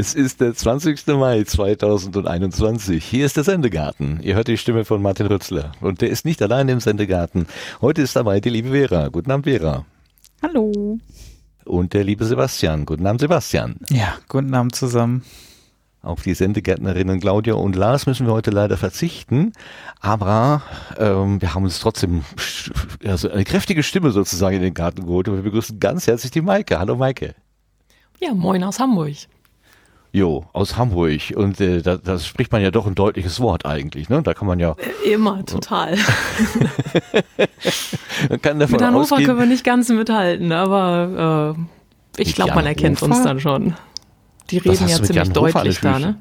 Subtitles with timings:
[0.00, 1.06] Es ist der 20.
[1.08, 3.04] Mai 2021.
[3.04, 4.18] Hier ist der Sendegarten.
[4.22, 5.72] Ihr hört die Stimme von Martin Rützler.
[5.82, 7.46] Und der ist nicht allein im Sendegarten.
[7.82, 9.08] Heute ist dabei die liebe Vera.
[9.08, 9.84] Guten Abend, Vera.
[10.40, 10.98] Hallo.
[11.66, 12.86] Und der liebe Sebastian.
[12.86, 13.76] Guten Abend, Sebastian.
[13.90, 15.22] Ja, guten Abend zusammen.
[16.00, 19.52] Auf die Sendegärtnerinnen Claudia und Lars müssen wir heute leider verzichten,
[20.00, 20.62] aber
[20.96, 22.24] ähm, wir haben uns trotzdem
[23.04, 26.40] also eine kräftige Stimme sozusagen in den Garten geholt und wir begrüßen ganz herzlich die
[26.40, 26.78] Maike.
[26.78, 27.34] Hallo Maike.
[28.18, 29.28] Ja, moin aus Hamburg.
[30.12, 31.20] Jo, aus Hamburg.
[31.36, 34.22] Und äh, da, da spricht man ja doch ein deutliches Wort eigentlich, ne?
[34.22, 34.74] Da kann man ja.
[35.04, 35.96] Äh, immer, total.
[38.28, 41.56] man kann davon Mit Hannover ausgehen, können wir nicht ganz mithalten, aber
[42.16, 43.74] äh, ich glaube, man erkennt uns dann schon.
[44.50, 46.16] Die reden ja ziemlich deutlich da, ne?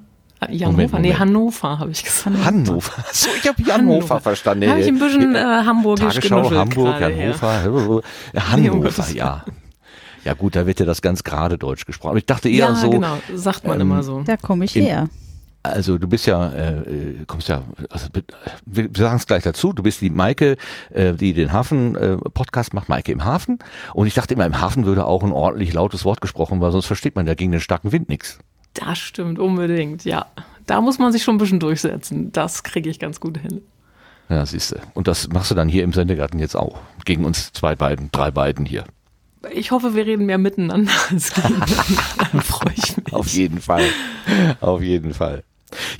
[0.47, 2.37] Jan Moment, Hofer, nee, Hannover habe ich gesagt.
[2.45, 3.03] Hannover.
[3.11, 4.69] So, ich habe Jan Hannover verstanden.
[4.69, 8.01] Habe ich ein bisschen äh, Hamburgisch Tagesschau, Hamburg, Hannover,
[8.35, 9.43] Hannover, ja.
[10.25, 12.17] Ja gut, da wird ja das ganz gerade Deutsch gesprochen.
[12.17, 12.89] Ich dachte eher ja, so.
[12.89, 14.21] genau, sagt man ähm, immer so.
[14.21, 15.09] Da komme ich in, her.
[15.61, 18.07] Also du bist ja, äh, kommst ja, also,
[18.65, 20.55] wir sagen es gleich dazu, du bist die Maike,
[20.89, 23.59] äh, die den Hafen-Podcast äh, macht, Maike im Hafen.
[23.93, 26.85] Und ich dachte immer, im Hafen würde auch ein ordentlich lautes Wort gesprochen, weil sonst
[26.85, 28.39] versteht man ja gegen den starken Wind nichts.
[28.73, 30.27] Das stimmt, unbedingt, ja.
[30.65, 32.31] Da muss man sich schon ein bisschen durchsetzen.
[32.31, 33.61] Das kriege ich ganz gut hin.
[34.29, 34.75] Ja, siehst du.
[34.93, 36.79] Und das machst du dann hier im Sendegarten jetzt auch.
[37.03, 38.85] Gegen uns zwei beiden, drei beiden hier.
[39.53, 43.13] Ich hoffe, wir reden mehr miteinander als Dann freue ich mich.
[43.13, 43.85] Auf jeden Fall.
[44.59, 45.43] Auf jeden Fall.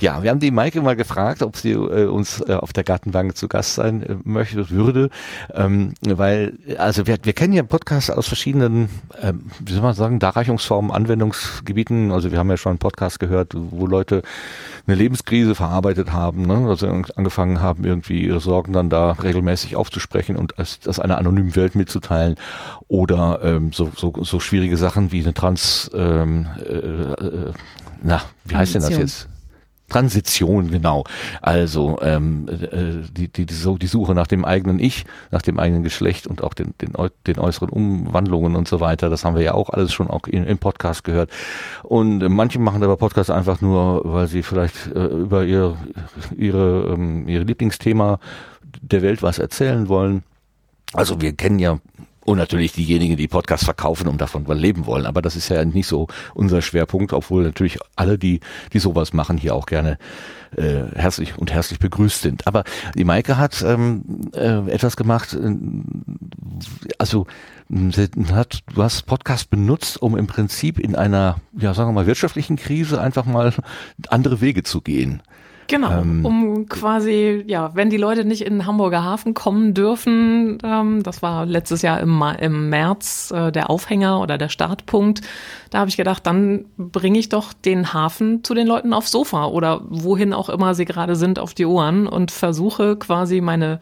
[0.00, 3.36] Ja, wir haben die Maike mal gefragt, ob sie äh, uns äh, auf der Gartenbank
[3.36, 5.10] zu Gast sein äh, möchte, würde,
[5.54, 8.88] ähm, weil, also wir, wir kennen ja Podcasts aus verschiedenen,
[9.22, 12.10] ähm, wie soll man sagen, Darreichungsformen, Anwendungsgebieten.
[12.10, 14.22] Also wir haben ja schon einen Podcast gehört, wo Leute
[14.90, 16.68] eine Lebenskrise verarbeitet haben, ne?
[16.68, 21.54] also angefangen haben, irgendwie ihre Sorgen dann da regelmäßig aufzusprechen und als, das einer anonymen
[21.56, 22.34] Welt mitzuteilen
[22.88, 27.52] oder ähm, so, so, so schwierige Sachen wie eine Trans, ähm, äh, äh,
[28.02, 29.28] na, wie heißt denn das jetzt?
[29.90, 31.04] Transition, genau.
[31.42, 35.58] Also ähm, äh, die, die, die, so, die Suche nach dem eigenen Ich, nach dem
[35.58, 36.94] eigenen Geschlecht und auch den, den,
[37.26, 40.44] den äußeren Umwandlungen und so weiter, das haben wir ja auch alles schon auch in,
[40.44, 41.30] im Podcast gehört.
[41.82, 45.76] Und äh, manche machen aber Podcasts einfach nur, weil sie vielleicht äh, über ihr,
[46.36, 48.18] ihre, ähm, ihr Lieblingsthema
[48.80, 50.22] der Welt was erzählen wollen.
[50.92, 51.78] Also wir kennen ja
[52.30, 55.06] und natürlich diejenigen, die Podcasts verkaufen, um davon leben wollen.
[55.06, 58.40] Aber das ist ja nicht so unser Schwerpunkt, obwohl natürlich alle, die,
[58.72, 59.98] die sowas machen, hier auch gerne
[60.56, 62.46] äh, herzlich und herzlich begrüßt sind.
[62.46, 62.64] Aber
[62.94, 65.56] die Maike hat ähm, äh, etwas gemacht, äh,
[66.98, 67.26] also
[68.32, 72.56] hat, du hast Podcast benutzt, um im Prinzip in einer, ja sagen wir mal, wirtschaftlichen
[72.56, 73.52] Krise einfach mal
[74.08, 75.22] andere Wege zu gehen.
[75.70, 80.58] Genau, ähm, um quasi, ja, wenn die Leute nicht in den Hamburger Hafen kommen dürfen,
[80.64, 85.20] ähm, das war letztes Jahr im, im März äh, der Aufhänger oder der Startpunkt,
[85.70, 89.44] da habe ich gedacht, dann bringe ich doch den Hafen zu den Leuten aufs Sofa
[89.44, 93.78] oder wohin auch immer sie gerade sind auf die Ohren und versuche quasi meine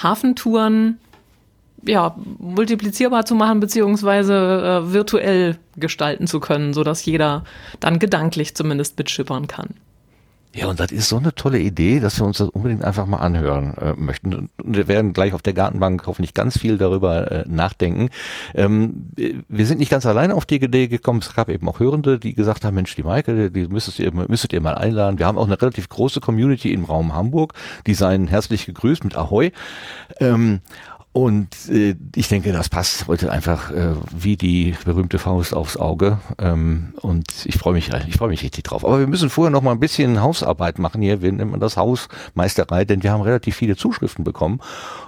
[0.00, 1.00] Hafentouren
[1.84, 4.34] ja, multiplizierbar zu machen, beziehungsweise
[4.86, 7.42] äh, virtuell gestalten zu können, sodass jeder
[7.80, 9.74] dann gedanklich zumindest mitschippern kann.
[10.54, 13.16] Ja, und das ist so eine tolle Idee, dass wir uns das unbedingt einfach mal
[13.16, 14.34] anhören äh, möchten.
[14.34, 18.10] Und wir werden gleich auf der Gartenbank hoffentlich ganz viel darüber äh, nachdenken.
[18.54, 19.10] Ähm,
[19.48, 21.18] wir sind nicht ganz alleine auf die Idee gekommen.
[21.20, 24.52] Es gab eben auch Hörende, die gesagt haben, Mensch, die Maike, die müsstet ihr, müsstet
[24.52, 25.18] ihr mal einladen.
[25.18, 27.54] Wir haben auch eine relativ große Community im Raum Hamburg.
[27.88, 29.50] Die seien herzlich gegrüßt mit Ahoi.
[30.20, 30.60] Ähm,
[31.14, 36.18] und äh, ich denke, das passt heute einfach äh, wie die berühmte Faust aufs Auge.
[36.38, 38.84] Ähm, und ich freue mich, ich freue mich richtig drauf.
[38.84, 41.22] Aber wir müssen vorher noch mal ein bisschen Hausarbeit machen hier.
[41.22, 44.58] Wir nennen das Hausmeisterei, denn wir haben relativ viele Zuschriften bekommen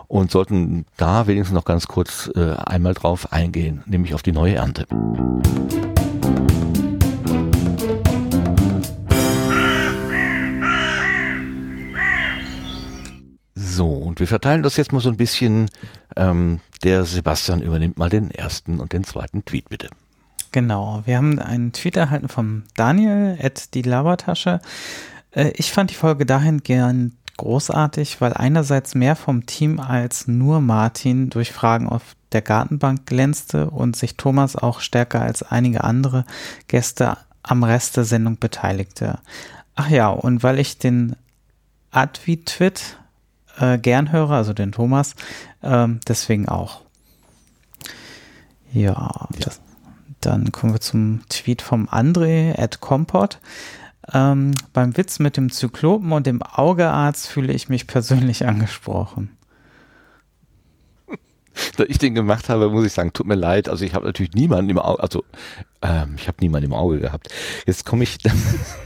[0.07, 4.55] und sollten da wenigstens noch ganz kurz äh, einmal drauf eingehen, nämlich auf die neue
[4.55, 4.87] Ernte.
[13.77, 15.71] So, und wir verteilen das jetzt mal so ein bisschen.
[16.17, 19.91] Ähm, der Sebastian übernimmt mal den ersten und den zweiten Tweet, bitte.
[20.51, 24.61] Genau, wir haben einen Tweet erhalten vom Daniel at die Labertasche.
[25.33, 31.29] Äh, ich fand die Folge dahingehend großartig, weil einerseits mehr vom Team als nur Martin
[31.29, 36.25] durch Fragen auf der Gartenbank glänzte und sich Thomas auch stärker als einige andere
[36.67, 39.19] Gäste am Rest der Sendung beteiligte.
[39.75, 41.15] Ach ja, und weil ich den
[41.91, 42.97] Advi-Twit
[43.59, 45.15] äh, gern höre, also den Thomas.
[45.63, 46.83] Ähm, deswegen auch.
[48.73, 49.29] Ja.
[49.39, 49.61] Das,
[50.21, 53.39] dann kommen wir zum Tweet vom André at Compot.
[54.13, 59.37] Ähm, beim Witz mit dem Zyklopen und dem Augearzt fühle ich mich persönlich angesprochen.
[61.77, 63.69] da ich den gemacht habe, muss ich sagen, tut mir leid.
[63.69, 65.25] Also ich habe natürlich niemanden im Auge, also
[65.83, 67.29] ähm, ich habe niemanden im Auge gehabt.
[67.67, 68.19] Jetzt komme ich,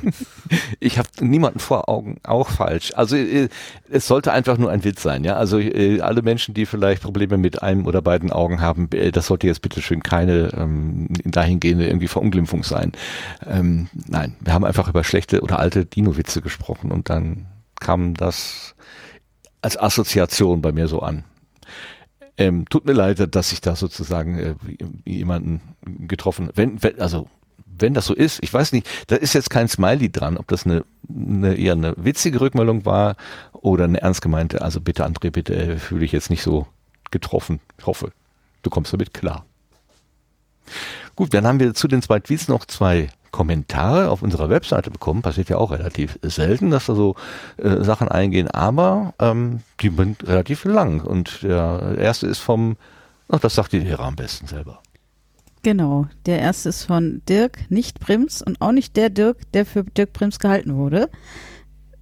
[0.80, 2.92] ich habe niemanden vor Augen, auch falsch.
[2.94, 3.48] Also äh,
[3.88, 5.36] es sollte einfach nur ein Witz sein, ja.
[5.36, 9.26] Also äh, alle Menschen, die vielleicht Probleme mit einem oder beiden Augen haben, äh, das
[9.26, 12.92] sollte jetzt bitteschön keine ähm, dahingehende irgendwie Verunglimpfung sein.
[13.46, 17.46] Ähm, nein, wir haben einfach über schlechte oder alte Dino-Witze gesprochen und dann
[17.80, 18.74] kam das
[19.62, 21.24] als Assoziation bei mir so an.
[22.40, 24.54] Ähm, tut mir leid, dass ich da sozusagen äh,
[25.04, 25.60] jemanden
[26.08, 27.28] getroffen, wenn, wenn, also
[27.66, 30.64] wenn das so ist, ich weiß nicht, da ist jetzt kein Smiley dran, ob das
[30.64, 33.16] eine, eine eher eine witzige Rückmeldung war
[33.52, 36.66] oder eine ernst gemeinte, also bitte André, bitte äh, fühle ich jetzt nicht so
[37.10, 37.60] getroffen.
[37.76, 38.10] Ich hoffe,
[38.62, 39.44] du kommst damit klar.
[41.14, 45.22] Gut, dann haben wir zu den zwei Tweets noch zwei Kommentare auf unserer Webseite bekommen.
[45.22, 47.16] Passiert ja auch relativ selten, dass da so
[47.56, 51.00] äh, Sachen eingehen, aber ähm, die sind relativ lang.
[51.00, 52.76] Und der erste ist vom,
[53.28, 54.80] ach, das sagt die Lehrer am besten selber.
[55.62, 59.84] Genau, der erste ist von Dirk, nicht Prims und auch nicht der Dirk, der für
[59.84, 61.10] Dirk Prims gehalten wurde.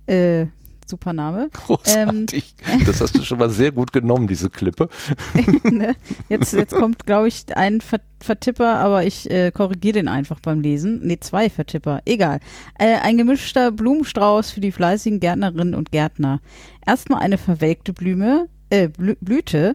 [0.06, 0.46] Äh,
[0.88, 1.50] super Name.
[1.52, 2.54] Großartig.
[2.70, 4.88] Ähm, das hast du schon mal sehr gut genommen, diese Klippe.
[5.64, 5.94] ne?
[6.28, 7.80] jetzt, jetzt kommt, glaube ich, ein
[8.20, 11.06] Vertipper, aber ich äh, korrigiere den einfach beim Lesen.
[11.06, 12.00] Ne, zwei Vertipper.
[12.04, 12.40] Egal.
[12.78, 16.40] Äh, ein gemischter Blumenstrauß für die fleißigen Gärtnerinnen und Gärtner.
[16.86, 19.74] Erstmal eine verwelkte Blume, äh, Blüte.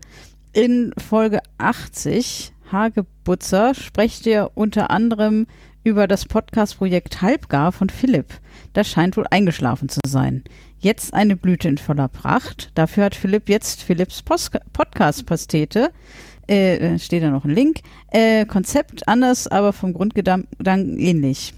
[0.56, 5.48] In Folge 80, Hagebutzer, sprecht ihr unter anderem
[5.83, 8.27] über das Podcast-Projekt Halbgar von Philipp.
[8.74, 10.44] Das scheint wohl eingeschlafen zu sein.
[10.83, 12.69] Jetzt eine Blüte in voller Pracht.
[12.75, 15.91] Dafür hat Philipp jetzt Philipps Podcast-Pastete.
[16.50, 17.80] Äh, äh, steht da noch ein Link.
[18.12, 21.53] Äh, Konzept anders, aber vom Grundgedanken ähnlich.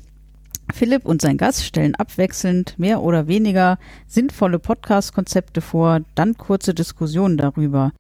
[0.76, 7.38] Philipp und sein Gast stellen abwechselnd mehr oder weniger sinnvolle Podcast-Konzepte vor, dann kurze Diskussionen
[7.38, 7.94] darüber.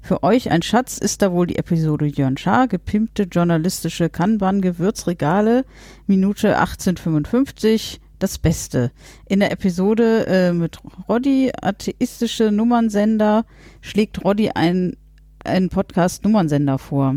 [0.00, 5.66] Für euch ein Schatz ist da wohl die Episode Jörn Schaar, gepimpte journalistische Kanban-Gewürzregale,
[6.06, 8.92] Minute 1855, das Beste.
[9.26, 10.78] In der Episode äh, mit
[11.08, 13.44] Roddy, atheistische Nummernsender,
[13.80, 14.96] schlägt Roddy ein,
[15.44, 17.16] einen Podcast-Nummernsender vor.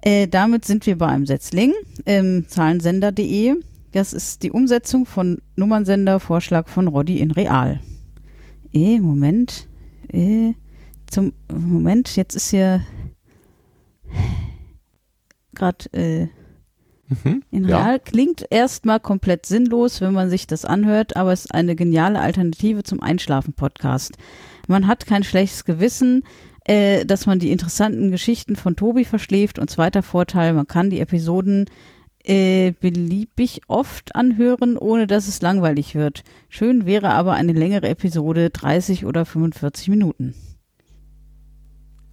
[0.00, 1.72] Äh, damit sind wir bei einem Setzling,
[2.06, 3.56] ähm, zahlensender.de.
[3.92, 7.80] Das ist die Umsetzung von Nummernsender, Vorschlag von Roddy in Real.
[8.72, 9.68] Eh, Moment.
[10.12, 10.54] Eh,
[11.10, 12.80] zum Moment, jetzt ist hier
[15.54, 16.28] gerade äh,
[17.24, 17.98] Mhm, In Real ja.
[17.98, 22.82] klingt erstmal komplett sinnlos, wenn man sich das anhört, aber es ist eine geniale Alternative
[22.82, 24.16] zum Einschlafen-Podcast.
[24.68, 26.24] Man hat kein schlechtes Gewissen,
[26.64, 31.00] äh, dass man die interessanten Geschichten von Tobi verschläft und zweiter Vorteil, man kann die
[31.00, 31.66] Episoden
[32.24, 36.22] äh, beliebig oft anhören, ohne dass es langweilig wird.
[36.48, 40.34] Schön wäre aber eine längere Episode, 30 oder 45 Minuten.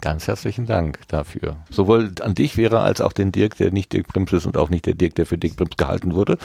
[0.01, 1.57] Ganz herzlichen Dank dafür.
[1.69, 4.69] Sowohl an dich wäre als auch den Dirk, der nicht Dirk Prims ist und auch
[4.69, 6.37] nicht der Dirk, der für Dirk Prims gehalten wurde,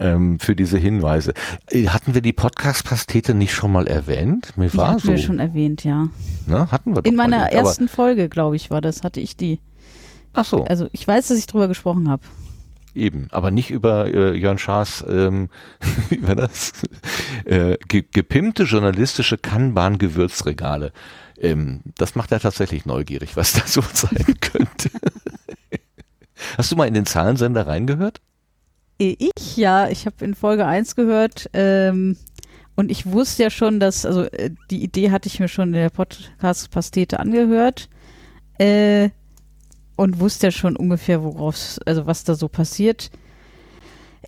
[0.00, 1.32] ähm, für diese Hinweise.
[1.70, 4.56] Äh, hatten wir die Podcast-Pastete nicht schon mal erwähnt?
[4.56, 5.08] Mir war hatten so.
[5.12, 6.08] wir schon erwähnt, ja.
[6.46, 9.36] Na, hatten wir doch In meiner nicht, ersten Folge, glaube ich, war das, hatte ich
[9.36, 9.60] die.
[10.32, 10.64] Ach so.
[10.64, 12.22] Also ich weiß, dass ich drüber gesprochen habe.
[12.98, 15.48] Eben, aber nicht über äh, Jörn Schaas, ähm,
[16.08, 16.72] wie war das?
[17.44, 20.92] Äh, ge gepimpte journalistische Kanban-Gewürzregale.
[21.40, 24.90] Ähm, das macht er tatsächlich neugierig, was da so sein könnte.
[26.56, 28.20] Hast du mal in den Zahlensender reingehört?
[28.98, 32.16] Ich ja, ich habe in Folge 1 gehört ähm,
[32.74, 35.74] und ich wusste ja schon, dass, also äh, die Idee hatte ich mir schon in
[35.74, 37.88] der Podcast-Pastete angehört
[38.58, 39.10] äh,
[39.98, 43.10] und wusste ja schon ungefähr, worauf, also was da so passiert.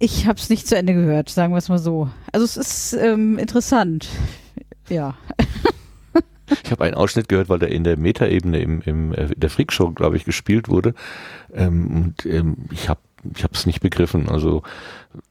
[0.01, 2.11] Ich habe es nicht zu Ende gehört, sagen wir es mal so.
[2.33, 4.09] Also es ist ähm, interessant.
[4.89, 5.17] Ja.
[6.65, 9.93] Ich habe einen Ausschnitt gehört, weil der in der Metaebene im, im äh, der Freakshow,
[9.93, 10.95] glaube ich, gespielt wurde.
[11.55, 12.99] Ähm, und ähm, ich habe
[13.35, 14.29] ich habe es nicht begriffen.
[14.29, 14.63] Also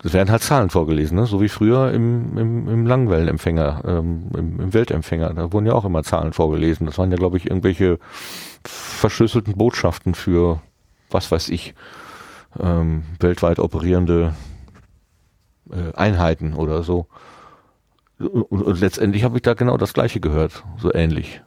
[0.04, 1.26] es werden halt Zahlen vorgelesen, ne?
[1.26, 5.34] so wie früher im, im, im Langwellenempfänger, ähm, im, im Weltempfänger.
[5.34, 6.86] Da wurden ja auch immer Zahlen vorgelesen.
[6.86, 8.00] Das waren ja, glaube ich, irgendwelche
[8.64, 10.62] verschlüsselten Botschaften für,
[11.10, 11.74] was weiß ich,
[12.60, 14.34] ähm, weltweit operierende
[15.72, 17.08] äh, Einheiten oder so.
[18.20, 21.42] Und, und letztendlich habe ich da genau das Gleiche gehört, so ähnlich.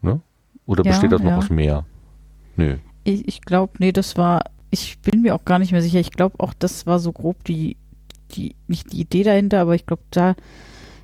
[0.00, 0.20] Ne?
[0.66, 1.38] Oder ja, besteht das noch ja.
[1.38, 1.84] aus mehr?
[2.56, 2.76] Nö.
[3.04, 6.00] Ich, ich glaube, nee, das war, ich bin mir auch gar nicht mehr sicher.
[6.00, 7.76] Ich glaube auch, das war so grob die,
[8.32, 10.34] die, nicht die Idee dahinter, aber ich glaube, da,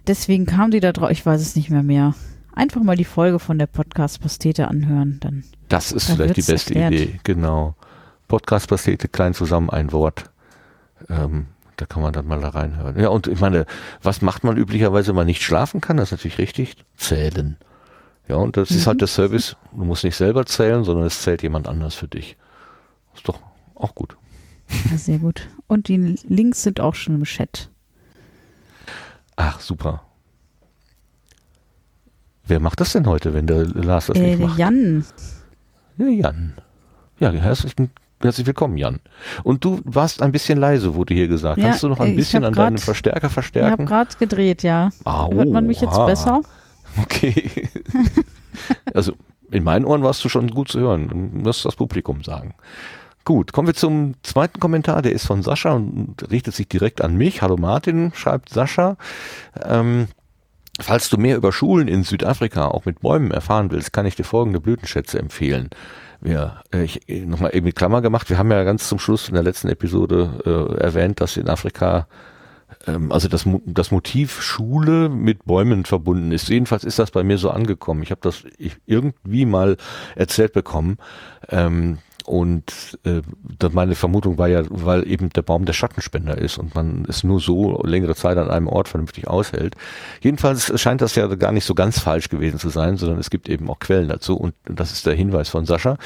[0.06, 2.14] deswegen kam die da drauf, ich weiß es nicht mehr mehr.
[2.52, 5.44] Einfach mal die Folge von der Podcast-Pastete anhören, dann.
[5.68, 6.92] Das ist dann vielleicht die beste erklärt.
[6.92, 7.74] Idee, genau.
[8.28, 10.30] Podcast-Pastete, klein zusammen ein Wort.
[11.08, 12.98] Ähm, da kann man dann mal da reinhören.
[12.98, 13.66] Ja, und ich meine,
[14.02, 15.96] was macht man üblicherweise, wenn man nicht schlafen kann?
[15.96, 16.76] Das ist natürlich richtig.
[16.96, 17.56] Zählen.
[18.28, 19.56] Ja, und das ist halt der Service.
[19.72, 22.36] Du musst nicht selber zählen, sondern es zählt jemand anders für dich.
[23.14, 23.40] Ist doch
[23.84, 24.16] auch gut.
[24.90, 25.48] Ja, sehr gut.
[25.66, 25.96] Und die
[26.28, 27.70] Links sind auch schon im Chat.
[29.36, 30.02] Ach, super.
[32.46, 34.58] Wer macht das denn heute, wenn der Lars das Äh, nicht macht?
[34.58, 35.04] Jan.
[35.96, 36.52] Ja, Jan.
[37.20, 37.74] Ja, herzlich,
[38.20, 39.00] herzlich willkommen, Jan.
[39.44, 41.58] Und du warst ein bisschen leise, wurde hier gesagt.
[41.58, 43.86] Ja, Kannst du noch äh, ein ich bisschen an deinem grad- Verstärker Ich habe verstärken?
[43.86, 44.90] gerade gedreht, ja.
[45.04, 46.42] Ah, Hört man mich jetzt besser?
[47.02, 47.68] Okay.
[48.92, 49.14] also
[49.50, 51.08] in meinen Ohren warst du schon gut zu hören.
[51.08, 52.54] Du musst das Publikum sagen.
[53.24, 55.00] Gut, kommen wir zum zweiten Kommentar.
[55.00, 57.40] Der ist von Sascha und richtet sich direkt an mich.
[57.40, 58.98] Hallo Martin, schreibt Sascha.
[59.64, 60.08] Ähm,
[60.78, 64.24] falls du mehr über Schulen in Südafrika auch mit Bäumen erfahren willst, kann ich dir
[64.24, 65.70] folgende Blütenschätze empfehlen.
[66.20, 68.28] Wir, äh, ich nochmal eben mit Klammer gemacht.
[68.28, 72.06] Wir haben ja ganz zum Schluss in der letzten Episode äh, erwähnt, dass in Afrika
[72.86, 76.50] ähm, also das, das Motiv Schule mit Bäumen verbunden ist.
[76.50, 78.02] Jedenfalls ist das bei mir so angekommen.
[78.02, 78.44] Ich habe das
[78.84, 79.78] irgendwie mal
[80.14, 80.98] erzählt bekommen.
[81.48, 83.20] Ähm, und äh,
[83.72, 87.40] meine Vermutung war ja, weil eben der Baum der Schattenspender ist und man es nur
[87.40, 89.76] so längere Zeit an einem Ort vernünftig aushält.
[90.22, 93.48] Jedenfalls scheint das ja gar nicht so ganz falsch gewesen zu sein, sondern es gibt
[93.48, 95.98] eben auch Quellen dazu und das ist der Hinweis von Sascha.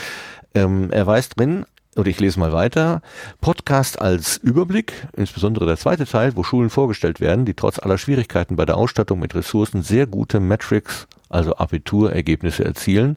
[0.55, 3.01] Ähm, er weist drin, oder ich lese mal weiter,
[3.41, 8.57] Podcast als Überblick, insbesondere der zweite Teil, wo Schulen vorgestellt werden, die trotz aller Schwierigkeiten
[8.57, 13.17] bei der Ausstattung mit Ressourcen sehr gute Metrics, also Abiturergebnisse erzielen.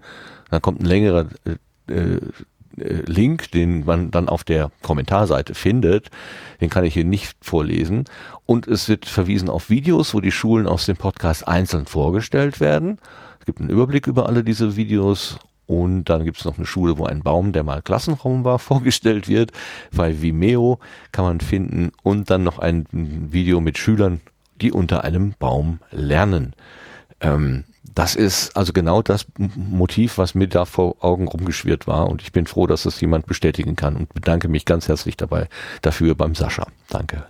[0.49, 2.19] Dann kommt ein längerer äh, äh,
[2.75, 6.09] Link, den man dann auf der Kommentarseite findet.
[6.59, 8.05] Den kann ich hier nicht vorlesen.
[8.45, 12.99] Und es wird verwiesen auf Videos, wo die Schulen aus dem Podcast einzeln vorgestellt werden.
[13.39, 15.39] Es gibt einen Überblick über alle diese Videos
[15.71, 19.29] und dann gibt es noch eine Schule, wo ein Baum, der mal Klassenraum war, vorgestellt
[19.29, 19.51] wird.
[19.95, 20.79] Bei Vimeo
[21.11, 24.19] kann man finden und dann noch ein Video mit Schülern,
[24.59, 26.53] die unter einem Baum lernen.
[27.21, 27.63] Ähm,
[27.93, 32.31] das ist also genau das Motiv, was mir da vor Augen rumgeschwirrt war und ich
[32.31, 35.47] bin froh, dass das jemand bestätigen kann und bedanke mich ganz herzlich dabei
[35.81, 36.67] dafür beim Sascha.
[36.89, 37.25] Danke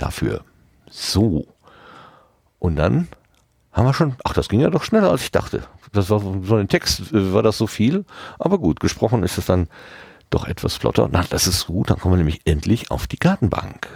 [0.00, 0.44] dafür.
[0.90, 1.46] So.
[2.58, 3.08] Und dann
[3.72, 5.62] haben wir schon, ach, das ging ja doch schneller, als ich dachte.
[5.92, 8.04] Das war so ein Text, äh, war das so viel,
[8.38, 9.68] aber gut, gesprochen ist es dann
[10.28, 11.08] doch etwas flotter.
[11.10, 13.88] Na, das ist gut, dann kommen wir nämlich endlich auf die Gartenbank.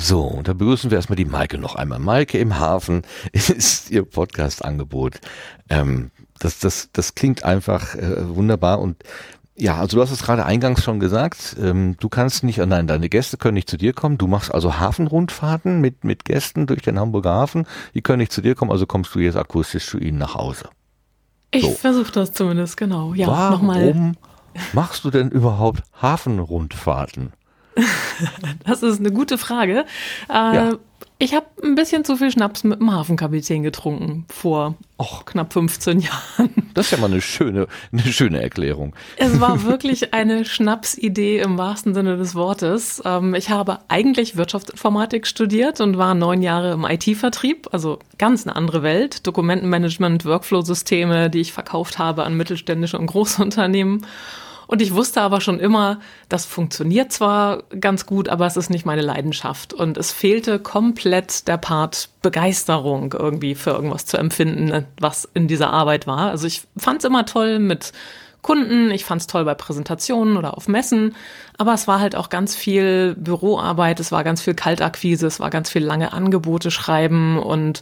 [0.00, 1.98] So, und da begrüßen wir erstmal die Maike noch einmal.
[1.98, 3.02] Maike im Hafen
[3.32, 5.20] ist ihr Podcast-Angebot.
[5.68, 8.96] Ähm, das, das, das klingt einfach äh, wunderbar und
[9.56, 13.10] ja, also du hast es gerade eingangs schon gesagt, ähm, du kannst nicht, nein, deine
[13.10, 16.98] Gäste können nicht zu dir kommen, du machst also Hafenrundfahrten mit, mit Gästen durch den
[16.98, 20.16] Hamburger Hafen, die können nicht zu dir kommen, also kommst du jetzt akustisch zu ihnen
[20.16, 20.70] nach Hause.
[21.50, 21.72] Ich So.
[21.72, 23.12] versuche das zumindest, genau.
[23.12, 23.88] Ja, nochmal.
[23.88, 24.16] Warum
[24.72, 27.34] machst du denn überhaupt Hafenrundfahrten?
[28.66, 29.84] Das ist eine gute Frage.
[30.28, 30.72] Äh, Ja.
[31.22, 35.26] Ich habe ein bisschen zu viel Schnaps mit dem Hafenkapitän getrunken vor Och.
[35.26, 36.70] knapp 15 Jahren.
[36.72, 38.94] Das ist ja mal eine schöne, eine schöne Erklärung.
[39.18, 43.02] Es war wirklich eine Schnapsidee im wahrsten Sinne des Wortes.
[43.04, 48.56] Ähm, ich habe eigentlich Wirtschaftsinformatik studiert und war neun Jahre im IT-Vertrieb, also ganz eine
[48.56, 49.26] andere Welt.
[49.26, 54.06] Dokumentenmanagement, Workflow-Systeme, die ich verkauft habe an mittelständische und große Unternehmen.
[54.70, 55.98] Und ich wusste aber schon immer,
[56.28, 59.74] das funktioniert zwar ganz gut, aber es ist nicht meine Leidenschaft.
[59.74, 65.72] Und es fehlte komplett der Part Begeisterung irgendwie für irgendwas zu empfinden, was in dieser
[65.72, 66.30] Arbeit war.
[66.30, 67.90] Also ich fand es immer toll mit
[68.42, 71.16] Kunden, ich fand es toll bei Präsentationen oder auf Messen,
[71.58, 75.50] aber es war halt auch ganz viel Büroarbeit, es war ganz viel Kaltakquise, es war
[75.50, 77.80] ganz viel lange Angebote schreiben und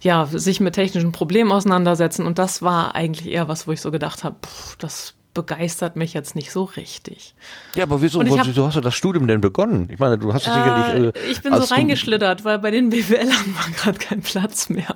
[0.00, 2.26] ja, sich mit technischen Problemen auseinandersetzen.
[2.26, 4.34] Und das war eigentlich eher was, wo ich so gedacht habe,
[4.80, 7.34] das begeistert mich jetzt nicht so richtig.
[7.74, 9.88] Ja, aber wieso, hab- wieso hast du das Studium denn begonnen?
[9.92, 11.14] Ich meine, du hast ja sicherlich.
[11.16, 14.94] Äh, Äh, ich bin so reingeschlittert, weil bei den BWLern war gerade kein Platz mehr.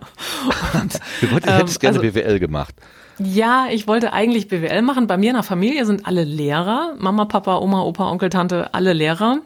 [0.74, 2.74] Und, Du, du wolltest, ähm, hättest gerne also- BWL gemacht.
[3.20, 5.08] Ja, ich wollte eigentlich BWL machen.
[5.08, 6.94] Bei mir in der Familie sind alle Lehrer.
[6.98, 9.38] Mama, Papa, Oma, Opa, Onkel, Tante, alle Lehrer.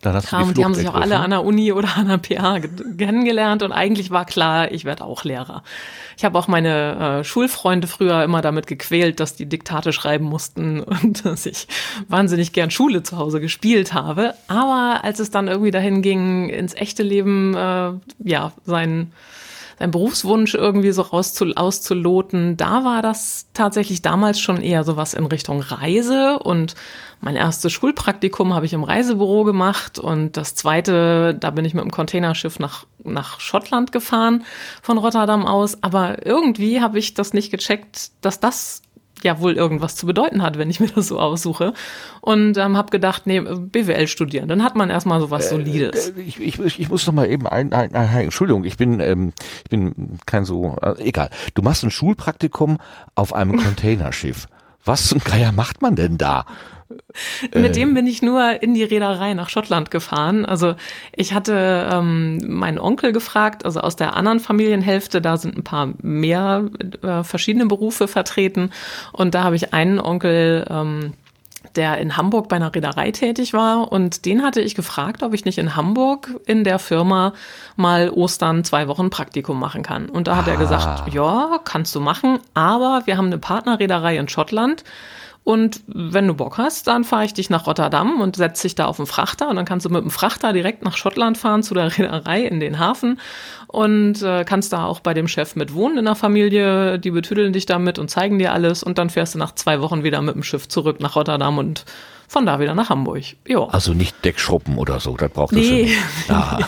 [0.00, 1.24] Dann hast du Haben, die, die haben sich auch alle ergriffen.
[1.24, 5.04] an der Uni oder an der PA ge- kennengelernt und eigentlich war klar, ich werde
[5.04, 5.62] auch Lehrer.
[6.16, 10.80] Ich habe auch meine äh, Schulfreunde früher immer damit gequält, dass die Diktate schreiben mussten
[11.02, 11.66] und dass ich
[12.08, 14.34] wahnsinnig gern Schule zu Hause gespielt habe.
[14.46, 17.90] Aber als es dann irgendwie dahin ging, ins echte Leben, äh,
[18.24, 19.12] ja, sein
[19.80, 25.24] sein Berufswunsch irgendwie so rauszul auszuloten, da war das tatsächlich damals schon eher sowas in
[25.26, 26.74] Richtung Reise und
[27.20, 31.82] mein erstes Schulpraktikum habe ich im Reisebüro gemacht und das zweite, da bin ich mit
[31.82, 34.44] dem Containerschiff nach, nach Schottland gefahren
[34.82, 38.82] von Rotterdam aus, aber irgendwie habe ich das nicht gecheckt, dass das
[39.22, 41.72] ja wohl irgendwas zu bedeuten hat, wenn ich mir das so aussuche.
[42.20, 46.10] Und ähm, habe gedacht, nee, BWL studieren, dann hat man erstmal so was äh, Solides.
[46.10, 49.00] Äh, ich, ich, ich muss noch mal eben ein, ein, ein, ein Entschuldigung, ich bin
[49.00, 49.32] ähm,
[49.64, 51.30] ich bin kein so äh, egal.
[51.54, 52.78] Du machst ein Schulpraktikum
[53.14, 54.46] auf einem Containerschiff.
[54.84, 56.46] Was zum Geier macht man denn da?
[57.54, 60.46] Mit dem bin ich nur in die Reederei nach Schottland gefahren.
[60.46, 60.74] Also
[61.14, 65.92] ich hatte ähm, meinen Onkel gefragt, also aus der anderen Familienhälfte, da sind ein paar
[66.02, 66.68] mehr
[67.02, 68.70] äh, verschiedene Berufe vertreten.
[69.12, 71.12] Und da habe ich einen Onkel, ähm,
[71.76, 73.92] der in Hamburg bei einer Reederei tätig war.
[73.92, 77.34] Und den hatte ich gefragt, ob ich nicht in Hamburg in der Firma
[77.76, 80.08] mal Ostern zwei Wochen Praktikum machen kann.
[80.08, 80.52] Und da hat ah.
[80.52, 84.84] er gesagt, ja, kannst du machen, aber wir haben eine Partnerreederei in Schottland
[85.48, 88.84] und wenn du Bock hast, dann fahre ich dich nach Rotterdam und setze dich da
[88.84, 91.72] auf den Frachter und dann kannst du mit dem Frachter direkt nach Schottland fahren zu
[91.72, 93.18] der Reederei in den Hafen
[93.66, 96.98] und äh, kannst da auch bei dem Chef mit wohnen in der Familie.
[96.98, 100.04] Die betüdeln dich damit und zeigen dir alles und dann fährst du nach zwei Wochen
[100.04, 101.86] wieder mit dem Schiff zurück nach Rotterdam und
[102.28, 103.24] von da wieder nach Hamburg.
[103.46, 103.68] Jo.
[103.72, 105.94] Also nicht Deckschruppen oder so, das braucht nee.
[106.28, 106.58] Ja.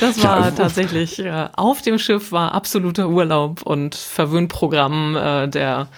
[0.00, 5.88] das war tatsächlich, äh, auf dem Schiff war absoluter Urlaub und Verwöhnprogramm äh, der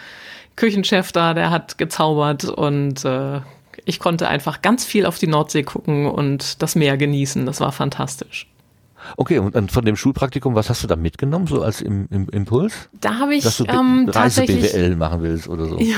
[0.56, 3.40] Küchenchef da, der hat gezaubert und äh,
[3.84, 7.44] ich konnte einfach ganz viel auf die Nordsee gucken und das Meer genießen.
[7.46, 8.48] Das war fantastisch.
[9.16, 12.28] Okay, und dann von dem Schulpraktikum, was hast du da mitgenommen, so als im, im
[12.30, 12.88] Impuls?
[13.00, 15.78] Da habe ich Dass du ähm, tatsächlich BWL machen willst oder so.
[15.78, 15.96] Ja,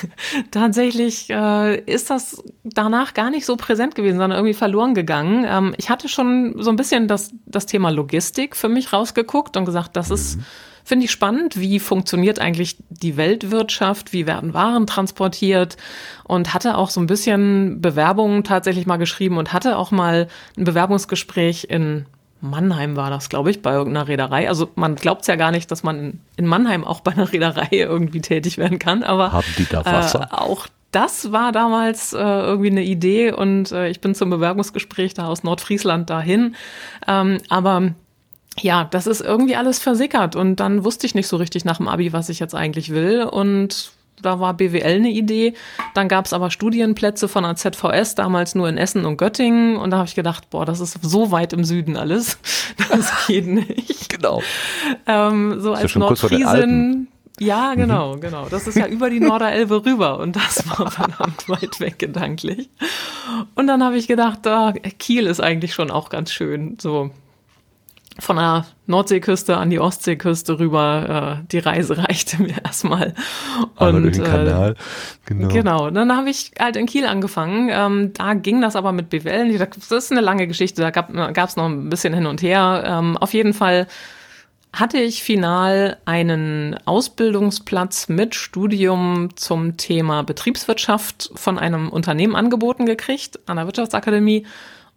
[0.50, 5.44] tatsächlich äh, ist das danach gar nicht so präsent gewesen, sondern irgendwie verloren gegangen.
[5.46, 9.64] Ähm, ich hatte schon so ein bisschen das, das Thema Logistik für mich rausgeguckt und
[9.64, 10.14] gesagt, das mhm.
[10.14, 10.38] ist
[10.86, 15.76] Finde ich spannend, wie funktioniert eigentlich die Weltwirtschaft, wie werden Waren transportiert
[16.22, 20.62] und hatte auch so ein bisschen Bewerbungen tatsächlich mal geschrieben und hatte auch mal ein
[20.62, 22.06] Bewerbungsgespräch in
[22.40, 24.48] Mannheim war das, glaube ich, bei irgendeiner Reederei.
[24.48, 27.66] Also man glaubt es ja gar nicht, dass man in Mannheim auch bei einer Reederei
[27.72, 30.28] irgendwie tätig werden kann, aber haben die da Wasser?
[30.30, 35.14] Äh, auch das war damals äh, irgendwie eine Idee und äh, ich bin zum Bewerbungsgespräch
[35.14, 36.54] da aus Nordfriesland dahin.
[37.08, 37.92] Ähm, aber
[38.60, 41.88] ja, das ist irgendwie alles versickert und dann wusste ich nicht so richtig nach dem
[41.88, 43.92] Abi, was ich jetzt eigentlich will und
[44.22, 45.54] da war BWL eine Idee.
[45.94, 49.76] Dann gab es aber Studienplätze von der ZVS, damals nur in Essen und Göttingen.
[49.76, 52.38] Und da habe ich gedacht, boah, das ist so weit im Süden alles.
[52.90, 54.08] Das geht nicht.
[54.08, 54.42] genau.
[55.06, 57.08] Ähm, so als Nordfriesin.
[57.38, 57.80] Ja, mhm.
[57.80, 58.20] genau, mhm.
[58.20, 58.48] genau.
[58.48, 62.68] Das ist ja über die Norderelbe rüber und das war verdammt weit weg gedanklich.
[63.54, 66.78] Und dann habe ich gedacht, oh, Kiel ist eigentlich schon auch ganz schön.
[66.80, 67.10] So
[68.18, 71.40] von der Nordseeküste an die Ostseeküste rüber.
[71.42, 73.14] Äh, die Reise reichte mir erstmal.
[73.76, 74.76] Und durch den Kanal.
[75.26, 75.48] Genau.
[75.48, 75.90] genau.
[75.90, 77.68] Dann habe ich halt in Kiel angefangen.
[77.70, 79.58] Ähm, da ging das aber mit BWL.
[79.58, 80.82] Das ist eine lange Geschichte.
[80.82, 81.10] Da gab
[81.48, 82.84] es noch ein bisschen hin und her.
[82.86, 83.86] Ähm, auf jeden Fall
[84.72, 93.40] hatte ich final einen Ausbildungsplatz mit Studium zum Thema Betriebswirtschaft von einem Unternehmen angeboten gekriegt
[93.46, 94.46] an der Wirtschaftsakademie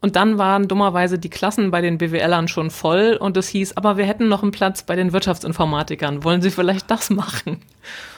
[0.02, 3.98] und dann waren dummerweise die Klassen bei den BWLern schon voll und es hieß, aber
[3.98, 6.24] wir hätten noch einen Platz bei den Wirtschaftsinformatikern.
[6.24, 7.62] Wollen Sie vielleicht das machen?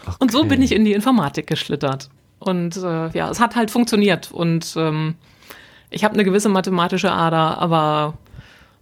[0.06, 0.16] Okay.
[0.20, 2.10] Und so bin ich in die Informatik geschlittert.
[2.38, 4.32] Und äh, ja, es hat halt funktioniert.
[4.32, 5.16] Und ähm,
[5.90, 8.16] ich habe eine gewisse mathematische Ader, aber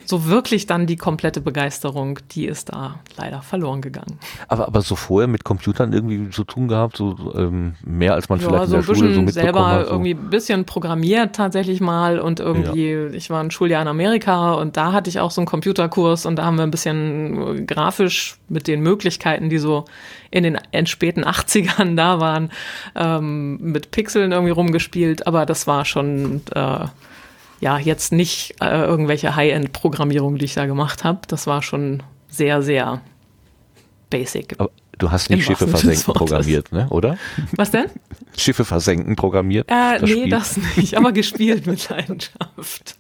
[0.06, 4.20] so wirklich dann die komplette Begeisterung, die ist da leider verloren gegangen.
[4.48, 8.40] Aber, aber so vorher mit Computern irgendwie zu tun gehabt, so ähm, mehr als man
[8.40, 9.86] ja, vielleicht so in der Schule so mitbekommen selber hat.
[9.86, 9.92] So.
[9.94, 13.08] irgendwie ein bisschen programmiert tatsächlich mal und irgendwie, ja.
[13.10, 16.38] ich war ein Schuljahr in Amerika und da hatte ich auch so einen Computerkurs und
[16.38, 19.86] da haben wir ein bisschen grafisch mit den Möglichkeiten, die so
[20.32, 22.52] in den späten 80ern da waren,
[22.96, 26.86] ähm, mit Pixeln irgendwie rumgespielt, aber das war schon äh,
[27.60, 31.20] ja, jetzt nicht äh, irgendwelche High-End-Programmierung, die ich da gemacht habe.
[31.28, 33.02] Das war schon sehr, sehr
[34.10, 34.56] basic.
[34.58, 36.88] Aber du hast nicht Schiffe versenken programmiert, ne?
[36.90, 37.18] oder?
[37.56, 37.86] Was denn?
[38.38, 39.70] Schiffe versenken programmiert?
[39.70, 40.30] Äh, das nee, Spiel.
[40.30, 42.96] das nicht, aber gespielt mit Leidenschaft.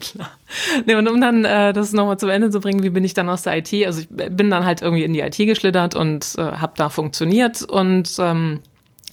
[0.00, 0.30] Klar.
[0.86, 3.28] Nee, und um dann äh, das nochmal zum Ende zu bringen, wie bin ich dann
[3.28, 3.72] aus der IT?
[3.84, 7.62] Also ich bin dann halt irgendwie in die IT geschlittert und äh, habe da funktioniert
[7.62, 8.60] und ähm,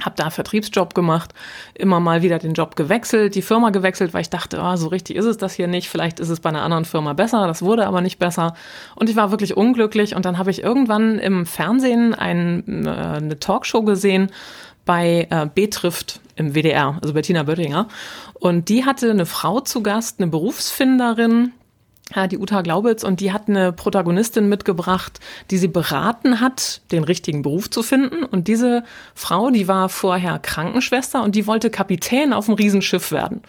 [0.06, 1.34] habe da Vertriebsjob gemacht,
[1.74, 5.16] immer mal wieder den Job gewechselt, die Firma gewechselt, weil ich dachte, oh, so richtig
[5.16, 7.88] ist es das hier nicht, vielleicht ist es bei einer anderen Firma besser, das wurde
[7.88, 8.56] aber nicht besser.
[8.96, 10.16] Und ich war wirklich unglücklich.
[10.16, 14.32] Und dann habe ich irgendwann im Fernsehen ein, äh, eine Talkshow gesehen
[14.86, 17.88] bei äh, Betrifft im WDR, also Bettina Böttinger.
[18.34, 21.54] Und die hatte eine Frau zu Gast, eine Berufsfinderin,
[22.30, 27.42] die Uta Glaubitz, und die hat eine Protagonistin mitgebracht, die sie beraten hat, den richtigen
[27.42, 28.24] Beruf zu finden.
[28.24, 28.84] Und diese
[29.16, 33.42] Frau, die war vorher Krankenschwester und die wollte Kapitän auf einem Riesenschiff werden.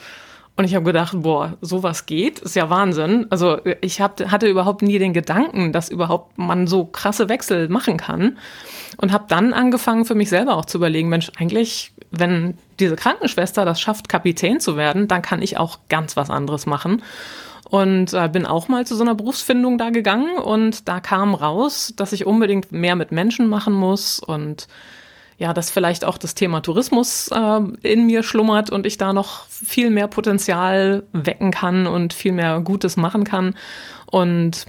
[0.57, 3.27] Und ich habe gedacht, boah, sowas geht, ist ja Wahnsinn.
[3.31, 7.97] Also ich hab, hatte überhaupt nie den Gedanken, dass überhaupt man so krasse Wechsel machen
[7.97, 8.39] kann.
[8.97, 13.65] Und habe dann angefangen, für mich selber auch zu überlegen, Mensch, eigentlich, wenn diese Krankenschwester
[13.65, 17.03] das schafft, Kapitän zu werden, dann kann ich auch ganz was anderes machen.
[17.75, 21.93] Und äh, bin auch mal zu so einer Berufsfindung da gegangen und da kam raus,
[21.97, 24.69] dass ich unbedingt mehr mit Menschen machen muss und
[25.39, 29.47] ja, dass vielleicht auch das Thema Tourismus äh, in mir schlummert und ich da noch
[29.49, 33.57] viel mehr Potenzial wecken kann und viel mehr Gutes machen kann.
[34.07, 34.67] Und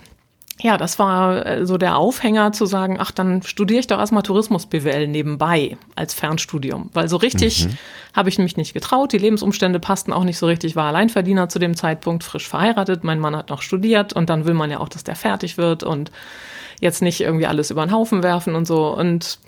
[0.62, 4.24] ja, das war äh, so der Aufhänger zu sagen, ach, dann studiere ich doch erstmal
[4.24, 6.90] Tourismus BWL nebenbei als Fernstudium.
[6.94, 7.78] Weil so richtig mhm.
[8.16, 9.12] habe ich mich nicht getraut.
[9.12, 13.04] Die Lebensumstände passten auch nicht so richtig, war Alleinverdiener zu dem Zeitpunkt, frisch verheiratet.
[13.04, 15.84] Mein Mann hat noch studiert und dann will man ja auch, dass der fertig wird
[15.84, 16.12] und
[16.80, 18.96] jetzt nicht irgendwie alles über den Haufen werfen und so.
[18.96, 19.40] Und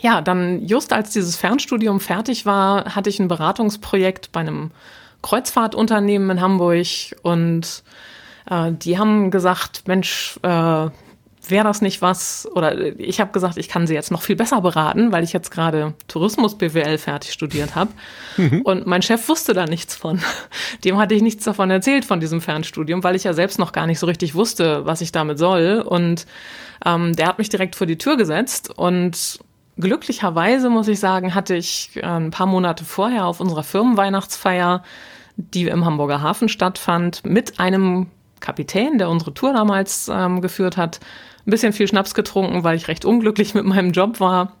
[0.00, 4.70] ja, dann just als dieses Fernstudium fertig war, hatte ich ein Beratungsprojekt bei einem
[5.20, 6.86] Kreuzfahrtunternehmen in Hamburg
[7.22, 7.82] und
[8.50, 10.88] äh, die haben gesagt, Mensch, äh,
[11.48, 12.48] wäre das nicht was?
[12.54, 15.50] Oder ich habe gesagt, ich kann sie jetzt noch viel besser beraten, weil ich jetzt
[15.50, 17.90] gerade Tourismus BWL fertig studiert habe.
[18.36, 18.62] Mhm.
[18.62, 20.20] Und mein Chef wusste da nichts von.
[20.84, 23.86] Dem hatte ich nichts davon erzählt von diesem Fernstudium, weil ich ja selbst noch gar
[23.86, 25.82] nicht so richtig wusste, was ich damit soll.
[25.86, 26.26] Und
[26.84, 29.40] ähm, der hat mich direkt vor die Tür gesetzt und
[29.78, 34.82] glücklicherweise muss ich sagen, hatte ich äh, ein paar Monate vorher auf unserer Firmenweihnachtsfeier,
[35.36, 38.08] die im Hamburger Hafen stattfand, mit einem
[38.40, 41.00] Kapitän, der unsere Tour damals ähm, geführt hat,
[41.46, 44.52] ein bisschen viel Schnaps getrunken, weil ich recht unglücklich mit meinem Job war.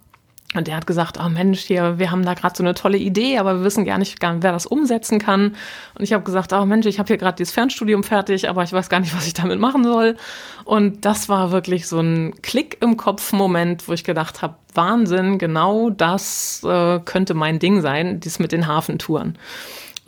[0.52, 3.38] Und der hat gesagt, oh Mensch, hier, wir haben da gerade so eine tolle Idee,
[3.38, 5.54] aber wir wissen gar nicht, wer das umsetzen kann.
[5.94, 8.72] Und ich habe gesagt, oh Mensch, ich habe hier gerade dieses Fernstudium fertig, aber ich
[8.72, 10.16] weiß gar nicht, was ich damit machen soll.
[10.64, 15.88] Und das war wirklich so ein Klick im Kopf-Moment, wo ich gedacht habe, Wahnsinn, genau
[15.88, 19.38] das äh, könnte mein Ding sein, dies mit den Hafentouren.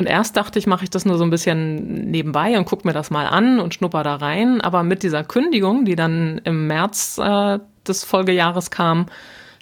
[0.02, 2.92] Und erst dachte ich, mache ich das nur so ein bisschen nebenbei und gucke mir
[2.92, 4.60] das mal an und schnupper da rein.
[4.60, 9.06] Aber mit dieser Kündigung, die dann im März äh, des Folgejahres kam,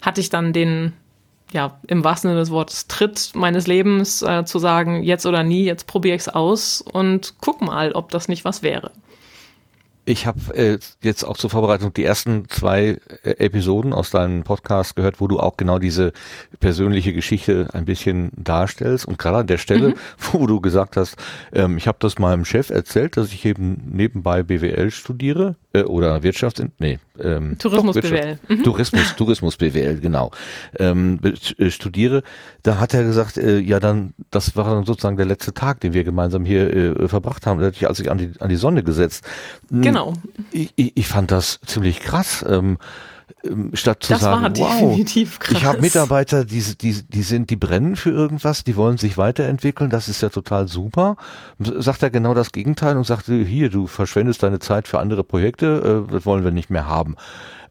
[0.00, 0.94] hatte ich dann den,
[1.52, 5.64] ja, im wahrsten Sinne des Wortes Tritt meines Lebens äh, zu sagen, jetzt oder nie,
[5.64, 8.92] jetzt probiere ich es aus und guck mal, ob das nicht was wäre.
[10.10, 14.96] Ich habe äh, jetzt auch zur Vorbereitung die ersten zwei äh, Episoden aus deinem Podcast
[14.96, 16.12] gehört, wo du auch genau diese
[16.58, 19.06] persönliche Geschichte ein bisschen darstellst.
[19.06, 19.94] Und gerade an der Stelle, mhm.
[20.32, 21.16] wo du gesagt hast,
[21.52, 26.24] ähm, ich habe das meinem Chef erzählt, dass ich eben nebenbei BWL studiere äh, oder
[26.24, 28.38] Wirtschaft, nee, ähm, Tourismus doch, BWL.
[28.48, 28.62] Mhm.
[28.64, 30.32] Tourismus, Tourismus BWL, genau.
[30.78, 31.20] Ähm,
[31.58, 32.22] äh, studiere,
[32.62, 35.92] da hat er gesagt, äh, ja dann, das war dann sozusagen der letzte Tag, den
[35.92, 37.60] wir gemeinsam hier äh, verbracht haben.
[37.60, 39.24] Da hatte ich also an die, an die Sonne gesetzt.
[39.70, 40.14] Hm, genau.
[40.52, 42.44] Ich, ich, ich fand das ziemlich krass.
[42.48, 42.78] Ähm,
[43.44, 47.96] ähm statt zu das sagen, wow, ich habe Mitarbeiter, die, die, die sind, die brennen
[47.96, 51.16] für irgendwas, die wollen sich weiterentwickeln, das ist ja total super.
[51.58, 56.06] Sagt er genau das Gegenteil und sagt, hier, du verschwendest deine Zeit für andere Projekte,
[56.08, 57.16] äh, das wollen wir nicht mehr haben.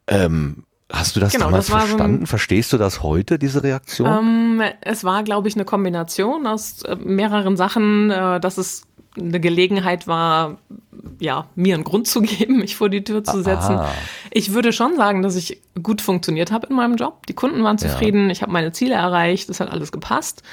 [0.07, 2.17] Ähm, Hast du das genau, damals das verstanden?
[2.17, 4.07] So ein, Verstehst du das heute, diese Reaktion?
[4.07, 8.87] Ähm, es war, glaube ich, eine Kombination aus äh, mehreren Sachen, äh, dass es
[9.17, 10.57] eine Gelegenheit war,
[11.19, 13.75] ja, mir einen Grund zu geben, mich vor die Tür zu setzen.
[13.75, 13.91] Aha.
[14.31, 17.25] Ich würde schon sagen, dass ich gut funktioniert habe in meinem Job.
[17.27, 18.31] Die Kunden waren zufrieden, ja.
[18.31, 20.43] ich habe meine Ziele erreicht, das hat alles gepasst.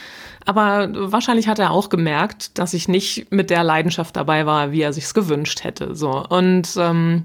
[0.45, 4.81] Aber wahrscheinlich hat er auch gemerkt, dass ich nicht mit der Leidenschaft dabei war, wie
[4.81, 5.97] er sich's gewünscht hätte.
[5.97, 7.25] So und ähm,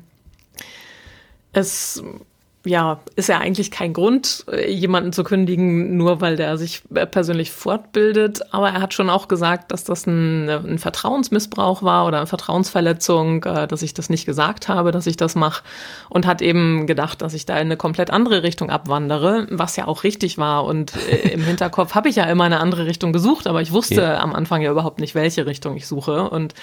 [1.54, 2.04] es
[2.64, 7.08] ja, ist ja eigentlich kein Grund, äh, jemanden zu kündigen, nur weil der sich äh,
[7.08, 8.54] persönlich fortbildet.
[8.54, 13.44] Aber er hat schon auch gesagt, dass das ein, ein Vertrauensmissbrauch war oder eine Vertrauensverletzung,
[13.46, 15.64] äh, dass ich das nicht gesagt habe, dass ich das mache.
[16.10, 19.88] Und hat eben gedacht, dass ich da in eine komplett andere Richtung abwandere, was ja
[19.88, 20.66] auch richtig war.
[20.66, 20.94] Und
[21.34, 24.20] im Hinterkopf habe ich ja immer eine andere Richtung gesucht, aber ich wusste ja.
[24.20, 26.30] am Anfang ja überhaupt nicht, welche Richtung ich suche.
[26.30, 26.54] Und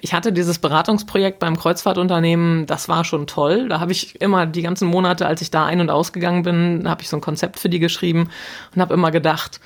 [0.00, 3.68] ich hatte dieses Beratungsprojekt beim Kreuzfahrtunternehmen, das war schon toll.
[3.68, 7.02] Da habe ich immer die ganzen Monate, als ich da ein- und ausgegangen bin, habe
[7.02, 8.30] ich so ein Konzept für die geschrieben
[8.74, 9.60] und habe immer gedacht,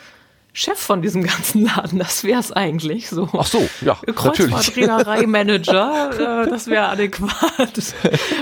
[0.52, 3.28] Chef von diesem ganzen Laden, das wäre es eigentlich so.
[3.36, 6.10] Ach so, ja, Kreuzfahrtreederei-Manager,
[6.46, 7.30] äh, das wäre adäquat.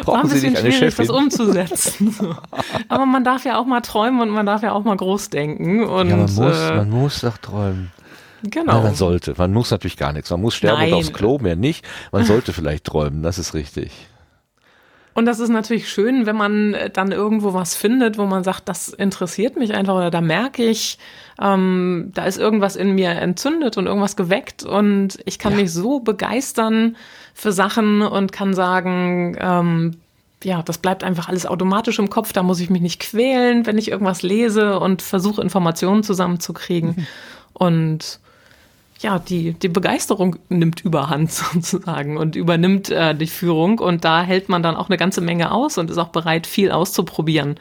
[0.05, 2.11] War ein bisschen schwierig, das umzusetzen.
[2.11, 2.35] So.
[2.89, 5.85] Aber man darf ja auch mal träumen und man darf ja auch mal groß denken.
[5.85, 7.93] Und, ja, man muss, äh, man muss doch träumen.
[8.43, 8.77] Genau.
[8.77, 9.35] Ja, man sollte.
[9.37, 10.31] Man muss natürlich gar nichts.
[10.31, 10.93] Man muss sterben Nein.
[10.93, 11.85] und aufs Klo, mehr nicht.
[12.13, 13.91] Man sollte vielleicht träumen, das ist richtig.
[15.19, 18.69] Und das ist natürlich schön, wenn man äh, dann irgendwo was findet, wo man sagt,
[18.69, 20.97] das interessiert mich einfach oder da merke ich,
[21.43, 25.63] ähm, da ist irgendwas in mir entzündet und irgendwas geweckt und ich kann ja.
[25.63, 26.97] mich so begeistern
[27.35, 29.97] für Sachen und kann sagen, ähm,
[30.45, 33.77] ja, das bleibt einfach alles automatisch im Kopf, da muss ich mich nicht quälen, wenn
[33.77, 36.91] ich irgendwas lese und versuche Informationen zusammenzukriegen.
[36.91, 37.07] Mhm.
[37.55, 38.21] Und
[38.99, 44.49] ja, die, die Begeisterung nimmt überhand sozusagen und übernimmt äh, die Führung und da hält
[44.49, 47.59] man dann auch eine ganze Menge aus und ist auch bereit, viel auszuprobieren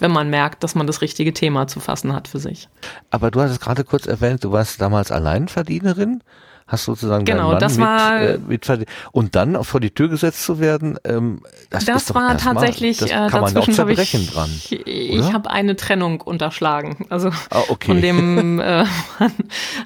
[0.00, 2.68] wenn man merkt, dass man das richtige Thema zu fassen hat für sich.
[3.10, 6.22] Aber du hast es gerade kurz erwähnt, du warst damals Alleinverdienerin
[6.70, 8.66] hast sozusagen genau, das mit, war äh, mit,
[9.12, 12.36] und dann auch vor die Tür gesetzt zu werden, ähm, das, das ist doch war
[12.36, 14.50] tatsächlich mal, das äh, kann man auch zerbrechen ich, dran.
[14.86, 17.06] Ich habe eine Trennung unterschlagen.
[17.10, 17.86] Also ah, okay.
[17.86, 18.84] von dem äh,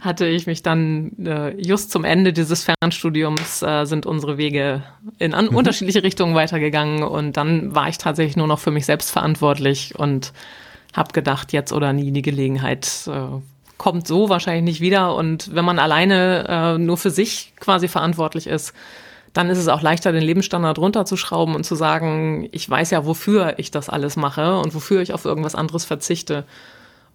[0.02, 4.82] hatte ich mich dann äh, just zum Ende dieses Fernstudiums äh, sind unsere Wege
[5.18, 5.56] in an, mhm.
[5.56, 10.32] unterschiedliche Richtungen weitergegangen und dann war ich tatsächlich nur noch für mich selbst verantwortlich und
[10.94, 13.40] habe gedacht, jetzt oder nie die Gelegenheit äh,
[13.78, 15.14] kommt so wahrscheinlich nicht wieder.
[15.14, 18.72] Und wenn man alleine äh, nur für sich quasi verantwortlich ist,
[19.34, 23.54] dann ist es auch leichter, den Lebensstandard runterzuschrauben und zu sagen, ich weiß ja, wofür
[23.58, 26.44] ich das alles mache und wofür ich auf irgendwas anderes verzichte.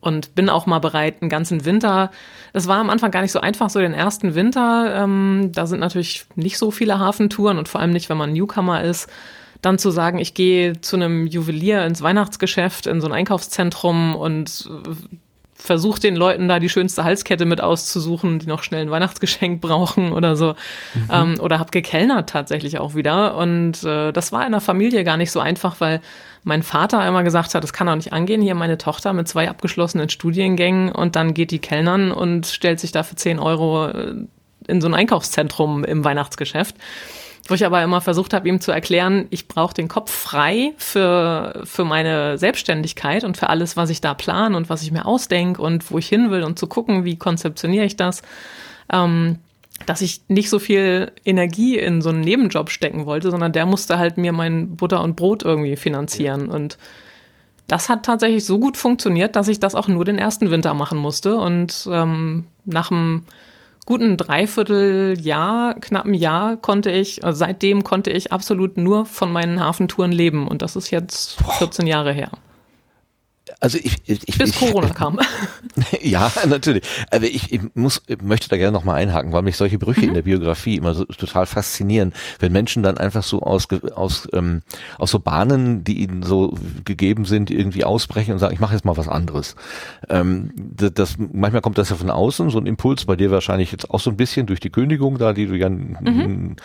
[0.01, 2.11] Und bin auch mal bereit, einen ganzen Winter.
[2.53, 5.03] Das war am Anfang gar nicht so einfach, so den ersten Winter.
[5.03, 8.83] Ähm, da sind natürlich nicht so viele Hafentouren und vor allem nicht, wenn man Newcomer
[8.83, 9.09] ist.
[9.61, 14.69] Dann zu sagen, ich gehe zu einem Juwelier ins Weihnachtsgeschäft, in so ein Einkaufszentrum und
[15.59, 20.13] versucht den Leuten da die schönste Halskette mit auszusuchen, die noch schnell ein Weihnachtsgeschenk brauchen
[20.13, 20.55] oder so.
[20.95, 21.09] Mhm.
[21.11, 23.35] Ähm, oder hab gekellnert tatsächlich auch wieder.
[23.35, 26.01] Und äh, das war in der Familie gar nicht so einfach, weil
[26.43, 29.49] mein Vater einmal gesagt hat, das kann doch nicht angehen, hier meine Tochter mit zwei
[29.49, 34.13] abgeschlossenen Studiengängen und dann geht die Kellnern und stellt sich da für 10 Euro äh,
[34.67, 36.75] in so ein Einkaufszentrum im Weihnachtsgeschäft
[37.49, 41.61] wo ich aber immer versucht habe, ihm zu erklären, ich brauche den Kopf frei für,
[41.63, 45.61] für meine Selbstständigkeit und für alles, was ich da plane und was ich mir ausdenke
[45.61, 48.21] und wo ich hin will und zu gucken, wie konzeptioniere ich das.
[48.91, 49.39] Ähm,
[49.85, 53.97] dass ich nicht so viel Energie in so einen Nebenjob stecken wollte, sondern der musste
[53.97, 56.49] halt mir mein Butter und Brot irgendwie finanzieren.
[56.49, 56.77] Und
[57.67, 60.97] das hat tatsächlich so gut funktioniert, dass ich das auch nur den ersten Winter machen
[60.97, 61.37] musste.
[61.37, 63.23] Und ähm, nach dem
[63.85, 70.11] guten Dreivierteljahr, knappen Jahr konnte ich, also seitdem konnte ich absolut nur von meinen Hafentouren
[70.11, 72.31] leben und das ist jetzt 14 Jahre her.
[73.59, 75.19] Also ich, ich, ich bis Corona ich, kam.
[76.01, 76.83] ja, natürlich.
[77.11, 80.09] Aber ich, ich muss, ich möchte da gerne nochmal einhaken, weil mich solche Brüche mhm.
[80.09, 84.61] in der Biografie immer so total faszinieren, wenn Menschen dann einfach so aus aus ähm,
[84.97, 86.53] aus so Bahnen, die ihnen so
[86.85, 89.55] gegeben sind, irgendwie ausbrechen und sagen, ich mache jetzt mal was anderes.
[90.09, 93.71] Ähm, das, das manchmal kommt das ja von außen, so ein Impuls bei dir wahrscheinlich
[93.71, 95.69] jetzt auch so ein bisschen durch die Kündigung da, die du ja.
[95.69, 96.55] Mhm.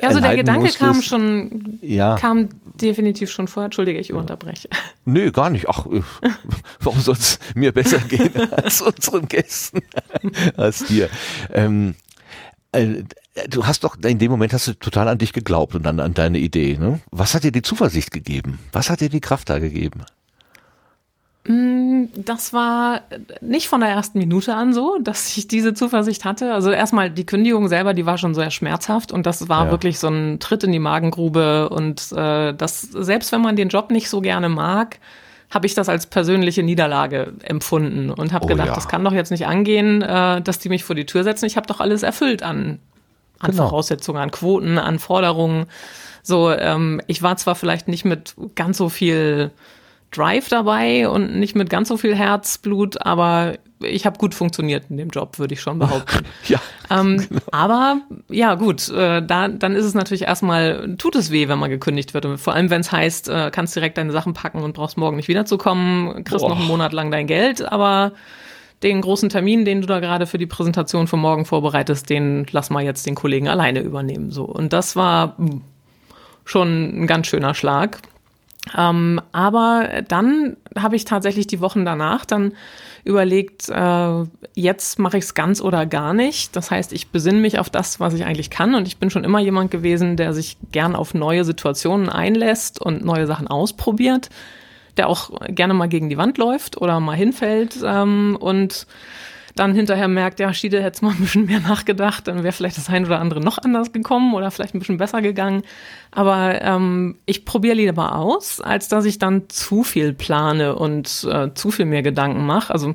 [0.00, 0.78] Ja, also der Gedanke musstest.
[0.78, 2.16] kam schon, ja.
[2.16, 2.48] kam
[2.80, 3.66] definitiv schon vorher.
[3.66, 4.68] Entschuldige, ich unterbreche.
[5.04, 5.68] Nö, gar nicht.
[5.68, 5.86] Ach,
[6.80, 9.82] warum soll es mir besser gehen als unseren Gästen,
[10.56, 11.08] als dir?
[11.52, 11.94] Ähm,
[12.72, 13.02] äh,
[13.48, 16.14] du hast doch, in dem Moment hast du total an dich geglaubt und an, an
[16.14, 16.76] deine Idee.
[16.78, 17.00] Ne?
[17.10, 18.58] Was hat dir die Zuversicht gegeben?
[18.72, 20.04] Was hat dir die Kraft da gegeben?
[21.46, 23.02] Mm, das war
[23.40, 26.52] nicht von der ersten Minute an so, dass ich diese Zuversicht hatte.
[26.52, 29.70] Also erstmal die Kündigung selber, die war schon sehr schmerzhaft und das war ja.
[29.70, 33.90] wirklich so ein Tritt in die Magengrube und äh, das selbst wenn man den Job
[33.90, 34.98] nicht so gerne mag,
[35.50, 38.74] habe ich das als persönliche Niederlage empfunden und habe oh, gedacht, ja.
[38.74, 41.46] das kann doch jetzt nicht angehen, äh, dass die mich vor die Tür setzen.
[41.46, 42.78] Ich habe doch alles erfüllt an,
[43.40, 43.64] an genau.
[43.68, 45.66] Voraussetzungen, an Quoten, an Forderungen.
[46.22, 49.50] So, ähm, ich war zwar vielleicht nicht mit ganz so viel
[50.10, 54.96] Drive dabei und nicht mit ganz so viel Herzblut, aber ich habe gut funktioniert in
[54.96, 56.24] dem Job, würde ich schon behaupten.
[56.48, 56.60] ja.
[56.90, 57.40] Ähm, genau.
[57.52, 61.70] Aber ja, gut, äh, da, dann ist es natürlich erstmal, tut es weh, wenn man
[61.70, 62.26] gekündigt wird.
[62.26, 65.16] Und vor allem, wenn es heißt, äh, kannst direkt deine Sachen packen und brauchst morgen
[65.16, 66.50] nicht wiederzukommen, kriegst Boah.
[66.50, 68.12] noch einen Monat lang dein Geld, aber
[68.82, 72.70] den großen Termin, den du da gerade für die Präsentation für morgen vorbereitest, den lass
[72.70, 74.30] mal jetzt den Kollegen alleine übernehmen.
[74.30, 74.44] So.
[74.44, 75.62] Und das war hm,
[76.44, 77.98] schon ein ganz schöner Schlag.
[78.76, 82.52] Ähm, aber dann habe ich tatsächlich die Wochen danach dann
[83.04, 86.54] überlegt, äh, jetzt mache ich es ganz oder gar nicht.
[86.54, 88.74] Das heißt, ich besinne mich auf das, was ich eigentlich kann.
[88.74, 93.04] Und ich bin schon immer jemand gewesen, der sich gern auf neue Situationen einlässt und
[93.04, 94.28] neue Sachen ausprobiert,
[94.96, 98.86] der auch gerne mal gegen die Wand läuft oder mal hinfällt ähm, und
[99.54, 102.88] dann hinterher merkt, ja, Schiede hätte mal ein bisschen mehr nachgedacht, dann wäre vielleicht das
[102.88, 105.62] ein oder andere noch anders gekommen oder vielleicht ein bisschen besser gegangen.
[106.10, 111.52] Aber ähm, ich probiere lieber aus, als dass ich dann zu viel plane und äh,
[111.54, 112.72] zu viel mehr Gedanken mache.
[112.72, 112.94] Also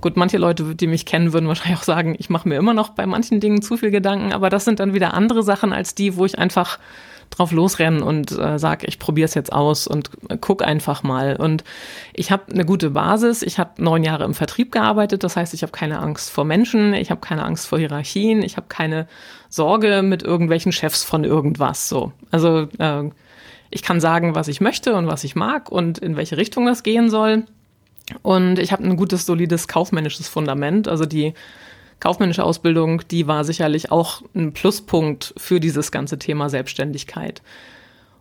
[0.00, 2.90] gut, manche Leute, die mich kennen, würden wahrscheinlich auch sagen, ich mache mir immer noch
[2.90, 6.16] bei manchen Dingen zu viel Gedanken, aber das sind dann wieder andere Sachen als die,
[6.16, 6.78] wo ich einfach
[7.30, 11.36] drauf losrennen und äh, sag, ich probiere es jetzt aus und äh, guck einfach mal.
[11.36, 11.64] Und
[12.12, 13.42] ich habe eine gute Basis.
[13.42, 15.24] Ich habe neun Jahre im Vertrieb gearbeitet.
[15.24, 18.56] Das heißt, ich habe keine Angst vor Menschen, ich habe keine Angst vor Hierarchien, ich
[18.56, 19.06] habe keine
[19.48, 21.88] Sorge mit irgendwelchen Chefs von irgendwas.
[21.88, 23.10] So, also äh,
[23.70, 26.82] ich kann sagen, was ich möchte und was ich mag und in welche Richtung das
[26.82, 27.44] gehen soll.
[28.22, 30.88] Und ich habe ein gutes, solides kaufmännisches Fundament.
[30.88, 31.34] Also die
[32.00, 37.42] kaufmännische Ausbildung, die war sicherlich auch ein Pluspunkt für dieses ganze Thema Selbstständigkeit.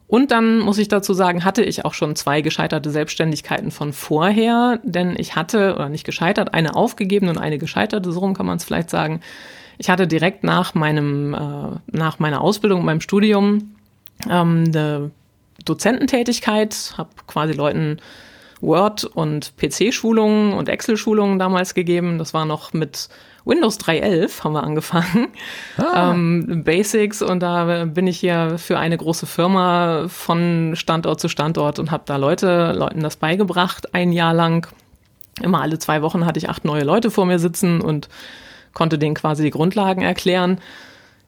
[0.07, 4.79] Und dann muss ich dazu sagen, hatte ich auch schon zwei gescheiterte Selbstständigkeiten von vorher,
[4.83, 8.57] denn ich hatte, oder nicht gescheitert, eine aufgegeben und eine gescheiterte, so rum kann man
[8.57, 9.21] es vielleicht sagen.
[9.77, 13.75] Ich hatte direkt nach meinem, äh, nach meiner Ausbildung, meinem Studium,
[14.29, 15.11] ähm, eine
[15.65, 17.97] Dozententätigkeit, habe quasi Leuten
[18.61, 22.19] Word- und PC-Schulungen und Excel-Schulungen damals gegeben.
[22.19, 23.09] Das war noch mit
[23.45, 25.27] Windows 3.11 haben wir angefangen.
[25.77, 26.11] Ah.
[26.11, 31.79] Ähm, Basics und da bin ich hier für eine große Firma von Standort zu Standort
[31.79, 34.67] und habe da Leute, Leuten das beigebracht, ein Jahr lang.
[35.41, 38.09] Immer alle zwei Wochen hatte ich acht neue Leute vor mir sitzen und
[38.73, 40.59] konnte denen quasi die Grundlagen erklären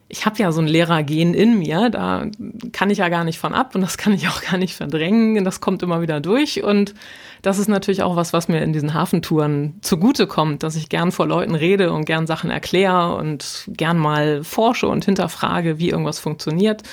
[0.09, 2.27] ich habe ja so ein Lehrergen in mir, da
[2.71, 5.43] kann ich ja gar nicht von ab und das kann ich auch gar nicht verdrängen.
[5.43, 6.93] Das kommt immer wieder durch und
[7.41, 11.11] das ist natürlich auch was, was mir in diesen Hafentouren zugute kommt, dass ich gern
[11.11, 16.19] vor Leuten rede und gern Sachen erkläre und gern mal forsche und hinterfrage, wie irgendwas
[16.19, 16.83] funktioniert.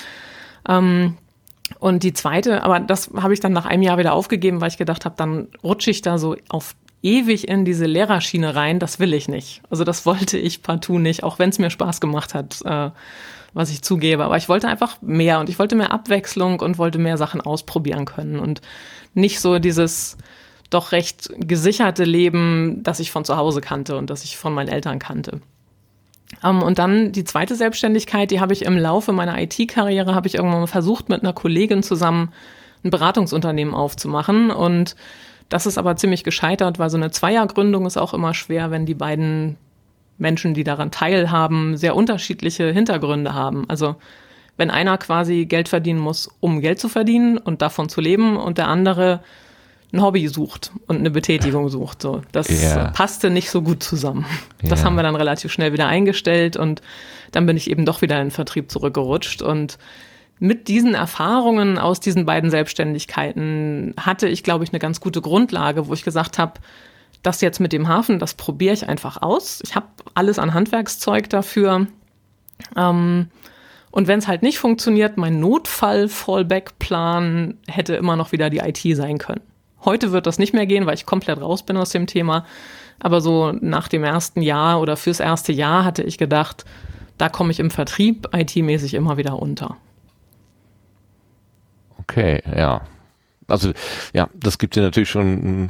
[0.67, 1.17] Ähm,
[1.79, 4.77] und die zweite, aber das habe ich dann nach einem Jahr wieder aufgegeben, weil ich
[4.77, 6.75] gedacht habe, dann rutsche ich da so auf
[7.05, 9.61] ewig in diese Lehrerschiene rein, das will ich nicht.
[9.69, 12.89] Also das wollte ich partout nicht, auch wenn es mir Spaß gemacht hat, äh,
[13.53, 14.25] was ich zugebe.
[14.25, 18.05] Aber ich wollte einfach mehr und ich wollte mehr Abwechslung und wollte mehr Sachen ausprobieren
[18.05, 18.61] können und
[19.13, 20.17] nicht so dieses
[20.71, 24.67] doch recht gesicherte Leben, das ich von zu Hause kannte und das ich von meinen
[24.67, 25.41] Eltern kannte.
[26.43, 30.27] Um, ähm, und dann die zweite Selbstständigkeit, die habe ich im Laufe meiner IT-Karriere, habe
[30.27, 32.33] ich irgendwann mal versucht, mit einer Kollegin zusammen
[32.83, 34.95] ein Beratungsunternehmen aufzumachen und
[35.49, 38.95] das ist aber ziemlich gescheitert, weil so eine Zweiergründung ist auch immer schwer, wenn die
[38.95, 39.57] beiden
[40.17, 43.65] Menschen, die daran teilhaben, sehr unterschiedliche Hintergründe haben.
[43.67, 43.95] Also
[44.57, 48.57] wenn einer quasi Geld verdienen muss, um Geld zu verdienen und davon zu leben und
[48.57, 49.21] der andere
[49.93, 52.01] ein Hobby sucht und eine Betätigung sucht.
[52.01, 52.91] So, das yeah.
[52.91, 54.25] passte nicht so gut zusammen.
[54.61, 54.85] Das yeah.
[54.85, 56.81] haben wir dann relativ schnell wieder eingestellt und
[57.31, 59.77] dann bin ich eben doch wieder in den Vertrieb zurückgerutscht und
[60.39, 65.87] mit diesen Erfahrungen aus diesen beiden Selbstständigkeiten hatte ich, glaube ich, eine ganz gute Grundlage,
[65.87, 66.53] wo ich gesagt habe,
[67.23, 69.61] das jetzt mit dem Hafen, das probiere ich einfach aus.
[69.63, 71.87] Ich habe alles an Handwerkszeug dafür.
[72.75, 73.29] Ähm,
[73.91, 79.17] und wenn es halt nicht funktioniert, mein Notfall-Fallback-Plan hätte immer noch wieder die IT sein
[79.17, 79.41] können.
[79.85, 82.45] Heute wird das nicht mehr gehen, weil ich komplett raus bin aus dem Thema.
[82.99, 86.65] Aber so nach dem ersten Jahr oder fürs erste Jahr hatte ich gedacht,
[87.17, 89.77] da komme ich im Vertrieb IT-mäßig immer wieder unter.
[92.07, 92.81] Okay, ja.
[93.47, 93.73] Also
[94.13, 95.69] ja, das gibt ja natürlich schon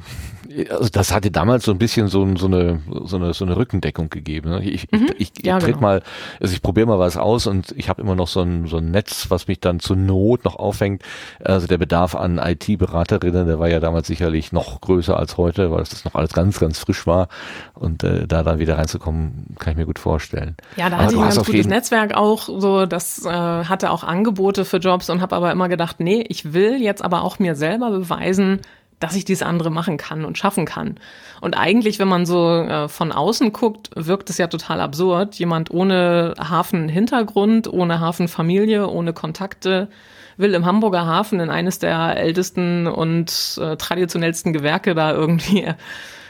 [0.70, 4.10] also das hatte damals so ein bisschen so, so, eine, so, eine, so eine Rückendeckung
[4.10, 4.50] gegeben.
[4.50, 4.64] Ne?
[4.64, 5.10] Ich, mhm.
[5.18, 5.82] ich, ich, ja, tritt genau.
[5.82, 6.04] mal,
[6.40, 8.92] also ich probiere mal was aus und ich habe immer noch so ein, so ein
[8.92, 11.04] Netz, was mich dann zur Not noch aufhängt.
[11.44, 15.80] Also der Bedarf an IT-Beraterinnen, der war ja damals sicherlich noch größer als heute, weil
[15.80, 17.28] das noch alles ganz, ganz frisch war.
[17.74, 20.56] Und äh, da dann wieder reinzukommen, kann ich mir gut vorstellen.
[20.78, 24.04] Ja, da aber hatte ich ein ganz gutes Netzwerk auch, so das äh, hatte auch
[24.04, 27.56] Angebote für Jobs und habe aber immer gedacht, nee, ich will jetzt aber auch mir
[27.56, 28.62] selber beweisen,
[29.00, 30.96] dass ich dieses andere machen kann und schaffen kann.
[31.42, 35.36] Und eigentlich, wenn man so äh, von außen guckt, wirkt es ja total absurd.
[35.36, 39.90] Jemand ohne Hafenhintergrund, ohne Hafenfamilie, ohne Kontakte
[40.38, 45.66] will im Hamburger Hafen in eines der ältesten und äh, traditionellsten Gewerke da irgendwie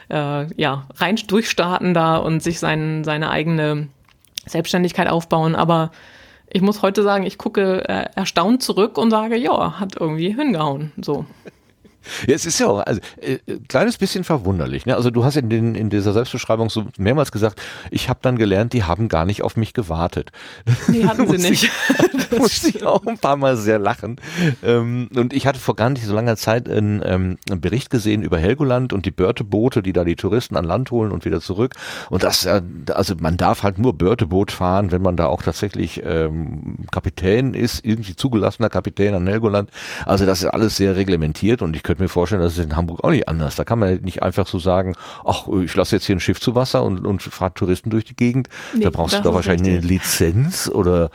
[0.09, 3.87] äh, ja rein durchstarten da und sich sein, seine eigene
[4.45, 5.55] Selbstständigkeit aufbauen.
[5.55, 5.91] Aber
[6.49, 10.91] ich muss heute sagen, ich gucke äh, erstaunt zurück und sage, ja, hat irgendwie hingehauen.
[11.01, 11.25] So.
[12.27, 14.85] Ja, es ist ja auch also, äh, kleines bisschen verwunderlich.
[14.85, 14.95] Ne?
[14.95, 18.73] Also du hast in, den, in dieser Selbstbeschreibung so mehrmals gesagt, ich habe dann gelernt,
[18.73, 20.31] die haben gar nicht auf mich gewartet.
[20.87, 21.69] Nee, hatten sie nicht.
[22.29, 24.17] da musste ich auch ein paar Mal sehr lachen.
[24.63, 28.23] Ähm, und ich hatte vor gar nicht so langer Zeit einen, ähm, einen Bericht gesehen
[28.23, 31.73] über Helgoland und die Börteboote, die da die Touristen an Land holen und wieder zurück.
[32.09, 32.61] Und das, äh,
[32.93, 37.85] also man darf halt nur Börteboot fahren, wenn man da auch tatsächlich ähm, Kapitän ist,
[37.85, 39.69] irgendwie zugelassener Kapitän an Helgoland.
[40.05, 42.75] Also das ist alles sehr reglementiert und ich könnte könnte mir vorstellen, das ist in
[42.75, 43.55] Hamburg auch nicht anders.
[43.55, 46.55] Da kann man nicht einfach so sagen, ach, ich lasse jetzt hier ein Schiff zu
[46.55, 48.49] Wasser und, und fahre Touristen durch die Gegend.
[48.73, 49.83] Nee, da brauchst du doch wahrscheinlich richtig.
[49.83, 51.09] eine Lizenz oder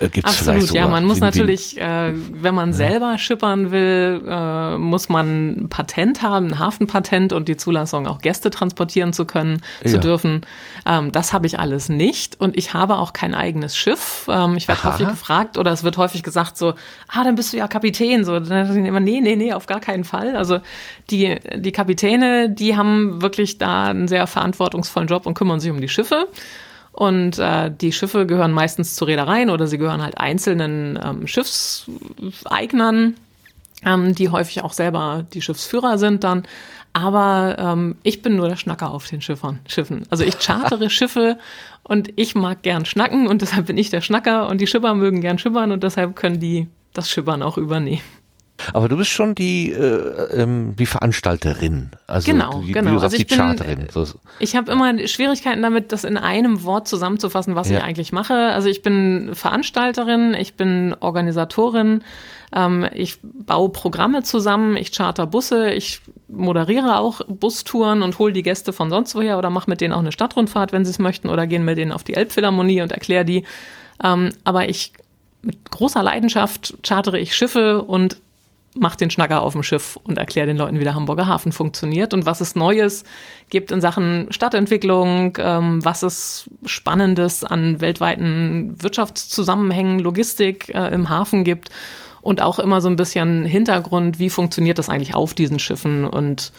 [0.00, 2.74] äh, gibt es vielleicht sogar ja, man muss natürlich, äh, wenn man ja.
[2.74, 8.20] selber schippern will, äh, muss man ein Patent haben, ein Hafenpatent und die Zulassung, auch
[8.20, 9.90] Gäste transportieren zu können, ja.
[9.90, 10.42] zu dürfen.
[10.86, 14.26] Ähm, das habe ich alles nicht und ich habe auch kein eigenes Schiff.
[14.30, 16.74] Ähm, ich werde häufig gefragt oder es wird häufig gesagt so,
[17.08, 18.24] ah, dann bist du ja Kapitän.
[18.24, 20.21] So, dann immer, nee, nee, nee, auf gar keinen Fall.
[20.22, 20.36] Fall.
[20.36, 20.60] Also
[21.10, 25.80] die, die Kapitäne, die haben wirklich da einen sehr verantwortungsvollen Job und kümmern sich um
[25.80, 26.28] die Schiffe.
[26.92, 33.14] Und äh, die Schiffe gehören meistens zu Reedereien oder sie gehören halt einzelnen ähm, Schiffseignern.
[33.84, 36.44] ähm, die häufig auch selber die Schiffsführer sind dann.
[36.92, 40.04] Aber ähm, ich bin nur der Schnacker auf den Schiffern, Schiffen.
[40.10, 41.38] Also ich chartere Schiffe
[41.82, 45.22] und ich mag gern schnacken und deshalb bin ich der Schnacker und die Schipper mögen
[45.22, 48.02] gern schippern und deshalb können die das Schippern auch übernehmen.
[48.72, 51.90] Aber du bist schon die, äh, ähm, die Veranstalterin.
[52.06, 52.92] Also genau, die, genau.
[52.92, 53.88] Sagst, also ich die Charterin.
[53.90, 54.06] So.
[54.38, 57.78] Ich habe immer Schwierigkeiten damit, das in einem Wort zusammenzufassen, was Ja.
[57.78, 58.34] ich eigentlich mache.
[58.34, 62.04] Also ich bin Veranstalterin, ich bin Organisatorin,
[62.54, 68.42] ähm, ich baue Programme zusammen, ich charter Busse, ich moderiere auch Bustouren und hole die
[68.42, 71.28] Gäste von sonst woher oder mache mit denen auch eine Stadtrundfahrt, wenn sie es möchten,
[71.28, 73.44] oder gehen mit denen auf die Elbphilharmonie und erkläre die.
[74.02, 74.92] Ähm, aber ich
[75.42, 78.18] mit großer Leidenschaft chartere ich Schiffe und
[78.78, 82.14] mache den Schnacker auf dem Schiff und erkläre den Leuten, wie der Hamburger Hafen funktioniert
[82.14, 83.04] und was es Neues
[83.50, 91.44] gibt in Sachen Stadtentwicklung, ähm, was es Spannendes an weltweiten Wirtschaftszusammenhängen, Logistik äh, im Hafen
[91.44, 91.70] gibt
[92.22, 96.52] und auch immer so ein bisschen Hintergrund, wie funktioniert das eigentlich auf diesen Schiffen und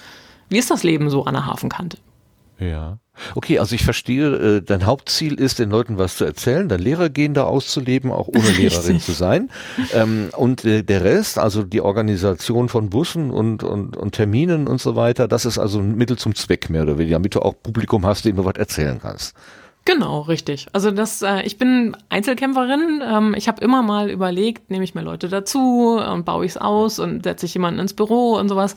[0.49, 1.97] wie ist das Leben so an der Hafenkante.
[2.59, 2.99] Ja.
[3.35, 7.35] Okay, also ich verstehe, äh, dein Hauptziel ist, den Leuten was zu erzählen, dein Lehrergehen
[7.35, 9.51] da auszuleben, auch ohne Lehrerin zu sein.
[9.93, 14.81] Ähm, und äh, der Rest, also die Organisation von Bussen und, und, und Terminen und
[14.81, 17.53] so weiter, das ist also ein Mittel zum Zweck mehr oder weniger, damit du auch
[17.61, 19.35] Publikum hast, dem du was erzählen kannst.
[19.85, 20.67] Genau, richtig.
[20.71, 23.01] Also das, äh, ich bin Einzelkämpferin.
[23.03, 26.57] Ähm, ich habe immer mal überlegt, nehme ich mir Leute dazu und baue ich es
[26.57, 28.75] aus und setze ich jemanden ins Büro und sowas.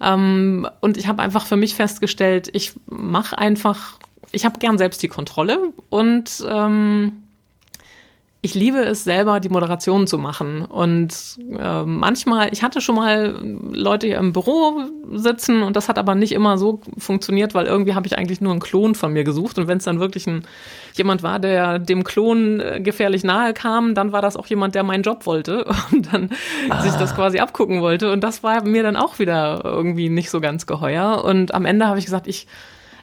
[0.00, 3.98] Ähm, und ich habe einfach für mich festgestellt, ich mache einfach,
[4.32, 7.22] ich habe gern selbst die Kontrolle und ähm,
[8.40, 10.64] ich liebe es selber, die Moderation zu machen.
[10.64, 11.12] Und
[11.58, 13.34] äh, manchmal, ich hatte schon mal
[13.72, 14.82] Leute hier im Büro
[15.12, 18.52] sitzen und das hat aber nicht immer so funktioniert, weil irgendwie habe ich eigentlich nur
[18.52, 19.58] einen Klon von mir gesucht.
[19.58, 20.44] Und wenn es dann wirklich ein,
[20.94, 24.84] jemand war, der dem Klon äh, gefährlich nahe kam, dann war das auch jemand, der
[24.84, 26.30] meinen Job wollte und dann
[26.82, 28.12] sich das quasi abgucken wollte.
[28.12, 31.24] Und das war mir dann auch wieder irgendwie nicht so ganz geheuer.
[31.24, 32.46] Und am Ende habe ich gesagt, ich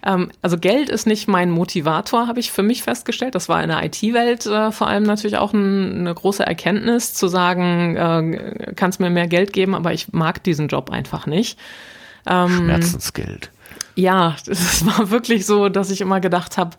[0.05, 3.35] ähm, also Geld ist nicht mein Motivator, habe ich für mich festgestellt.
[3.35, 7.27] Das war in der IT-Welt äh, vor allem natürlich auch ein, eine große Erkenntnis, zu
[7.27, 11.59] sagen, äh, kannst mir mehr Geld geben, aber ich mag diesen Job einfach nicht.
[12.27, 13.51] Ähm, Schmerzensgeld.
[13.95, 16.77] ja, es war wirklich so, dass ich immer gedacht habe,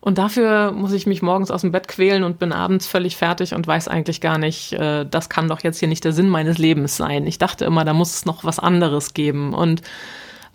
[0.00, 3.54] und dafür muss ich mich morgens aus dem Bett quälen und bin abends völlig fertig
[3.54, 6.56] und weiß eigentlich gar nicht, äh, das kann doch jetzt hier nicht der Sinn meines
[6.58, 7.26] Lebens sein.
[7.26, 9.54] Ich dachte immer, da muss es noch was anderes geben.
[9.54, 9.82] Und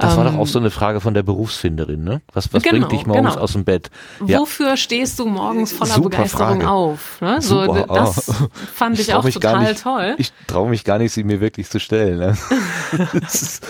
[0.04, 2.22] Das war ähm, doch auch so eine Frage von der Berufsfinderin, ne?
[2.34, 3.42] Was, was Genau, bringt dich morgens genau.
[3.44, 3.90] aus dem Bett?
[4.26, 4.40] Ja.
[4.40, 6.70] Wofür stehst du morgens voller Super Begeisterung Frage.
[6.70, 7.22] auf?
[7.22, 7.42] Ne?
[7.42, 8.48] So, Super, das oh.
[8.74, 10.16] fand ich, trau auch total nicht, toll.
[10.18, 12.20] Ich traue mich gar nicht, sie mir wirklich zu stellen.
[12.20, 12.38] Ne?
[13.22, 13.66] Ist-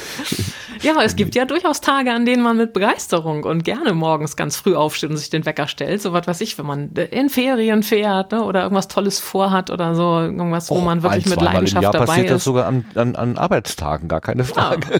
[0.82, 4.58] Ja, es gibt ja durchaus Tage, an denen man mit Begeisterung und gerne morgens ganz
[4.58, 6.02] früh aufsteht und sich den Wecker stellt.
[6.02, 8.44] So was weiß ich, wenn man in Ferien fährt ne?
[8.44, 12.30] oder irgendwas Tolles vorhat oder so, irgendwas, wo Oh, man wirklich mit Leidenschaft dabei passiert
[12.32, 12.44] das ist.
[12.44, 14.82] sogar an, an, an Arbeitstagen, gar keine Frage.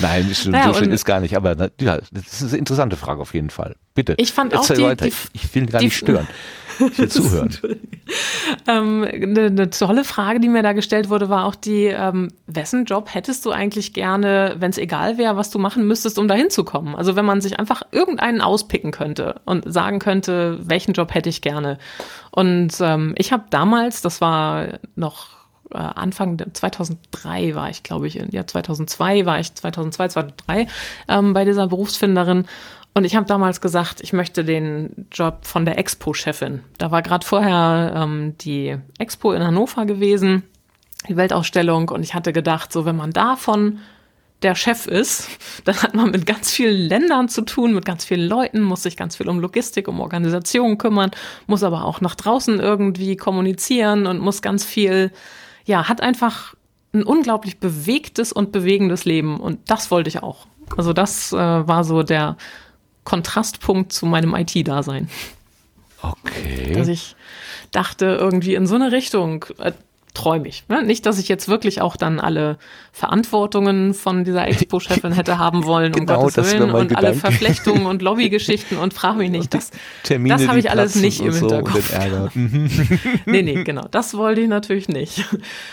[0.00, 3.20] Nein, ist, Naja, so schlimm ist gar nicht, aber ja, das ist eine interessante Frage
[3.20, 3.76] auf jeden Fall.
[3.94, 4.14] Bitte.
[4.18, 5.04] Ich fand auch die- weiter.
[5.04, 6.26] die- ich, ich will gar die- nicht stören.
[6.80, 7.56] Ich will zuhören.
[8.66, 12.84] Ähm, eine, eine tolle Frage, die mir da gestellt wurde, war auch die, ähm, wessen
[12.84, 16.34] Job hättest du eigentlich gerne, wenn es egal wäre, was du machen müsstest, um da
[16.34, 16.96] hinzukommen?
[16.96, 21.40] Also wenn man sich einfach irgendeinen auspicken könnte und sagen könnte, welchen Job hätte ich
[21.42, 21.78] gerne.
[22.32, 25.28] Und ähm, ich habe damals, das war noch
[25.72, 30.66] äh, Anfang der- 2003 war ich, glaube ich, in- ja 2002 war ich, 2002, 2003
[31.08, 32.46] ähm, bei dieser Berufsfinderin
[32.94, 36.60] und ich habe damals gesagt, ich möchte den Job von der Expo-Chefin.
[36.78, 40.44] Da war gerade vorher ähm, die Expo in Hannover gewesen,
[41.08, 43.80] die Weltausstellung, und ich hatte gedacht, so wenn man davon
[44.42, 45.28] der Chef ist,
[45.64, 48.96] dann hat man mit ganz vielen Ländern zu tun, mit ganz vielen Leuten, muss sich
[48.96, 51.10] ganz viel um Logistik, um Organisation kümmern,
[51.48, 55.10] muss aber auch nach draußen irgendwie kommunizieren und muss ganz viel,
[55.64, 56.54] ja, hat einfach
[56.92, 60.46] ein unglaublich bewegtes und bewegendes Leben und das wollte ich auch.
[60.76, 62.36] Also das äh, war so der
[63.04, 65.08] Kontrastpunkt zu meinem IT-Dasein.
[66.00, 66.72] Okay.
[66.72, 67.16] Dass ich
[67.72, 69.72] dachte, irgendwie in so eine Richtung äh,
[70.14, 70.64] träume ich.
[70.68, 70.82] Ne?
[70.84, 72.56] Nicht, dass ich jetzt wirklich auch dann alle
[72.92, 77.08] Verantwortungen von dieser Expo-Chefin hätte haben wollen, um Genau, Gottes das wär Willen, und alle
[77.08, 77.18] Gedanke.
[77.18, 79.52] Verflechtungen und Lobbygeschichten und frag mich nicht.
[79.52, 79.70] Das,
[80.04, 81.92] Termine, das habe die ich alles nicht im so Hinterkopf.
[82.34, 82.70] Mhm.
[83.26, 83.86] nee, nee, genau.
[83.90, 85.24] Das wollte ich natürlich nicht.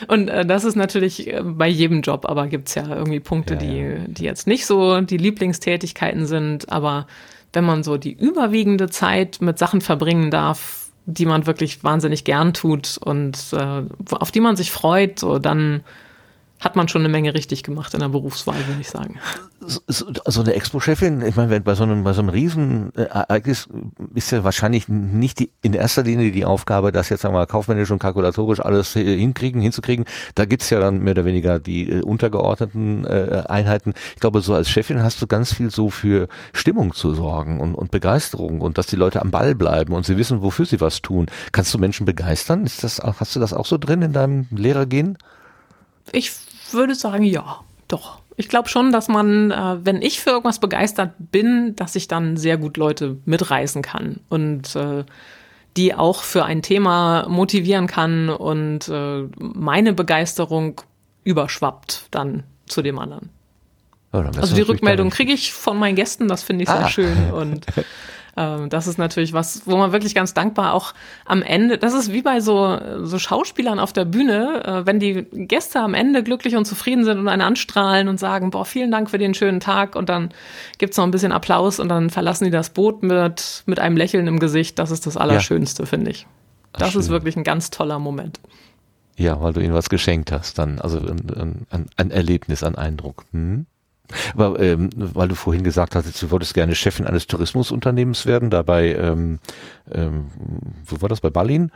[0.07, 3.59] Und äh, das ist natürlich äh, bei jedem Job, aber gibt's ja irgendwie Punkte, Ja,
[3.59, 3.97] die, ja.
[4.07, 6.71] die jetzt nicht so die Lieblingstätigkeiten sind.
[6.71, 7.07] Aber
[7.53, 12.53] wenn man so die überwiegende Zeit mit Sachen verbringen darf, die man wirklich wahnsinnig gern
[12.53, 15.83] tut und äh, auf die man sich freut, so dann
[16.61, 19.19] hat man schon eine Menge richtig gemacht in der Berufswahl, würde ich sagen.
[19.59, 23.67] So, so eine Expo-Chefin, ich meine, bei so einem, bei so einem Riesenereignis
[24.13, 27.99] ist ja wahrscheinlich nicht die, in erster Linie die Aufgabe, das jetzt einmal kaufmännisch und
[27.99, 30.05] kalkulatorisch alles hinkriegen, hinzukriegen.
[30.35, 33.93] Da gibt's ja dann mehr oder weniger die äh, untergeordneten äh, Einheiten.
[34.13, 37.73] Ich glaube, so als Chefin hast du ganz viel so für Stimmung zu sorgen und,
[37.73, 41.01] und Begeisterung und dass die Leute am Ball bleiben und sie wissen, wofür sie was
[41.01, 41.25] tun.
[41.51, 42.65] Kannst du Menschen begeistern?
[42.65, 45.17] Ist das, hast du das auch so drin in deinem Lehrergehen?
[46.11, 46.31] Ich
[46.73, 48.19] würde sagen, ja, doch.
[48.37, 52.37] Ich glaube schon, dass man, äh, wenn ich für irgendwas begeistert bin, dass ich dann
[52.37, 55.03] sehr gut Leute mitreißen kann und äh,
[55.77, 60.81] die auch für ein Thema motivieren kann und äh, meine Begeisterung
[61.23, 63.29] überschwappt dann zu dem anderen.
[64.13, 66.89] Oh, also die Rückmeldung kriege ich von meinen Gästen, das finde ich sehr ah.
[66.89, 67.65] schön und
[68.37, 70.93] Ähm, das ist natürlich was, wo man wirklich ganz dankbar auch
[71.25, 75.23] am Ende, das ist wie bei so, so Schauspielern auf der Bühne, äh, wenn die
[75.31, 79.09] Gäste am Ende glücklich und zufrieden sind und einen anstrahlen und sagen, boah, vielen Dank
[79.09, 80.29] für den schönen Tag und dann
[80.77, 84.27] gibt's noch ein bisschen Applaus und dann verlassen die das Boot mit, mit einem Lächeln
[84.27, 84.79] im Gesicht.
[84.79, 85.87] Das ist das Allerschönste, ja.
[85.87, 86.27] finde ich.
[86.73, 88.39] Das Ach, ist wirklich ein ganz toller Moment.
[89.17, 93.25] Ja, weil du ihnen was geschenkt hast, dann, also ein, ein, ein Erlebnis, ein Eindruck.
[93.31, 93.65] Hm?
[94.33, 98.93] Aber ähm, weil du vorhin gesagt hast, du wolltest gerne Chefin eines Tourismusunternehmens werden, dabei,
[98.95, 99.39] ähm,
[99.91, 100.27] ähm,
[100.85, 101.71] wo war das, bei Ballin?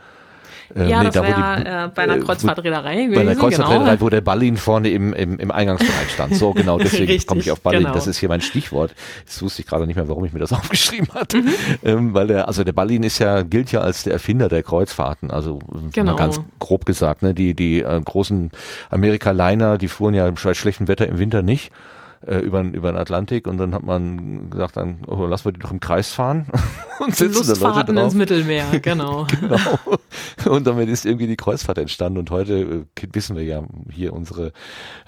[0.74, 3.14] Äh, ja, nee, das da, war die, äh, bei einer äh, Kreuzfahrtreederei gewesen.
[3.14, 4.00] Bei einer Kreuzfahrtreederei, genau.
[4.00, 6.34] wo der Ballin vorne im, im, im Eingangsbereich stand.
[6.34, 7.82] So, genau, deswegen komme ich auf Ballin.
[7.82, 7.94] Genau.
[7.94, 8.94] Das ist hier mein Stichwort.
[9.20, 11.38] Jetzt wusste ich gerade nicht mehr, warum ich mir das aufgeschrieben hatte.
[11.38, 11.54] Mhm.
[11.84, 15.30] Ähm, weil der, also der Ballin ist ja, gilt ja als der Erfinder der Kreuzfahrten.
[15.30, 15.60] Also
[15.92, 16.12] genau.
[16.12, 18.50] mal ganz grob gesagt, ne, die, die äh, großen
[18.90, 21.70] Amerika-Liner, die fuhren ja bei schlechtem Wetter im Winter nicht
[22.24, 25.60] äh, über, über den Atlantik und dann hat man gesagt, dann oh, lassen wir die
[25.60, 26.46] doch im Kreis fahren
[27.00, 28.04] und sitzen da Leute drauf.
[28.04, 29.26] ins Mittelmeer, genau.
[29.40, 30.54] genau.
[30.54, 34.52] Und damit ist irgendwie die Kreuzfahrt entstanden und heute äh, wissen wir ja hier unsere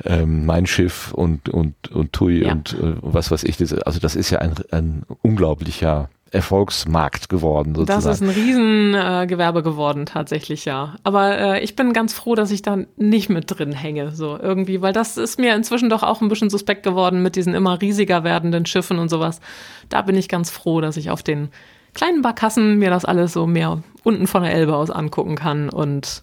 [0.04, 2.52] ähm, Mein Schiff und und und Tui ja.
[2.52, 3.56] und äh, was weiß ich.
[3.56, 7.74] Das, also das ist ja ein, ein unglaublicher Erfolgsmarkt geworden.
[7.74, 8.04] Sozusagen.
[8.04, 10.96] Das ist ein Riesengewerbe äh, geworden, tatsächlich, ja.
[11.02, 14.82] Aber äh, ich bin ganz froh, dass ich da nicht mit drin hänge, so irgendwie,
[14.82, 18.24] weil das ist mir inzwischen doch auch ein bisschen suspekt geworden mit diesen immer riesiger
[18.24, 19.40] werdenden Schiffen und sowas.
[19.88, 21.48] Da bin ich ganz froh, dass ich auf den
[21.94, 26.22] kleinen Barkassen mir das alles so mehr unten von der Elbe aus angucken kann und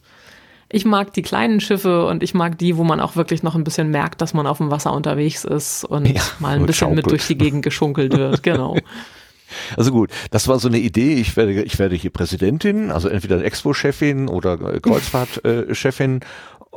[0.70, 3.64] ich mag die kleinen Schiffe und ich mag die, wo man auch wirklich noch ein
[3.64, 7.06] bisschen merkt, dass man auf dem Wasser unterwegs ist und ja, mal ein bisschen schaukelt.
[7.06, 8.76] mit durch die Gegend geschunkelt wird, genau.
[9.78, 11.16] Also gut, das war so eine Idee.
[11.16, 16.22] Ich werde, ich werde hier Präsidentin, also entweder Expo-Chefin oder Kreuzfahrt-Chefin.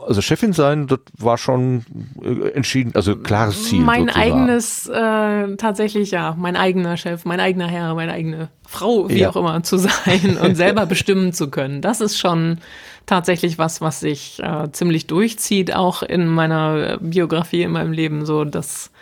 [0.07, 1.85] Also Chefin sein, das war schon
[2.23, 3.81] äh, entschieden, also klares Ziel.
[3.81, 4.33] Mein sozusagen.
[4.33, 9.31] eigenes, äh, tatsächlich ja, mein eigener Chef, mein eigener Herr, meine eigene Frau, wie ja.
[9.31, 11.83] auch immer, zu sein und selber bestimmen zu können.
[11.83, 12.59] Das ist schon
[13.07, 18.45] tatsächlich was, was sich äh, ziemlich durchzieht, auch in meiner Biografie, in meinem Leben, so
[18.45, 18.93] dass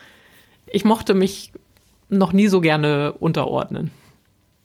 [0.67, 1.53] ich mochte mich
[2.09, 3.91] noch nie so gerne unterordnen.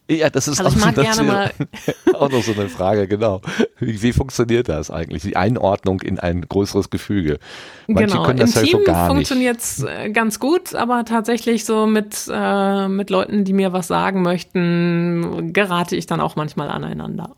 [0.10, 1.52] Ja, das ist also auch, so, mal
[2.14, 3.42] auch noch so eine Frage, genau.
[3.80, 5.22] Wie, wie, funktioniert das eigentlich?
[5.22, 7.40] Die Einordnung in ein größeres Gefüge.
[7.88, 8.26] Manche genau.
[8.26, 11.86] können das Im halt Team so gar funktioniert es äh, ganz gut, aber tatsächlich so
[11.86, 17.36] mit, äh, mit Leuten, die mir was sagen möchten, gerate ich dann auch manchmal aneinander.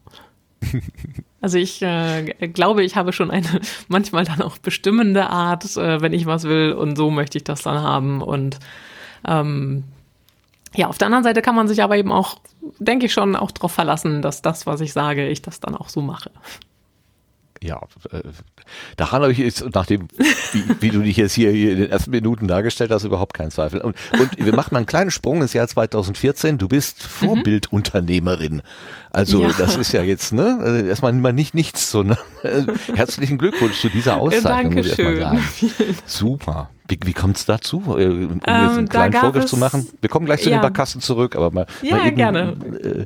[1.42, 2.24] Also ich äh,
[2.54, 3.46] glaube, ich habe schon eine
[3.90, 7.64] manchmal dann auch bestimmende Art, äh, wenn ich was will und so möchte ich das
[7.64, 8.60] dann haben und
[9.28, 9.84] ähm,
[10.76, 12.40] ja, auf der anderen Seite kann man sich aber eben auch,
[12.80, 15.90] denke ich schon, auch darauf verlassen, dass das, was ich sage, ich das dann auch
[15.90, 16.32] so mache.
[17.64, 17.80] Ja,
[18.12, 18.22] äh,
[18.98, 20.10] daran habe ich jetzt, nachdem,
[20.52, 23.80] wie, wie, du dich jetzt hier, in den ersten Minuten dargestellt hast, überhaupt keinen Zweifel.
[23.80, 26.58] Und, und wir machen mal einen kleinen Sprung ins Jahr 2014.
[26.58, 27.04] Du bist.
[27.04, 28.62] Vorbildunternehmerin.
[29.12, 29.52] Also ja.
[29.58, 32.64] das ist ja jetzt, ne, also erstmal mal nicht nichts, sondern äh,
[32.96, 34.76] herzlichen Glückwunsch zu dieser Auszeichnung.
[34.76, 35.40] Dankeschön.
[36.06, 36.70] Super.
[36.88, 39.88] Wie, wie kommt es dazu, äh, um ähm, jetzt einen kleinen Vorgriff zu machen?
[40.02, 40.58] Wir kommen gleich zu ja.
[40.58, 42.58] den Barkassen zurück, aber mal, ja, mal eben, gerne.
[42.84, 43.06] Äh,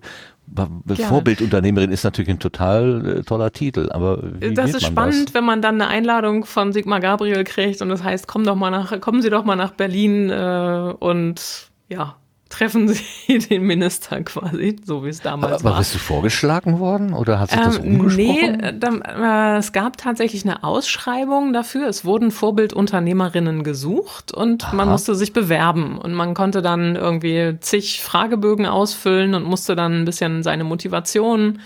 [0.55, 5.33] Vorbildunternehmerin ist natürlich ein total äh, toller Titel, aber wie das ist spannend, das?
[5.33, 8.71] wenn man dann eine Einladung von Sigmar Gabriel kriegt und das heißt, komm doch mal
[8.71, 12.15] nach, kommen Sie doch mal nach Berlin äh, und ja,
[12.49, 15.71] treffen Sie den Minister quasi, so wie es damals aber, war.
[15.71, 18.57] Aber bist du vorgeschlagen worden oder hat sich das ähm, umgesprochen?
[18.57, 21.87] Nee, da, äh, es gab tatsächlich eine Ausschreibung dafür.
[21.87, 24.75] Es wurden Vorbildunternehmerinnen gesucht und Aha.
[24.75, 30.01] man musste sich bewerben und man konnte dann irgendwie zig Fragebögen ausfüllen und musste dann
[30.01, 31.59] ein bisschen seine Motivation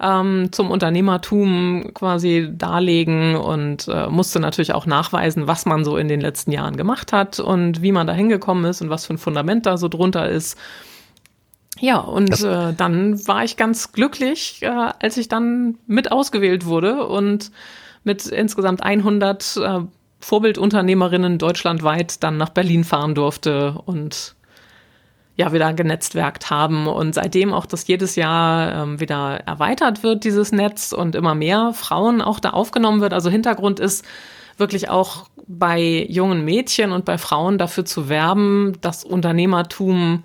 [0.00, 6.08] ähm, zum Unternehmertum quasi darlegen und äh, musste natürlich auch nachweisen, was man so in
[6.08, 9.18] den letzten Jahren gemacht hat und wie man da hingekommen ist und was für ein
[9.18, 10.56] Fundament da so drunter ist.
[11.80, 17.06] Ja, und äh, dann war ich ganz glücklich, äh, als ich dann mit ausgewählt wurde
[17.06, 17.50] und
[18.04, 19.80] mit insgesamt 100 äh,
[20.20, 24.34] Vorbildunternehmerinnen deutschlandweit dann nach Berlin fahren durfte und
[25.38, 30.50] ja wieder genetzwerkt haben und seitdem auch das jedes Jahr ähm, wieder erweitert wird, dieses
[30.50, 33.12] Netz und immer mehr Frauen auch da aufgenommen wird.
[33.12, 34.04] Also Hintergrund ist
[34.56, 40.24] wirklich auch bei jungen Mädchen und bei Frauen dafür zu werben, dass Unternehmertum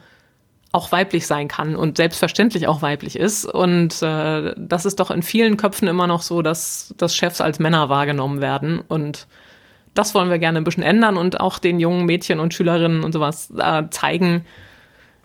[0.72, 3.45] auch weiblich sein kann und selbstverständlich auch weiblich ist.
[3.45, 7.59] Und äh, das ist doch in vielen Köpfen immer noch so, dass, dass Chefs als
[7.59, 8.82] Männer wahrgenommen werden.
[8.88, 9.28] Und
[9.93, 13.11] das wollen wir gerne ein bisschen ändern und auch den jungen Mädchen und Schülerinnen und
[13.11, 14.45] sowas äh, zeigen,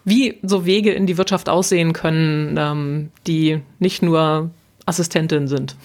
[0.09, 4.51] wie so Wege in die Wirtschaft aussehen können, ähm, die nicht nur
[4.87, 5.77] Assistentin sind,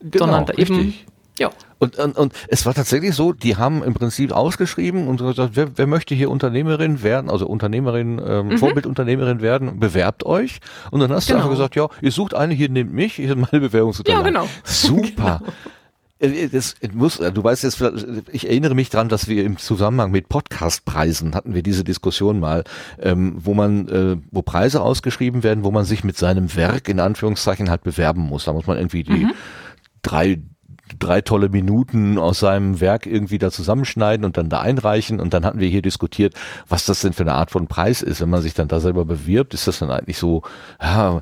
[0.00, 1.06] Genau, sondern da eben richtig.
[1.38, 1.50] ja.
[1.78, 5.78] Und, und, und es war tatsächlich so, die haben im Prinzip ausgeschrieben und gesagt, wer,
[5.78, 10.60] wer möchte hier Unternehmerin werden, also Unternehmerin, ähm, Vorbildunternehmerin werden, bewerbt euch.
[10.90, 11.38] Und dann hast Genau.
[11.38, 14.34] du einfach gesagt, ja, ihr sucht eine, hier nehmt mich, hier sind meine Bewerbungsunterlagen.
[14.34, 14.50] Ja, genau.
[14.64, 15.40] Super.
[15.46, 15.50] Äh,
[16.20, 17.82] Das muss, äh, du weißt jetzt,
[18.30, 22.64] ich erinnere mich dran, dass wir im Zusammenhang mit Podcastpreisen hatten wir diese Diskussion mal,
[22.98, 27.00] ähm, wo man, äh, wo Preise ausgeschrieben werden, wo man sich mit seinem Werk in
[27.00, 28.44] Anführungszeichen halt bewerben muss.
[28.44, 29.28] Da muss man irgendwie die
[30.02, 30.40] drei
[31.00, 35.18] drei tolle Minuten aus seinem Werk irgendwie da zusammenschneiden und dann da einreichen.
[35.20, 36.34] Und dann hatten wir hier diskutiert,
[36.68, 39.04] was das denn für eine Art von Preis ist, wenn man sich dann da selber
[39.04, 40.42] bewirbt, ist das dann eigentlich so,
[40.80, 41.20] ja,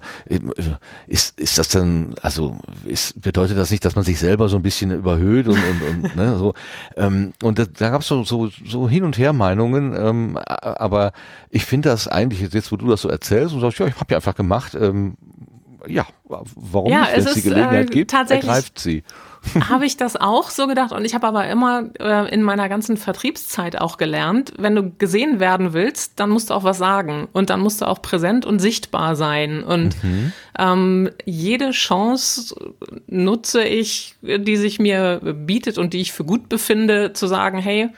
[1.06, 4.62] ist, ist das dann, also ist, bedeutet das nicht, dass man sich selber so ein
[4.62, 6.54] bisschen überhöht und, und, und ne, so,
[6.96, 11.12] ähm, und da, da gab es so, so, so hin und her Meinungen, ähm, aber
[11.50, 14.10] ich finde das eigentlich, jetzt wo du das so erzählst und sagst, ja, ich habe
[14.10, 15.16] ja einfach gemacht, ähm,
[15.86, 19.02] ja, warum Ja, nicht, wenn es die Gelegenheit äh, gibt, ergreift sie.
[19.68, 20.92] habe ich das auch so gedacht?
[20.92, 25.40] Und ich habe aber immer äh, in meiner ganzen Vertriebszeit auch gelernt, wenn du gesehen
[25.40, 27.28] werden willst, dann musst du auch was sagen.
[27.32, 29.62] Und dann musst du auch präsent und sichtbar sein.
[29.62, 29.96] Und
[30.58, 32.54] ähm, jede Chance
[33.06, 37.90] nutze ich, die sich mir bietet und die ich für gut befinde, zu sagen, hey,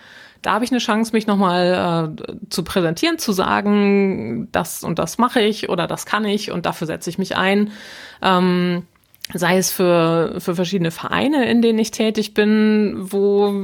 [0.43, 5.19] da habe ich eine Chance, mich nochmal äh, zu präsentieren, zu sagen, das und das
[5.19, 7.73] mache ich oder das kann ich und dafür setze ich mich ein.
[8.23, 8.87] Ähm,
[9.35, 13.55] sei es für, für verschiedene Vereine, in denen ich tätig bin, wo,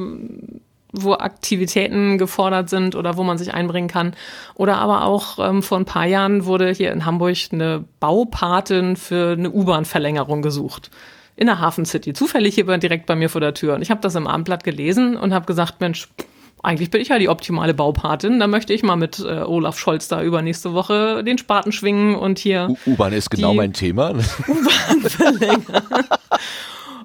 [0.92, 4.14] wo Aktivitäten gefordert sind oder wo man sich einbringen kann.
[4.54, 9.32] Oder aber auch ähm, vor ein paar Jahren wurde hier in Hamburg eine Baupatin für
[9.32, 10.90] eine U-Bahn-Verlängerung gesucht.
[11.36, 12.14] In der Hafen City.
[12.14, 13.74] Zufällig hier direkt bei mir vor der Tür.
[13.74, 16.08] Und ich habe das im Abendblatt gelesen und habe gesagt, Mensch,
[16.62, 18.40] eigentlich bin ich ja die optimale Baupatin.
[18.40, 22.38] Da möchte ich mal mit äh, Olaf Scholz da übernächste Woche den Spaten schwingen und
[22.38, 24.14] hier U-Bahn ist genau mein Thema.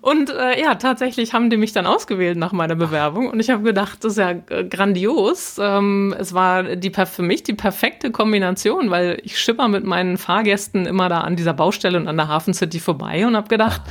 [0.02, 3.30] Und äh, ja, tatsächlich haben die mich dann ausgewählt nach meiner Bewerbung.
[3.30, 5.60] Und ich habe gedacht, das ist ja äh, grandios.
[5.62, 10.88] Ähm, es war die, für mich die perfekte Kombination, weil ich schipper mit meinen Fahrgästen
[10.88, 13.82] immer da an dieser Baustelle und an der Hafen City vorbei und habe gedacht,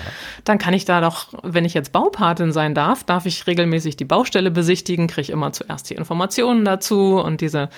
[0.43, 4.05] dann kann ich da doch, wenn ich jetzt Baupatin sein darf, darf ich regelmäßig die
[4.05, 7.69] Baustelle besichtigen, kriege immer zuerst die Informationen dazu und diese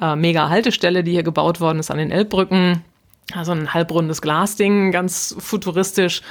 [0.00, 2.82] äh, mega Haltestelle, die hier gebaut worden ist an den Elbbrücken.
[3.34, 6.22] Also ein halbrundes Glasding, ganz futuristisch.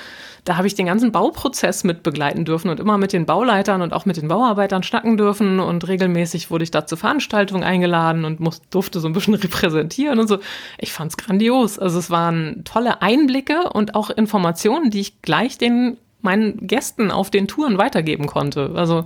[0.46, 3.94] Da habe ich den ganzen Bauprozess mit begleiten dürfen und immer mit den Bauleitern und
[3.94, 5.60] auch mit den Bauarbeitern schnacken dürfen.
[5.60, 10.20] Und regelmäßig wurde ich da zur Veranstaltung eingeladen und muss, durfte so ein bisschen repräsentieren
[10.20, 10.40] und so.
[10.78, 11.80] Ich fand's grandios.
[11.80, 17.30] Also es waren tolle Einblicke und auch Informationen, die ich gleich den meinen Gästen auf
[17.30, 18.72] den Touren weitergeben konnte.
[18.76, 19.06] Also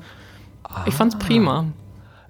[0.85, 1.65] ich fand's prima.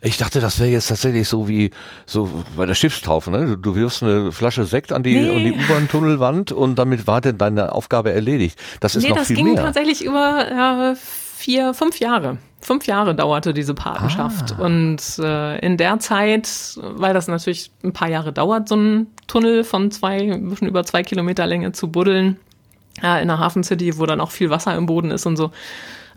[0.08, 1.72] Ich dachte, das wäre jetzt tatsächlich so wie
[2.06, 3.30] so bei der Schiffstaufe.
[3.30, 3.58] Ne?
[3.58, 5.36] Du, wirfst eine Flasche Sekt an die, Nee.
[5.36, 8.58] an die U-Bahn-Tunnelwand und damit war denn deine Aufgabe erledigt.
[8.80, 9.64] Das ist nee, noch das viel ging mehr.
[9.64, 12.38] tatsächlich über äh, vier, fünf Jahre.
[12.62, 14.56] Fünf Jahre dauerte diese Patenschaft.
[14.58, 14.64] Ah.
[14.66, 16.50] Und äh, in der Zeit,
[16.82, 20.86] weil das natürlich ein paar Jahre dauert, so ein Tunnel von zwei, ein bisschen über
[20.86, 22.38] zwei Kilometer Länge zu buddeln,
[23.04, 25.52] äh, in der Hafen City, wo dann auch viel Wasser im Boden ist und so,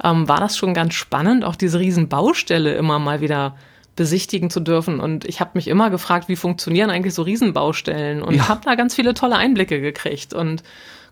[0.03, 3.57] ähm, war das schon ganz spannend, auch diese riesen Baustelle immer mal wieder
[4.01, 4.99] besichtigen zu dürfen.
[4.99, 8.49] Und ich habe mich immer gefragt, wie funktionieren eigentlich so Riesenbaustellen und Ja.
[8.49, 10.63] habe da ganz viele tolle Einblicke gekriegt und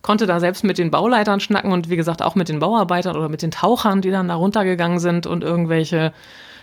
[0.01, 3.29] konnte da selbst mit den Bauleitern schnacken und wie gesagt auch mit den Bauarbeitern oder
[3.29, 6.15] mit den Tauchern, die dann da runtergegangen sind und irgendwelche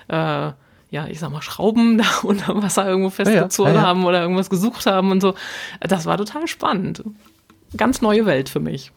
[0.07, 0.49] äh,
[0.89, 3.86] ja, ich sag mal, Schrauben da unter Wasser irgendwo festgezogen ja, ja.
[3.86, 5.36] haben oder irgendwas gesucht haben und so.
[5.80, 7.03] Das war total spannend.
[7.78, 8.91] Ganz neue Welt für mich.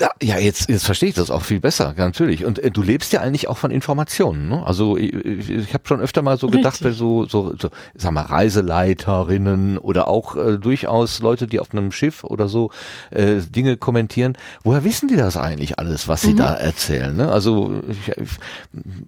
[0.00, 2.44] Ja, ja, jetzt, jetzt verstehe ich das auch viel besser, natürlich.
[2.44, 4.48] Und äh, du lebst ja eigentlich auch von Informationen.
[4.48, 4.64] Ne?
[4.64, 8.12] Also ich, ich, ich habe schon öfter mal so gedacht, wenn so, so, so, sag
[8.12, 12.70] mal, Reiseleiterinnen oder auch äh, durchaus Leute, die auf einem Schiff oder so
[13.10, 17.16] äh, Dinge kommentieren, woher wissen die das eigentlich alles, was sie da erzählen?
[17.16, 17.32] Ne?
[17.32, 18.30] Also ich, ich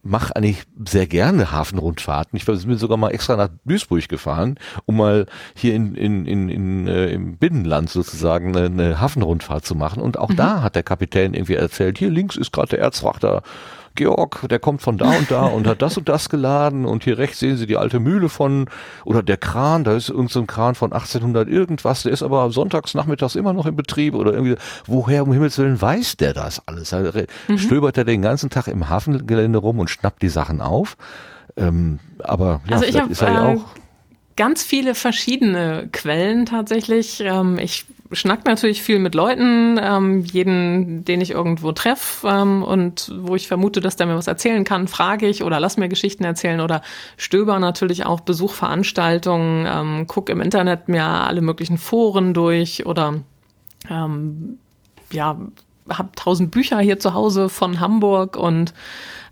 [0.02, 2.36] mache eigentlich sehr gerne Hafenrundfahrten.
[2.36, 6.88] Ich bin sogar mal extra nach Duisburg gefahren, um mal hier in, in, in, in
[6.88, 10.02] äh, im Binnenland sozusagen eine, eine Hafenrundfahrt zu machen.
[10.02, 13.42] Und auch da hat der Kapitän irgendwie erzählt, hier links ist gerade der Erzfrachter
[13.96, 17.18] Georg, der kommt von da und da und hat das und das geladen und hier
[17.18, 18.66] rechts sehen Sie die alte Mühle von,
[19.04, 22.94] oder der Kran, da ist irgendein so Kran von 1800 irgendwas, der ist aber sonntags
[22.94, 24.56] nachmittags immer noch in Betrieb oder irgendwie,
[24.86, 26.92] woher um Himmels Willen weiß der das alles?
[26.92, 27.58] Mhm.
[27.58, 30.96] Stöbert er den ganzen Tag im Hafengelände rum und schnappt die Sachen auf?
[31.56, 33.64] Ähm, aber ja, also ich hab, ist er ja äh, auch
[34.36, 37.20] ganz viele verschiedene Quellen tatsächlich.
[37.20, 43.12] Ähm, ich schnack natürlich viel mit Leuten, ähm, jeden, den ich irgendwo treffe ähm, und
[43.18, 46.24] wo ich vermute, dass der mir was erzählen kann, frage ich oder lass mir Geschichten
[46.24, 46.82] erzählen oder
[47.16, 53.22] stöber natürlich auch Besuchveranstaltungen, ähm, guck im Internet mir alle möglichen Foren durch oder
[53.88, 54.58] ähm,
[55.12, 55.38] ja,
[55.90, 58.72] habe tausend Bücher hier zu Hause von Hamburg und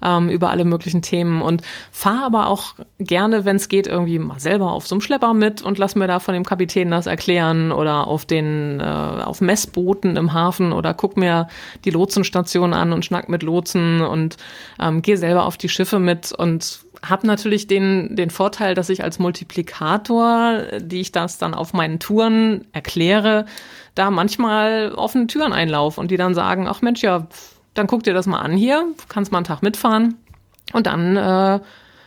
[0.03, 4.39] ähm, über alle möglichen Themen und fahre aber auch gerne, wenn es geht, irgendwie mal
[4.39, 7.73] selber auf so einem Schlepper mit und lass mir da von dem Kapitän das erklären
[7.73, 11.49] oder auf den äh, auf Messbooten im Hafen oder guck mir
[11.85, 14.37] die Lotsenstation an und schnack mit Lotsen und
[14.81, 19.05] ähm, gehe selber auf die Schiffe mit und habe natürlich den, den Vorteil, dass ich
[19.05, 23.47] als Multiplikator, die ich das dann auf meinen Touren erkläre,
[23.99, 27.27] da manchmal offene Türen einlaufe und die dann sagen, ach Mensch, ja,
[27.75, 30.17] dann guck dir das mal an hier, kannst mal einen Tag mitfahren
[30.73, 31.61] und dann äh,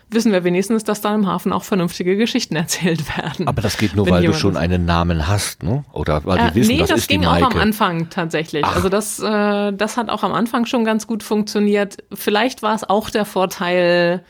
[0.09, 3.47] wissen wir wenigstens, dass da im Hafen auch vernünftige Geschichten erzählt werden.
[3.47, 5.83] Aber das geht nur, weil du schon einen Namen hast, ne?
[5.93, 8.63] Oder weil die äh, wissen, nee, das, das ist ging die auch am Anfang tatsächlich.
[8.65, 8.75] Ach.
[8.75, 11.97] Also das, äh, das hat auch am Anfang schon ganz gut funktioniert.
[12.13, 14.23] Vielleicht war es auch der Vorteil,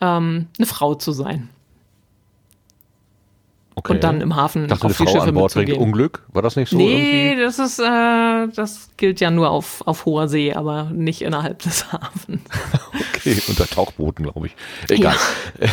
[0.00, 1.48] ähm, eine Frau zu sein.
[3.80, 3.94] Okay.
[3.94, 6.26] Und dann im Hafen Dachte, auf die Frau Schiffe an Bord bringt Unglück?
[6.34, 6.76] War das nicht so?
[6.76, 7.42] Nee, irgendwie?
[7.42, 11.90] das ist, äh, das gilt ja nur auf, auf hoher See, aber nicht innerhalb des
[11.92, 12.42] Hafens.
[13.16, 14.56] okay, unter Tauchbooten, glaube ich.
[14.90, 15.16] Egal.
[15.58, 15.68] Ja.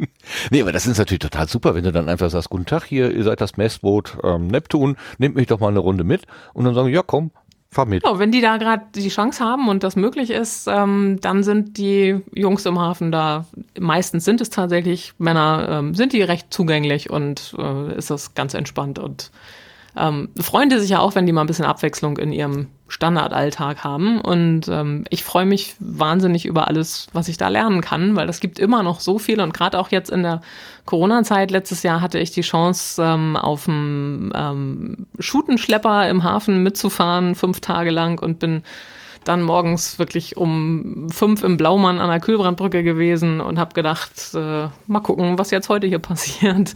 [0.50, 3.12] nee, aber das ist natürlich total super, wenn du dann einfach sagst, guten Tag, hier,
[3.12, 6.22] ihr seid das Messboot ähm, Neptun, nehmt mich doch mal eine Runde mit
[6.54, 7.30] und dann sagen, ja komm,
[7.70, 7.86] fahr.
[7.92, 11.76] Ja, wenn die da gerade die Chance haben und das möglich ist, ähm, dann sind
[11.76, 13.46] die Jungs im Hafen da,
[13.78, 18.54] meistens sind es tatsächlich Männer, ähm, sind die recht zugänglich und äh, ist das ganz
[18.54, 19.30] entspannt und
[19.96, 23.84] ähm, freuen die sich ja auch, wenn die mal ein bisschen Abwechslung in ihrem Standardalltag
[23.84, 24.20] haben.
[24.20, 28.40] Und ähm, ich freue mich wahnsinnig über alles, was ich da lernen kann, weil das
[28.40, 29.40] gibt immer noch so viel.
[29.40, 30.40] Und gerade auch jetzt in der
[30.86, 37.34] Corona-Zeit letztes Jahr hatte ich die Chance, ähm, auf dem ähm, Schutenschlepper im Hafen mitzufahren,
[37.34, 38.62] fünf Tage lang und bin
[39.24, 44.68] dann morgens wirklich um fünf im Blaumann an der Kühlbrandbrücke gewesen und habe gedacht, äh,
[44.86, 46.74] mal gucken, was jetzt heute hier passiert.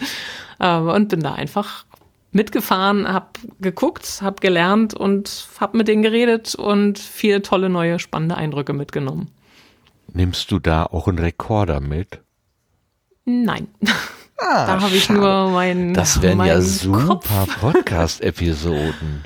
[0.58, 1.84] Äh, und bin da einfach
[2.32, 3.26] mitgefahren, habe
[3.60, 9.30] geguckt, habe gelernt und habe mit denen geredet und viele tolle neue spannende Eindrücke mitgenommen.
[10.12, 12.20] Nimmst du da auch einen Rekorder mit?
[13.24, 13.68] Nein.
[14.38, 15.94] Ah, da habe ich nur meinen.
[15.94, 19.24] Das wären ja super Podcast-Episoden.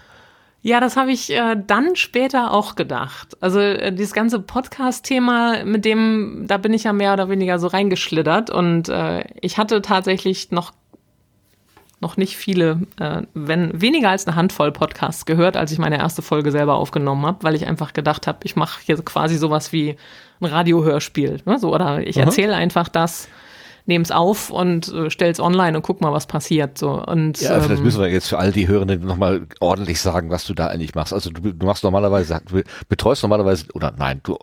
[0.62, 3.36] Ja, das habe ich äh, dann später auch gedacht.
[3.40, 7.68] Also äh, dieses ganze Podcast-Thema, mit dem, da bin ich ja mehr oder weniger so
[7.68, 10.72] reingeschlittert und äh, ich hatte tatsächlich noch
[12.00, 16.22] noch nicht viele, äh, wenn weniger als eine Handvoll Podcasts gehört, als ich meine erste
[16.22, 19.96] Folge selber aufgenommen habe, weil ich einfach gedacht habe, ich mache hier quasi sowas wie
[20.40, 21.58] ein Radiohörspiel, ne?
[21.58, 23.28] so oder ich erzähle einfach das,
[23.86, 26.76] nehme es auf und äh, es online und guck mal, was passiert.
[26.76, 30.28] So und ja, vielleicht ähm, müssen wir jetzt für all die Hörenden nochmal ordentlich sagen,
[30.28, 31.14] was du da eigentlich machst.
[31.14, 34.36] Also du, du machst normalerweise, du betreust normalerweise oder nein, du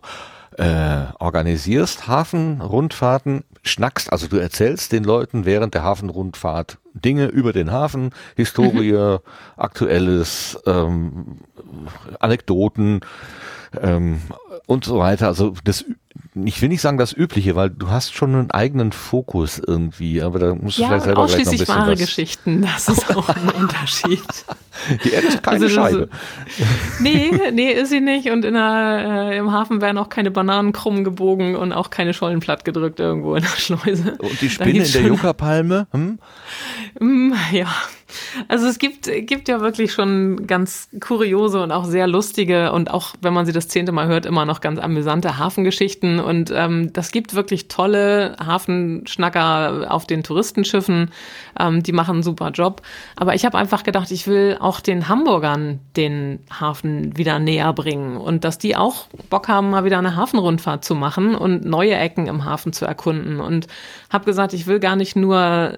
[0.57, 7.71] äh, organisierst Hafenrundfahrten, schnackst, also du erzählst den Leuten während der Hafenrundfahrt Dinge über den
[7.71, 9.19] Hafen, Historie, mhm.
[9.57, 11.39] Aktuelles, ähm,
[12.19, 13.01] Anekdoten
[13.81, 14.21] ähm,
[14.67, 15.27] und so weiter.
[15.27, 15.85] Also das
[16.35, 20.39] ich will nicht sagen das Übliche, weil du hast schon einen eigenen Fokus irgendwie, aber
[20.39, 23.15] da musst du ja, vielleicht selber gleich noch ein bisschen wahre was Geschichten, das ist
[23.15, 24.23] auch ein Unterschied.
[25.03, 26.09] Die Erde ist keine also, Scheibe.
[26.99, 30.71] nee, nee, ist sie nicht und in der, äh, im Hafen werden auch keine Bananen
[30.71, 34.17] krumm gebogen und auch keine Schollen platt gedrückt irgendwo in der Schleuse.
[34.17, 35.87] Und die Spinne in der Juckerpalme?
[35.91, 36.19] Hm?
[36.99, 37.67] Mm, ja.
[38.47, 43.13] Also es gibt, gibt ja wirklich schon ganz kuriose und auch sehr lustige und auch,
[43.21, 46.19] wenn man sie das zehnte Mal hört, immer noch ganz amüsante Hafengeschichten.
[46.19, 51.11] Und ähm, das gibt wirklich tolle Hafenschnacker auf den Touristenschiffen.
[51.59, 52.81] Ähm, die machen einen super Job.
[53.15, 58.17] Aber ich habe einfach gedacht, ich will auch den Hamburgern den Hafen wieder näher bringen
[58.17, 62.27] und dass die auch Bock haben, mal wieder eine Hafenrundfahrt zu machen und neue Ecken
[62.27, 63.39] im Hafen zu erkunden.
[63.39, 63.67] Und
[64.09, 65.77] habe gesagt, ich will gar nicht nur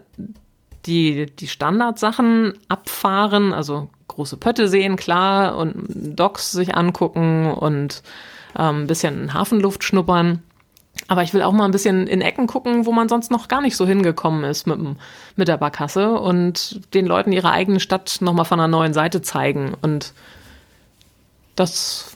[0.85, 8.03] die, die Standardsachen abfahren, also große Pötte sehen, klar, und Docks sich angucken und
[8.57, 10.43] ähm, ein bisschen Hafenluft schnuppern.
[11.07, 13.61] Aber ich will auch mal ein bisschen in Ecken gucken, wo man sonst noch gar
[13.61, 14.79] nicht so hingekommen ist mit,
[15.35, 19.73] mit der Barkasse und den Leuten ihre eigene Stadt nochmal von einer neuen Seite zeigen.
[19.81, 20.13] Und
[21.55, 22.15] das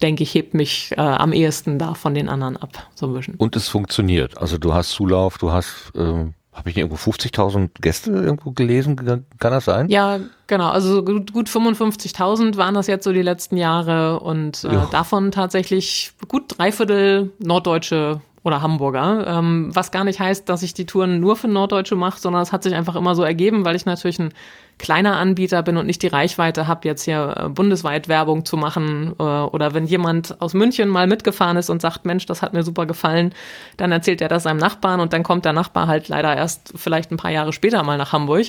[0.00, 3.34] denke ich, hebt mich äh, am ehesten da von den anderen ab, so ein bisschen.
[3.34, 4.38] Und es funktioniert.
[4.38, 9.24] Also du hast Zulauf, du hast, ähm, habe ich irgendwo 50.000 Gäste irgendwo gelesen, kann
[9.40, 9.88] das sein?
[9.88, 10.68] Ja, genau.
[10.68, 16.12] Also gut, gut 55.000 waren das jetzt so die letzten Jahre und äh, davon tatsächlich
[16.28, 21.36] gut dreiviertel norddeutsche oder Hamburger, ähm, was gar nicht heißt, dass ich die Touren nur
[21.36, 24.32] für Norddeutsche mache, sondern es hat sich einfach immer so ergeben, weil ich natürlich ein
[24.78, 29.14] kleiner Anbieter bin und nicht die Reichweite habe, jetzt hier äh, bundesweit Werbung zu machen.
[29.18, 32.62] Äh, oder wenn jemand aus München mal mitgefahren ist und sagt, Mensch, das hat mir
[32.62, 33.34] super gefallen,
[33.76, 37.10] dann erzählt er das seinem Nachbarn und dann kommt der Nachbar halt leider erst vielleicht
[37.10, 38.46] ein paar Jahre später mal nach Hamburg.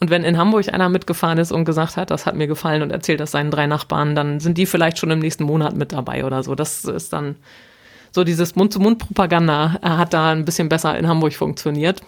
[0.00, 2.90] Und wenn in Hamburg einer mitgefahren ist und gesagt hat, das hat mir gefallen und
[2.90, 6.24] erzählt das seinen drei Nachbarn, dann sind die vielleicht schon im nächsten Monat mit dabei
[6.24, 6.56] oder so.
[6.56, 7.36] Das ist dann
[8.12, 12.02] so dieses Mund-zu-Mund-Propaganda äh, hat da ein bisschen besser in Hamburg funktioniert.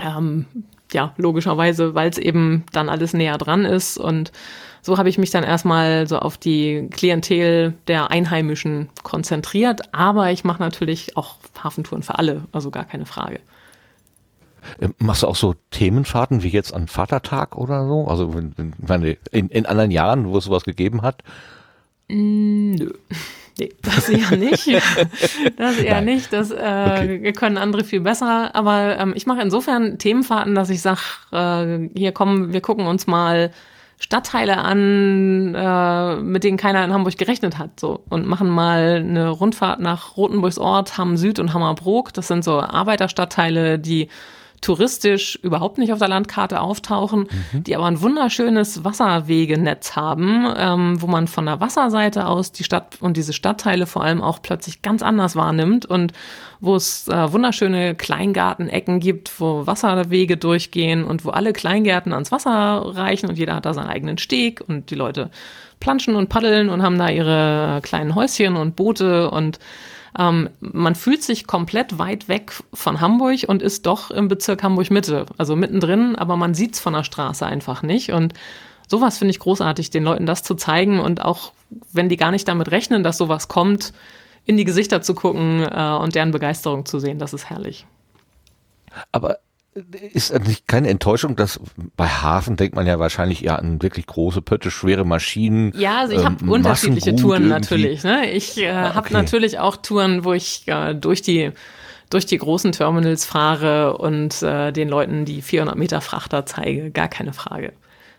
[0.00, 0.46] Ähm,
[0.92, 3.98] ja, logischerweise, weil es eben dann alles näher dran ist.
[3.98, 4.32] Und
[4.82, 9.92] so habe ich mich dann erstmal so auf die Klientel der Einheimischen konzentriert.
[9.92, 13.40] Aber ich mache natürlich auch Hafentouren für alle, also gar keine Frage.
[14.80, 18.06] Ähm, machst du auch so Themenfahrten wie jetzt an Vatertag oder so?
[18.06, 21.22] Also in, in anderen Jahren, wo es sowas gegeben hat?
[22.08, 22.92] Mm, nö.
[23.58, 24.66] Nee, das eher nicht.
[25.56, 26.04] Das eher Nein.
[26.04, 26.32] nicht.
[26.32, 27.32] Das äh, okay.
[27.32, 28.54] können andere viel besser.
[28.54, 31.00] Aber ähm, ich mache insofern Themenfahrten, dass ich sage,
[31.32, 33.50] äh, hier kommen, wir gucken uns mal
[33.98, 39.30] Stadtteile an, äh, mit denen keiner in Hamburg gerechnet hat, so und machen mal eine
[39.30, 42.12] Rundfahrt nach Rotenburgsort, Hamm Süd und Hammerbrook.
[42.12, 44.08] Das sind so Arbeiterstadtteile, die
[44.60, 47.64] touristisch überhaupt nicht auf der Landkarte auftauchen, mhm.
[47.64, 52.98] die aber ein wunderschönes Wasserwegenetz haben, ähm, wo man von der Wasserseite aus die Stadt
[53.00, 56.12] und diese Stadtteile vor allem auch plötzlich ganz anders wahrnimmt und
[56.60, 62.50] wo es äh, wunderschöne Kleingartenecken gibt, wo Wasserwege durchgehen und wo alle Kleingärten ans Wasser
[62.50, 65.30] reichen und jeder hat da seinen eigenen Steg und die Leute
[65.80, 69.58] planschen und paddeln und haben da ihre kleinen Häuschen und Boote und
[70.18, 75.26] ähm, man fühlt sich komplett weit weg von Hamburg und ist doch im Bezirk Hamburg-Mitte,
[75.36, 78.12] also mittendrin, aber man sieht's von der Straße einfach nicht.
[78.12, 78.34] Und
[78.88, 81.52] sowas finde ich großartig, den Leuten das zu zeigen und auch,
[81.92, 83.92] wenn die gar nicht damit rechnen, dass sowas kommt,
[84.44, 87.86] in die Gesichter zu gucken äh, und deren Begeisterung zu sehen, das ist herrlich.
[89.12, 89.38] Aber
[90.12, 91.60] ist nicht keine Enttäuschung, dass
[91.96, 95.72] bei Hafen denkt man ja wahrscheinlich eher an wirklich große Pötte, schwere Maschinen.
[95.76, 97.48] Ja, also ich habe ähm, unterschiedliche Touren irgendwie.
[97.48, 98.04] natürlich.
[98.04, 98.30] Ne?
[98.30, 98.94] Ich äh, ah, okay.
[98.94, 101.52] habe natürlich auch Touren, wo ich äh, durch die
[102.08, 107.08] durch die großen Terminals fahre und äh, den Leuten die 400 Meter Frachter zeige, gar
[107.08, 107.72] keine Frage.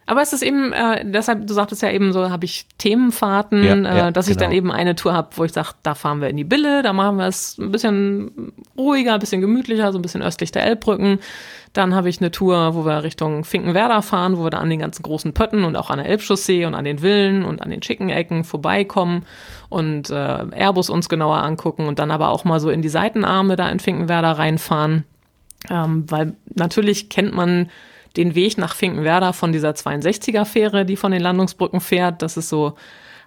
[0.09, 3.75] Aber es ist eben, äh, deshalb, du sagtest ja eben so, habe ich Themenfahrten, ja,
[3.75, 4.31] ja, äh, dass genau.
[4.33, 4.57] ich dann genau.
[4.57, 7.17] eben eine Tour habe, wo ich sage, da fahren wir in die Bille, da machen
[7.17, 11.19] wir es ein bisschen ruhiger, ein bisschen gemütlicher, so ein bisschen östlich der Elbbrücken.
[11.73, 14.79] Dann habe ich eine Tour, wo wir Richtung Finkenwerder fahren, wo wir da an den
[14.79, 17.83] ganzen großen Pötten und auch an der Elbchaussee und an den Villen und an den
[17.83, 19.25] schicken Ecken vorbeikommen
[19.67, 23.57] und äh, Airbus uns genauer angucken und dann aber auch mal so in die Seitenarme
[23.57, 25.03] da in Finkenwerder reinfahren.
[25.69, 27.69] Ähm, weil natürlich kennt man
[28.17, 32.21] den Weg nach Finkenwerder von dieser 62er-Fähre, die von den Landungsbrücken fährt.
[32.21, 32.73] Das ist so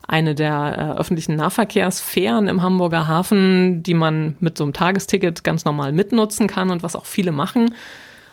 [0.06, 5.64] eine der äh, öffentlichen Nahverkehrsfähren im Hamburger Hafen, die man mit so einem Tagesticket ganz
[5.64, 7.74] normal mitnutzen kann und was auch viele machen.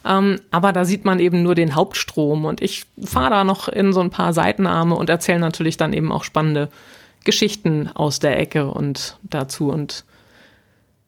[0.03, 3.93] Ähm, aber da sieht man eben nur den Hauptstrom und ich fahre da noch in
[3.93, 6.70] so ein paar Seitenarme und erzähle natürlich dann eben auch spannende
[7.26, 10.05] Geschichten aus der Ecke und dazu und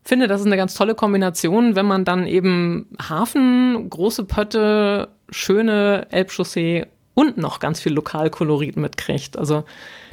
[0.09, 6.07] finde, das ist eine ganz tolle Kombination, wenn man dann eben Hafen, große Pötte, schöne
[6.09, 9.37] Elbchaussee und noch ganz viel Lokalkolorit mitkriegt.
[9.37, 9.63] Also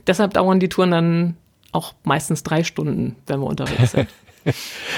[0.06, 1.36] deshalb dauern die Touren dann
[1.72, 4.08] auch meistens drei Stunden, wenn wir unterwegs sind.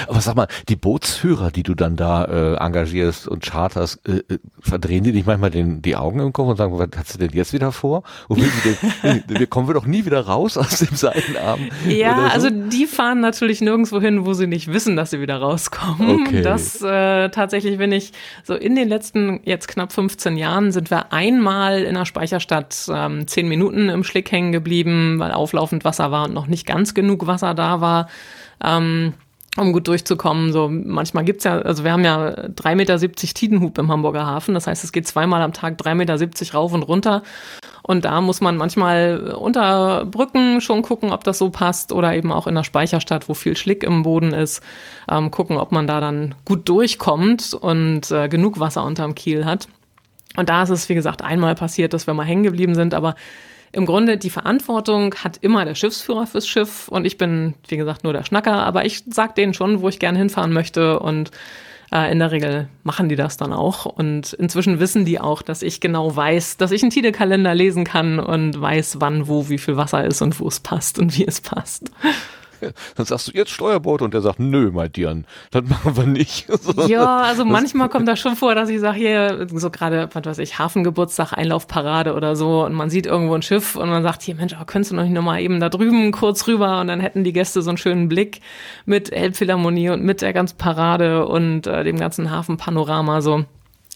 [0.07, 4.39] Aber sag mal, die Bootsführer, die du dann da äh, engagierst und charterst, äh, äh,
[4.59, 7.31] verdrehen die nicht manchmal den, die Augen im Kopf und sagen, was hast du denn
[7.31, 8.03] jetzt wieder vor?
[8.27, 8.49] Will
[9.03, 11.59] denn, wir kommen wir doch nie wieder raus aus dem Seitenarm.
[11.87, 12.33] Ja, so?
[12.33, 16.21] also die fahren natürlich nirgendwo hin, wo sie nicht wissen, dass sie wieder rauskommen.
[16.21, 16.41] Okay.
[16.41, 18.11] Das äh, tatsächlich, wenn ich
[18.43, 23.27] so in den letzten jetzt knapp 15 Jahren sind wir einmal in der Speicherstadt ähm,
[23.27, 27.27] zehn Minuten im Schlick hängen geblieben, weil auflaufend Wasser war und noch nicht ganz genug
[27.27, 28.07] Wasser da war.
[28.63, 29.13] Ähm,
[29.57, 30.51] um gut durchzukommen.
[30.53, 34.53] So manchmal gibt's ja, also wir haben ja 3,70 Meter Tidenhub im Hamburger Hafen.
[34.53, 37.23] Das heißt, es geht zweimal am Tag 3,70 Meter rauf und runter.
[37.81, 42.31] Und da muss man manchmal unter Brücken schon gucken, ob das so passt oder eben
[42.31, 44.61] auch in der Speicherstadt, wo viel Schlick im Boden ist,
[45.09, 49.67] ähm, gucken, ob man da dann gut durchkommt und äh, genug Wasser unterm Kiel hat.
[50.37, 53.15] Und da ist es, wie gesagt, einmal passiert, dass wir mal hängen geblieben sind, aber
[53.71, 58.03] im Grunde die Verantwortung hat immer der Schiffsführer fürs Schiff und ich bin, wie gesagt,
[58.03, 61.31] nur der Schnacker, aber ich sag denen schon, wo ich gerne hinfahren möchte und
[61.91, 63.85] Äh, in der Regel machen die das dann auch.
[63.85, 68.19] Und inzwischen wissen die auch, dass ich genau weiß, dass ich einen Tide-Kalender lesen kann
[68.19, 71.41] und weiß, wann, wo, wie viel Wasser ist und wo es passt und wie es
[71.41, 71.91] passt.
[72.95, 76.47] Dann sagst du jetzt Steuerbord und der sagt, nö, mein Dian, das machen wir nicht.
[76.87, 80.37] Ja, also manchmal kommt das schon vor, dass ich sage, hier, so gerade, was weiß
[80.39, 84.35] ich, Hafengeburtstag, Einlaufparade oder so und man sieht irgendwo ein Schiff und man sagt, hier
[84.35, 86.79] Mensch, aber könntest du noch nicht nochmal eben da drüben kurz rüber?
[86.79, 88.41] Und dann hätten die Gäste so einen schönen Blick
[88.85, 93.45] mit Elbphilharmonie und mit der ganzen Parade und äh, dem ganzen Hafenpanorama so.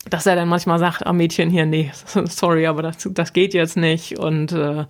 [0.10, 1.92] Dass er dann manchmal sagt, ah Mädchen hier, nee,
[2.26, 4.20] sorry, aber das, das geht jetzt nicht.
[4.20, 4.86] Und äh,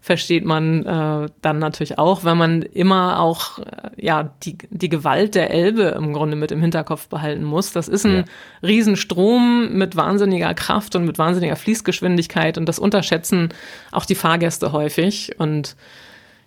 [0.00, 5.34] versteht man äh, dann natürlich auch, wenn man immer auch äh, ja die, die Gewalt
[5.34, 7.72] der Elbe im Grunde mit im Hinterkopf behalten muss.
[7.72, 8.24] Das ist ein ja.
[8.62, 13.50] Riesenstrom mit wahnsinniger Kraft und mit wahnsinniger Fließgeschwindigkeit und das unterschätzen
[13.92, 15.76] auch die Fahrgäste häufig und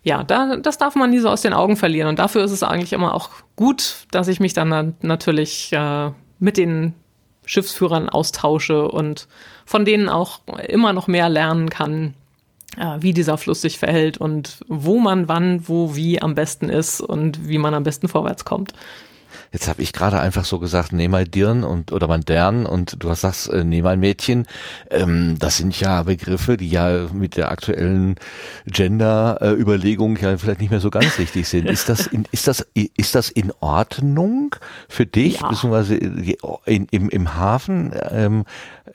[0.06, 2.10] ja, da, das darf man nie so aus den Augen verlieren.
[2.10, 6.58] Und dafür ist es eigentlich immer auch gut, dass ich mich dann natürlich äh, mit
[6.58, 6.94] den
[7.46, 9.30] Schiffsführern austausche und
[9.66, 12.16] von denen auch immer noch mehr lernen kann,
[13.00, 17.48] wie dieser Fluss sich verhält und wo man wann, wo, wie am besten ist und
[17.48, 18.74] wie man am besten vorwärts kommt.
[19.54, 22.96] Jetzt habe ich gerade einfach so gesagt, nee mal Dirn und oder mal Dern und
[22.98, 24.48] du hast sagst, äh, nee mal Mädchen.
[24.90, 28.16] Ähm, das sind ja Begriffe, die ja mit der aktuellen
[28.66, 31.70] Gender-Überlegung ja vielleicht nicht mehr so ganz richtig sind.
[31.70, 34.56] Ist das in, ist das ist das in Ordnung
[34.90, 35.50] für dich, ja.
[35.50, 37.94] beziehungsweise in, im, im Hafen?
[38.10, 38.46] Ähm,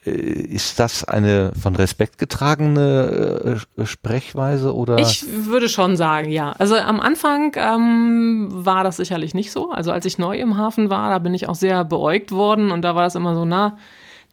[0.04, 4.98] äh, ist das eine von Respekt getragene äh, Sprechweise oder?
[4.98, 6.52] Ich würde schon sagen, ja.
[6.58, 9.70] Also am Anfang ähm, war das sicherlich nicht so.
[9.70, 12.82] Also als ich neu im Hafen war, da bin ich auch sehr beäugt worden und
[12.82, 13.76] da war es immer so, na,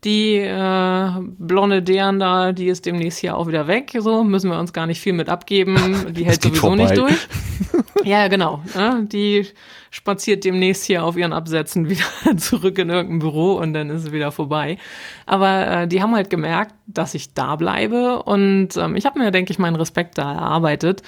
[0.06, 1.10] die äh,
[1.40, 3.92] blonde Deren da, die ist demnächst hier auch wieder weg.
[3.98, 6.14] So müssen wir uns gar nicht viel mit abgeben.
[6.14, 6.84] Die hält sowieso vorbei.
[6.84, 7.28] nicht durch.
[8.04, 8.62] ja, genau.
[8.76, 9.48] Ja, die
[9.90, 14.12] spaziert demnächst hier auf ihren Absätzen wieder zurück in irgendein Büro und dann ist es
[14.12, 14.78] wieder vorbei.
[15.26, 19.32] Aber äh, die haben halt gemerkt, dass ich da bleibe und ähm, ich habe mir,
[19.32, 21.02] denke ich, meinen Respekt da erarbeitet.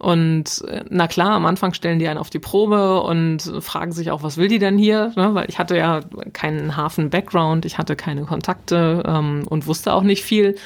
[0.00, 4.10] Und äh, na klar, am Anfang stellen die einen auf die Probe und fragen sich
[4.10, 5.12] auch, was will die denn hier?
[5.14, 5.34] Ne?
[5.34, 6.00] Weil ich hatte ja
[6.32, 10.56] keinen Hafen-Background, ich hatte keine Kontakte ähm, und wusste auch nicht viel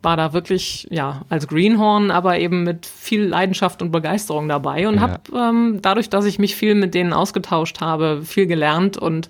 [0.00, 4.94] war da wirklich ja als Greenhorn, aber eben mit viel Leidenschaft und Begeisterung dabei und
[4.96, 5.00] ja.
[5.00, 9.28] habe ähm, dadurch, dass ich mich viel mit denen ausgetauscht habe, viel gelernt und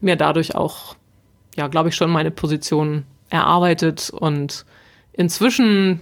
[0.00, 0.96] mir dadurch auch
[1.54, 4.64] ja, glaube ich schon meine Position erarbeitet und
[5.12, 6.00] inzwischen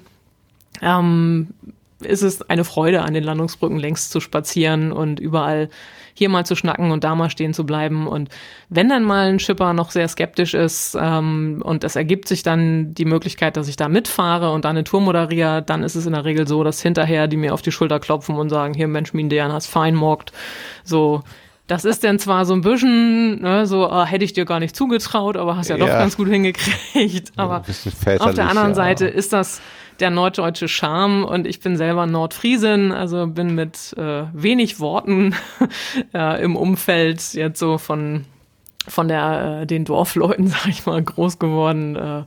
[0.80, 1.48] ähm,
[2.00, 5.68] ist es eine Freude, an den Landungsbrücken längs zu spazieren und überall
[6.14, 8.06] hier mal zu schnacken und da mal stehen zu bleiben.
[8.06, 8.28] Und
[8.68, 12.94] wenn dann mal ein Schipper noch sehr skeptisch ist ähm, und es ergibt sich dann
[12.94, 16.12] die Möglichkeit, dass ich da mitfahre und da eine Tour moderiere, dann ist es in
[16.12, 19.12] der Regel so, dass hinterher die mir auf die Schulter klopfen und sagen, hier Mensch,
[19.12, 20.32] Min Dejan hast fein mockt.
[20.84, 21.22] So,
[21.66, 24.76] das ist dann zwar so ein bisschen, ne, so oh, hätte ich dir gar nicht
[24.76, 25.86] zugetraut, aber hast ja, ja.
[25.86, 27.32] doch ganz gut hingekriegt.
[27.36, 27.64] Aber
[28.18, 28.74] auf der anderen ja.
[28.74, 29.60] Seite ist das
[30.00, 35.34] der norddeutsche Charme und ich bin selber Nordfriesin, also bin mit äh, wenig Worten
[36.14, 38.24] äh, im Umfeld jetzt so von
[38.86, 41.96] von der äh, den Dorfleuten, sag ich mal, groß geworden.
[41.96, 42.24] Äh,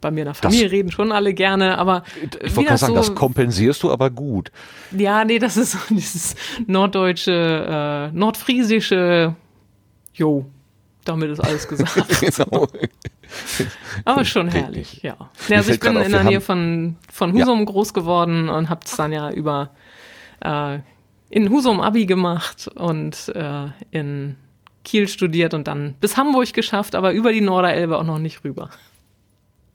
[0.00, 2.92] bei mir in der Familie das, reden schon alle gerne, aber ich wollte gerade sagen,
[2.92, 4.52] so, das kompensierst du aber gut.
[4.96, 6.36] Ja, nee, das ist so dieses
[6.68, 9.34] norddeutsche, äh, nordfriesische,
[10.14, 10.46] jo,
[11.08, 12.20] damit ist alles gesagt.
[12.20, 12.68] genau.
[14.04, 15.16] Aber schon herrlich, ja.
[15.48, 17.64] ja also ich bin in der Nähe von, von Husum ja.
[17.64, 19.70] groß geworden und habe es dann ja über
[20.40, 20.78] äh,
[21.30, 24.36] in Husum Abi gemacht und äh, in
[24.84, 28.70] Kiel studiert und dann bis Hamburg geschafft, aber über die Norderelbe auch noch nicht rüber.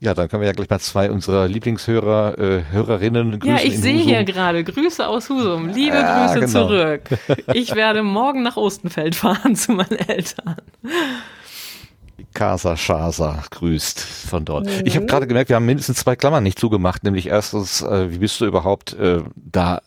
[0.03, 3.55] Ja, dann können wir ja gleich mal zwei unserer Lieblingshörer, äh, Hörerinnen grüßen.
[3.55, 5.69] Ja, ich sehe hier gerade Grüße aus Husum.
[5.69, 6.67] Liebe ja, Grüße genau.
[6.67, 7.01] zurück.
[7.53, 10.57] Ich werde morgen nach Ostenfeld fahren zu meinen Eltern.
[12.33, 14.65] Casa Shasa grüßt von dort.
[14.65, 14.81] Mhm.
[14.83, 18.17] Ich habe gerade gemerkt, wir haben mindestens zwei Klammern nicht zugemacht, nämlich erstens, äh, wie
[18.17, 19.81] bist du überhaupt äh, da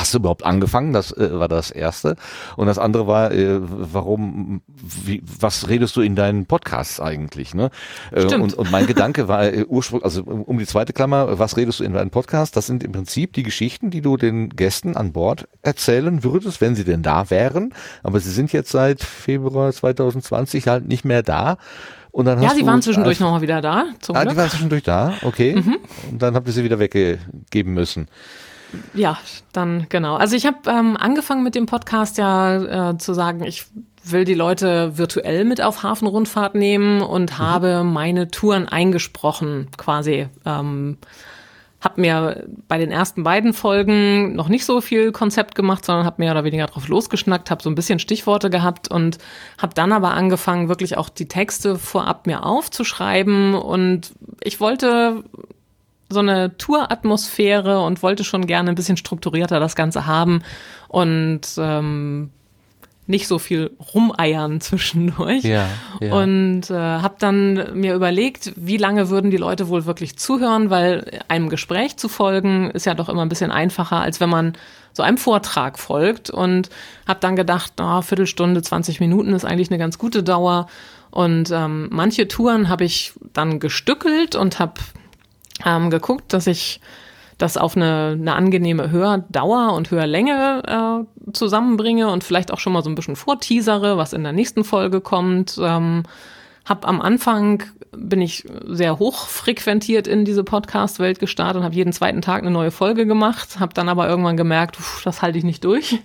[0.00, 0.92] hast du überhaupt angefangen?
[0.92, 2.16] Das äh, war das erste.
[2.56, 7.54] Und das andere war, äh, warum, wie, was redest du in deinen Podcasts eigentlich?
[7.54, 7.70] Ne?
[8.12, 11.80] Äh, und, und mein Gedanke war äh, ursprünglich, also um die zweite Klammer, was redest
[11.80, 12.54] du in deinen Podcasts?
[12.54, 16.74] Das sind im Prinzip die Geschichten, die du den Gästen an Bord erzählen würdest, wenn
[16.74, 17.74] sie denn da wären.
[18.02, 21.56] Aber sie sind jetzt seit Februar 2020 halt nicht mehr da.
[22.10, 23.86] Und dann ja, sie waren zwischendurch nochmal wieder da.
[23.98, 24.34] Zum ah, Glück.
[24.34, 25.56] die waren zwischendurch da, okay.
[25.56, 25.78] Mhm.
[26.12, 28.06] Und dann habt ihr sie wieder weggeben müssen.
[28.92, 29.18] Ja,
[29.52, 30.16] dann genau.
[30.16, 33.66] Also ich habe ähm, angefangen mit dem Podcast ja äh, zu sagen, ich
[34.04, 37.38] will die Leute virtuell mit auf Hafenrundfahrt nehmen und mhm.
[37.38, 40.28] habe meine Touren eingesprochen quasi.
[40.44, 40.98] Ähm,
[41.84, 46.22] habe mir bei den ersten beiden Folgen noch nicht so viel Konzept gemacht, sondern habe
[46.22, 49.18] mehr oder weniger drauf losgeschnackt, habe so ein bisschen Stichworte gehabt und
[49.58, 53.54] habe dann aber angefangen, wirklich auch die Texte vorab mir aufzuschreiben.
[53.54, 55.24] Und ich wollte
[56.08, 60.42] so eine Touratmosphäre und wollte schon gerne ein bisschen strukturierter das Ganze haben
[60.88, 62.30] und ähm,
[63.06, 65.44] nicht so viel rumeiern zwischendurch.
[65.44, 65.68] Ja,
[66.00, 66.14] ja.
[66.14, 71.20] Und äh, habe dann mir überlegt, wie lange würden die Leute wohl wirklich zuhören, weil
[71.28, 74.54] einem Gespräch zu folgen ist ja doch immer ein bisschen einfacher, als wenn man
[74.92, 76.30] so einem Vortrag folgt.
[76.30, 76.70] Und
[77.06, 80.68] habe dann gedacht, oh, Viertelstunde, 20 Minuten ist eigentlich eine ganz gute Dauer.
[81.10, 84.74] Und ähm, manche Touren habe ich dann gestückelt und habe
[85.64, 86.80] ähm, geguckt, dass ich
[87.38, 90.62] das auf eine, eine angenehme Hördauer und Hörlänge
[91.26, 94.64] äh, zusammenbringe und vielleicht auch schon mal so ein bisschen vorteasere, was in der nächsten
[94.64, 95.58] Folge kommt.
[95.60, 96.04] Ähm,
[96.64, 101.92] hab am Anfang bin ich sehr hoch frequentiert in diese Podcast-Welt gestartet und habe jeden
[101.92, 105.44] zweiten Tag eine neue Folge gemacht, habe dann aber irgendwann gemerkt, pff, das halte ich
[105.44, 105.98] nicht durch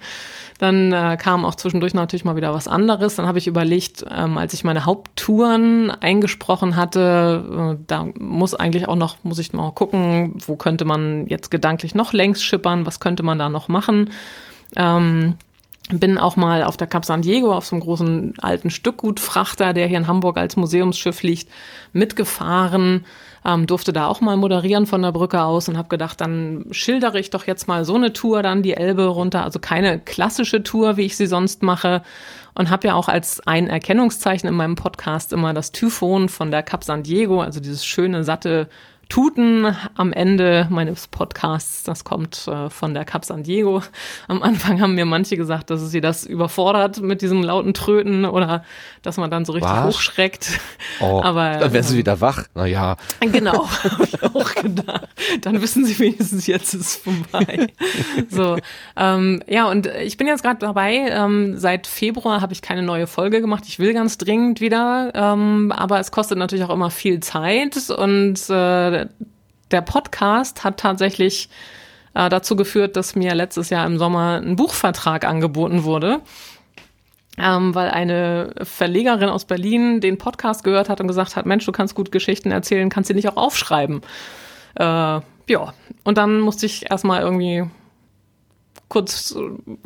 [0.59, 3.15] dann äh, kam auch zwischendurch natürlich mal wieder was anderes.
[3.15, 8.87] Dann habe ich überlegt, ähm, als ich meine Haupttouren eingesprochen hatte, äh, da muss eigentlich
[8.89, 12.99] auch noch, muss ich mal gucken, wo könnte man jetzt gedanklich noch längs schippern, was
[12.99, 14.09] könnte man da noch machen.
[14.75, 15.35] Ähm,
[15.89, 19.87] bin auch mal auf der Cap San Diego auf so einem großen alten Stückgutfrachter, der
[19.87, 21.49] hier in Hamburg als Museumsschiff liegt,
[21.93, 23.05] mitgefahren
[23.45, 27.19] ähm, durfte da auch mal moderieren von der Brücke aus und habe gedacht, dann schildere
[27.19, 30.97] ich doch jetzt mal so eine Tour dann die Elbe runter, also keine klassische Tour,
[30.97, 32.01] wie ich sie sonst mache.
[32.55, 36.63] Und habe ja auch als ein Erkennungszeichen in meinem Podcast immer das Typhon von der
[36.63, 38.67] Cap San Diego, also dieses schöne satte
[39.09, 41.81] Tuten am Ende meines Podcasts.
[41.81, 43.81] Das kommt äh, von der Cap San Diego.
[44.27, 48.63] Am Anfang haben mir manche gesagt, dass sie das überfordert mit diesem lauten Tröten oder
[49.01, 49.95] dass man dann so richtig Was?
[49.95, 50.59] hochschreckt.
[50.99, 52.43] Oh, Aber dann werden sie ähm, wieder wach.
[52.53, 52.97] Naja.
[53.19, 55.07] Genau, habe ich auch gedacht.
[55.41, 57.67] Dann wissen sie wenigstens, jetzt ist vorbei.
[58.29, 58.57] so,
[58.95, 61.07] ähm, ja, und ich bin jetzt gerade dabei.
[61.09, 63.63] Ähm, seit Februar habe ich keine neue Folge gemacht.
[63.67, 68.37] Ich will ganz dringend wieder, ähm, aber es kostet natürlich auch immer viel Zeit und
[68.51, 68.98] äh,
[69.71, 71.49] der Podcast hat tatsächlich
[72.13, 76.21] äh, dazu geführt, dass mir letztes Jahr im Sommer ein Buchvertrag angeboten wurde.
[77.37, 81.71] Ähm, weil eine Verlegerin aus Berlin den Podcast gehört hat und gesagt hat, Mensch, du
[81.71, 84.01] kannst gut Geschichten erzählen, kannst sie nicht auch aufschreiben.
[84.75, 85.73] Äh, ja,
[86.03, 87.63] und dann musste ich erstmal irgendwie
[88.89, 89.35] kurz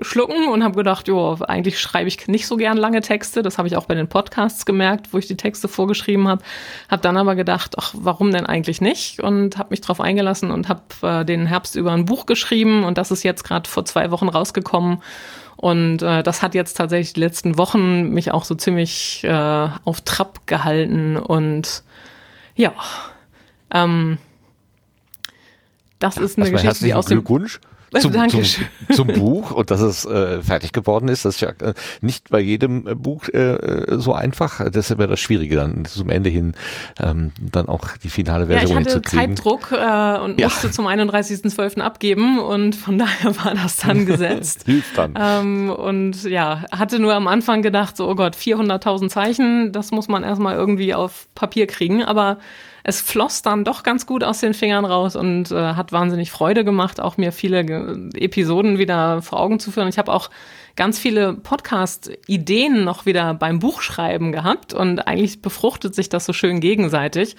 [0.01, 3.43] schlucken und habe gedacht, jo, eigentlich schreibe ich nicht so gern lange Texte.
[3.43, 6.41] Das habe ich auch bei den Podcasts gemerkt, wo ich die Texte vorgeschrieben habe.
[6.89, 9.19] Habe dann aber gedacht, ach, warum denn eigentlich nicht?
[9.19, 12.97] Und habe mich darauf eingelassen und habe äh, den Herbst über ein Buch geschrieben und
[12.97, 15.03] das ist jetzt gerade vor zwei Wochen rausgekommen.
[15.57, 20.01] Und äh, das hat jetzt tatsächlich die letzten Wochen mich auch so ziemlich äh, auf
[20.01, 21.83] Trab gehalten und
[22.55, 22.73] ja,
[23.71, 24.17] ähm,
[25.99, 27.59] das ist eine Geschichte, die aus dem Glückwunsch
[27.99, 28.13] zum.
[28.29, 28.43] Zum,
[28.91, 31.25] zum Buch und dass es äh, fertig geworden ist.
[31.25, 34.59] Das ist ja äh, nicht bei jedem äh, Buch äh, äh, so einfach.
[34.71, 36.53] Das ist immer das Schwierige dann zum Ende hin
[36.99, 40.47] ähm, dann auch die finale Version ja, ich hatte Zeitdruck äh, und ja.
[40.47, 41.79] musste zum 31.12.
[41.79, 44.63] abgeben und von daher war das dann gesetzt.
[44.65, 45.13] Hilft dann.
[45.19, 50.07] Ähm, und ja, hatte nur am Anfang gedacht, so oh Gott, 400.000 Zeichen, das muss
[50.07, 52.37] man erstmal irgendwie auf Papier kriegen, aber
[52.83, 56.65] es floss dann doch ganz gut aus den Fingern raus und äh, hat wahnsinnig Freude
[56.65, 57.59] gemacht, auch mir viele
[58.13, 59.87] Episoden wieder vor Augen zu führen.
[59.87, 60.29] Ich habe auch
[60.75, 66.59] ganz viele Podcast-Ideen noch wieder beim Buchschreiben gehabt und eigentlich befruchtet sich das so schön
[66.59, 67.37] gegenseitig.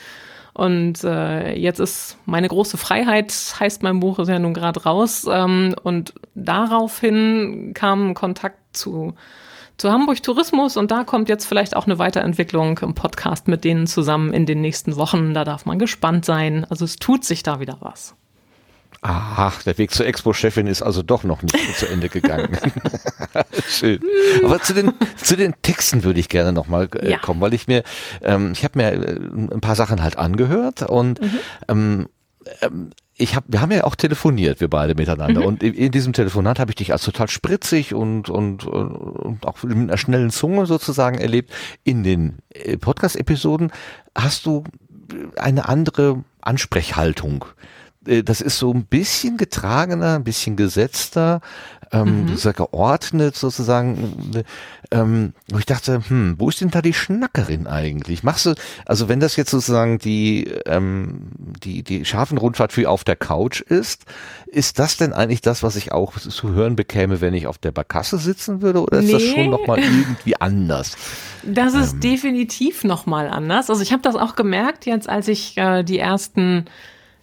[0.54, 5.26] Und äh, jetzt ist meine große Freiheit, heißt mein Buch, ist ja nun gerade raus.
[5.28, 9.14] Ähm, und daraufhin kam Kontakt zu
[9.76, 13.86] zu Hamburg Tourismus und da kommt jetzt vielleicht auch eine Weiterentwicklung im Podcast mit denen
[13.86, 15.34] zusammen in den nächsten Wochen.
[15.34, 16.64] Da darf man gespannt sein.
[16.70, 18.14] Also es tut sich da wieder was.
[19.06, 22.56] Ach, der Weg zur Expo-Chefin ist also doch noch nicht zu Ende gegangen.
[23.68, 24.00] Schön.
[24.42, 27.18] Aber zu den, zu den Texten würde ich gerne nochmal äh, ja.
[27.18, 27.82] kommen, weil ich mir,
[28.22, 29.18] ähm, ich habe mir äh,
[29.54, 31.38] ein paar Sachen halt angehört und mhm.
[31.68, 32.08] ähm,
[32.62, 35.40] ähm, ich hab, wir haben ja auch telefoniert, wir beide miteinander.
[35.42, 35.46] Mhm.
[35.46, 39.62] Und in, in, diesem Telefonat habe ich dich als total spritzig und, und, und auch
[39.62, 41.52] mit einer schnellen Zunge sozusagen erlebt.
[41.84, 43.70] In den äh, Podcast-Episoden
[44.16, 44.64] hast du
[45.36, 47.44] eine andere Ansprechhaltung.
[48.06, 51.40] Äh, das ist so ein bisschen getragener, ein bisschen gesetzter,
[51.92, 52.36] ähm, mhm.
[52.36, 54.44] sehr geordnet sozusagen.
[54.90, 58.22] Ähm, wo ich dachte, hm, wo ist denn da die Schnackerin eigentlich?
[58.22, 58.54] Machst du,
[58.86, 61.30] also wenn das jetzt sozusagen die, ähm,
[61.64, 64.04] die, die Schafenrundfahrt für auf der Couch ist,
[64.46, 67.72] ist das denn eigentlich das, was ich auch zu hören bekäme, wenn ich auf der
[67.72, 68.82] Barkasse sitzen würde?
[68.82, 69.12] Oder ist nee.
[69.12, 70.96] das schon nochmal irgendwie anders?
[71.42, 72.00] Das ist ähm.
[72.00, 73.70] definitiv nochmal anders.
[73.70, 76.66] Also ich habe das auch gemerkt jetzt, als ich äh, die ersten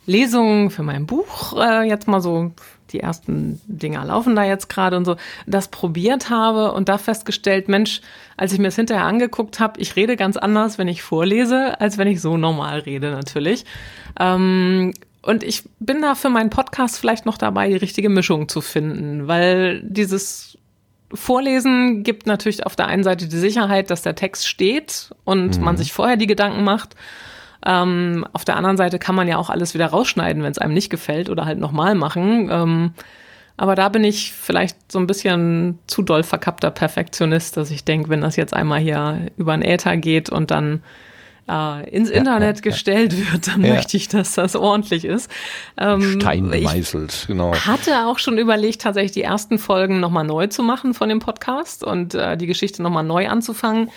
[0.05, 2.51] Lesungen für mein Buch, äh, jetzt mal so,
[2.91, 5.15] die ersten Dinger laufen da jetzt gerade und so,
[5.45, 8.01] das probiert habe und da festgestellt, Mensch,
[8.37, 11.97] als ich mir das hinterher angeguckt habe, ich rede ganz anders, wenn ich vorlese, als
[11.97, 13.65] wenn ich so normal rede natürlich.
[14.19, 18.61] Ähm, und ich bin da für meinen Podcast vielleicht noch dabei, die richtige Mischung zu
[18.61, 20.57] finden, weil dieses
[21.13, 25.63] Vorlesen gibt natürlich auf der einen Seite die Sicherheit, dass der Text steht und mhm.
[25.63, 26.95] man sich vorher die Gedanken macht.
[27.65, 30.73] Ähm, auf der anderen Seite kann man ja auch alles wieder rausschneiden, wenn es einem
[30.73, 32.49] nicht gefällt oder halt nochmal machen.
[32.51, 32.93] Ähm,
[33.57, 38.09] aber da bin ich vielleicht so ein bisschen zu doll verkappter Perfektionist, dass ich denke,
[38.09, 40.81] wenn das jetzt einmal hier über den Äther geht und dann
[41.47, 43.33] äh, ins ja, Internet ja, gestellt ja.
[43.33, 45.29] wird, dann möchte ich, dass das ordentlich ist.
[45.77, 47.53] Ähm, Stein gemeißelt, genau.
[47.53, 51.83] Hatte auch schon überlegt, tatsächlich die ersten Folgen nochmal neu zu machen von dem Podcast
[51.83, 53.89] und äh, die Geschichte nochmal neu anzufangen,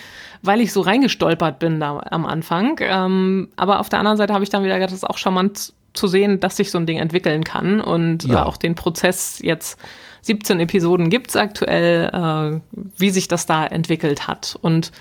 [0.45, 2.77] weil ich so reingestolpert bin da am Anfang.
[2.81, 5.73] Ähm, aber auf der anderen Seite habe ich dann wieder gedacht, das ist auch charmant
[5.93, 9.79] zu sehen, dass sich so ein Ding entwickeln kann und äh, auch den Prozess jetzt
[10.21, 12.59] 17 Episoden gibt's aktuell, äh,
[12.97, 14.57] wie sich das da entwickelt hat.
[14.61, 14.91] Und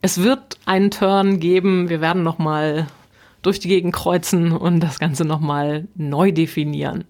[0.00, 1.88] es wird einen Turn geben.
[1.88, 2.86] Wir werden noch mal
[3.42, 7.04] durch die Gegend kreuzen und das Ganze noch mal neu definieren.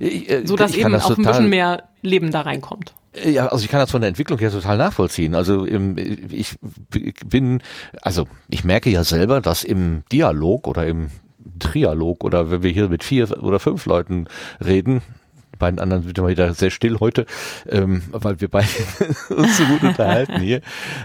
[0.00, 2.94] Äh, so dass eben auch ein bisschen mehr Leben da reinkommt.
[3.12, 5.34] Äh, ja, also ich kann das von der Entwicklung her total nachvollziehen.
[5.34, 6.56] Also ich
[7.26, 7.62] bin,
[8.02, 11.10] also ich merke ja selber, dass im Dialog oder im
[11.58, 14.26] Trialog oder wenn wir hier mit vier oder fünf Leuten
[14.64, 15.02] reden,
[15.58, 17.26] beiden anderen sind wir wieder sehr still heute,
[17.68, 18.68] ähm, weil wir beide
[19.30, 20.60] uns so gut unterhalten hier.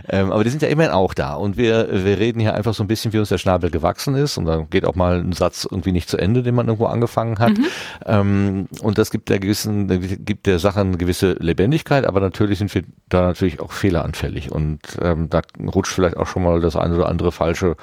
[0.07, 2.83] Ähm, aber die sind ja immerhin auch da und wir, wir reden hier einfach so
[2.83, 5.67] ein bisschen, wie uns der Schnabel gewachsen ist und dann geht auch mal ein Satz
[5.69, 7.57] irgendwie nicht zu Ende, den man irgendwo angefangen hat.
[7.57, 7.65] Mhm.
[8.05, 9.87] Ähm, und das gibt der gewissen,
[10.25, 14.79] gibt der Sache eine gewisse Lebendigkeit, aber natürlich sind wir da natürlich auch fehleranfällig und
[15.01, 15.41] ähm, da
[15.73, 17.75] rutscht vielleicht auch schon mal das eine oder andere falsche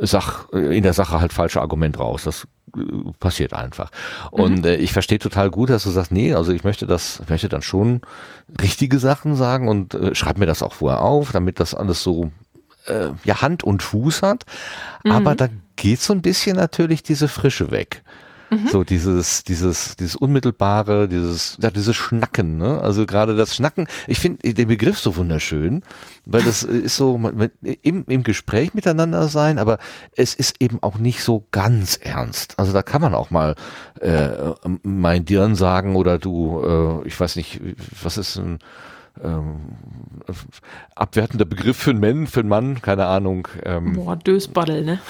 [0.00, 2.24] Sach, in der Sache halt falsche Argument raus.
[2.24, 2.46] Das
[3.20, 3.90] passiert einfach.
[4.30, 4.64] Und mhm.
[4.64, 7.48] äh, ich verstehe total gut, dass du sagst, nee, also ich möchte das, ich möchte
[7.48, 8.00] dann schon
[8.60, 12.30] richtige Sachen sagen und äh, schreib mir das auch vorher auf, damit das alles so
[12.86, 14.44] äh, ja Hand und Fuß hat.
[15.04, 15.12] Mhm.
[15.12, 18.02] Aber da geht so ein bisschen natürlich diese Frische weg.
[18.52, 18.68] Mhm.
[18.68, 22.80] So dieses, dieses, dieses unmittelbare, dieses, ja, dieses Schnacken, ne?
[22.82, 25.82] Also gerade das Schnacken, ich finde den Begriff so wunderschön,
[26.26, 27.18] weil das ist so
[27.82, 29.78] im, im Gespräch miteinander sein, aber
[30.16, 32.58] es ist eben auch nicht so ganz ernst.
[32.58, 33.54] Also da kann man auch mal
[34.00, 34.28] äh,
[34.82, 37.58] mein Dirn sagen oder du, äh, ich weiß nicht,
[38.02, 38.58] was ist ein
[39.22, 39.60] ähm,
[40.94, 43.48] abwertender Begriff für einen Mann, für einen Mann, keine Ahnung.
[43.64, 45.00] Ähm, Boah, Dösbaddel, ne?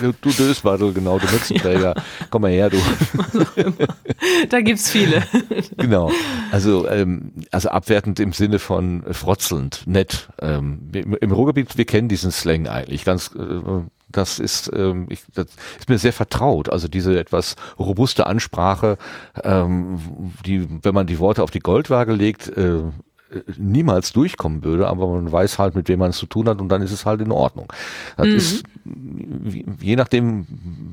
[0.00, 1.94] Du, du Dösbaddel, genau, du Mützenträger.
[1.96, 2.02] Ja.
[2.30, 2.78] Komm mal her, du.
[4.48, 5.22] da gibt's viele.
[5.76, 6.10] genau.
[6.52, 10.28] Also, ähm, also abwertend im Sinne von frotzelnd, nett.
[10.40, 15.46] Ähm, Im Ruhrgebiet, wir kennen diesen Slang eigentlich ganz äh, das ist, ähm, ich, das
[15.78, 16.70] ist mir sehr vertraut.
[16.70, 18.96] Also diese etwas robuste Ansprache,
[19.42, 19.98] ähm,
[20.46, 22.84] die, wenn man die Worte auf die Goldwaage legt, äh,
[23.56, 26.68] niemals durchkommen würde, aber man weiß halt, mit wem man es zu tun hat und
[26.68, 27.72] dann ist es halt in Ordnung.
[28.16, 28.34] Das mhm.
[28.36, 28.64] ist,
[29.80, 30.46] je nachdem,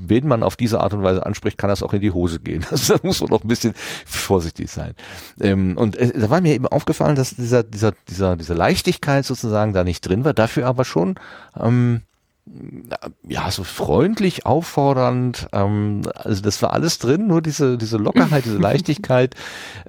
[0.08, 2.66] wen man auf diese Art und Weise anspricht, kann das auch in die Hose gehen.
[2.76, 3.74] Also da muss man auch ein bisschen
[4.06, 4.96] vorsichtig sein.
[5.40, 9.72] Ähm, und äh, da war mir eben aufgefallen, dass dieser, dieser, dieser, diese Leichtigkeit sozusagen
[9.72, 11.16] da nicht drin war, dafür aber schon
[11.58, 12.02] ähm,
[13.28, 18.58] ja, so freundlich, auffordernd, ähm, also das war alles drin, nur diese, diese Lockerheit, diese
[18.60, 19.34] Leichtigkeit,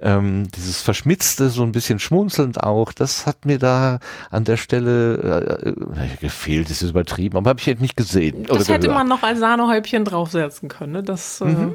[0.00, 3.98] ähm, dieses Verschmitzte, so ein bisschen schmunzelnd auch, das hat mir da
[4.30, 8.44] an der Stelle äh, äh gefehlt, das ist übertrieben, aber habe ich jetzt nicht gesehen.
[8.44, 8.94] Das hätte gehört.
[8.94, 11.02] man noch als Sahnehäubchen draufsetzen können, ne?
[11.02, 11.74] das äh, mhm.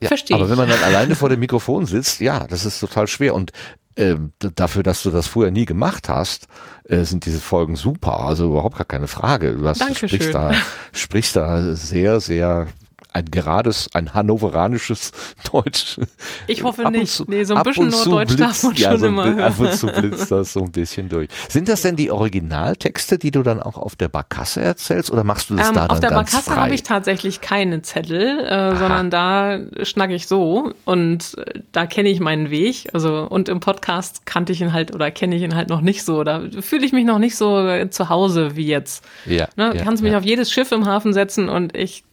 [0.00, 0.38] ja, Verstehe.
[0.38, 3.34] Aber wenn man dann alleine vor dem Mikrofon sitzt, ja, das ist total schwer.
[3.34, 3.52] Und
[3.96, 6.46] äh, dafür, dass du das vorher nie gemacht hast,
[6.84, 8.20] äh, sind diese Folgen super.
[8.20, 9.56] Also überhaupt gar keine Frage.
[9.56, 10.52] Du hast, sprichst da,
[10.92, 12.68] sprichst da sehr, sehr
[13.16, 15.12] ein gerades, ein hannoveranisches
[15.50, 15.98] Deutsch.
[16.46, 17.12] Ich hoffe nicht.
[17.12, 19.40] Zu, nee, so ein bisschen Norddeutsch blitzt, darf man ja, schon so immer hören.
[19.40, 21.28] Ab und zu blitzt das so ein bisschen durch.
[21.48, 25.48] Sind das denn die Originaltexte, die du dann auch auf der Barkasse erzählst oder machst
[25.48, 28.76] du das ähm, da dann Auf der ganz Barkasse habe ich tatsächlich keine Zettel, äh,
[28.76, 32.90] sondern da schnacke ich so und äh, da kenne ich meinen Weg.
[32.92, 36.04] Also und im Podcast kannte ich ihn halt oder kenne ich ihn halt noch nicht
[36.04, 36.22] so.
[36.22, 39.04] Da fühle ich mich noch nicht so zu Hause wie jetzt.
[39.24, 39.72] Ja, ne?
[39.74, 40.18] ja kannst mich ja.
[40.18, 42.04] auf jedes Schiff im Hafen setzen und ich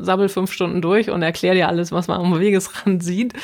[0.00, 3.34] sabbel fünf Stunden durch und erkläre dir alles, was man am Wegesrand sieht.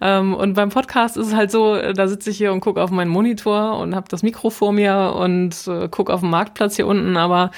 [0.00, 2.90] Ähm, und beim Podcast ist es halt so, da sitze ich hier und gucke auf
[2.90, 6.86] meinen Monitor und habe das Mikro vor mir und äh, gucke auf den Marktplatz hier
[6.86, 7.50] unten, aber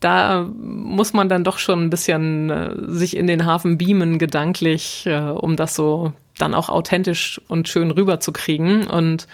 [0.00, 5.04] da muss man dann doch schon ein bisschen äh, sich in den Hafen beamen, gedanklich,
[5.06, 8.86] äh, um das so dann auch authentisch und schön rüberzukriegen.
[8.86, 9.26] Und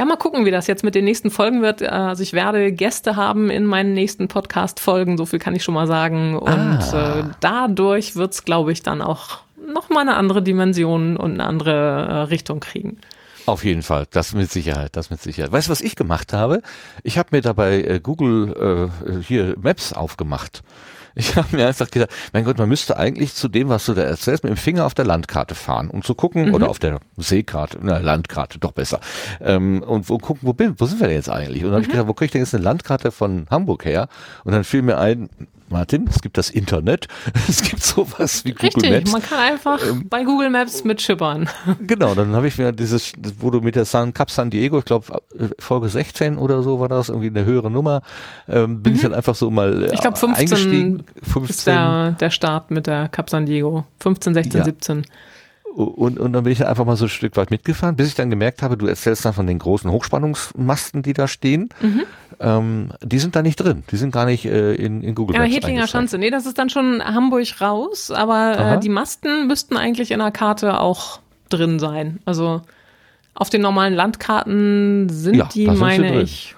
[0.00, 1.82] Ja, mal gucken, wie das jetzt mit den nächsten Folgen wird.
[1.82, 5.86] Also ich werde Gäste haben in meinen nächsten Podcast-Folgen, so viel kann ich schon mal
[5.86, 6.38] sagen.
[6.38, 7.18] Und Ah.
[7.18, 9.40] äh, dadurch wird's, glaube ich, dann auch
[9.74, 11.72] nochmal eine andere Dimension und eine andere
[12.08, 12.96] äh, Richtung kriegen.
[13.44, 15.52] Auf jeden Fall, das mit Sicherheit, das mit Sicherheit.
[15.52, 16.62] Weißt du, was ich gemacht habe?
[17.02, 20.62] Ich habe mir dabei äh, Google äh, hier Maps aufgemacht.
[21.14, 24.02] Ich habe mir einfach gedacht, mein Gott, man müsste eigentlich zu dem, was du da
[24.02, 27.78] erzählst, mit dem Finger auf der Landkarte fahren, um zu gucken, oder auf der Seekarte,
[27.82, 29.00] na, Landkarte, doch besser,
[29.40, 31.64] ähm, und wo gucken, wo, bin, wo sind wir denn jetzt eigentlich?
[31.64, 34.08] Und dann habe ich gedacht, wo kriege ich denn jetzt eine Landkarte von Hamburg her?
[34.44, 35.28] Und dann fiel mir ein,
[35.70, 37.06] Martin, es gibt das Internet,
[37.48, 39.12] es gibt sowas wie Google Richtig, Maps.
[39.12, 41.48] man kann einfach bei Google Maps mitschippern.
[41.86, 44.84] Genau, dann habe ich mir dieses, wo du mit der San Cup San Diego, ich
[44.84, 45.06] glaube
[45.58, 48.02] Folge 16 oder so war das, irgendwie eine höhere Nummer,
[48.48, 51.04] ähm, bin ich dann einfach so mal äh, Ich glaube 15 eingestiegen.
[51.14, 53.84] ist 15 der, der Start mit der Cap San Diego.
[54.00, 54.64] 15, 16, Ja.
[54.64, 55.04] 17.
[55.74, 58.28] und, und dann bin ich einfach mal so ein Stück weit mitgefahren, bis ich dann
[58.30, 61.68] gemerkt habe, du erzählst dann von den großen Hochspannungsmasten, die da stehen.
[61.80, 62.02] Mhm.
[62.40, 65.42] Ähm, die sind da nicht drin, die sind gar nicht äh, in, in Google Ja,
[65.42, 65.90] Maps Hedlinger eingezeigt.
[65.92, 66.18] Schanze.
[66.18, 68.74] Nee, das ist dann schon Hamburg raus, aber Aha.
[68.74, 71.20] äh, die Masten müssten eigentlich in der Karte auch
[71.50, 72.18] drin sein.
[72.24, 72.62] Also
[73.34, 76.20] auf den normalen Landkarten sind Ja, die, sind meine drin.
[76.22, 76.56] ich,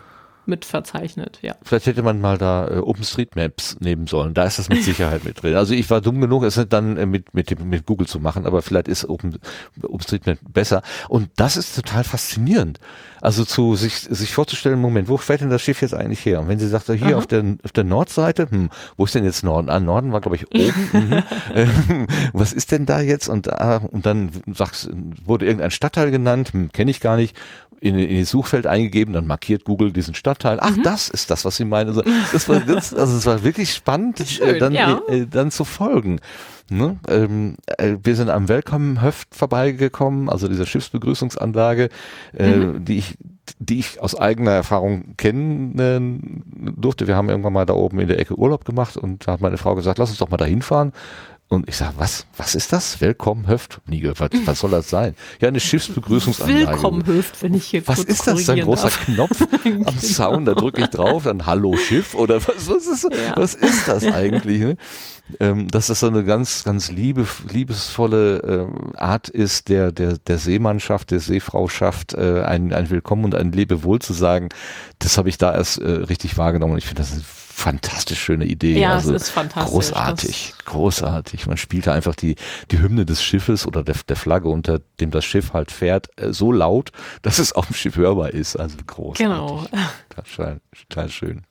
[0.52, 1.54] mit verzeichnet, ja.
[1.62, 4.34] Vielleicht hätte man mal da äh, OpenStreetMaps nehmen sollen.
[4.34, 5.56] Da ist das mit Sicherheit mit drin.
[5.56, 8.44] Also ich war dumm genug, es dann äh, mit, mit, dem, mit Google zu machen,
[8.44, 9.38] aber vielleicht ist Open,
[9.82, 10.82] OpenStreetMap besser.
[11.08, 12.80] Und das ist total faszinierend.
[13.22, 16.40] Also zu sich, sich vorzustellen, Moment, wo fährt denn das Schiff jetzt eigentlich her?
[16.40, 17.14] Und wenn sie sagt, hier Aha.
[17.14, 18.68] auf der, auf der Nordseite, hm,
[18.98, 19.70] wo ist denn jetzt Norden?
[19.70, 20.88] Ah, Norden war, glaube ich, oben.
[20.92, 21.22] mhm.
[21.54, 23.28] Ähm, Was ist denn da jetzt?
[23.28, 24.90] Und, ah, und dann sagst,
[25.24, 27.34] wurde irgendein Stadtteil genannt, hm, kenne ich gar nicht
[27.82, 30.58] in, in das Suchfeld eingegeben, dann markiert Google diesen Stadtteil.
[30.60, 30.82] Ach, Mhm.
[30.84, 31.88] das ist das, was sie meinen.
[31.88, 32.02] Also,
[32.32, 35.00] das war, das, also es war wirklich spannend, Schön, äh, dann, ja.
[35.08, 36.20] äh, dann zu folgen.
[36.70, 36.98] Ne?
[37.08, 41.88] Ähm, äh, wir sind am Welcome Höft vorbeigekommen, also dieser Schiffsbegrüßungsanlage,
[42.38, 42.84] äh, Mhm.
[42.84, 43.18] die ich
[43.58, 46.44] die ich aus eigener Erfahrung kennen
[46.76, 47.08] durfte.
[47.08, 49.58] Wir haben irgendwann mal da oben in der Ecke Urlaub gemacht und da hat meine
[49.58, 50.92] Frau gesagt, lass uns doch mal da hinfahren.
[51.52, 53.02] Und ich sage, was, was ist das?
[53.02, 53.82] Willkommen Höft?
[53.86, 54.20] Nie gehört.
[54.20, 55.14] Was, was soll das sein?
[55.38, 56.66] Ja, eine Schiffsbegrüßungsanlage.
[56.66, 58.48] Willkommen, Höft, wenn ich hier Was ist das?
[58.48, 59.04] Ein großer darf.
[59.04, 59.46] Knopf
[59.84, 63.36] am Zaun, da drücke ich drauf, dann Hallo Schiff oder was, was, ist, Ja.
[63.36, 64.60] was ist das eigentlich?
[64.60, 64.76] Ne?
[65.40, 70.38] Ähm, dass das so eine ganz, ganz liebe, liebesvolle ähm, Art ist, der, der, der
[70.38, 74.48] Seemannschaft, der Seefrauschaft, äh, ein, ein Willkommen und ein Lebewohl zu sagen,
[75.00, 77.12] das habe ich da erst äh, richtig wahrgenommen und ich finde das
[77.52, 78.78] fantastisch schöne Idee.
[78.80, 79.70] Ja, also es ist fantastisch.
[79.72, 81.46] Großartig, großartig.
[81.46, 82.36] Man spielte einfach die,
[82.70, 86.32] die Hymne des Schiffes oder der, der Flagge, unter dem das Schiff halt fährt, äh,
[86.32, 86.90] so laut,
[87.22, 88.56] dass es auf dem Schiff hörbar ist.
[88.56, 89.26] Also großartig.
[89.26, 89.64] Genau.
[90.14, 91.42] Total, total schön.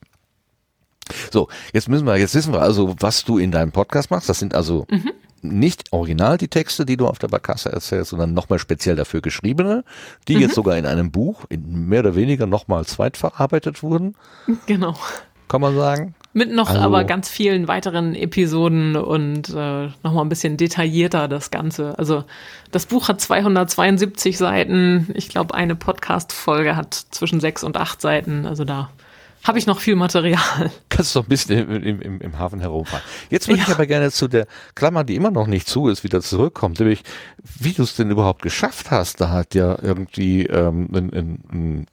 [1.31, 4.29] So, jetzt müssen wir, jetzt wissen wir also, was du in deinem Podcast machst.
[4.29, 5.11] Das sind also Mhm.
[5.41, 9.83] nicht original die Texte, die du auf der Barkasse erzählst, sondern nochmal speziell dafür geschriebene,
[10.27, 10.41] die Mhm.
[10.41, 14.15] jetzt sogar in einem Buch in mehr oder weniger nochmal zweitverarbeitet wurden,
[14.67, 14.95] Genau.
[15.51, 16.15] Kann man sagen.
[16.33, 21.51] Mit noch Also- aber ganz vielen weiteren Episoden und äh, nochmal ein bisschen detaillierter das
[21.51, 21.99] Ganze.
[21.99, 22.23] Also
[22.71, 25.09] das Buch hat 272 Seiten.
[25.13, 28.45] Ich glaube, eine Podcast-Folge hat zwischen sechs und acht Seiten.
[28.45, 28.89] Also da
[29.43, 30.71] habe ich noch viel Material.
[30.89, 33.03] Kannst du doch ein bisschen im, im, im Hafen herumfahren.
[33.29, 33.73] Jetzt würde ich Ja.
[33.73, 34.45] aber gerne zu der
[34.75, 37.01] Klammer, die immer noch nicht zu ist, wieder zurückkommen, nämlich
[37.59, 39.19] wie du es denn überhaupt geschafft hast.
[39.19, 41.87] Da hat ja irgendwie ähm, ein, ein, ein,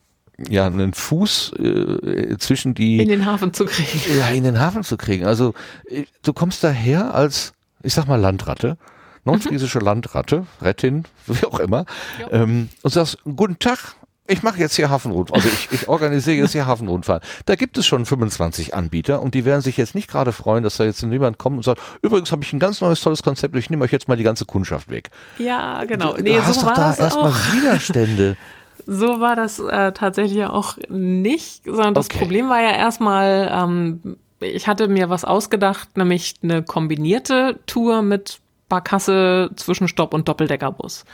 [0.48, 4.18] ja, einen Fuß äh, zwischen die in den Hafen zu kriegen.
[4.18, 5.24] ja, in den Hafen zu kriegen.
[5.26, 5.54] Also
[5.88, 7.52] äh, du kommst daher als,
[7.82, 8.76] ich sag mal, Landratte,
[9.24, 11.84] nordfriesische Landratte, Rettin, wie auch immer,
[12.20, 12.42] Ja.
[12.42, 13.94] ähm, und sagst, guten Tag,
[14.30, 17.24] ich mache jetzt hier Hafenrundfahrt, also ich, ich organisiere jetzt hier Hafenrundfahrt.
[17.46, 20.76] Da gibt es schon 25 Anbieter und die werden sich jetzt nicht gerade freuen, dass
[20.76, 23.70] da jetzt jemand kommt und sagt, übrigens habe ich ein ganz neues, tolles Konzept, ich
[23.70, 25.08] nehme euch jetzt mal die ganze Kundschaft weg.
[25.38, 26.14] Ja, genau.
[26.18, 27.32] Nee, du hast so doch da erstmal.
[27.52, 28.36] Widerstände.
[28.90, 32.20] So war das äh, tatsächlich auch nicht, sondern das Okay.
[32.20, 38.40] Problem war ja erstmal, ähm, ich hatte mir was ausgedacht, nämlich eine kombinierte Tour mit
[38.70, 41.04] Barkasse, Zwischenstopp und Doppeldeckerbus.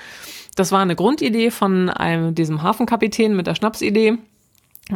[0.54, 4.18] Das war eine Grundidee von einem, diesem Hafenkapitän mit der Schnapsidee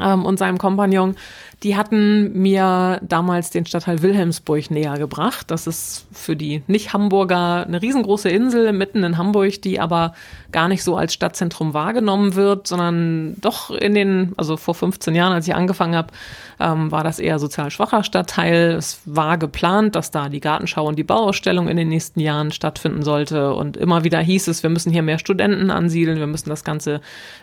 [0.01, 1.17] ähm, und seinem Kompagnon.
[1.65, 5.51] Die hatten mir damals den Stadtteil Wilhelmsburg näher gebracht.
[5.51, 10.15] Das ist für die Nicht-Hamburger eine riesengroße Insel mitten in Hamburg, die aber
[10.53, 15.33] gar nicht so als Stadtzentrum wahrgenommen wird, sondern doch in den, also vor 15 Jahren,
[15.33, 16.13] als ich angefangen habe,
[16.61, 18.77] ähm, war das eher sozial schwacher Stadtteil.
[18.79, 23.03] Es war geplant, dass da die Gartenschau und die Bauausstellung in den nächsten Jahren stattfinden
[23.03, 23.53] sollte.
[23.55, 27.01] Und immer wieder hieß es, wir müssen hier mehr Studenten ansiedeln, wir müssen das Ganze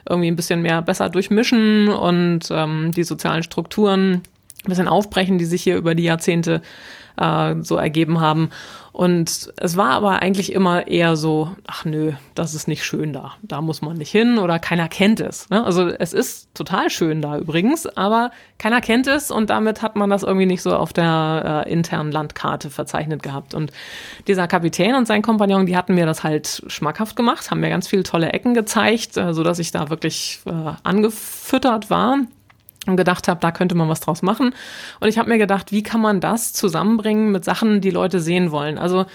[0.07, 5.45] irgendwie ein bisschen mehr besser durchmischen und ähm, die sozialen Strukturen ein bisschen aufbrechen, die
[5.45, 6.61] sich hier über die Jahrzehnte
[7.17, 8.49] äh, so ergeben haben.
[8.91, 13.33] Und es war aber eigentlich immer eher so, ach nö, das ist nicht schön da.
[13.41, 15.49] Da muss man nicht hin oder keiner kennt es.
[15.49, 15.65] Ne?
[15.65, 20.09] Also es ist total schön da übrigens, aber keiner kennt es und damit hat man
[20.09, 23.53] das irgendwie nicht so auf der äh, internen Landkarte verzeichnet gehabt.
[23.53, 23.73] Und
[24.27, 27.89] dieser Kapitän und sein Kompagnon, die hatten mir das halt schmackhaft gemacht, haben mir ganz
[27.89, 32.19] viele tolle Ecken gezeigt, äh, so dass ich da wirklich äh, angefüttert war
[32.87, 34.53] und gedacht habe, da könnte man was draus machen.
[34.99, 38.51] Und ich habe mir gedacht, wie kann man das zusammenbringen mit Sachen, die Leute sehen
[38.51, 38.77] wollen?
[38.77, 39.05] Also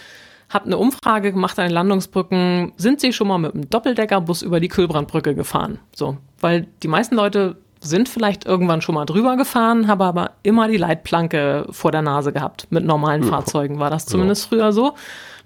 [0.48, 2.72] habe eine Umfrage gemacht an den Landungsbrücken.
[2.76, 5.78] Sind Sie schon mal mit einem Doppeldeckerbus über die Kühlbrandbrücke gefahren?
[5.94, 10.68] So, weil die meisten Leute sind vielleicht irgendwann schon mal drüber gefahren, haben aber immer
[10.68, 12.66] die Leitplanke vor der Nase gehabt.
[12.70, 14.48] Mit normalen Fahrzeugen war das zumindest ja.
[14.48, 14.94] früher so.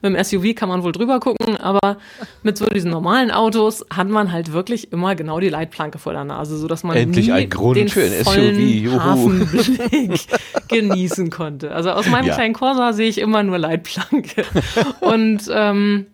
[0.05, 1.97] Mit dem SUV kann man wohl drüber gucken, aber
[2.43, 6.25] mit so diesen normalen Autos hat man halt wirklich immer genau die Leitplanke vor der
[6.25, 9.47] Nase, so dass man endlich ein Grund den für ein SUV Juhu.
[10.69, 11.73] genießen konnte.
[11.73, 12.35] Also aus meinem ja.
[12.35, 14.45] kleinen Corsa sehe ich immer nur Leitplanke
[15.01, 16.07] und ähm,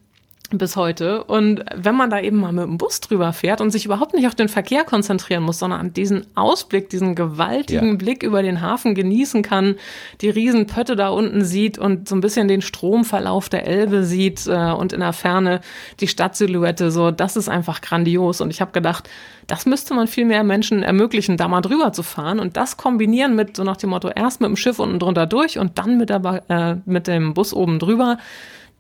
[0.59, 1.25] bis heute.
[1.25, 4.27] Und wenn man da eben mal mit dem Bus drüber fährt und sich überhaupt nicht
[4.27, 7.95] auf den Verkehr konzentrieren muss, sondern an diesen Ausblick, diesen gewaltigen ja.
[7.97, 9.77] Blick über den Hafen genießen kann,
[10.21, 14.73] die Riesenpötte da unten sieht und so ein bisschen den Stromverlauf der Elbe sieht äh,
[14.73, 15.61] und in der Ferne
[16.01, 18.41] die Stadtsilhouette, so, das ist einfach grandios.
[18.41, 19.09] Und ich habe gedacht,
[19.47, 23.35] das müsste man viel mehr Menschen ermöglichen, da mal drüber zu fahren und das kombinieren
[23.35, 26.09] mit so nach dem Motto erst mit dem Schiff unten drunter durch und dann mit,
[26.09, 28.19] der, äh, mit dem Bus oben drüber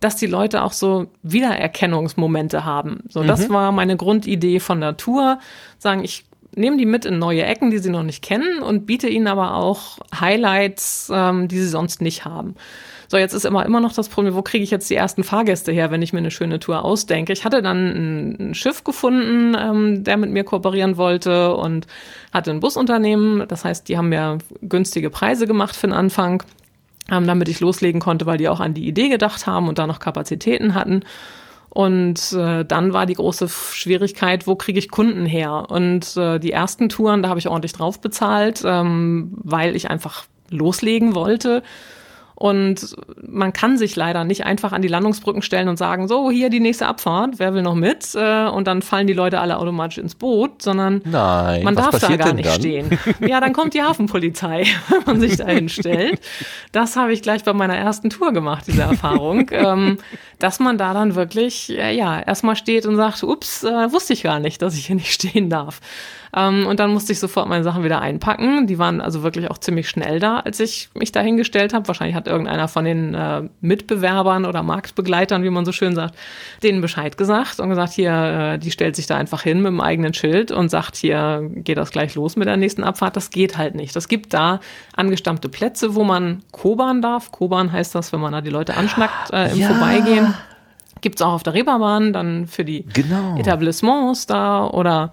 [0.01, 3.05] dass die Leute auch so Wiedererkennungsmomente haben.
[3.09, 3.27] So, mhm.
[3.27, 5.39] das war meine Grundidee von der Tour.
[5.79, 6.25] Sagen, ich
[6.57, 9.55] nehme die mit in neue Ecken, die sie noch nicht kennen und biete ihnen aber
[9.55, 12.57] auch Highlights, ähm, die sie sonst nicht haben.
[13.09, 15.73] So, jetzt ist immer, immer noch das Problem, wo kriege ich jetzt die ersten Fahrgäste
[15.73, 17.33] her, wenn ich mir eine schöne Tour ausdenke?
[17.33, 21.89] Ich hatte dann ein, ein Schiff gefunden, ähm, der mit mir kooperieren wollte und
[22.33, 23.49] hatte ein Busunternehmen.
[23.49, 26.45] Das heißt, die haben mir günstige Preise gemacht für den Anfang
[27.11, 29.87] ähm, damit ich loslegen konnte, weil die auch an die Idee gedacht haben und da
[29.87, 31.03] noch Kapazitäten hatten.
[31.69, 35.67] Und äh, dann war die große Schwierigkeit, wo kriege ich Kunden her?
[35.69, 40.25] Und äh, die ersten Touren, da habe ich ordentlich drauf bezahlt, ähm, weil ich einfach
[40.51, 41.63] loslegen wollte.
[42.41, 46.49] Und man kann sich leider nicht einfach an die Landungsbrücken stellen und sagen, so, hier
[46.49, 48.15] die nächste Abfahrt, wer will noch mit?
[48.15, 52.17] Äh, und dann fallen die Leute alle automatisch ins Boot, sondern Nein, man darf da
[52.17, 52.55] gar nicht dann?
[52.55, 52.99] stehen.
[53.21, 56.19] Ja, dann kommt die Hafenpolizei, wenn man sich da hinstellt.
[56.73, 59.99] Das habe ich gleich bei meiner ersten Tour gemacht, diese Erfahrung, ähm,
[60.39, 64.41] dass man da dann wirklich, ja, erstmal steht und sagt, ups, äh, wusste ich gar
[64.41, 65.83] nicht, dass ich hier nicht stehen darf.
[66.35, 68.67] Ähm, und dann musste ich sofort meine Sachen wieder einpacken.
[68.67, 71.89] Die waren also wirklich auch ziemlich schnell da, als ich mich da hingestellt habe.
[71.89, 76.15] Wahrscheinlich hat irgendeiner von den äh, Mitbewerbern oder Marktbegleitern, wie man so schön sagt,
[76.63, 78.13] denen Bescheid gesagt und gesagt, hier,
[78.55, 81.79] äh, die stellt sich da einfach hin mit dem eigenen Schild und sagt, hier geht
[81.79, 83.17] das gleich los mit der nächsten Abfahrt.
[83.17, 83.97] Das geht halt nicht.
[83.97, 84.61] Das gibt da
[84.95, 87.33] angestammte Plätze, wo man kobern darf.
[87.33, 89.69] Kobern heißt das, wenn man da die Leute anschnackt äh, im ja.
[89.69, 90.35] Vorbeigehen.
[91.01, 93.37] Gibt's auch auf der Reeperbahn, dann für die genau.
[93.39, 95.13] Etablissements da oder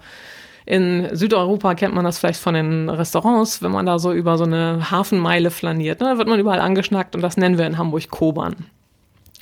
[0.68, 4.44] in Südeuropa kennt man das vielleicht von den Restaurants, wenn man da so über so
[4.44, 6.00] eine Hafenmeile flaniert.
[6.00, 8.66] Ne, da wird man überall angeschnackt und das nennen wir in Hamburg Kobern.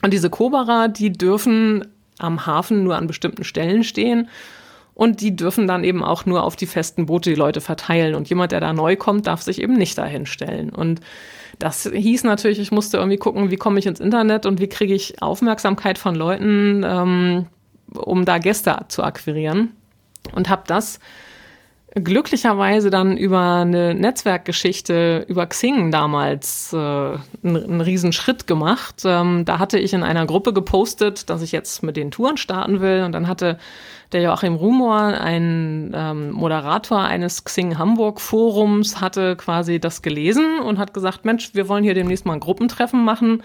[0.04, 1.84] Und diese Koberer, die dürfen
[2.18, 4.28] am Hafen nur an bestimmten Stellen stehen
[4.94, 8.14] und die dürfen dann eben auch nur auf die festen Boote die Leute verteilen.
[8.14, 10.70] Und jemand, der da neu kommt, darf sich eben nicht dahin stellen.
[10.70, 11.00] Und
[11.58, 14.94] das hieß natürlich, ich musste irgendwie gucken, wie komme ich ins Internet und wie kriege
[14.94, 17.46] ich Aufmerksamkeit von Leuten, ähm,
[17.92, 19.72] um da Gäste zu akquirieren
[20.34, 21.00] und habe das
[21.96, 29.02] glücklicherweise dann über eine Netzwerkgeschichte über Xing damals äh, einen, einen riesen Schritt gemacht.
[29.06, 32.80] Ähm, da hatte ich in einer Gruppe gepostet, dass ich jetzt mit den Touren starten
[32.80, 33.58] will und dann hatte
[34.12, 40.78] der Joachim Rumor, ein ähm, Moderator eines Xing Hamburg Forums, hatte quasi das gelesen und
[40.78, 43.42] hat gesagt, Mensch, wir wollen hier demnächst mal ein Gruppentreffen machen.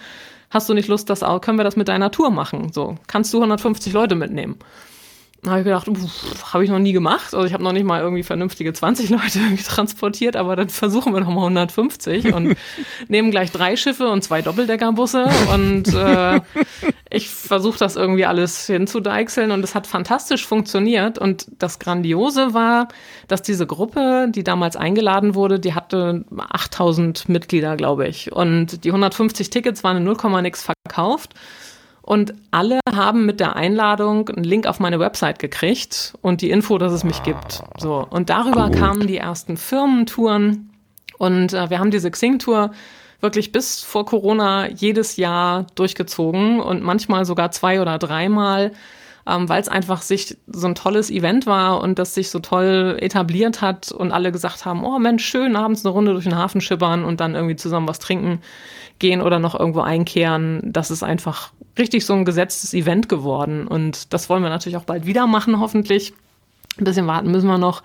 [0.49, 2.73] Hast du nicht Lust, das auch, können wir das mit deiner Tour machen?
[2.73, 4.59] So, kannst du 150 Leute mitnehmen?
[5.47, 5.88] Habe ich gedacht,
[6.53, 7.34] habe ich noch nie gemacht.
[7.34, 11.22] Also ich habe noch nicht mal irgendwie vernünftige 20 Leute transportiert, aber dann versuchen wir
[11.22, 12.55] noch mal 150 und
[13.07, 16.41] nehmen gleich drei Schiffe und zwei Doppeldeckerbusse und äh,
[17.09, 22.88] ich versuche das irgendwie alles hinzudeichseln und es hat fantastisch funktioniert und das Grandiose war,
[23.27, 28.89] dass diese Gruppe, die damals eingeladen wurde, die hatte 8000 Mitglieder, glaube ich und die
[28.89, 31.34] 150 Tickets waren in 0, nix verkauft
[32.11, 36.77] und alle haben mit der Einladung einen Link auf meine Website gekriegt und die Info,
[36.77, 37.63] dass es mich gibt.
[37.77, 38.05] So.
[38.09, 38.79] Und darüber Gut.
[38.79, 40.71] kamen die ersten Firmentouren.
[41.19, 42.71] Und äh, wir haben diese Xing-Tour
[43.21, 48.73] wirklich bis vor Corona jedes Jahr durchgezogen und manchmal sogar zwei oder dreimal
[49.27, 52.97] ähm, weil es einfach sich so ein tolles Event war und das sich so toll
[52.99, 56.61] etabliert hat und alle gesagt haben, oh Mensch, schön, abends eine Runde durch den Hafen
[56.61, 58.41] schippern und dann irgendwie zusammen was trinken
[59.02, 60.61] gehen oder noch irgendwo einkehren.
[60.64, 64.86] Das ist einfach richtig so ein gesetztes Event geworden und das wollen wir natürlich auch
[64.86, 66.14] bald wieder machen, hoffentlich.
[66.78, 67.84] Ein bisschen warten müssen wir noch.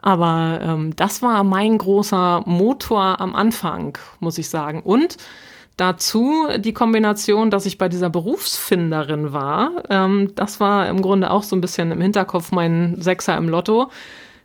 [0.00, 4.80] Aber ähm, das war mein großer Motor am Anfang, muss ich sagen.
[4.82, 5.16] Und
[5.78, 9.82] Dazu die Kombination, dass ich bei dieser Berufsfinderin war.
[9.88, 13.90] Ähm, das war im Grunde auch so ein bisschen im Hinterkopf mein Sechser im Lotto.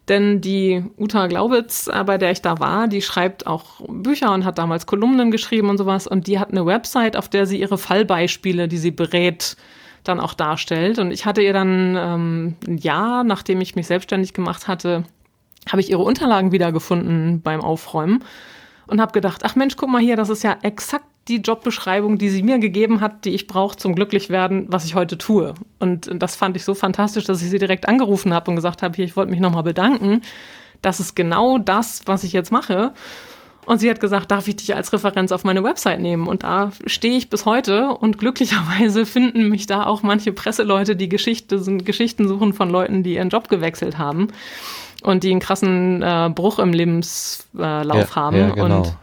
[0.08, 4.46] Denn die Uta Glaubitz, äh, bei der ich da war, die schreibt auch Bücher und
[4.46, 6.08] hat damals Kolumnen geschrieben und sowas.
[6.08, 9.58] Und die hat eine Website, auf der sie ihre Fallbeispiele, die sie berät,
[10.04, 11.00] dann auch darstellt.
[11.00, 15.04] Und ich hatte ihr dann ähm, ein Jahr, nachdem ich mich selbstständig gemacht hatte,
[15.70, 18.24] habe ich ihre Unterlagen wiedergefunden beim Aufräumen
[18.88, 22.30] und habe gedacht, ach Mensch, guck mal hier, das ist ja exakt die Jobbeschreibung, die
[22.30, 25.54] sie mir gegeben hat, die ich brauche zum Glücklichwerden, was ich heute tue.
[25.80, 28.96] Und das fand ich so fantastisch, dass ich sie direkt angerufen habe und gesagt habe,
[28.96, 30.22] hier, ich wollte mich nochmal bedanken.
[30.82, 32.94] Das ist genau das, was ich jetzt mache.
[33.66, 36.28] Und sie hat gesagt, darf ich dich als Referenz auf meine Website nehmen?
[36.28, 41.10] Und da stehe ich bis heute und glücklicherweise finden mich da auch manche Presseleute, die
[41.10, 44.30] Geschichte, Geschichten suchen von Leuten, die ihren Job gewechselt haben
[45.04, 48.38] und die einen krassen äh, Bruch im Lebenslauf ja, haben.
[48.38, 48.96] Ja, genau, und genau.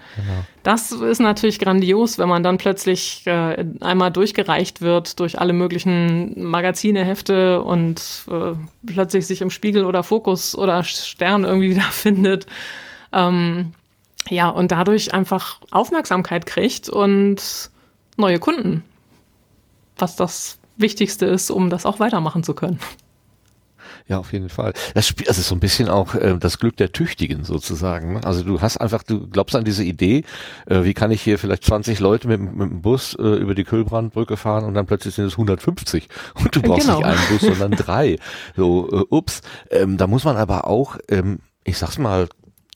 [0.63, 6.49] das ist natürlich grandios, wenn man dann plötzlich äh, einmal durchgereicht wird durch alle möglichen
[6.49, 8.53] Magazine, Hefte und äh,
[8.87, 12.47] plötzlich sich im Spiegel oder Fokus oder Stern irgendwie wieder findet.
[13.13, 13.73] Ähm,
[14.29, 17.71] ja, und dadurch einfach Aufmerksamkeit kriegt und
[18.17, 18.83] neue Kunden.
[19.97, 22.81] Was das Wichtigste ist, um das auch weitermachen zu können.
[24.07, 24.75] Ja, auf jeden Fall.
[24.93, 28.15] Das Spiel, also so ein bisschen auch äh, das Glück der Tüchtigen sozusagen.
[28.15, 28.25] Ne?
[28.25, 30.25] Also du hast einfach, du glaubst an diese Idee,
[30.67, 33.65] äh, wie kann ich hier vielleicht 20 Leute mit, mit dem Bus äh, über die
[33.65, 36.99] Kühlbrandbrücke fahren und dann plötzlich sind es 150 und du brauchst genau.
[36.99, 38.19] nicht einen Bus, sondern drei.
[38.57, 39.41] So, äh, ups.
[39.71, 42.29] Ähm, da muss man aber auch, ähm, ich sag's mal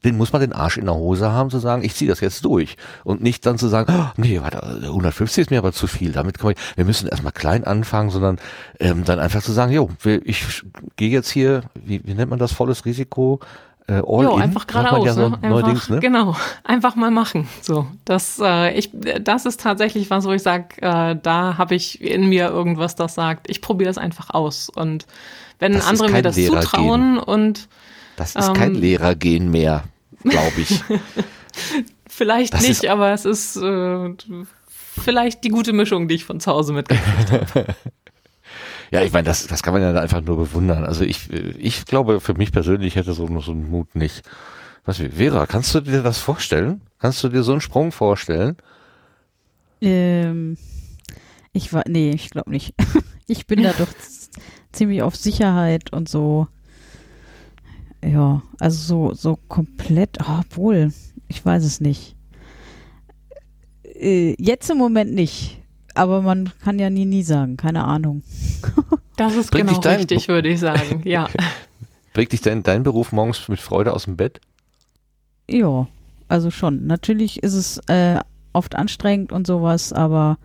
[0.05, 2.45] den muss man den Arsch in der Hose haben, zu sagen, ich ziehe das jetzt
[2.45, 2.77] durch.
[3.05, 6.13] Und nicht dann zu sagen, oh, nee, warte, 150 ist mir aber zu viel.
[6.13, 8.39] Damit kann man, wir müssen erstmal klein anfangen, sondern
[8.81, 9.91] ähm, dann einfach zu sagen, jo,
[10.25, 10.65] ich
[10.97, 13.41] gehe jetzt hier, wie, wie nennt man das, volles Risiko,
[13.89, 15.39] äh, all jo, in, einfach geradeaus, ja so ne?
[15.43, 16.01] einfach, ne?
[16.01, 17.49] Genau, einfach mal machen.
[17.63, 22.03] So, das, äh, ich, das ist tatsächlich was, wo ich sage, äh, da habe ich
[22.03, 24.69] in mir irgendwas, das sagt, ich probiere das einfach aus.
[24.69, 25.07] Und
[25.59, 27.19] wenn das andere mir das Lehrer zutrauen gehen.
[27.19, 27.69] und
[28.19, 29.85] das ist ähm, kein Lehrergehen mehr,
[30.23, 30.83] glaube ich.
[32.09, 34.11] vielleicht das nicht, aber es ist äh,
[34.67, 37.75] vielleicht die gute Mischung, die ich von zu Hause mitgebracht habe.
[38.91, 40.85] Ja, ich meine, das, das kann man ja einfach nur bewundern.
[40.85, 44.23] Also ich, ich glaube, für mich persönlich hätte so, so einen Mut nicht.
[44.87, 46.81] Was, Vera, kannst du dir das vorstellen?
[46.99, 48.57] Kannst du dir so einen Sprung vorstellen?
[49.83, 50.57] Ähm,
[51.53, 52.75] ich war, nee, ich glaube nicht.
[53.27, 53.89] ich bin da doch
[54.73, 56.49] ziemlich auf Sicherheit und so
[58.05, 60.93] ja, also so, so komplett, oh, obwohl,
[61.29, 62.17] ich weiß es nicht.
[63.83, 65.61] Äh, jetzt im Moment nicht,
[65.95, 68.23] aber man kann ja nie, nie sagen, keine Ahnung.
[69.17, 71.29] Das ist Bringt genau richtig, würde ich sagen, ja.
[72.13, 74.41] Bringt dich dein, dein Beruf morgens mit Freude aus dem Bett?
[75.51, 75.89] Ja,
[76.29, 76.87] also schon.
[76.87, 78.21] Natürlich ist es äh,
[78.53, 80.39] oft anstrengend und sowas, aber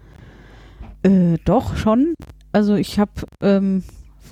[1.04, 2.16] äh, doch schon.
[2.52, 3.12] Also ich habe
[3.42, 3.84] ähm,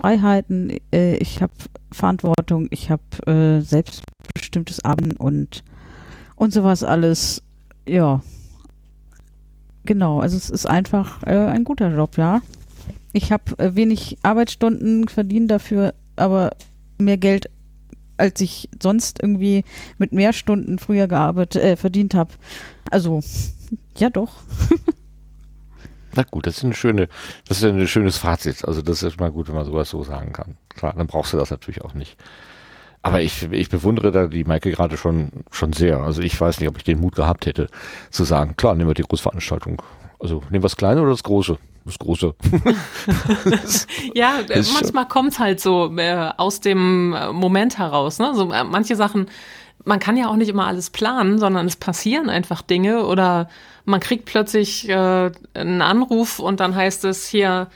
[0.02, 1.54] Freiheiten, äh, ich habe
[1.92, 5.64] Verantwortung, ich habe äh, selbstbestimmtes Abend und
[6.36, 7.44] und sowas alles.
[7.88, 8.22] Ja,
[9.86, 10.20] genau.
[10.20, 12.42] Also es ist einfach äh, ein guter Job, ja.
[13.14, 16.52] Ich habe äh, wenig Arbeitsstunden verdient dafür, aber
[16.98, 17.52] mehr Geld,
[18.18, 19.64] als ich sonst irgendwie
[20.00, 22.32] mit mehr Stunden früher gearbeitet äh, verdient habe.
[22.90, 23.22] Also
[23.98, 24.34] ja, doch.
[26.16, 27.08] Na gut, das ist eine schöne,
[27.48, 28.66] das ist ein schönes Fazit.
[28.66, 30.58] Also das ist mal gut, wenn man sowas so sagen kann.
[30.70, 32.18] Klar, dann brauchst du das natürlich auch nicht.
[33.04, 36.02] Aber ich, ich bewundere da die Maike gerade schon, schon sehr.
[36.02, 37.68] Also ich weiß nicht, ob ich den Mut gehabt hätte,
[38.12, 39.82] zu sagen, klar, nehmen wir die Großveranstaltung.
[40.20, 41.58] Also nehmen wir das Kleine oder das Große?
[41.84, 42.36] Das Große.
[43.50, 48.20] das, ja, manchmal kommt halt so äh, aus dem äh, Moment heraus.
[48.20, 48.34] Ne?
[48.36, 49.28] So, äh, manche Sachen,
[49.84, 53.50] man kann ja auch nicht immer alles planen, sondern es passieren einfach Dinge oder
[53.86, 57.68] man kriegt plötzlich äh, einen Anruf und dann heißt es hier,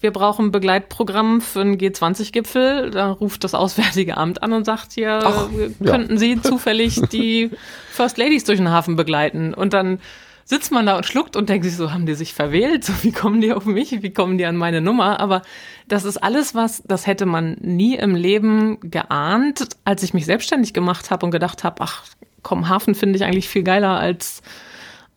[0.00, 2.90] wir brauchen ein Begleitprogramm für einen G20-Gipfel.
[2.90, 5.48] Da ruft das Auswärtige Amt an und sagt hier, Ach,
[5.84, 6.18] könnten ja.
[6.18, 7.50] Sie zufällig die
[7.90, 9.54] First Ladies durch den Hafen begleiten?
[9.54, 10.00] Und dann
[10.44, 12.84] sitzt man da und schluckt und denkt sich so, haben die sich verwählt?
[12.84, 14.02] So, wie kommen die auf mich?
[14.02, 15.20] Wie kommen die an meine Nummer?
[15.20, 15.42] Aber
[15.88, 20.74] das ist alles was, das hätte man nie im Leben geahnt, als ich mich selbstständig
[20.74, 22.04] gemacht habe und gedacht habe, ach
[22.42, 24.42] komm, Hafen finde ich eigentlich viel geiler als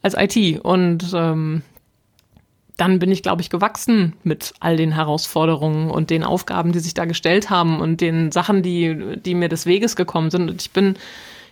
[0.06, 0.60] als IT.
[0.62, 1.64] Und ähm,
[2.78, 6.94] dann bin ich, glaube ich, gewachsen mit all den Herausforderungen und den Aufgaben, die sich
[6.94, 10.50] da gestellt haben und den Sachen, die, die mir des Weges gekommen sind.
[10.50, 10.96] Und ich bin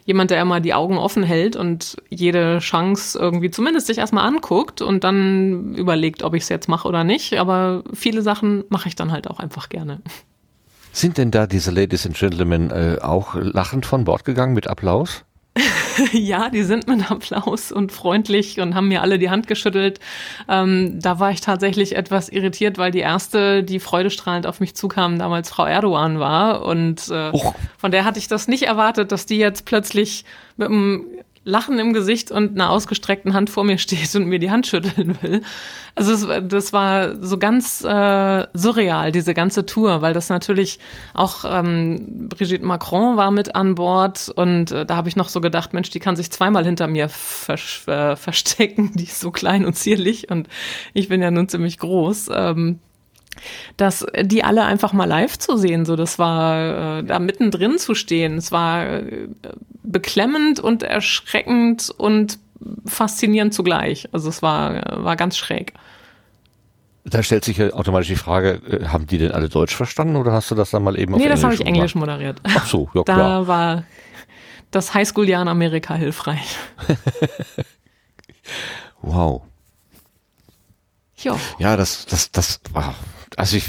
[0.05, 4.81] jemand, der immer die Augen offen hält und jede Chance irgendwie zumindest sich erstmal anguckt
[4.81, 7.37] und dann überlegt, ob ich es jetzt mache oder nicht.
[7.39, 10.01] Aber viele Sachen mache ich dann halt auch einfach gerne.
[10.91, 15.23] Sind denn da diese Ladies and Gentlemen äh, auch lachend von Bord gegangen mit Applaus?
[16.11, 19.99] ja, die sind mit Applaus und freundlich und haben mir alle die Hand geschüttelt.
[20.49, 25.19] Ähm, da war ich tatsächlich etwas irritiert, weil die erste, die freudestrahlend auf mich zukam,
[25.19, 26.65] damals Frau Erdogan war.
[26.65, 27.31] Und äh,
[27.77, 30.25] von der hatte ich das nicht erwartet, dass die jetzt plötzlich
[30.57, 31.05] mit einem
[31.45, 35.17] Lachen im Gesicht und einer ausgestreckten Hand vor mir steht und mir die Hand schütteln
[35.21, 35.41] will.
[35.95, 40.79] Also es, das war so ganz äh, surreal, diese ganze Tour, weil das natürlich
[41.13, 45.39] auch ähm, Brigitte Macron war mit an Bord und äh, da habe ich noch so
[45.39, 49.75] gedacht, Mensch, die kann sich zweimal hinter mir äh, verstecken, die ist so klein und
[49.75, 50.47] zierlich und
[50.93, 52.29] ich bin ja nun ziemlich groß.
[52.33, 52.79] Ähm,
[53.77, 57.95] dass die alle einfach mal live zu sehen, so das war äh, da mittendrin zu
[57.95, 59.27] stehen, es war äh,
[59.83, 62.39] beklemmend und erschreckend und
[62.85, 64.07] faszinierend zugleich.
[64.11, 65.73] Also es war war ganz schräg.
[67.05, 70.31] Da stellt sich ja automatisch die Frage, äh, haben die denn alle Deutsch verstanden oder
[70.31, 72.39] hast du das dann mal eben auf nee, Englisch Nee, das habe ich Englisch moderiert.
[72.43, 73.39] Ach so, ja da klar.
[73.41, 73.83] Da war
[74.71, 76.57] das Highschool-Jahr in Amerika hilfreich.
[79.01, 79.41] wow.
[81.17, 81.37] Jo.
[81.59, 82.95] Ja, das, das, das, wow
[83.37, 83.65] also ich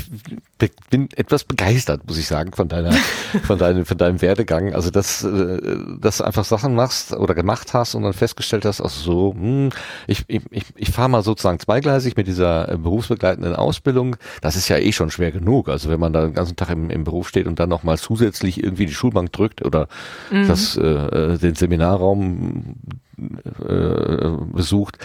[0.90, 2.92] bin etwas begeistert, muss ich sagen, von deiner,
[3.44, 4.74] von deinem, von deinem Werdegang.
[4.74, 5.58] Also dass, äh,
[5.98, 9.70] dass du einfach Sachen machst oder gemacht hast und dann festgestellt hast, also so, hm,
[10.06, 10.42] ich, ich,
[10.76, 14.16] ich fahre mal sozusagen zweigleisig mit dieser äh, berufsbegleitenden Ausbildung.
[14.40, 15.68] Das ist ja eh schon schwer genug.
[15.68, 18.62] Also wenn man da den ganzen Tag im, im Beruf steht und dann nochmal zusätzlich
[18.62, 19.88] irgendwie die Schulbank drückt oder
[20.30, 20.46] mhm.
[20.46, 22.76] das, äh, den Seminarraum
[23.16, 24.98] äh, besucht,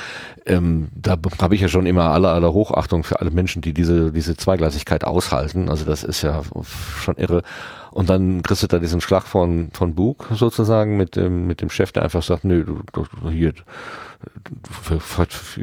[0.46, 4.12] ähm, da habe ich ja schon immer aller aller Hochachtung für alle Menschen, die diese
[4.12, 5.49] diese Zweigleisigkeit aushalten.
[5.70, 6.42] Also das ist ja
[7.00, 7.44] schon irre.
[7.92, 11.70] Und dann kriegst du da diesen Schlag von von Bug sozusagen mit dem mit dem
[11.70, 13.54] Chef, der einfach sagt, nö, du, du hier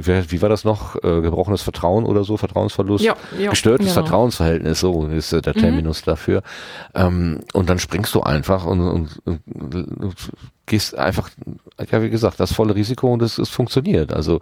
[0.02, 0.96] wie war das noch?
[0.96, 4.00] Äh, gebrochenes Vertrauen oder so, Vertrauensverlust, ja, ja, gestörtes genau.
[4.00, 5.60] Vertrauensverhältnis, so ist äh, der mhm.
[5.60, 6.10] Terminus mhm.
[6.10, 6.42] dafür.
[6.94, 10.14] Ähm, und dann springst du einfach und, und, und,
[10.64, 11.28] gehst einfach,
[11.90, 14.12] ja wie gesagt, das volle Risiko und es, es funktioniert.
[14.12, 14.40] Also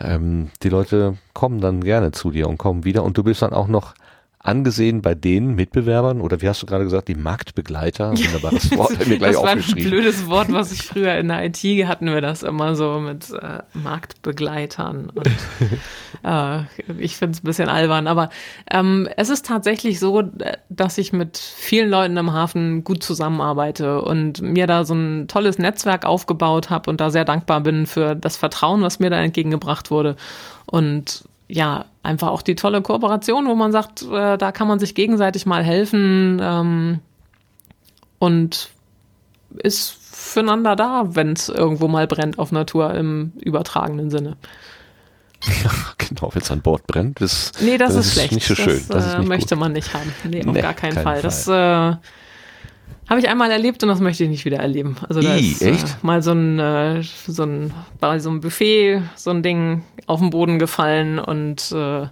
[0.00, 3.52] ähm, die Leute kommen dann gerne zu dir und kommen wieder und du bist dann
[3.52, 3.94] auch noch
[4.42, 8.10] angesehen bei den Mitbewerbern oder wie hast du gerade gesagt, die Marktbegleiter?
[8.16, 11.62] Wunderbares Wort, mir gleich das war ein blödes Wort, was ich früher in der IT
[11.86, 15.10] hatten wir das immer so mit äh, Marktbegleitern.
[15.14, 15.26] Und,
[16.24, 16.62] äh,
[16.98, 18.30] ich finde es ein bisschen albern, aber
[18.70, 20.24] ähm, es ist tatsächlich so,
[20.68, 25.58] dass ich mit vielen Leuten im Hafen gut zusammenarbeite und mir da so ein tolles
[25.58, 29.92] Netzwerk aufgebaut habe und da sehr dankbar bin für das Vertrauen, was mir da entgegengebracht
[29.92, 30.16] wurde.
[30.66, 34.94] Und ja, einfach auch die tolle Kooperation, wo man sagt, äh, da kann man sich
[34.94, 37.00] gegenseitig mal helfen ähm,
[38.18, 38.70] und
[39.58, 44.38] ist füreinander da, wenn es irgendwo mal brennt auf Natur im übertragenen Sinne.
[45.44, 48.32] Ja, genau, wenn es an Bord brennt, ist, nee, das, das ist, schlecht.
[48.32, 48.82] nicht so schön.
[48.88, 49.60] Das, das äh, möchte gut.
[49.60, 50.10] man nicht haben.
[50.24, 51.20] Nee, auf nee, gar keinen, keinen Fall.
[51.20, 51.22] Fall.
[51.22, 51.96] Das äh,
[53.12, 54.96] habe ich einmal erlebt und das möchte ich nicht wieder erleben.
[55.06, 59.02] Also da I, ist äh, mal so ein, äh, so ein, bei so einem Buffet
[59.16, 62.06] so ein Ding auf den Boden gefallen und äh,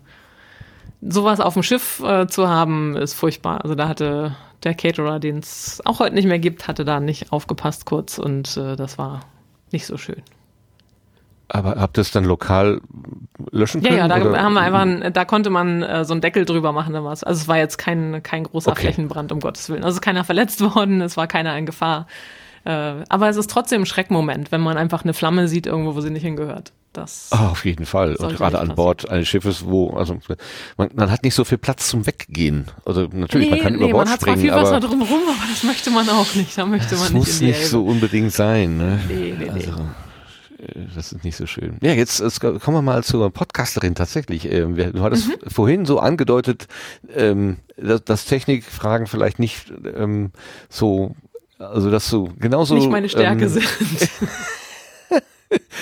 [1.01, 3.62] sowas auf dem Schiff äh, zu haben, ist furchtbar.
[3.62, 7.32] Also da hatte der Caterer, den es auch heute nicht mehr gibt, hatte da nicht
[7.32, 9.20] aufgepasst kurz und äh, das war
[9.72, 10.22] nicht so schön.
[11.52, 12.81] Aber habt ihr es dann lokal
[13.51, 13.97] löschen können?
[13.97, 14.43] Ja, ja, da oder?
[14.43, 16.93] haben wir einfach, ein, da konnte man äh, so einen Deckel drüber machen.
[16.94, 17.24] Dann war's.
[17.24, 18.82] Also es war jetzt kein, kein großer okay.
[18.82, 19.85] Flächenbrand, um Gottes Willen.
[19.85, 22.06] Also ist keiner verletzt worden, es war keiner in Gefahr.
[22.64, 26.01] Äh, aber es ist trotzdem ein Schreckmoment, wenn man einfach eine Flamme sieht irgendwo, wo
[26.01, 26.72] sie nicht hingehört.
[26.93, 28.16] Das oh, auf jeden Fall.
[28.16, 30.18] Und gerade an Bord eines Schiffes, wo, also
[30.77, 32.66] man, man, hat nicht so viel Platz zum Weggehen.
[32.85, 34.40] Also natürlich, nee, man kann nee, über Bord man springen.
[34.40, 36.59] Man hat zwar viel Wasser drumherum, aber das möchte man auch nicht.
[36.59, 37.28] Da möchte man nicht.
[37.28, 38.77] Das muss nicht so unbedingt sein.
[38.77, 39.01] Ne?
[39.06, 39.70] Nee, nee, also.
[39.70, 39.89] nee.
[40.61, 41.77] Äh, das ist nicht so schön.
[41.82, 44.51] Ja, jetzt, jetzt kommen wir mal zur Podcasterin tatsächlich.
[44.51, 45.51] Ähm, du hattest mhm.
[45.51, 46.69] vorhin so angedeutet,
[47.15, 50.32] ähm, dass, dass Technikfragen vielleicht nicht ähm,
[50.69, 51.15] so,
[51.59, 53.69] also dass du genauso nicht meine Stärke ähm, sind.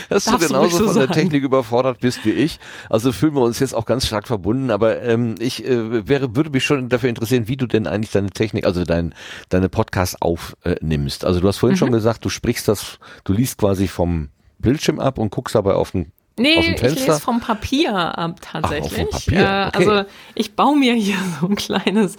[0.08, 2.58] dass du genauso von der Technik überfordert bist wie ich.
[2.88, 4.70] Also fühlen wir uns jetzt auch ganz stark verbunden.
[4.70, 8.30] Aber ähm, ich äh, wäre, würde mich schon dafür interessieren, wie du denn eigentlich deine
[8.30, 9.14] Technik, also dein,
[9.50, 11.24] deine Podcasts aufnimmst.
[11.24, 11.78] also du hast vorhin mhm.
[11.78, 15.92] schon gesagt, du sprichst das, du liest quasi vom Bildschirm ab und guckst dabei auf
[15.92, 19.08] den Nee, ich lese vom Papier ab tatsächlich.
[19.12, 19.70] Ach, Papier, Äh, okay.
[19.76, 20.04] Also
[20.34, 22.16] ich baue mir hier so ein kleines,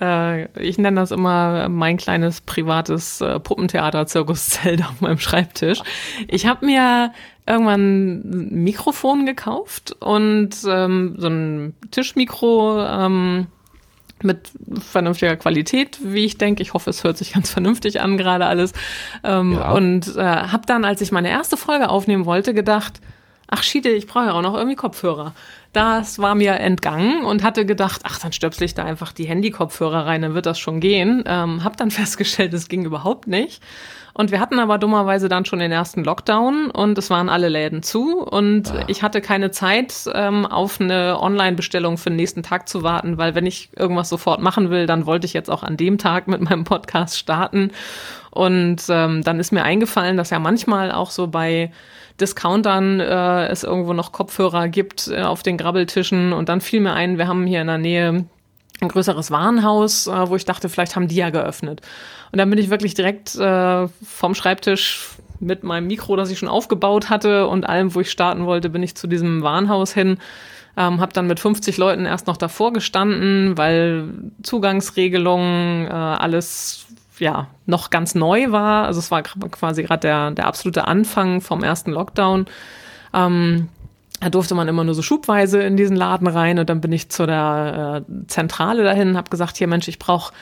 [0.00, 5.80] äh, ich nenne das immer mein kleines privates äh, Puppentheater-Zirkuszelt auf meinem Schreibtisch.
[6.28, 7.12] Ich habe mir
[7.46, 13.46] irgendwann ein Mikrofon gekauft und ähm, so ein Tischmikro ähm,
[14.24, 14.50] mit
[14.80, 16.62] vernünftiger Qualität, wie ich denke.
[16.62, 18.72] Ich hoffe, es hört sich ganz vernünftig an gerade alles.
[19.24, 19.72] Ähm, Ja.
[19.72, 23.00] Und äh, habe dann, als ich meine erste Folge aufnehmen wollte, gedacht,
[23.52, 25.34] ach Schiede, ich brauche ja auch noch irgendwie Kopfhörer.
[25.74, 30.06] Das war mir entgangen und hatte gedacht, ach, dann stöpsel ich da einfach die Handy-Kopfhörer
[30.06, 31.22] rein, dann wird das schon gehen.
[31.26, 33.62] Ähm, hab dann festgestellt, es ging überhaupt nicht.
[34.14, 37.82] Und wir hatten aber dummerweise dann schon den ersten Lockdown und es waren alle Läden
[37.82, 42.82] zu und ich hatte keine Zeit, ähm, auf eine Online-Bestellung für den nächsten Tag zu
[42.82, 45.96] warten, weil wenn ich irgendwas sofort machen will, dann wollte ich jetzt auch an dem
[45.96, 47.70] Tag mit meinem Podcast starten.
[48.30, 51.70] Und ähm, dann ist mir eingefallen, dass ja manchmal auch so bei
[52.22, 56.32] Discountern äh, es irgendwo noch Kopfhörer gibt äh, auf den Grabbeltischen.
[56.32, 58.24] Und dann fiel mir ein, wir haben hier in der Nähe
[58.80, 61.82] ein größeres Warenhaus, äh, wo ich dachte, vielleicht haben die ja geöffnet.
[62.32, 66.48] Und dann bin ich wirklich direkt äh, vom Schreibtisch mit meinem Mikro, das ich schon
[66.48, 70.18] aufgebaut hatte und allem, wo ich starten wollte, bin ich zu diesem Warenhaus hin.
[70.76, 74.08] Ähm, habe dann mit 50 Leuten erst noch davor gestanden, weil
[74.42, 76.86] Zugangsregelungen, äh, alles
[77.22, 78.86] ja noch ganz neu war.
[78.86, 82.46] Also es war quasi gerade der, der absolute Anfang vom ersten Lockdown.
[83.14, 83.68] Ähm,
[84.20, 87.08] da durfte man immer nur so schubweise in diesen Laden rein und dann bin ich
[87.08, 90.32] zu der äh, Zentrale dahin, habe gesagt, hier Mensch, ich brauche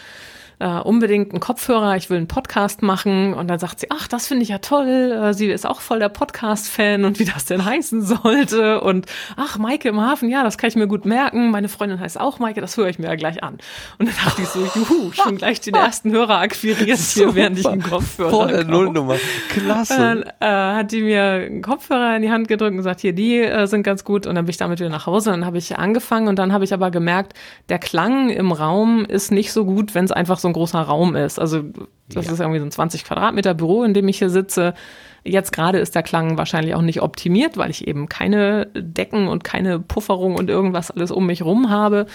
[0.60, 4.26] äh, unbedingt einen Kopfhörer, ich will einen Podcast machen und dann sagt sie, ach, das
[4.28, 7.64] finde ich ja toll, äh, sie ist auch voll der Podcast-Fan und wie das denn
[7.64, 9.06] heißen sollte und
[9.36, 12.38] ach, Maike im Hafen, ja, das kann ich mir gut merken, meine Freundin heißt auch
[12.38, 13.58] Maike, das höre ich mir ja gleich an.
[13.98, 17.66] Und dann dachte ich so, juhu, schon gleich den ersten Hörer akquiriert hier, während ich
[17.66, 18.64] einen Kopfhörer Vor der.
[18.64, 19.16] Nullnummer.
[19.50, 19.96] Klasse.
[19.96, 23.38] Dann äh, hat die mir einen Kopfhörer in die Hand gedrückt und gesagt, hier, die
[23.38, 24.26] äh, sind ganz gut.
[24.26, 25.30] Und dann bin ich damit wieder nach Hause.
[25.30, 27.34] Dann habe ich angefangen und dann habe ich aber gemerkt,
[27.68, 31.16] der Klang im Raum ist nicht so gut, wenn es einfach so ein großer Raum
[31.16, 31.39] ist.
[31.39, 31.62] Also
[32.09, 34.74] das ist irgendwie so ein 20 Quadratmeter Büro, in dem ich hier sitze.
[35.22, 39.44] Jetzt gerade ist der Klang wahrscheinlich auch nicht optimiert, weil ich eben keine Decken und
[39.44, 42.06] keine Pufferung und irgendwas alles um mich rum habe.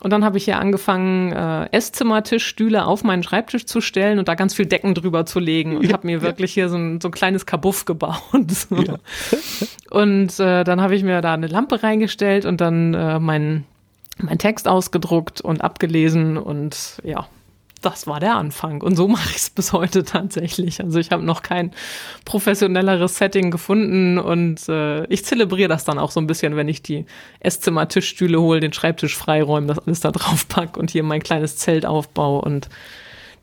[0.00, 4.34] Und dann habe ich hier angefangen, äh, Esszimmertischstühle auf meinen Schreibtisch zu stellen und da
[4.34, 7.12] ganz viel Decken drüber zu legen und habe mir wirklich hier so ein, so ein
[7.12, 8.16] kleines Kabuff gebaut.
[8.52, 8.76] So.
[9.90, 13.64] Und äh, dann habe ich mir da eine Lampe reingestellt und dann äh, meinen
[14.18, 17.26] mein Text ausgedruckt und abgelesen und ja,
[17.82, 18.80] das war der Anfang.
[18.80, 20.82] Und so mache ich es bis heute tatsächlich.
[20.82, 21.72] Also ich habe noch kein
[22.24, 26.82] professionelleres Setting gefunden und äh, ich zelebriere das dann auch so ein bisschen, wenn ich
[26.82, 27.04] die
[27.40, 31.84] Esszimmer-Tischstühle hole, den Schreibtisch freiräume, das alles da drauf pack und hier mein kleines Zelt
[31.84, 32.68] aufbaue und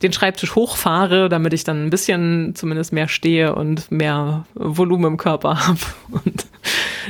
[0.01, 5.17] den Schreibtisch hochfahre, damit ich dann ein bisschen zumindest mehr stehe und mehr Volumen im
[5.17, 5.79] Körper habe
[6.11, 6.47] und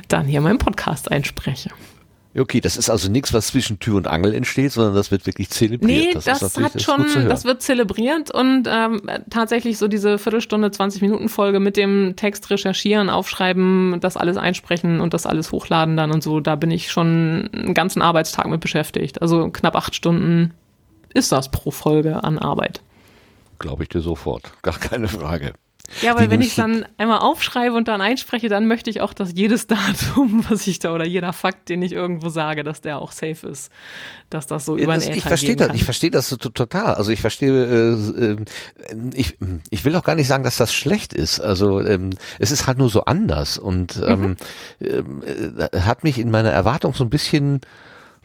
[0.07, 1.69] dann hier meinen Podcast einspreche.
[2.37, 5.49] Okay, das ist also nichts, was zwischen Tür und Angel entsteht, sondern das wird wirklich
[5.49, 6.05] zelebriert.
[6.05, 9.01] Nee, das, das, hat schon, das wird zelebriert und ähm,
[9.31, 15.01] tatsächlich so diese Viertelstunde, 20 Minuten Folge mit dem Text recherchieren, aufschreiben, das alles einsprechen
[15.01, 18.61] und das alles hochladen dann und so, da bin ich schon einen ganzen Arbeitstag mit
[18.61, 19.23] beschäftigt.
[19.23, 20.53] Also knapp acht Stunden
[21.13, 22.81] ist das pro Folge an Arbeit.
[23.57, 24.53] Glaube ich dir sofort.
[24.61, 25.53] Gar keine Frage.
[26.01, 29.33] Ja, weil wenn ich dann einmal aufschreibe und dann einspreche, dann möchte ich auch, dass
[29.33, 33.11] jedes Datum, was ich da oder jeder Fakt, den ich irgendwo sage, dass der auch
[33.11, 33.71] safe ist,
[34.29, 36.37] dass das so über Ja, den das, ich Äther verstehe das, ich verstehe das so
[36.37, 36.95] total.
[36.95, 38.37] Also ich verstehe, äh, äh,
[39.13, 39.37] ich,
[39.69, 41.39] ich will auch gar nicht sagen, dass das schlecht ist.
[41.39, 44.35] Also ähm, es ist halt nur so anders und ähm,
[44.81, 47.61] ähm, äh, hat mich in meiner Erwartung so ein bisschen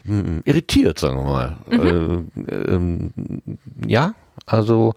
[0.05, 1.57] hm, irritiert, sagen wir mal.
[1.69, 3.11] Äh, ähm,
[3.87, 4.13] ja,
[4.45, 4.93] also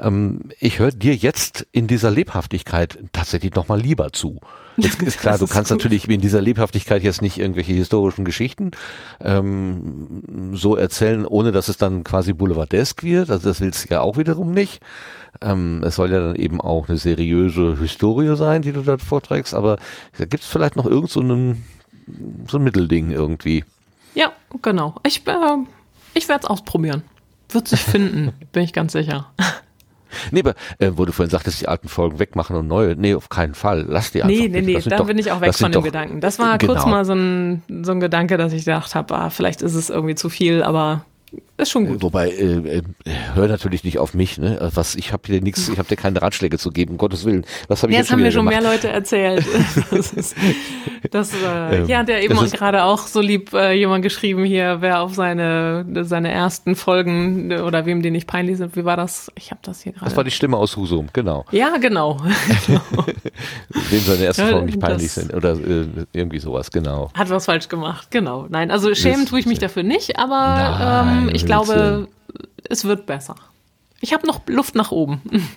[0.00, 4.40] ähm, ich höre dir jetzt in dieser Lebhaftigkeit tatsächlich noch mal lieber zu.
[4.76, 5.78] Jetzt ist klar, du kannst gut.
[5.78, 8.70] natürlich in dieser Lebhaftigkeit jetzt nicht irgendwelche historischen Geschichten
[9.20, 13.30] ähm, so erzählen, ohne dass es dann quasi boulevardesk wird.
[13.30, 14.80] Also das willst du ja auch wiederum nicht.
[15.40, 19.54] Ähm, es soll ja dann eben auch eine seriöse Historie sein, die du dort vorträgst,
[19.54, 19.78] aber
[20.18, 21.64] da gibt es vielleicht noch irgend so, einen,
[22.48, 23.64] so ein Mittelding irgendwie.
[24.14, 24.94] Ja, genau.
[25.04, 25.56] Ich, äh,
[26.14, 27.02] ich werde es ausprobieren.
[27.52, 29.30] Wird sich finden, bin ich ganz sicher.
[30.30, 32.96] Nee, aber äh, wo du vorhin sagtest, die alten Folgen wegmachen und neue.
[32.96, 33.86] Nee, auf keinen Fall.
[33.88, 34.36] Lass die einfach.
[34.36, 36.20] Nee, nee, nee, da bin ich auch weg von dem doch- Gedanken.
[36.20, 36.88] Das war kurz Genau.
[36.96, 40.14] mal so ein, so ein Gedanke, dass ich gedacht habe, ah, vielleicht ist es irgendwie
[40.14, 41.04] zu viel, aber
[41.58, 42.02] ist schon gut.
[42.02, 42.82] Wobei, äh, äh,
[43.34, 44.70] hör natürlich nicht auf mich, ne?
[44.74, 47.44] Was, ich habe hier nichts, ich habe dir keine Ratschläge zu geben, um Gottes Willen.
[47.68, 48.62] Was habe ich jetzt das haben mir schon gemacht?
[48.62, 49.44] mehr Leute erzählt.
[49.90, 50.34] Das ist,
[51.10, 54.02] das, äh, Ähm, hier hat ja eben das ist- gerade auch so lieb äh, jemand
[54.02, 58.74] geschrieben hier, wer auf seine seine ersten Folgen oder wem die nicht peinlich sind.
[58.76, 59.30] Wie war das?
[59.36, 60.04] Ich habe das hier gerade.
[60.06, 61.44] Das war die Stimme aus Husum, genau.
[61.50, 62.18] ja, genau.
[63.90, 67.10] Wem seine ersten Folgen nicht peinlich das- sind oder äh, irgendwie sowas, genau.
[67.14, 68.46] Hat was falsch gemacht, genau.
[68.48, 72.08] Nein, also schämen tue ich mich dafür nicht, aber Nein, ähm, um ich glaube,
[72.68, 73.34] es wird besser.
[74.00, 75.20] Ich habe noch Luft nach oben.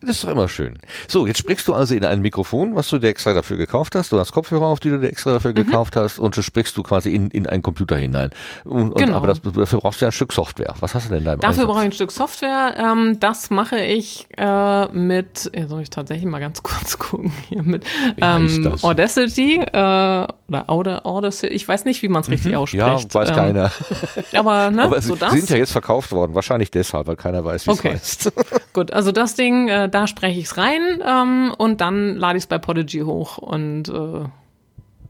[0.00, 0.78] Das ist doch immer schön.
[1.08, 4.12] So, jetzt sprichst du also in ein Mikrofon, was du dir extra dafür gekauft hast.
[4.12, 5.34] Du hast Kopfhörer auf, die du dir extra Mhm.
[5.34, 8.30] dafür gekauft hast und so sprichst du quasi in, in einen Computer hinein.
[8.64, 9.16] Und, und, Genau.
[9.16, 10.72] Aber das, dafür brauchst du ja ein Stück Software.
[10.78, 11.66] Was hast du denn da im Dafür Einsatz?
[11.66, 12.74] brauche ich ein Stück Software.
[12.78, 17.64] Ähm, das mache ich äh, mit, ja, soll ich tatsächlich mal ganz kurz gucken hier
[17.64, 17.84] mit
[18.18, 18.76] ähm?
[18.82, 21.52] Audacity äh, oder Auda, Audacity.
[21.52, 23.14] Ich weiß nicht, wie man es richtig Ja, ausspricht.
[23.14, 23.72] weiß Ähm, keiner.
[24.34, 25.32] Aber ne, Aber so das.
[25.32, 26.34] sind ja jetzt verkauft worden.
[26.34, 27.92] Wahrscheinlich deshalb, weil keiner weiß, wie Okay.
[27.94, 28.32] es heißt.
[28.72, 32.44] Gut, also das Ding, äh, da spreche ich es rein ähm, und dann lade ich
[32.44, 34.24] es bei Podigy hoch und äh,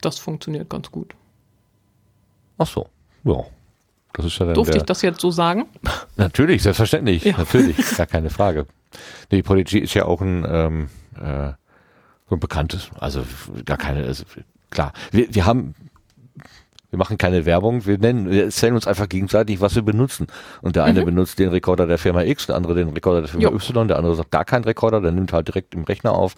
[0.00, 1.14] das funktioniert ganz gut.
[2.58, 2.88] Ach so,
[3.24, 3.44] ja.
[4.14, 5.66] Das ist ja dann Durfte ich das jetzt so sagen?
[6.16, 7.24] Natürlich, selbstverständlich.
[7.24, 7.36] Ja.
[7.38, 8.66] Natürlich, gar keine Frage.
[9.30, 10.88] Nee, Prodigy ist ja auch ein, ähm,
[11.20, 11.52] äh,
[12.28, 13.22] so ein bekanntes, also
[13.64, 14.24] gar keine, also,
[14.70, 14.92] klar.
[15.10, 15.74] Wir, wir haben,
[16.90, 20.26] wir machen keine Werbung, wir nennen, wir erzählen uns einfach gegenseitig, was wir benutzen.
[20.62, 23.44] Und der eine benutzt den Rekorder der Firma X, der andere den Rekorder der Firma
[23.44, 23.54] Jo.
[23.54, 26.34] Y, der andere sagt gar keinen Rekorder, der nimmt halt direkt im Rechner auf.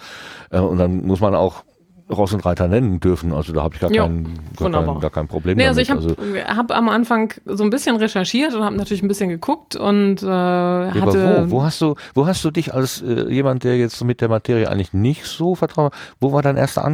[0.51, 1.65] Äh, und dann muss man auch
[2.11, 3.32] Ross und Reiter nennen dürfen.
[3.32, 6.16] Also da habe ich gar, Jo, kein, gar, kein, gar kein Problem Nee, also damit.
[6.19, 9.77] ich habe hab am Anfang so ein bisschen recherchiert und habe natürlich ein bisschen geguckt
[9.77, 11.44] und äh, Ja, aber hatte.
[11.47, 11.59] wo?
[11.59, 14.28] Wo hast du, wo hast du dich als äh, jemand, der jetzt so mit der
[14.28, 16.85] Materie eigentlich nicht so vertraut, wo war dein erster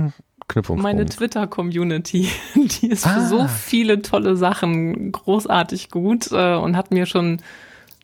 [0.48, 0.82] Anknüpfungspunkt?
[0.82, 3.26] Meine Twitter-Community, die ist für Ah.
[3.26, 7.40] so viele tolle Sachen großartig gut äh, und hat mir schon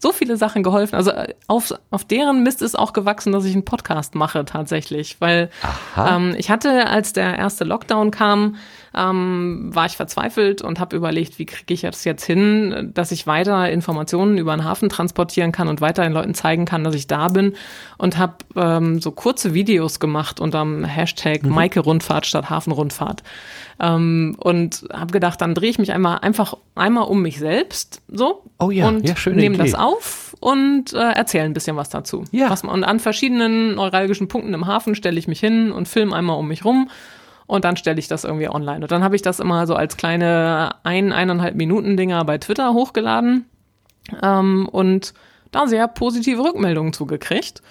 [0.01, 0.97] so viele Sachen geholfen.
[0.97, 5.21] Also äh, auf, auf deren Mist ist auch gewachsen, dass ich einen Podcast mache tatsächlich,
[5.21, 5.49] weil
[5.97, 8.57] ähm, ich hatte, als der erste Lockdown kam,
[8.97, 13.27] ähm, war ich verzweifelt und habe überlegt, wie kriege ich das jetzt hin, dass ich
[13.27, 17.07] weiter Informationen über den Hafen transportieren kann und weiter den Leuten zeigen kann, dass ich
[17.07, 17.55] da bin
[17.99, 21.51] und habe ähm, so kurze Videos gemacht unter Hashtag Mhm.
[21.55, 23.23] Maike Rundfahrt statt Hafenrundfahrt
[23.81, 28.45] ähm, und habe gedacht, dann drehe ich mich einmal einfach einmal um mich selbst so
[28.59, 32.25] Oh ja, und ja, nehme das auf und äh, erzähle ein bisschen was dazu.
[32.31, 32.51] Ja.
[32.51, 36.39] Was und an verschiedenen neuralgischen Punkten im Hafen stelle ich mich hin und filme einmal
[36.39, 36.91] um mich rum
[37.47, 38.81] und dann stelle ich das irgendwie online.
[38.83, 42.73] Und dann habe ich das immer so als kleine ein, eineinhalb Minuten Dinger bei Twitter
[42.73, 43.47] hochgeladen
[44.23, 45.15] ähm, und
[45.51, 47.63] da sehr positive Rückmeldungen zugekriegt.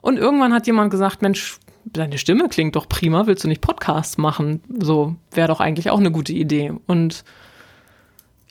[0.00, 4.18] Und irgendwann hat jemand gesagt, Mensch, deine Stimme klingt doch prima, willst du nicht Podcasts
[4.18, 4.62] machen?
[4.78, 6.72] So wäre doch eigentlich auch eine gute Idee.
[6.86, 7.24] Und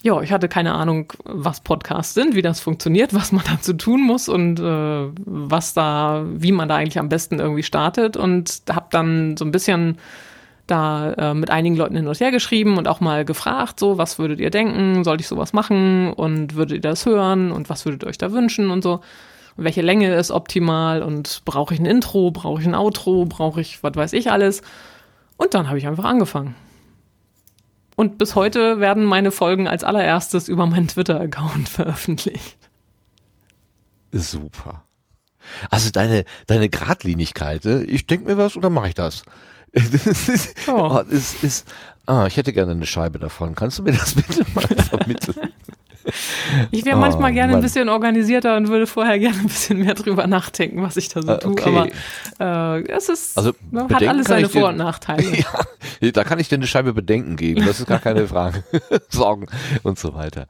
[0.01, 4.01] ja, ich hatte keine Ahnung, was Podcasts sind, wie das funktioniert, was man dazu tun
[4.01, 8.87] muss und äh, was da, wie man da eigentlich am besten irgendwie startet und habe
[8.91, 9.97] dann so ein bisschen
[10.69, 14.19] da äh, mit einigen Leuten hin und her geschrieben und auch mal gefragt, so, was
[14.19, 18.03] würdet ihr denken, sollte ich sowas machen und würdet ihr das hören und was würdet
[18.03, 19.01] ihr euch da wünschen und so.
[19.57, 23.61] Und welche Länge ist optimal und brauche ich ein Intro, brauche ich ein Outro, brauche
[23.61, 24.61] ich was weiß ich alles.
[25.37, 26.55] Und dann habe ich einfach angefangen.
[27.95, 32.57] Und bis heute werden meine Folgen als allererstes über meinen Twitter-Account veröffentlicht.
[34.11, 34.83] Super.
[35.69, 37.83] Also deine, deine Gradlinigkeit, ne?
[37.83, 39.23] ich denke mir was oder mache ich das?
[39.71, 41.67] Ist, oh, das ist,
[42.05, 43.55] ah, ich hätte gerne eine Scheibe davon.
[43.55, 45.51] Kannst du mir das bitte mal vermitteln?
[46.71, 47.59] Ich wäre Oh, manchmal gerne Mann.
[47.59, 51.21] ein bisschen organisierter und würde vorher gerne ein bisschen mehr drüber nachdenken, was ich da
[51.21, 51.51] so Ah, tue.
[51.51, 51.89] okay.
[52.39, 55.23] Aber äh, es ist, Also, ne, hat alles seine Vor- und Nachteile.
[56.01, 58.63] Ja, da kann ich dir eine Scheibe Bedenken geben, das ist gar keine Frage.
[59.09, 59.47] Sorgen
[59.83, 60.47] und so weiter.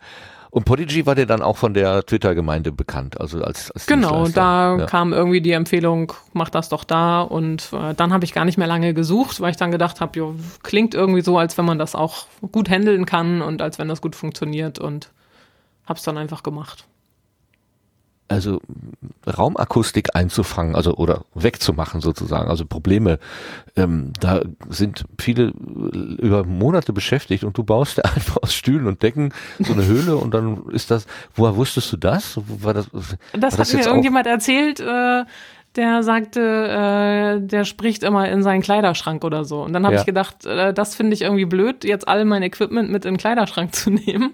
[0.52, 4.78] Und Podigy war dir dann auch von der Twitter-Gemeinde bekannt, also als, als Genau, da
[4.80, 4.86] ja.
[4.88, 7.22] kam irgendwie die Empfehlung, mach das doch da.
[7.22, 10.18] Und äh, dann habe ich gar nicht mehr lange gesucht, weil ich dann gedacht habe,
[10.18, 13.88] jo, klingt irgendwie so, als wenn man das auch gut handeln kann und als wenn
[13.88, 15.12] das gut funktioniert und
[15.86, 16.86] hab's dann einfach gemacht.
[18.30, 18.62] Also
[19.28, 23.20] Raumakustik einzufangen, also oder wegzumachen sozusagen, also Probleme,
[23.76, 25.52] ähm, da sind viele äh,
[26.22, 30.34] über Monate beschäftigt und du baust einfach aus Stühlen und Decken so eine Höhle und
[30.34, 32.40] dann ist das, woher wusstest du das?
[32.48, 33.02] War das, war
[33.40, 35.26] Das hat mir irgendjemand erzählt, äh,
[35.80, 39.64] der sagte, äh, der spricht immer in seinen Kleiderschrank oder so.
[39.64, 40.02] Und dann habe Ja.
[40.02, 43.18] ich gedacht, äh, das finde ich irgendwie blöd, jetzt all mein Equipment mit in den
[43.18, 44.34] Kleiderschrank zu nehmen.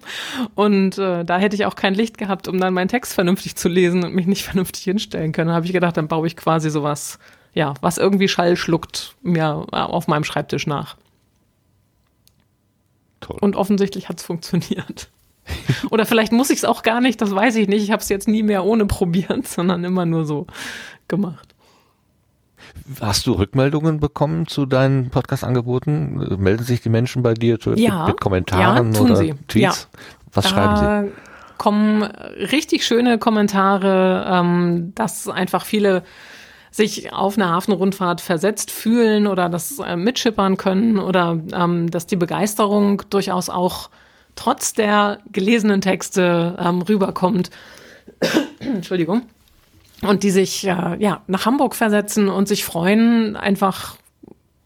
[0.56, 3.70] Und äh, da hätte ich auch kein Licht gehabt, um dann meinen Text vernünftig zu
[3.70, 5.50] lesen und mich nicht vernünftig hinstellen können.
[5.50, 7.20] Da habe ich gedacht, dann baue ich quasi sowas,
[7.54, 10.98] ja, was irgendwie Schall schluckt mir äh, auf meinem Schreibtisch nach.
[13.22, 13.38] Toll.
[13.40, 15.10] Und offensichtlich hat es funktioniert.
[15.92, 17.84] Oder vielleicht muss ich es auch gar nicht, das weiß ich nicht.
[17.84, 20.48] Ich habe es jetzt nie mehr ohne probiert, sondern immer nur so
[21.08, 21.56] gemacht.
[23.00, 26.38] Hast du Rückmeldungen bekommen zu deinen Podcast-Angeboten?
[26.42, 29.34] Melden sich die Menschen bei dir ja, mit, Kommentaren ja, oder sie.
[29.48, 29.90] Tweets?
[29.92, 30.00] Ja.
[30.34, 31.12] Was da schreiben sie?
[31.58, 36.04] kommen richtig schöne Kommentare, ähm, dass einfach viele
[36.72, 42.18] sich auf eine Hafenrundfahrt versetzt fühlen oder das äh, mitschippern können oder ähm, dass die
[42.18, 43.90] Begeisterung durchaus auch
[44.36, 47.50] trotz der gelesenen Texte ähm, rüberkommt.
[48.60, 49.22] Entschuldigung.
[50.02, 53.96] Und die sich äh, ja, nach Hamburg versetzen und sich freuen, einfach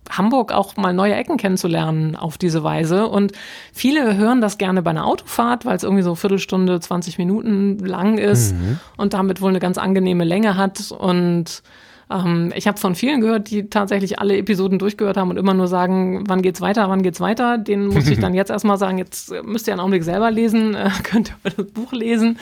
[0.09, 3.07] Hamburg auch mal neue Ecken kennenzulernen auf diese Weise.
[3.07, 3.31] Und
[3.71, 8.17] viele hören das gerne bei einer Autofahrt, weil es irgendwie so Viertelstunde, 20 Minuten lang
[8.17, 8.79] ist Mhm.
[8.97, 10.91] und damit wohl eine ganz angenehme Länge hat.
[10.91, 11.61] Und
[12.09, 15.67] ähm, ich habe von vielen gehört, die tatsächlich alle Episoden durchgehört haben und immer nur
[15.67, 17.57] sagen, wann geht's weiter, wann geht's weiter.
[17.57, 20.89] Denen muss ich dann jetzt erstmal sagen, jetzt müsst ihr einen Augenblick selber lesen, äh,
[21.03, 22.39] könnt ihr das Buch lesen.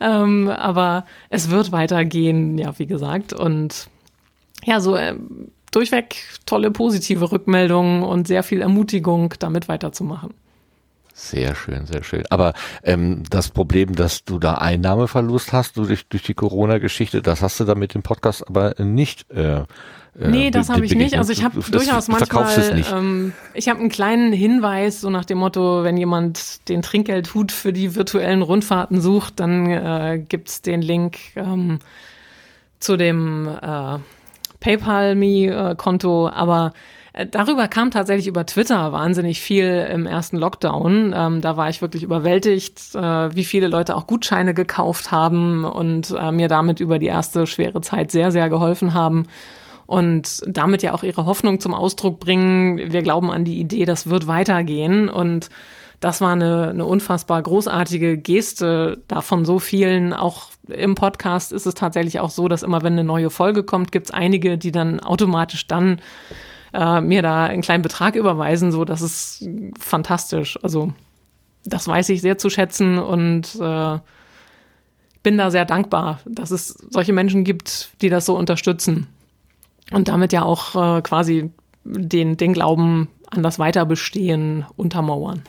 [0.00, 3.32] Ähm, aber es wird weitergehen, ja, wie gesagt.
[3.32, 3.88] Und
[4.64, 6.16] ja, so ähm, durchweg
[6.46, 10.30] tolle positive Rückmeldungen und sehr viel Ermutigung, damit weiterzumachen.
[11.20, 12.22] Sehr schön, sehr schön.
[12.30, 12.52] Aber
[12.84, 17.64] ähm, das Problem, dass du da Einnahmeverlust hast durch, durch die Corona-Geschichte, das hast du
[17.64, 19.28] da mit dem Podcast aber nicht.
[19.32, 19.64] Äh,
[20.20, 21.16] Nee, das be- habe ich nicht.
[21.18, 25.82] Also ich habe durchaus manchmal, ähm, ich habe einen kleinen Hinweis, so nach dem Motto,
[25.84, 31.78] wenn jemand den Trinkgeldhut für die virtuellen Rundfahrten sucht, dann äh, gibt's den Link ähm,
[32.80, 33.98] zu dem äh,
[34.60, 36.28] PayPal-Me-Konto.
[36.30, 41.12] Aber äh, darüber kam tatsächlich über Twitter wahnsinnig viel im ersten Lockdown.
[41.16, 46.14] Ähm, da war ich wirklich überwältigt, äh, wie viele Leute auch Gutscheine gekauft haben und
[46.18, 49.26] äh, mir damit über die erste schwere Zeit sehr, sehr geholfen haben
[49.86, 52.92] und damit ja auch ihre Hoffnung zum Ausdruck bringen.
[52.92, 55.48] Wir glauben an die Idee, das wird weitergehen und
[56.00, 60.12] das war eine, eine unfassbar großartige Geste davon so vielen.
[60.12, 63.90] Auch im Podcast ist es tatsächlich auch so, dass immer wenn eine neue Folge kommt,
[63.90, 66.00] gibt es einige, die dann automatisch dann
[66.72, 68.72] äh, mir da einen kleinen Betrag überweisen.
[68.72, 70.58] So, das ist fantastisch.
[70.62, 70.92] Also
[71.64, 73.98] das weiß ich sehr zu schätzen und äh,
[75.22, 79.06] bin da sehr dankbar, dass es solche Menschen gibt, die das so unterstützen
[79.90, 81.50] und damit ja auch äh, quasi
[81.84, 85.42] den, den Glauben an das Weiterbestehen untermauern.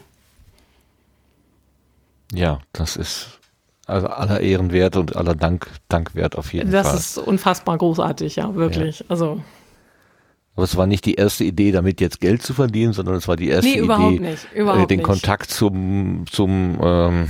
[2.33, 3.39] Ja, das ist
[3.87, 6.97] also aller Ehren wert und aller Dank, Dank wert auf jeden Das Fall.
[6.97, 9.03] ist unfassbar großartig, ja, wirklich.
[9.09, 9.41] Also,
[10.59, 13.37] Aber es war nicht die erste Idee, damit jetzt Geld zu verdienen, sondern es war
[13.37, 14.47] die erste nee, Idee, überhaupt nicht.
[14.53, 15.05] Überhaupt äh, den nicht.
[15.05, 17.29] Kontakt zum, zum ähm,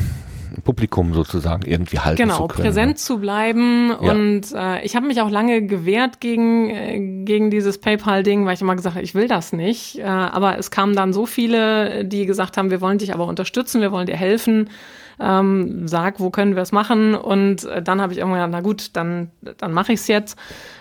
[0.64, 2.66] Publikum sozusagen irgendwie halten Genau, zu können.
[2.66, 3.90] präsent zu bleiben.
[4.02, 4.14] Ja.
[4.14, 8.62] Und äh, ich habe mich auch lange gewehrt gegen, äh, gegen dieses PayPal-Ding, weil ich
[8.62, 10.00] immer gesagt habe, ich will das nicht.
[10.00, 13.80] Äh, aber es kamen dann so viele, die gesagt haben, wir wollen dich aber unterstützen,
[13.80, 14.72] wir wollen dir helfen.
[15.20, 17.14] Ähm, sag, wo können wir es machen?
[17.14, 19.30] Und äh, dann habe ich irgendwann gesagt, na gut, dann,
[19.60, 20.36] dann mache ich es jetzt.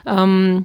[0.07, 0.65] Ähm,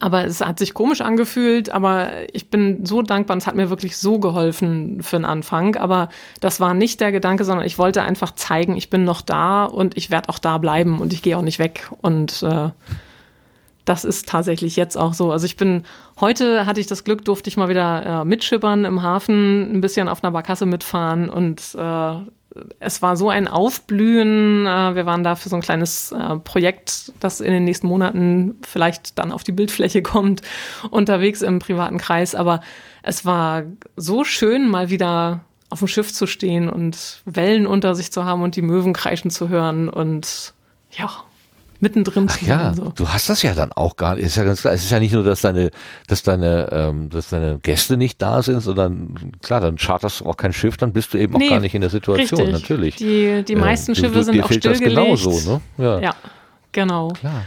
[0.00, 3.96] aber es hat sich komisch angefühlt, aber ich bin so dankbar, es hat mir wirklich
[3.96, 5.76] so geholfen für den Anfang.
[5.76, 6.08] Aber
[6.40, 9.96] das war nicht der Gedanke, sondern ich wollte einfach zeigen, ich bin noch da und
[9.96, 11.88] ich werde auch da bleiben und ich gehe auch nicht weg.
[12.02, 12.70] Und äh,
[13.84, 15.30] das ist tatsächlich jetzt auch so.
[15.30, 15.84] Also ich bin,
[16.20, 20.08] heute hatte ich das Glück, durfte ich mal wieder äh, mitschippern im Hafen, ein bisschen
[20.08, 22.14] auf einer Barkasse mitfahren und äh,
[22.78, 24.66] es war so ein Aufblühen.
[24.66, 28.56] Äh, wir waren da für so ein kleines äh, Projekt, das in den nächsten Monaten
[28.66, 30.42] vielleicht dann auf die Bildfläche kommt,
[30.90, 32.34] unterwegs im privaten Kreis.
[32.34, 32.60] Aber
[33.02, 33.64] es war
[33.96, 38.42] so schön, mal wieder auf dem Schiff zu stehen und Wellen unter sich zu haben
[38.42, 40.54] und die Möwen kreischen zu hören und
[40.90, 41.10] ja,
[41.80, 42.74] mittendrin Ach ja.
[42.74, 42.92] So.
[42.94, 44.24] du hast das ja dann auch gar nicht.
[44.24, 44.72] Ist ja ganz klar.
[44.74, 45.70] Es ist ja nicht nur, dass deine,
[46.08, 50.36] dass deine, ähm, dass deine Gäste nicht da sind, sondern klar, dann charterst du auch
[50.36, 52.60] kein Schiff, dann bist du eben auch Nee, gar nicht in der Situation, Richtig.
[52.60, 52.96] natürlich.
[52.96, 55.22] Die, die meisten du- Schiffe du- sind dir auch fehlt das stillgelegt.
[55.22, 55.60] genauso, ne?
[55.78, 56.14] Ja, Ja,
[56.72, 57.08] genau.
[57.08, 57.42] klar.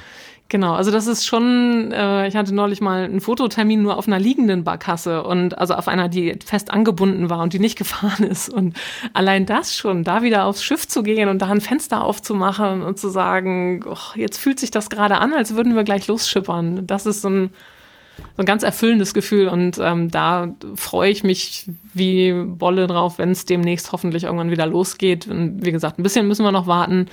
[0.51, 4.17] Genau, also das ist schon, äh, ich hatte neulich mal einen Fototermin nur auf einer
[4.17, 8.49] liegenden Barkasse und also auf einer, die fest angebunden war und die nicht gefahren ist.
[8.49, 8.75] Und
[9.13, 12.97] allein das schon, da wieder aufs Schiff zu gehen und da ein Fenster aufzumachen und
[12.97, 16.87] zu sagen, oh, jetzt fühlt sich das gerade an, als würden wir gleich losschippern.
[16.87, 17.51] Das ist so ein,
[18.35, 23.31] so ein ganz erfüllendes Gefühl und ähm, da freue ich mich wie Bolle drauf, wenn
[23.31, 25.27] es demnächst hoffentlich irgendwann wieder losgeht.
[25.27, 27.07] Und wie gesagt, ein bisschen müssen wir noch warten.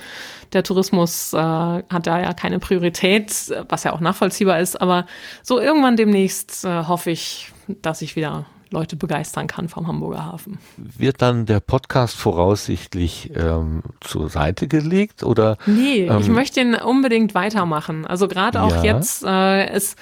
[0.53, 3.31] Der Tourismus äh, hat da ja keine Priorität,
[3.69, 4.79] was ja auch nachvollziehbar ist.
[4.79, 5.05] Aber
[5.43, 7.51] so irgendwann demnächst äh, hoffe ich,
[7.81, 10.57] dass ich wieder Leute begeistern kann vom Hamburger Hafen.
[10.75, 15.57] Wird dann der Podcast voraussichtlich ähm, zur Seite gelegt oder?
[15.65, 18.05] Nee, ich Ähm, möchte ihn unbedingt weitermachen.
[18.05, 18.83] Also gerade auch Ja.
[18.83, 19.95] jetzt, äh, es,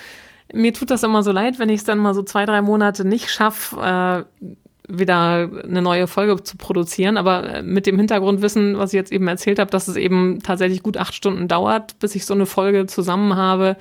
[0.53, 3.05] mir tut das immer so leid, wenn ich es dann mal so zwei, drei Monate
[3.05, 4.45] nicht schaffe, äh,
[4.87, 7.17] wieder eine neue Folge zu produzieren.
[7.17, 10.97] Aber mit dem Hintergrundwissen, was ich jetzt eben erzählt habe, dass es eben tatsächlich gut
[10.97, 13.77] acht Stunden dauert, bis ich so eine Folge zusammen habe,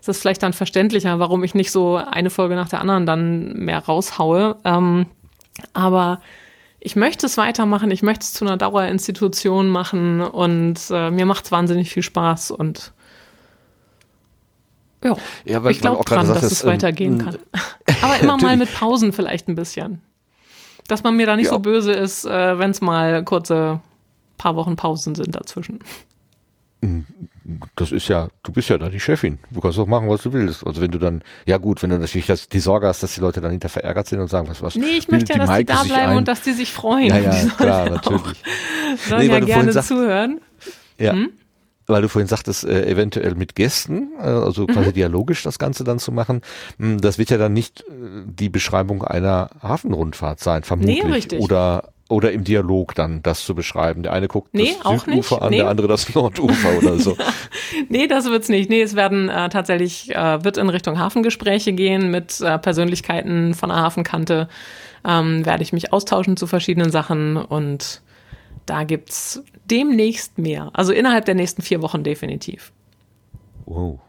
[0.00, 3.52] ist das vielleicht dann verständlicher, warum ich nicht so eine Folge nach der anderen dann
[3.54, 4.56] mehr raushaue.
[4.64, 5.06] Ähm,
[5.72, 6.20] aber
[6.80, 11.46] ich möchte es weitermachen, ich möchte es zu einer Dauerinstitution machen und äh, mir macht
[11.46, 12.92] es wahnsinnig viel Spaß und
[15.04, 17.38] ja, Ja, weil ich glaube auch dran, dass es weitergehen ähm, kann.
[18.02, 20.00] Aber immer mal mit Pausen vielleicht ein bisschen.
[20.88, 21.52] Dass man mir da nicht Ja.
[21.52, 23.80] so böse ist, äh, wenn es mal kurze
[24.38, 25.80] paar Wochen Pausen sind dazwischen.
[27.74, 29.38] Das ist ja, du bist ja da die Chefin.
[29.50, 30.64] Du kannst doch machen, was du willst.
[30.64, 33.20] Also wenn du dann, ja gut, wenn du natürlich das, die Sorge hast, dass die
[33.20, 34.76] Leute dann hinter verärgert sind und sagen, was, was.
[34.76, 37.08] Nee, ich möchte ja, dass die Maike da sich bleiben und dass die sich freuen.
[37.08, 38.22] Ja, Die ja, sollen klar, ja natürlich.
[38.22, 40.40] Auch, sollen Nee, ja gerne zuhören.
[40.98, 41.12] Ja.
[41.12, 41.30] Hm?
[41.90, 44.66] Weil du vorhin sagtest, äh, eventuell mit Gästen, äh, also Mhm.
[44.68, 46.42] quasi dialogisch das Ganze dann zu machen.
[46.78, 47.84] Hm, Das wird ja dann nicht äh,
[48.26, 51.02] die Beschreibung einer Hafenrundfahrt sein, vermutlich.
[51.02, 51.40] Nee, richtig.
[51.40, 54.02] Oder oder im Dialog dann das zu beschreiben.
[54.02, 55.58] Der eine guckt Nee, das Südufer an, Nee.
[55.58, 57.14] der andere das Nordufer oder so.
[57.90, 58.70] Nee, das wird's nicht.
[58.70, 63.68] Nee, es werden äh, tatsächlich, äh, wird in Richtung Hafengespräche gehen mit äh, Persönlichkeiten von
[63.68, 64.48] der Hafenkante.
[65.06, 68.00] Ähm, werde ich mich austauschen zu verschiedenen Sachen und
[68.64, 70.70] da gibt's demnächst mehr.
[70.72, 72.72] Also innerhalb der nächsten vier Wochen definitiv.
[73.66, 74.00] Wow.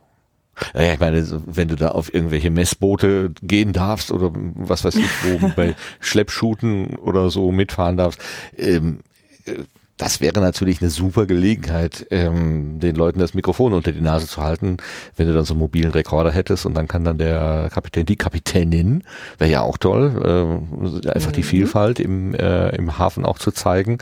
[0.73, 5.09] Naja, ich meine, wenn du da auf irgendwelche Messboote gehen darfst oder was weiß ich,
[5.23, 8.21] wo bei Schleppschuten oder so mitfahren darfst,
[8.57, 8.99] ähm,
[9.45, 9.63] äh,
[9.99, 14.41] das wäre natürlich eine super Gelegenheit, ähm, den Leuten das Mikrofon unter die Nase zu
[14.41, 14.77] halten,
[15.17, 18.15] wenn du dann so einen mobilen Rekorder hättest und dann kann dann der Kapitän, die
[18.15, 19.03] Kapitänin,
[19.37, 23.97] wäre ja auch toll, ähm, einfach die Vielfalt im, äh, im Hafen auch zu zeigen,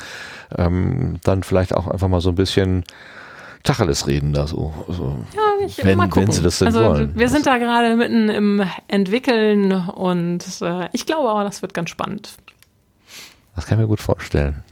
[0.56, 2.84] ähm, dann vielleicht auch einfach mal so ein bisschen
[3.64, 4.74] Tacheles reden da so.
[4.88, 5.26] so.
[5.36, 6.28] Ja, ich, Wenn- mal gucken.
[6.28, 7.11] wenn sie das denn also, wollen.
[7.15, 11.90] Wir sind da gerade mitten im Entwickeln und äh, ich glaube aber, das wird ganz
[11.90, 12.38] spannend.
[13.56, 14.64] Das kann ich mir gut vorstellen.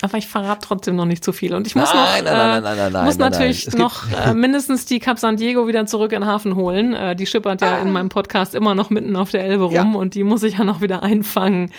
[0.00, 1.54] Aber ich verrate trotzdem noch nicht zu viel.
[1.54, 5.18] Und ich muss Nein, noch, nein, äh, nein, muss natürlich noch äh, mindestens die Cap
[5.18, 6.94] San Diego wieder zurück in den Hafen holen.
[6.94, 9.72] Äh, die schippert ja in meinem Podcast immer noch mitten auf der Elbe Ah.
[9.72, 9.82] Ja.
[9.82, 11.72] rum und die muss ich ja noch wieder einfangen.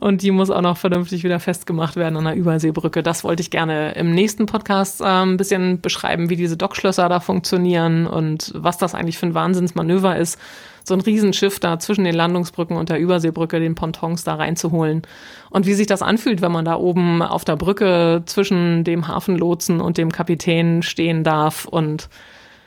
[0.00, 3.02] Und die muss auch noch vernünftig wieder festgemacht werden an der Überseebrücke.
[3.02, 7.20] Das wollte ich gerne im nächsten Podcast äh, ein bisschen beschreiben, wie diese Dockschlösser da
[7.20, 10.38] funktionieren und was das eigentlich für ein Wahnsinnsmanöver ist
[10.84, 15.02] so ein Riesenschiff da zwischen den Landungsbrücken und der Überseebrücke, den Pontons da reinzuholen.
[15.50, 19.80] Und wie sich das anfühlt, wenn man da oben auf der Brücke zwischen dem Hafenlotsen
[19.80, 22.08] und dem Kapitän stehen darf und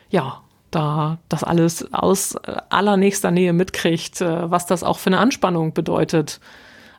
[0.10, 2.36] ja, da das alles aus
[2.70, 6.40] allernächster Nähe mitkriegt, äh, was das auch für eine Anspannung bedeutet.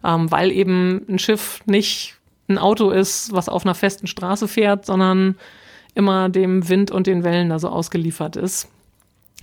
[0.04, 2.16] Ähm, weil eben ein Schiff nicht
[2.48, 5.36] ein Auto ist, was auf einer festen Straße fährt, sondern
[5.94, 8.68] immer dem Wind und den Wellen da so ausgeliefert ist.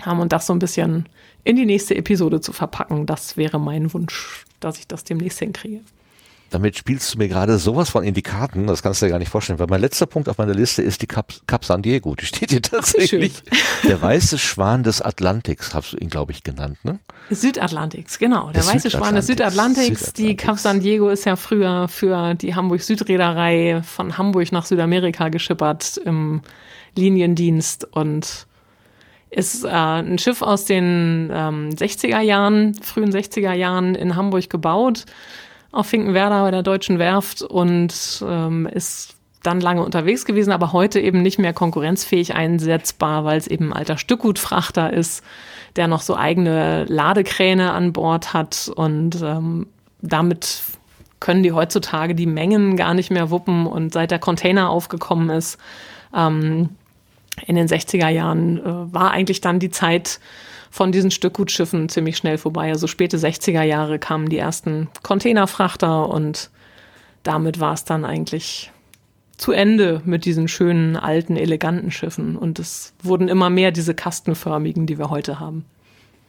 [0.06, 1.08] Ähm, und das so ein bisschen
[1.44, 5.82] in die nächste Episode zu verpacken, das wäre mein Wunsch, dass ich das demnächst hinkriege.
[6.53, 9.18] Damit spielst du mir gerade sowas von in die Karten, das kannst du dir gar
[9.18, 12.14] nicht vorstellen, weil mein letzter Punkt auf meiner Liste ist die Cap, Cap San Diego.
[12.14, 13.41] Die steht hier tatsächlich.
[13.88, 16.99] Der weiße Schwan des Atlantiks, hast du ihn, glaube ich, genannt, ne?
[17.32, 18.52] Südatlantiks, genau.
[18.52, 19.88] Der Des weiße Schwan des Südatlantiks.
[19.88, 20.14] Südatlantiks.
[20.14, 20.36] Die.
[20.38, 26.41] Cap San Diego ist ja früher für die Hamburg-Südreederei von Hamburg nach Südamerika geschippert im
[26.95, 28.45] Liniendienst und
[29.34, 35.05] ist äh, ein Schiff aus den ähm, 60er Jahren, frühen 60er Jahren in Hamburg gebaut,
[35.72, 40.99] auf Finkenwerder bei der Deutschen Werft und ähm, ist dann lange unterwegs gewesen, aber heute
[41.01, 45.23] eben nicht mehr konkurrenzfähig einsetzbar, weil es eben ein alter Stückgutfrachter ist,
[45.76, 49.68] der noch so eigene Ladekräne an Bord hat und ähm,
[50.01, 50.61] damit
[51.19, 55.57] können die heutzutage die Mengen gar nicht mehr wuppen und seit der Container aufgekommen ist,
[56.15, 56.69] ähm,
[57.45, 60.19] in den 60er Jahren äh, war eigentlich dann die Zeit
[60.69, 62.69] von diesen Stückgutschiffen ziemlich schnell vorbei.
[62.69, 66.49] Also späte 60er Jahre kamen die ersten Containerfrachter und
[67.23, 68.72] damit war es dann eigentlich
[69.38, 72.35] zu Ende mit diesen schönen, alten, eleganten Schiffen.
[72.35, 75.65] Und es wurden immer mehr diese kastenförmigen, die wir heute haben.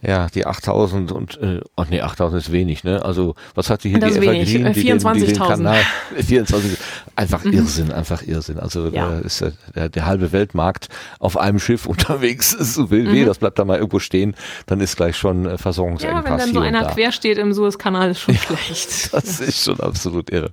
[0.07, 3.03] Ja, die 8000 und, äh, ach nee, 8000 ist wenig, ne?
[3.05, 5.37] Also, was hat die hier, Das die ist wenig, Evergreen, äh, die den, die den
[5.37, 5.49] 24.000.
[5.49, 5.83] Kanal,
[6.17, 6.79] 24,
[7.17, 8.59] einfach Irrsinn, einfach Irrsinn.
[8.59, 9.09] Also, Ja.
[9.09, 13.25] da ist ja der, der halbe Weltmarkt auf einem Schiff unterwegs, ist so wild weh,
[13.25, 14.35] das bleibt da mal irgendwo stehen,
[14.67, 16.93] dann ist gleich schon äh, Ja, Versorgungsengpass wenn dann so einer da.
[16.93, 19.11] quer steht im Suezkanal, ist schon schlecht.
[19.13, 20.53] Das ist schon absolut irre.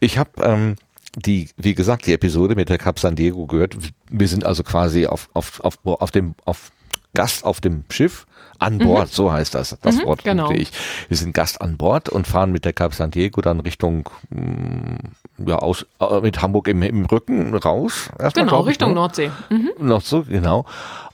[0.00, 0.76] Ich habe ähm,
[1.14, 3.76] die, wie gesagt, die Episode mit der Cap San Diego gehört.
[4.10, 6.70] Wir sind also quasi auf, auf, auf, auf dem, auf
[7.14, 8.26] Gast auf dem Schiff
[8.58, 10.50] an Bord, so heißt das, das Mhm, Wort genau.
[10.50, 10.70] ich.
[11.08, 15.46] Wir sind Gast an Bord und fahren mit der Cap San Diego dann Richtung, mm,
[15.48, 18.10] ja, aus, äh, mit Hamburg im, im Rücken raus.
[18.18, 18.94] Erstmal, Genau, glaub ich, Richtung ne?
[18.96, 19.30] Nordsee.
[19.50, 19.70] Mhm.
[19.80, 20.66] noch so, genau.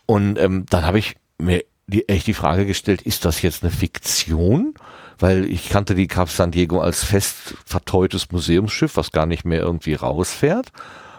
[0.07, 3.73] Und ähm, dann habe ich mir die, echt die Frage gestellt, ist das jetzt eine
[3.73, 4.75] Fiktion?
[5.21, 9.61] weil ich kannte die Cap San Diego als fest verteutes Museumsschiff, was gar nicht mehr
[9.61, 10.73] irgendwie rausfährt.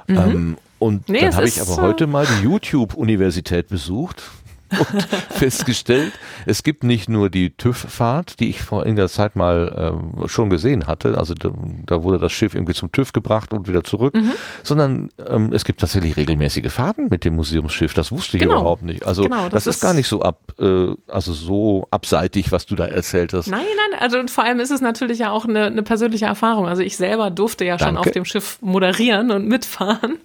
[0.08, 0.18] Mhm.
[0.18, 4.22] Ähm, und nee, dann habe ich aber heute mal die YouTube-Universität besucht
[4.72, 6.14] und festgestellt,
[6.46, 10.88] es gibt nicht nur die TÜV-Fahrt, die ich vor einiger Zeit mal ähm, schon gesehen
[10.88, 11.52] hatte, also da,
[11.86, 14.32] da, wurde das Schiff irgendwie zum TÜV gebracht und wieder zurück, mhm.
[14.64, 17.94] sondern ähm, es gibt tatsächlich regelmäßige Fahrten mit dem Museumsschiff.
[17.94, 18.62] Das wusste ich genau.
[18.62, 19.06] überhaupt nicht.
[19.06, 22.66] Also genau, das, das ist, ist, gar nicht so ab, äh, also so abseitig, was
[22.66, 23.48] du da erzählt hast.
[23.48, 26.68] Nein, nein, also vor allem ist es natürlich ja auch eine, eine persönliche Erfahrung.
[26.68, 28.02] Also ich selber durfte ja schon Danke.
[28.02, 30.18] auf dem Schiff moderieren und mitfahren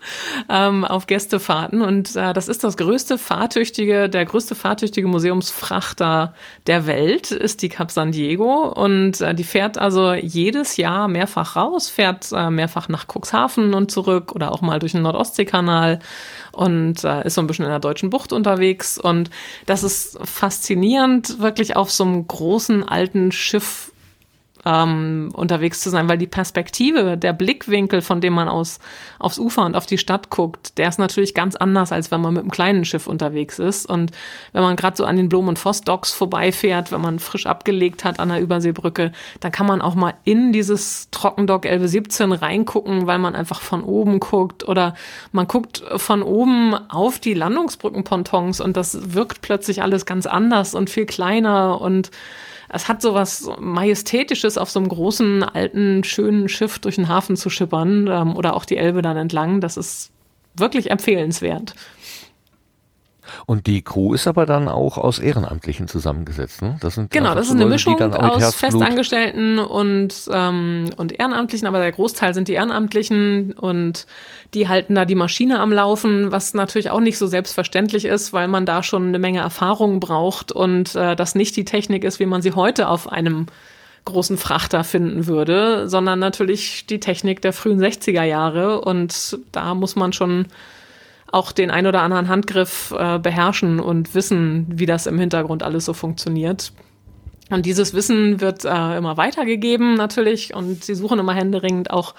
[0.48, 6.34] ähm, auf Gästefahrten und äh, das ist das größte fahrtüchtige, der größte fahrtüchtige Museumsfrachter
[6.68, 8.68] der Welt ist die Cap San Diego.
[8.68, 13.90] Und äh, die fährt also jedes Jahr mehrfach raus, fährt äh, mehrfach nach Cuxhaven und
[13.90, 15.98] zurück oder auch mal durch den Nordostseekanal
[16.52, 18.98] und äh, ist so ein bisschen in der deutschen Bucht unterwegs.
[18.98, 19.30] Und
[19.66, 23.92] das ist faszinierend, wirklich auf so einem großen alten Schiff
[24.64, 28.78] ähm, unterwegs zu sein, weil die Perspektive, der Blickwinkel, von dem man aus
[29.18, 32.34] aufs Ufer und auf die Stadt guckt, der ist natürlich ganz anders, als wenn man
[32.34, 33.86] mit einem kleinen Schiff unterwegs ist.
[33.86, 34.12] Und
[34.52, 38.20] wenn man gerade so an den Blom- und Voss-Docks vorbeifährt, wenn man frisch abgelegt hat
[38.20, 43.18] an der Überseebrücke, dann kann man auch mal in dieses Trockendock Elbe 17 reingucken, weil
[43.18, 44.94] man einfach von oben guckt oder
[45.32, 50.90] man guckt von oben auf die Landungsbrückenpontons und das wirkt plötzlich alles ganz anders und
[50.90, 52.10] viel kleiner und
[52.72, 57.36] es hat so was Majestätisches, auf so einem großen, alten, schönen Schiff durch den Hafen
[57.36, 59.60] zu schippern ähm, oder auch die Elbe dann entlang.
[59.60, 60.10] Das ist
[60.54, 61.74] wirklich empfehlenswert.
[63.46, 66.62] Und die Crew ist aber dann auch aus Ehrenamtlichen zusammengesetzt.
[66.62, 66.76] Ne?
[66.80, 71.78] Das sind genau, das ist eine Leute, Mischung aus Festangestellten und, ähm, und Ehrenamtlichen, aber
[71.78, 74.06] der Großteil sind die Ehrenamtlichen und
[74.54, 78.48] die halten da die Maschine am Laufen, was natürlich auch nicht so selbstverständlich ist, weil
[78.48, 82.26] man da schon eine Menge Erfahrung braucht und äh, das nicht die Technik ist, wie
[82.26, 83.46] man sie heute auf einem
[84.04, 89.96] großen Frachter finden würde, sondern natürlich die Technik der frühen 60er Jahre und da muss
[89.96, 90.46] man schon
[91.32, 95.84] auch den ein oder anderen Handgriff äh, beherrschen und wissen, wie das im Hintergrund alles
[95.84, 96.72] so funktioniert.
[97.50, 102.14] Und dieses Wissen wird äh, immer weitergegeben natürlich und sie suchen immer händeringend auch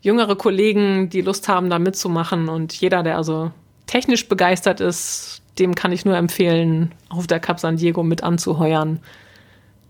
[0.00, 2.48] jüngere Kollegen, die Lust haben, da mitzumachen.
[2.48, 3.50] Und jeder, der also
[3.86, 9.00] technisch begeistert ist, dem kann ich nur empfehlen, auf der Cap San Diego mit anzuheuern.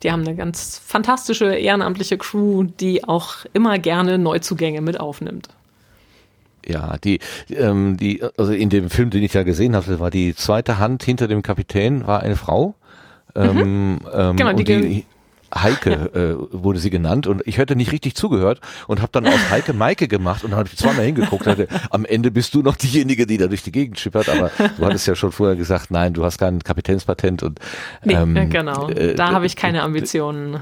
[0.02, 5.48] Die haben eine ganz fantastische ehrenamtliche Crew, die auch immer gerne Neuzugänge mit aufnimmt.
[6.70, 7.20] Ja, die,
[7.50, 11.02] ähm, die, also in dem Film, den ich ja gesehen habe, war die zweite Hand
[11.02, 12.74] hinter dem Kapitän, war eine Frau.
[13.34, 13.98] Ähm, mhm.
[14.12, 15.04] ähm, genau, die, die
[15.54, 16.20] Heike ja.
[16.20, 19.72] äh, wurde sie genannt und ich hätte nicht richtig zugehört und habe dann aus Heike
[19.72, 21.46] Maike gemacht und habe zweimal hingeguckt.
[21.46, 24.84] Hatte, am Ende bist du noch diejenige, die da durch die Gegend schippert, aber du
[24.84, 27.58] hattest ja schon vorher gesagt, nein, du hast kein Kapitänspatent und
[28.06, 30.60] ähm, nee, genau, äh, da habe ich keine Ambitionen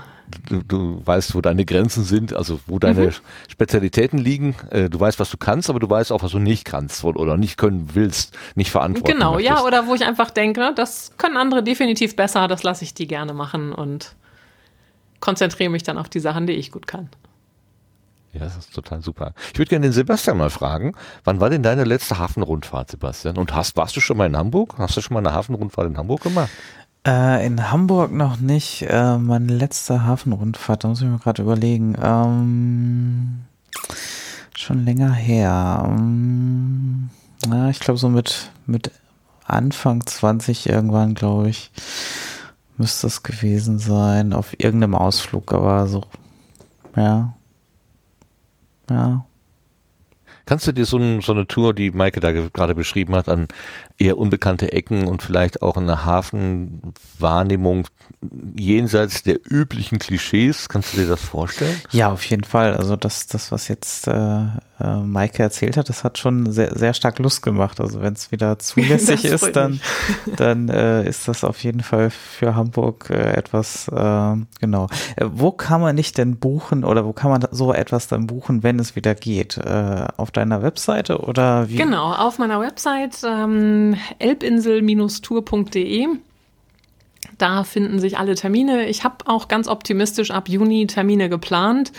[0.49, 3.13] du, du weißt, wo deine Grenzen sind, also wo deine mhm.
[3.49, 4.55] Spezialitäten liegen.
[4.71, 7.37] Äh, du weißt, was du kannst, aber du weißt auch, was du nicht kannst oder
[7.37, 9.59] nicht können willst, nicht verantworten Genau, möchtest.
[9.59, 13.07] ja, oder wo ich einfach denke, das können andere definitiv besser, das lasse ich die
[13.07, 14.15] gerne machen und
[15.21, 17.09] konzentriere mich dann auf die Sachen, die ich gut kann.
[18.35, 19.33] Ja, das ist total super.
[19.53, 20.93] Ich würde gerne den Sebastian mal fragen,
[21.25, 23.39] wann war denn deine letzte Hafenrundfahrt, Sebastian?
[23.39, 24.75] Und hast, warst du schon mal in Hamburg?
[24.77, 26.51] Hast du schon mal eine Hafenrundfahrt in Hamburg gemacht?
[27.07, 28.83] Äh, in Hamburg noch nicht.
[28.83, 31.97] Äh, meine letzte Hafenrundfahrt, da muss ich mir gerade überlegen.
[32.03, 33.45] Ähm,
[34.57, 35.85] schon länger her.
[35.87, 37.11] Ähm,
[37.51, 38.91] ja, ich glaube so mit, mit
[39.45, 41.71] Anfang 20 irgendwann, glaube ich,
[42.77, 44.33] müsste es gewesen sein.
[44.33, 46.05] Auf irgendeinem Ausflug, aber so,
[46.97, 47.35] ja.
[48.91, 49.25] Ja.
[50.47, 53.49] Kannst du dir so, ein, so eine Tour, die Maike da gerade beschrieben hat, an
[53.99, 57.89] eher unbekannte Ecken und vielleicht auch eine Hafenwahrnehmung
[58.57, 61.81] jenseits der üblichen Klischees, kannst du dir das vorstellen?
[61.91, 62.75] Ja, auf jeden Fall.
[62.75, 64.47] Also das, das was jetzt äh,
[64.81, 67.81] äh, Maike erzählt hat, das hat schon sehr, sehr stark Lust gemacht.
[67.81, 69.81] Also wenn es wieder zulässig ist, dann,
[70.37, 74.89] dann äh, ist das auf jeden Fall für Hamburg äh, etwas, äh, genau.
[75.17, 78.63] Äh, wo kann man nicht denn buchen oder wo kann man so etwas dann buchen,
[78.63, 79.59] wenn es wieder geht?
[79.59, 81.77] Äh, auf deiner Webseite oder wie?
[81.77, 83.88] Genau, auf meiner Website ähm,
[84.19, 86.07] elbinsel-tour.de.
[87.39, 88.87] Da finden sich alle Termine.
[88.89, 91.93] Ich habe auch ganz optimistisch ab Juni Termine geplant.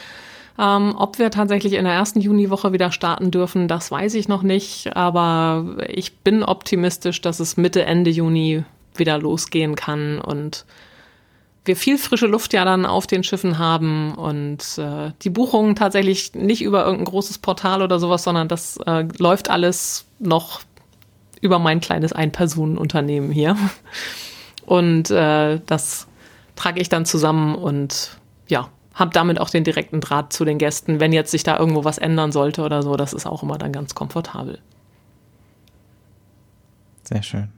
[0.57, 4.44] Ähm, ob wir tatsächlich in der ersten Juniwoche wieder starten dürfen, das weiß ich noch
[4.44, 4.95] nicht.
[4.95, 8.64] Aber ich bin optimistisch, dass es Mitte, Ende Juni
[8.95, 10.66] wieder losgehen kann und
[11.66, 16.34] wir viel frische Luft ja dann auf den Schiffen haben und äh, die Buchungen tatsächlich
[16.34, 20.61] nicht über irgendein großes Portal oder sowas, sondern das äh, läuft alles noch
[21.41, 23.56] über mein kleines Ein-Personen-Unternehmen hier.
[24.66, 26.07] Und äh, das
[26.56, 30.99] trage ich dann zusammen und ja, habe damit auch den direkten Draht zu den Gästen.
[30.99, 33.72] Wenn jetzt sich da irgendwo was ändern sollte oder so, das ist auch immer dann
[33.72, 34.60] ganz komfortabel.
[37.03, 37.49] Sehr schön.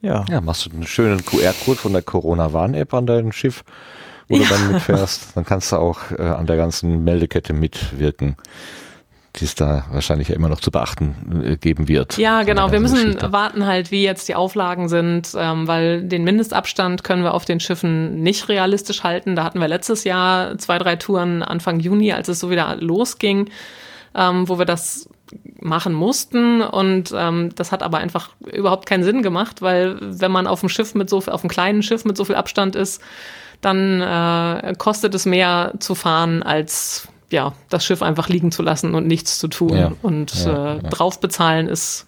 [0.00, 0.24] Ja.
[0.28, 3.64] Ja, machst du einen schönen QR-Code von der Corona-Warn-App an deinem Schiff,
[4.28, 4.42] wo ja.
[4.42, 5.36] du dann mitfährst.
[5.36, 8.36] Dann kannst du auch äh, an der ganzen Meldekette mitwirken
[9.38, 12.18] die es da wahrscheinlich ja immer noch zu beachten äh, geben wird.
[12.18, 12.72] Ja, genau.
[12.72, 13.32] Wir müssen Geschichte.
[13.32, 17.60] warten halt, wie jetzt die Auflagen sind, ähm, weil den Mindestabstand können wir auf den
[17.60, 19.36] Schiffen nicht realistisch halten.
[19.36, 23.50] Da hatten wir letztes Jahr zwei, drei Touren Anfang Juni, als es so wieder losging,
[24.14, 25.08] ähm, wo wir das
[25.60, 30.46] machen mussten und ähm, das hat aber einfach überhaupt keinen Sinn gemacht, weil wenn man
[30.46, 33.02] auf dem Schiff mit so auf einem kleinen Schiff mit so viel Abstand ist,
[33.60, 38.94] dann äh, kostet es mehr zu fahren als ja das Schiff einfach liegen zu lassen
[38.94, 39.92] und nichts zu tun ja.
[40.02, 40.90] und ja, äh, ja.
[40.90, 42.06] drauf bezahlen ist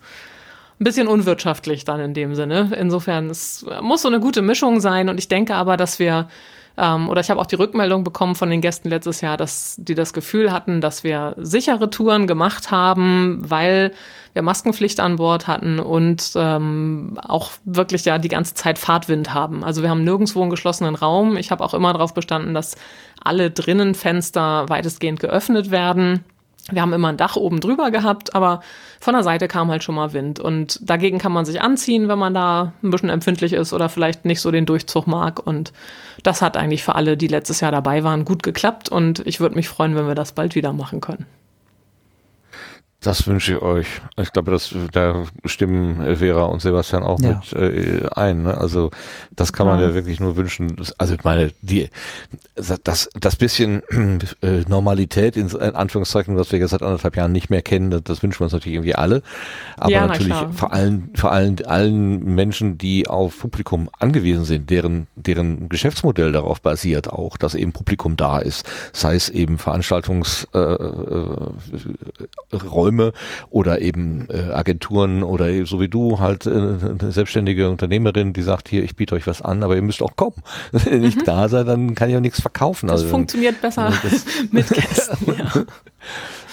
[0.80, 2.70] ein bisschen unwirtschaftlich dann in dem Sinne.
[2.78, 6.28] Insofern es muss so eine gute Mischung sein und ich denke aber, dass wir
[6.78, 9.94] ähm, oder ich habe auch die Rückmeldung bekommen von den Gästen letztes Jahr, dass die
[9.94, 13.92] das Gefühl hatten, dass wir sichere Touren gemacht haben, weil
[14.32, 19.64] wir Maskenpflicht an Bord hatten und ähm, auch wirklich ja die ganze Zeit Fahrtwind haben.
[19.64, 21.36] Also wir haben nirgendwo einen geschlossenen Raum.
[21.36, 22.76] Ich habe auch immer darauf bestanden, dass
[23.20, 26.24] alle drinnen Fenster weitestgehend geöffnet werden.
[26.70, 28.60] Wir haben immer ein Dach oben drüber gehabt, aber
[29.00, 30.38] von der Seite kam halt schon mal Wind.
[30.38, 34.24] Und dagegen kann man sich anziehen, wenn man da ein bisschen empfindlich ist oder vielleicht
[34.24, 35.44] nicht so den Durchzug mag.
[35.46, 35.72] Und
[36.22, 38.90] das hat eigentlich für alle, die letztes Jahr dabei waren, gut geklappt.
[38.90, 41.26] Und ich würde mich freuen, wenn wir das bald wieder machen können.
[43.08, 43.86] Das wünsche ich euch.
[44.18, 47.40] Ich glaube, das, da stimmen Vera und Sebastian auch ja.
[47.40, 48.42] mit äh, ein.
[48.42, 48.58] Ne?
[48.58, 48.90] Also
[49.34, 49.88] das kann man ja.
[49.88, 50.76] ja wirklich nur wünschen.
[50.98, 51.88] Also ich meine, die,
[52.54, 53.82] das, das bisschen
[54.42, 58.22] äh, Normalität in, Anführungszeichen, was wir jetzt seit anderthalb Jahren nicht mehr kennen, das, das
[58.22, 59.22] wünschen wir uns natürlich irgendwie alle.
[59.78, 64.68] Aber ja, natürlich na vor allem, vor allem allen Menschen, die auf Publikum angewiesen sind,
[64.68, 68.68] deren, deren Geschäftsmodell darauf basiert, auch, dass eben Publikum da ist.
[68.92, 70.98] Sei es eben Veranstaltungsräume
[72.52, 72.58] äh, äh,
[72.98, 73.12] Räume
[73.50, 78.68] oder eben äh, Agenturen oder so wie du halt äh, eine selbstständige Unternehmerin, die sagt
[78.68, 80.36] hier, ich biete euch was an, aber ihr müsst auch kommen.
[80.72, 81.24] Wenn ihr nicht mhm.
[81.24, 82.88] da seid, dann kann ich auch nichts verkaufen.
[82.88, 85.64] Das also, funktioniert besser das, mit Gästen, ja.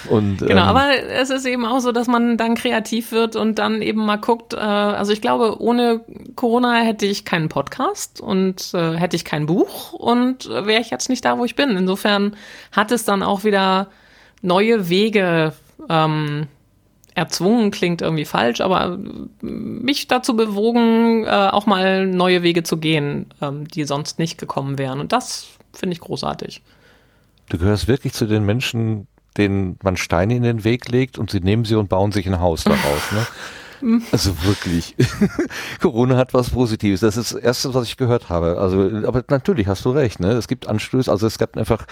[0.08, 0.90] Und, genau, ähm, aber
[1.20, 4.54] es ist eben auch so, dass man dann kreativ wird und dann eben mal guckt.
[4.54, 6.02] Äh, also ich glaube, ohne
[6.36, 11.10] Corona hätte ich keinen Podcast und äh, hätte ich kein Buch und wäre ich jetzt
[11.10, 11.72] nicht da, wo ich bin.
[11.72, 12.36] Insofern
[12.72, 13.88] hat es dann auch wieder
[14.44, 15.54] neue Wege
[15.90, 16.48] ähm,
[17.16, 19.00] erzwungen klingt irgendwie falsch, aber
[19.42, 24.78] mich dazu bewogen, äh, auch mal neue Wege zu gehen, ähm, die sonst nicht gekommen
[24.78, 25.00] wären.
[25.00, 26.62] Und das finde ich großartig.
[27.50, 29.08] Du gehörst wirklich zu den Menschen,
[29.38, 32.40] denen man Steine in den Weg legt und sie nehmen sie und bauen sich ein
[32.40, 33.12] Haus daraus.
[33.12, 33.26] Ne?
[34.12, 34.96] Also wirklich.
[35.82, 37.02] Corona hat was Positives.
[37.02, 38.58] Das ist das Erste, was ich gehört habe.
[38.58, 40.20] Also, aber natürlich hast du recht.
[40.20, 40.32] Ne?
[40.32, 41.12] Es gibt Anstöße.
[41.12, 41.86] Also es gab einfach,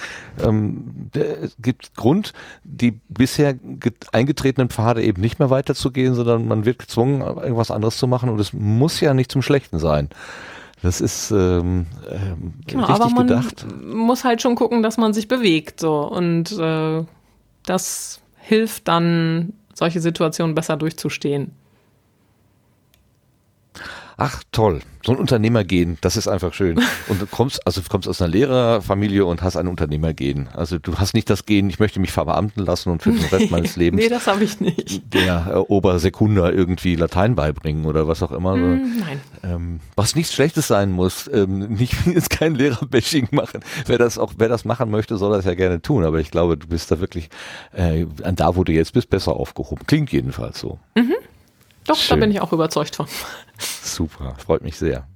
[0.44, 2.34] ähm, es gibt Grund,
[2.64, 3.56] die bisher
[4.12, 8.30] eingetretenen Pfade eben nicht mehr weiterzugehen, sondern man wird gezwungen, irgendwas anderes zu machen.
[8.30, 10.10] Und es muss ja nicht zum Schlechten sein.
[10.84, 13.66] Das ist ähm, ähm, genau, richtig aber man gedacht.
[13.86, 17.06] muss halt schon gucken, dass man sich bewegt so und äh,
[17.66, 21.52] das hilft dann solche Situationen besser durchzustehen.
[24.18, 26.80] Ach toll, so ein Unternehmergehen, das ist einfach schön.
[27.08, 30.48] Und du kommst, also du kommst aus einer Lehrerfamilie und hast ein Unternehmergehen.
[30.54, 33.52] Also du hast nicht das Gehen, ich möchte mich verbeamten lassen und für den Rest
[33.52, 34.02] meines Lebens.
[34.02, 35.14] nee, das habe ich nicht.
[35.14, 38.56] Der äh, Obersekunda irgendwie Latein beibringen oder was auch immer.
[38.56, 39.22] Mm, nein.
[39.44, 41.30] Ähm, was nichts Schlechtes sein muss.
[41.32, 43.62] Ähm, nicht jetzt kein Lehrerbashing machen.
[43.86, 46.06] Wer das auch, wer das machen möchte, soll das ja gerne tun.
[46.06, 47.30] Aber ich glaube, du bist da wirklich
[47.74, 49.86] äh, an da, wo du jetzt bist, besser aufgehoben.
[49.86, 50.80] Klingt jedenfalls so.
[50.96, 51.16] Mhm.
[51.86, 52.20] Doch, Schön.
[52.20, 53.08] da bin ich auch überzeugt von.
[53.58, 55.08] Super, freut mich sehr.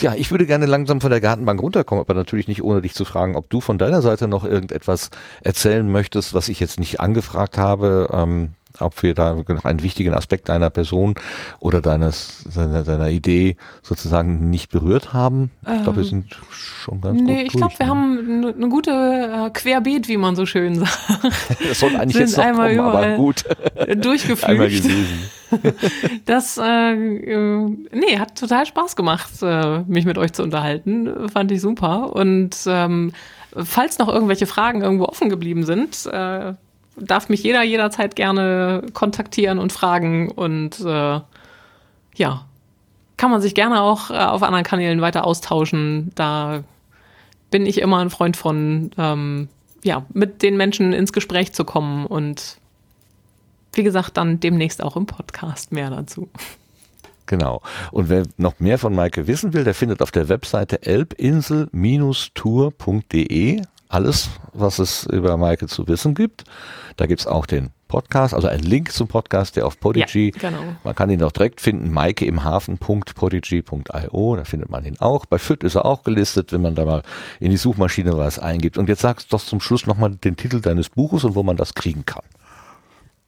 [0.00, 3.04] Ja, ich würde gerne langsam von der Gartenbank runterkommen, aber natürlich nicht ohne dich zu
[3.04, 5.10] fragen, ob du von deiner Seite noch irgendetwas
[5.42, 8.08] erzählen möchtest, was ich jetzt nicht angefragt habe.
[8.12, 11.14] Ähm, ob wir da noch einen wichtigen Aspekt deiner Person
[11.60, 15.50] oder deines, deiner, deiner Idee sozusagen nicht berührt haben.
[15.62, 18.68] Ich glaube, wir ähm, sind schon ganz nee, gut Nee, ich glaube, wir haben eine
[18.68, 20.98] gute äh, Querbeet, wie man so schön sagt.
[21.68, 23.44] das soll eigentlich jetzt noch kommen, aber gut.
[23.96, 24.50] Durchgeführt.
[24.50, 25.30] einmal gelesen.
[26.24, 31.28] Das, äh, äh, nee, hat total Spaß gemacht, äh, mich mit euch zu unterhalten.
[31.28, 32.14] Fand ich super.
[32.14, 33.12] Und ähm,
[33.54, 36.54] falls noch irgendwelche Fragen irgendwo offen geblieben sind, äh,
[36.96, 41.20] darf mich jeder jederzeit gerne kontaktieren und fragen und äh,
[42.14, 42.44] ja,
[43.16, 46.10] kann man sich gerne auch äh, auf anderen Kanälen weiter austauschen.
[46.14, 46.64] Da
[47.50, 49.48] bin ich immer ein Freund von, ähm,
[49.84, 52.58] ja, mit den Menschen ins Gespräch zu kommen und
[53.74, 56.28] wie gesagt, dann demnächst auch im Podcast mehr dazu.
[57.26, 57.60] Genau.
[57.92, 63.62] Und wer noch mehr von Maike wissen will, der findet auf der Webseite elbinsel-tour.de
[63.92, 66.44] alles, was es über Maike zu wissen gibt.
[66.96, 70.32] Da gibt's auch den Podcast, also ein Link zum Podcast, der auf Podigy.
[70.34, 70.62] Ja, genau.
[70.82, 75.26] Man kann ihn auch direkt finden, Maike im Hafen.podigy.io, da findet man ihn auch.
[75.26, 77.02] Bei FIT ist er auch gelistet, wenn man da mal
[77.38, 78.78] in die Suchmaschine was eingibt.
[78.78, 81.58] Und jetzt sagst du doch zum Schluss nochmal den Titel deines Buches und wo man
[81.58, 82.24] das kriegen kann.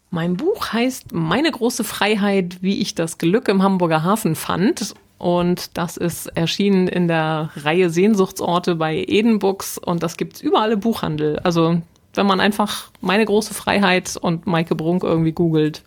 [0.09, 4.95] Mein Buch heißt Meine große Freiheit, wie ich das Glück im Hamburger Hafen fand.
[5.19, 10.73] Und das ist erschienen in der Reihe Sehnsuchtsorte bei Eden Books und das gibt's überall
[10.73, 11.39] im Buchhandel.
[11.41, 11.81] Also
[12.15, 15.83] wenn man einfach meine große Freiheit und Maike Brunk irgendwie googelt,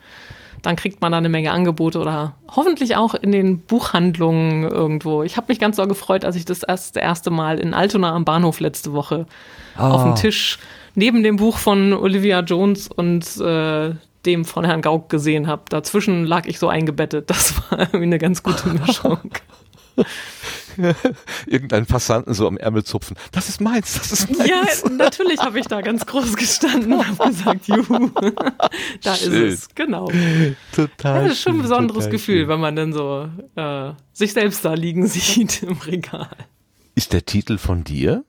[0.63, 5.23] dann kriegt man da eine Menge Angebote oder hoffentlich auch in den Buchhandlungen irgendwo.
[5.23, 8.25] Ich habe mich ganz so gefreut, als ich das erste, erste Mal in Altona am
[8.25, 9.27] Bahnhof letzte Woche
[9.77, 9.91] Ah.
[9.91, 10.57] auf dem Tisch
[10.95, 13.91] neben dem Buch von Olivia Jones und äh,
[14.27, 15.63] dem von Herrn Gauck gesehen habe.
[15.69, 17.29] Dazwischen lag ich so eingebettet.
[17.29, 19.31] Das war irgendwie eine ganz gute Mischung.
[21.47, 23.17] Irgendeinen Passanten so am Ärmel zupfen.
[23.31, 24.47] Das ist meins, das ist meins.
[24.47, 28.09] Ja, natürlich habe ich da ganz groß gestanden und habe gesagt, juhu,
[29.01, 29.47] da ist Schön.
[29.47, 30.11] es, genau.
[30.75, 31.23] Total.
[31.23, 32.47] Das ist schon ein besonderes Gefühl, schön.
[32.49, 36.29] wenn man dann so äh, sich selbst da liegen sieht im Regal.
[36.93, 38.23] Ist der Titel von dir?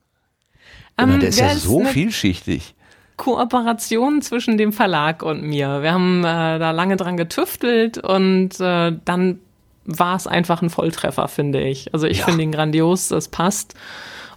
[0.96, 2.74] Ähm, der ist ja so eine vielschichtig.
[3.18, 5.82] Kooperation zwischen dem Verlag und mir.
[5.82, 9.40] Wir haben äh, da lange dran getüftelt und äh, dann
[9.84, 11.92] war es einfach ein Volltreffer, finde ich.
[11.92, 12.24] Also ich Ja.
[12.26, 13.74] finde ihn grandios, das passt.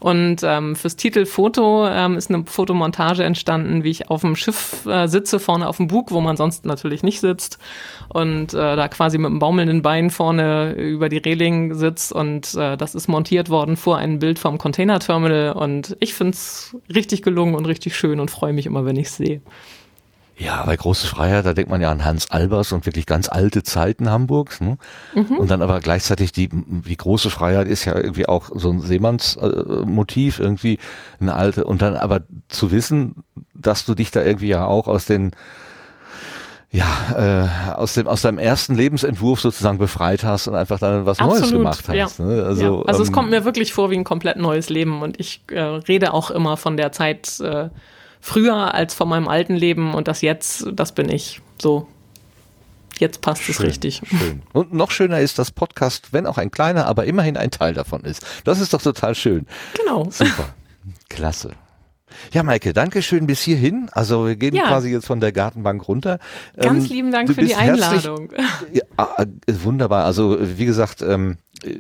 [0.02, 5.08] Und ähm, fürs Titelfoto ähm, ist eine Fotomontage entstanden, wie ich auf dem Schiff äh,
[5.08, 7.60] sitze, vorne auf dem Bug, wo man sonst natürlich nicht sitzt.
[8.10, 12.12] Und äh, da quasi mit einem baumelnden Bein vorne über die Reling sitzt.
[12.12, 15.52] Und äh, das ist montiert worden vor ein Bild vom Containerterminal.
[15.52, 19.08] Und ich finde es richtig gelungen und richtig schön und freue mich immer, wenn ich
[19.08, 19.42] es sehe.
[20.42, 23.62] Ja, bei Große Freiheit, da denkt man ja an Hans Albers und wirklich ganz alte
[23.62, 24.60] Zeiten Hamburgs.
[24.60, 24.78] Ne?
[25.14, 25.38] Mhm.
[25.38, 30.40] Und dann aber gleichzeitig die, die große Freiheit ist ja irgendwie auch so ein Seemannsmotiv,
[30.40, 30.80] irgendwie
[31.20, 31.66] eine alte.
[31.66, 33.24] Und dann aber zu wissen,
[33.54, 35.32] dass du dich da irgendwie ja auch aus den
[36.74, 36.86] ja,
[37.18, 41.42] äh, aus dem aus deinem ersten Lebensentwurf sozusagen befreit hast und einfach dann was Neues
[41.44, 42.20] Absolut, gemacht hast.
[42.20, 42.26] ja.
[42.26, 42.44] Ne?
[42.44, 42.86] Also, ja.
[42.88, 45.60] also es ähm, kommt mir wirklich vor wie ein komplett neues Leben und ich äh,
[45.60, 47.70] rede auch immer von der Zeit äh,
[48.22, 51.42] früher als von meinem alten Leben und das jetzt, das bin ich.
[51.60, 51.88] So,
[53.00, 54.02] jetzt passt es Schön, richtig.
[54.08, 54.44] Schön.
[54.54, 58.02] Und noch schöner ist, dass Podcast, wenn auch ein kleiner, aber immerhin ein Teil davon
[58.02, 58.26] ist.
[58.46, 59.48] Das ist doch total schön.
[59.74, 60.10] Genau.
[60.10, 60.54] Super.
[61.10, 61.52] Klasse.
[62.34, 63.90] Ja, Maike, danke schön bis hierhin.
[63.92, 64.68] Also wir gehen Ja.
[64.68, 66.20] quasi jetzt von der Gartenbank runter.
[66.58, 68.30] Ganz Ähm, lieben Dank für die herzlich- Einladung.
[68.74, 69.26] Ja, ah, äh,
[69.64, 70.06] wunderbar.
[70.06, 71.80] Also wie gesagt, ähm, äh,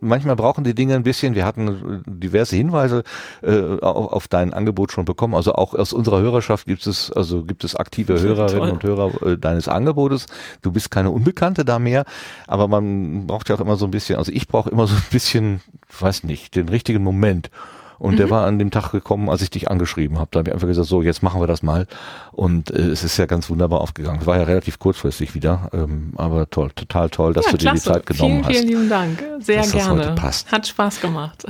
[0.00, 1.34] manchmal brauchen die Dinge ein bisschen.
[1.34, 3.02] Wir hatten äh, diverse Hinweise
[3.42, 5.34] äh, auf, auf dein Angebot schon bekommen.
[5.34, 9.38] Also auch aus unserer Hörerschaft gibt es also gibt es aktive Hörerinnen und Hörer äh,
[9.38, 10.26] deines Angebotes.
[10.62, 12.04] Du bist keine Unbekannte da mehr,
[12.46, 14.18] aber man braucht ja auch immer so ein bisschen.
[14.18, 15.60] Also ich brauche immer so ein bisschen,
[15.98, 17.50] weiß nicht, den richtigen Moment.
[17.98, 18.16] Und Mhm.
[18.18, 20.28] der war an dem Tag gekommen, als ich dich angeschrieben habe.
[20.32, 21.86] Da habe ich einfach gesagt, so, jetzt machen wir das mal.
[22.32, 24.20] Und äh, es ist ja ganz wunderbar aufgegangen.
[24.20, 27.72] Es war ja relativ kurzfristig wieder, ähm, aber toll, total toll, dass ja, du dir
[27.72, 27.92] die klasse.
[27.92, 28.52] Zeit genommen vielen, hast.
[28.56, 29.24] vielen lieben Dank.
[29.40, 30.14] Sehr gerne.
[30.14, 30.50] passt.
[30.52, 31.44] Hat Spaß gemacht.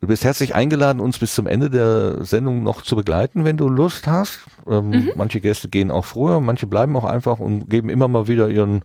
[0.00, 3.68] Du bist herzlich eingeladen, uns bis zum Ende der Sendung noch zu begleiten, wenn du
[3.68, 4.40] Lust hast.
[4.68, 5.10] Ähm, Mhm.
[5.16, 8.82] Manche Gäste gehen auch früher, manche bleiben auch einfach und geben immer mal wieder ihren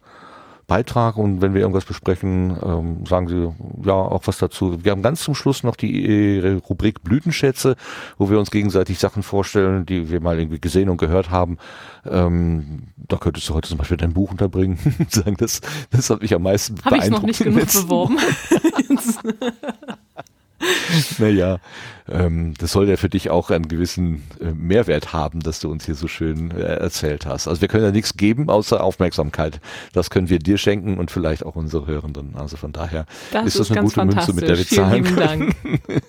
[0.71, 3.53] Beitrag und wenn wir irgendwas besprechen, ähm, sagen sie
[3.85, 4.81] ja auch was dazu.
[4.85, 7.75] Wir haben ganz zum Schluss noch die äh, Rubrik Blütenschätze,
[8.17, 11.57] wo wir uns gegenseitig Sachen vorstellen, die wir mal irgendwie gesehen und gehört haben.
[12.09, 14.79] Ähm, da könntest du heute zum Beispiel dein Buch unterbringen.
[15.09, 18.17] sagen, das, das hat mich am meisten Habe ich noch beeindruckt nicht genug beworben.
[21.17, 21.59] Naja,
[22.09, 25.85] ähm, das soll ja für dich auch einen gewissen äh, Mehrwert haben, dass du uns
[25.85, 27.47] hier so schön äh, erzählt hast.
[27.47, 29.59] Also wir können ja nichts geben außer Aufmerksamkeit.
[29.93, 32.35] Das können wir dir schenken und vielleicht auch unsere Hörenden.
[32.35, 35.17] Also von daher Das ist das ist eine gute Münze, mit der wir zahlen können.
[35.17, 35.55] Dank.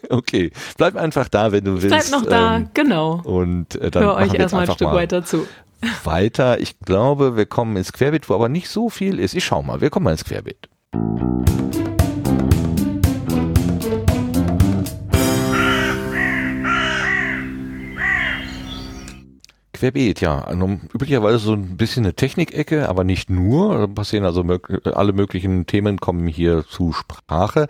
[0.08, 1.88] okay, bleib einfach da, wenn du willst.
[1.88, 3.20] Bleibt noch da, ähm, genau.
[3.24, 5.46] und äh, dann Hör euch erstmal ein Stück mal weiter zu.
[6.04, 6.60] weiter.
[6.60, 9.34] Ich glaube, wir kommen ins Querbeet, wo aber nicht so viel ist.
[9.34, 10.68] Ich schau mal, wir kommen mal ins Querbeet.
[19.82, 20.48] Querbeet, ja.
[20.94, 23.92] Üblicherweise so ein bisschen eine Technikecke, aber nicht nur.
[23.92, 27.66] Passieren also mög alle möglichen Themen kommen hier zu Sprache.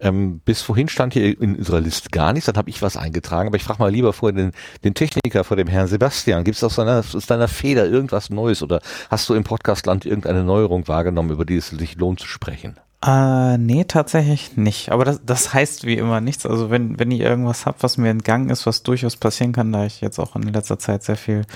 [0.00, 3.48] Ähm, bis vorhin stand hier in unserer Liste gar nichts, dann habe ich was eingetragen,
[3.48, 4.52] aber ich frage mal lieber vor den,
[4.84, 6.44] den Techniker, vor dem Herrn Sebastian.
[6.44, 8.80] Gibt es aus aus deiner Feder irgendwas Neues oder
[9.10, 12.80] hast du im Podcastland irgendeine Neuerung wahrgenommen, über die es sich lohnt zu sprechen?
[13.02, 14.92] Äh, nee, tatsächlich nicht.
[14.92, 16.44] Aber das, das heißt wie immer nichts.
[16.44, 19.86] Also wenn, wenn ihr irgendwas habt, was mir entgangen ist, was durchaus passieren kann, da
[19.86, 21.46] ich jetzt auch in letzter Zeit sehr viel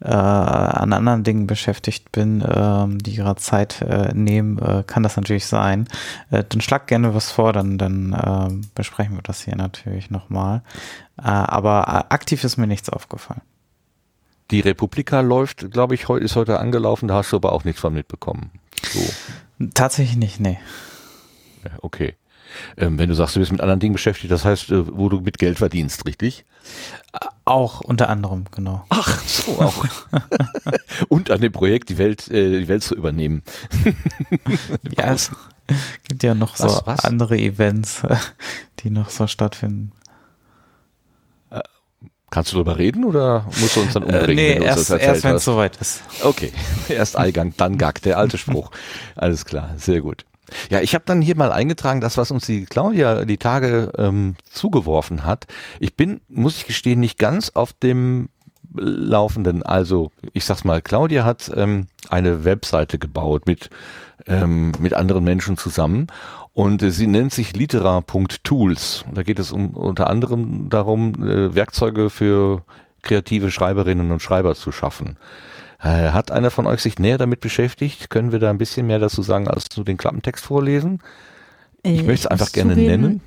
[0.00, 5.16] äh, an anderen Dingen beschäftigt bin, ähm, die gerade Zeit äh, nehmen, äh, kann das
[5.16, 5.86] natürlich sein.
[6.30, 10.62] Äh, dann schlag gerne was vor, dann, dann äh, besprechen wir das hier natürlich nochmal.
[11.18, 13.42] Äh, aber äh, aktiv ist mir nichts aufgefallen.
[14.50, 17.82] Die Republika läuft, glaube ich, heute ist heute angelaufen, da hast du aber auch nichts
[17.82, 18.50] von mitbekommen.
[18.82, 19.00] So.
[19.74, 20.58] Tatsächlich nicht, nee.
[21.82, 22.14] Okay.
[22.76, 25.20] Ähm, wenn du sagst, du bist mit anderen Dingen beschäftigt, das heißt, äh, wo du
[25.20, 26.44] mit Geld verdienst, richtig?
[27.44, 28.84] Auch unter anderem, genau.
[28.88, 29.84] Ach, so auch.
[31.08, 33.42] Und an dem Projekt, die Welt, äh, die Welt zu übernehmen.
[34.96, 35.30] Ja, es
[36.08, 37.04] gibt ja noch Was, so was?
[37.04, 38.02] andere Events,
[38.80, 39.92] die noch so stattfinden.
[42.30, 44.34] Kannst du darüber reden oder musst du uns dann Äh, umbringen?
[44.44, 46.02] nee, wenn erst, erst wenn es soweit ist.
[46.22, 46.52] Okay,
[46.88, 48.70] erst Eingang, dann Gag, der alte Spruch.
[49.14, 50.24] Alles klar, sehr gut.
[50.70, 54.36] Ja, ich habe dann hier mal eingetragen, das, was uns die Claudia die Tage ähm,
[54.50, 55.46] zugeworfen hat.
[55.80, 58.28] Ich bin, muss ich gestehen, nicht ganz auf dem
[58.74, 59.62] Laufenden.
[59.64, 63.70] Also, ich sag's mal, Claudia hat ähm, eine Webseite gebaut mit,
[64.26, 66.08] ähm, mit anderen Menschen zusammen
[66.52, 69.04] und äh, sie nennt sich litera.tools.
[69.12, 72.62] Da geht es um, unter anderem darum, äh, Werkzeuge für
[73.02, 75.16] kreative Schreiberinnen und Schreiber zu schaffen.
[75.78, 78.10] Äh, Hat einer von euch sich näher damit beschäftigt?
[78.10, 81.00] Können wir da ein bisschen mehr dazu sagen, als nur den Klappentext vorlesen?
[81.82, 83.20] Ich möchte es einfach gerne nennen.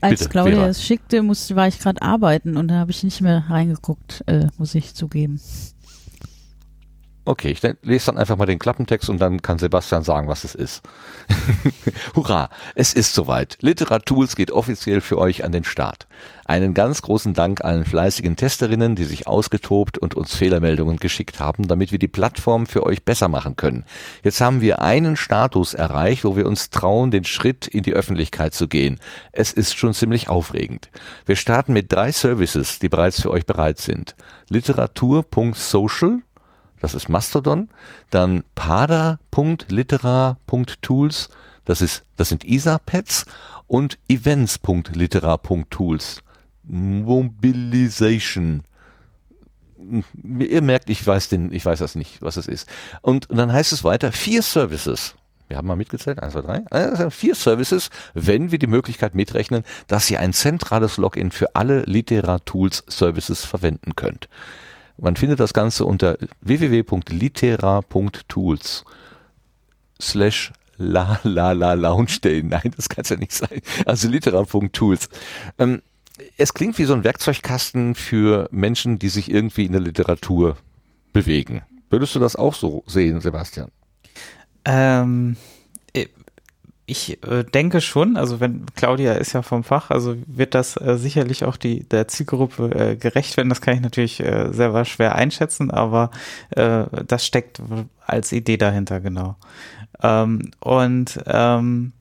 [0.00, 0.68] Als Bitte, Claudia Vera.
[0.68, 4.46] es schickte, musste, war ich gerade arbeiten und da habe ich nicht mehr reingeguckt, äh,
[4.58, 5.40] muss ich zugeben.
[7.24, 10.56] Okay, ich lese dann einfach mal den Klappentext und dann kann Sebastian sagen, was es
[10.56, 10.82] ist.
[12.16, 13.58] Hurra, es ist soweit.
[13.60, 16.08] Literatools geht offiziell für euch an den Start.
[16.46, 21.68] Einen ganz großen Dank allen fleißigen Testerinnen, die sich ausgetobt und uns Fehlermeldungen geschickt haben,
[21.68, 23.84] damit wir die Plattform für euch besser machen können.
[24.24, 28.52] Jetzt haben wir einen Status erreicht, wo wir uns trauen, den Schritt in die Öffentlichkeit
[28.52, 28.98] zu gehen.
[29.30, 30.90] Es ist schon ziemlich aufregend.
[31.24, 34.16] Wir starten mit drei Services, die bereits für euch bereit sind.
[34.48, 36.18] Literatur.social,
[36.82, 37.70] das ist Mastodon,
[38.10, 41.28] dann pada.litera.tools,
[41.64, 43.24] das ist, das sind ISA-Pads
[43.68, 46.22] und events.litera.tools.
[46.64, 48.64] Mobilization.
[50.38, 52.68] Ihr merkt, ich weiß den, ich weiß das nicht, was es ist.
[53.00, 55.14] Und, dann heißt es weiter, vier Services.
[55.46, 56.64] Wir haben mal mitgezählt, eins, zwei, drei.
[56.96, 61.82] Sind vier Services, wenn wir die Möglichkeit mitrechnen, dass ihr ein zentrales Login für alle
[61.82, 64.28] Litera-Tools Services verwenden könnt.
[64.98, 68.84] Man findet das Ganze unter www.litera.tools
[70.00, 72.42] slash la la la lounge day.
[72.44, 73.60] Nein, das kann es ja nicht sein.
[73.86, 75.08] Also litera.tools.
[75.58, 75.82] Ähm,
[76.36, 80.56] es klingt wie so ein Werkzeugkasten für Menschen, die sich irgendwie in der Literatur
[81.12, 81.62] bewegen.
[81.90, 83.70] Würdest du das auch so sehen, Sebastian?
[84.64, 85.51] Ähm, äh,
[86.92, 90.96] ich äh, denke schon, also wenn Claudia ist ja vom Fach, also wird das äh,
[90.96, 93.48] sicherlich auch die der Zielgruppe äh, gerecht werden.
[93.48, 96.10] Das kann ich natürlich äh, selber schwer einschätzen, aber
[96.50, 97.60] äh, das steckt
[98.06, 99.36] als Idee dahinter, genau.
[100.02, 101.92] Ähm, und ähm,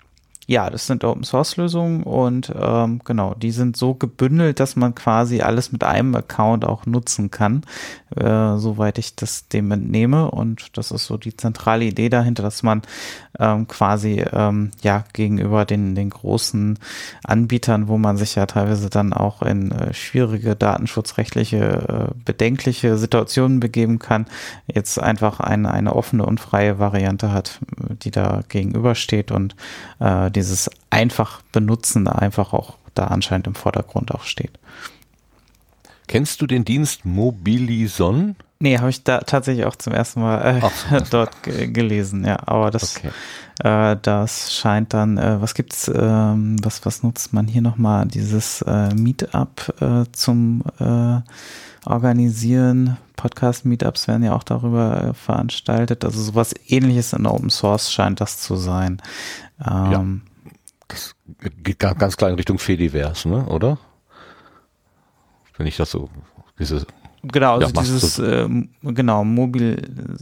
[0.48, 4.96] ja, das sind Open Source Lösungen und ähm, genau, die sind so gebündelt, dass man
[4.96, 7.62] quasi alles mit einem Account auch nutzen kann,
[8.16, 10.32] äh, soweit ich das dem entnehme.
[10.32, 12.82] Und das ist so die zentrale Idee dahinter, dass man
[13.40, 16.80] ähm, quasi ähm, ja gegenüber den, den großen
[17.24, 23.60] Anbietern, wo man sich ja teilweise dann auch in äh, schwierige datenschutzrechtliche, äh, bedenkliche Situationen
[23.60, 24.26] begeben kann,
[24.68, 27.60] jetzt einfach eine, eine offene und freie Variante hat,
[28.04, 29.56] die da gegenübersteht und
[30.00, 34.52] äh, dieses einfach benutzen einfach auch da anscheinend im Vordergrund auch steht.
[36.08, 38.36] Kennst du den Dienst Mobilison?
[38.60, 42.38] Nee, habe ich da tatsächlich auch zum ersten Mal äh, Ach dort ge gelesen, ja.
[42.46, 43.12] Aber das, Okay.
[43.64, 48.06] äh, das scheint dann, äh, was gibt's, ähm, was, was nutzt man hier nochmal?
[48.08, 51.22] Dieses äh, Meetup äh, zum äh,
[51.86, 52.98] Organisieren.
[53.16, 56.04] Podcast-Meetups werden ja auch darüber äh, veranstaltet.
[56.06, 59.02] Also sowas ähnliches in Open Source scheint das zu sein.
[59.66, 60.22] Ähm,
[60.88, 61.16] Das
[61.64, 63.46] geht ga- ganz klar in Richtung Fediverse, ne?
[63.46, 63.78] oder?
[65.58, 66.10] Wenn ich das so,
[66.60, 66.86] diese,
[67.24, 69.78] Genau, also Ja, dieses, ähm, genau, mobil,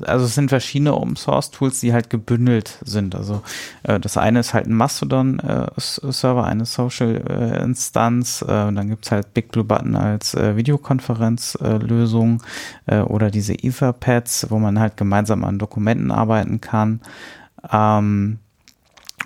[0.06, 3.16] also es sind verschiedene Open Source Tools, die halt gebündelt sind.
[3.16, 3.42] Also
[3.84, 9.64] äh, das eine ist halt ein Mastodon-Server, eine Social-Instanz, äh, dann gibt's halt Big Blue
[9.64, 12.44] Button als äh, Videokonferenzlösung
[12.88, 17.00] äh, oder diese Etherpads, wo man halt gemeinsam an Dokumenten arbeiten kann.
[17.72, 18.40] Ähm,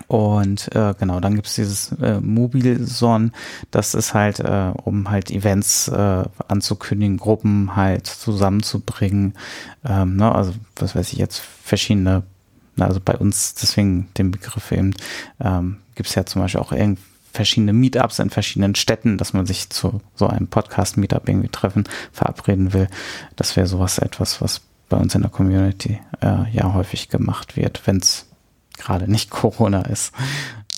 [0.06, 3.32] und äh, genau, dann gibt's dieses äh, Mobilson,
[3.70, 9.34] das ist halt, äh, um halt Events äh, anzukündigen, Gruppen halt zusammenzubringen.
[9.84, 10.34] Ähm, ne?
[10.34, 12.22] Also, was weiß ich jetzt, verschiedene
[12.78, 14.94] also bei uns, deswegen den Begriff eben,
[15.40, 17.02] ähm, gibt es ja zum Beispiel auch irgendwie
[17.32, 22.72] verschiedene Meetups in verschiedenen Städten, dass man sich zu so einem Podcast-Meetup irgendwie treffen, verabreden
[22.72, 22.88] will.
[23.34, 27.86] Das wäre sowas etwas, was bei uns in der Community äh, ja häufig gemacht wird,
[27.86, 28.26] wenn es
[28.78, 30.12] gerade nicht Corona ist.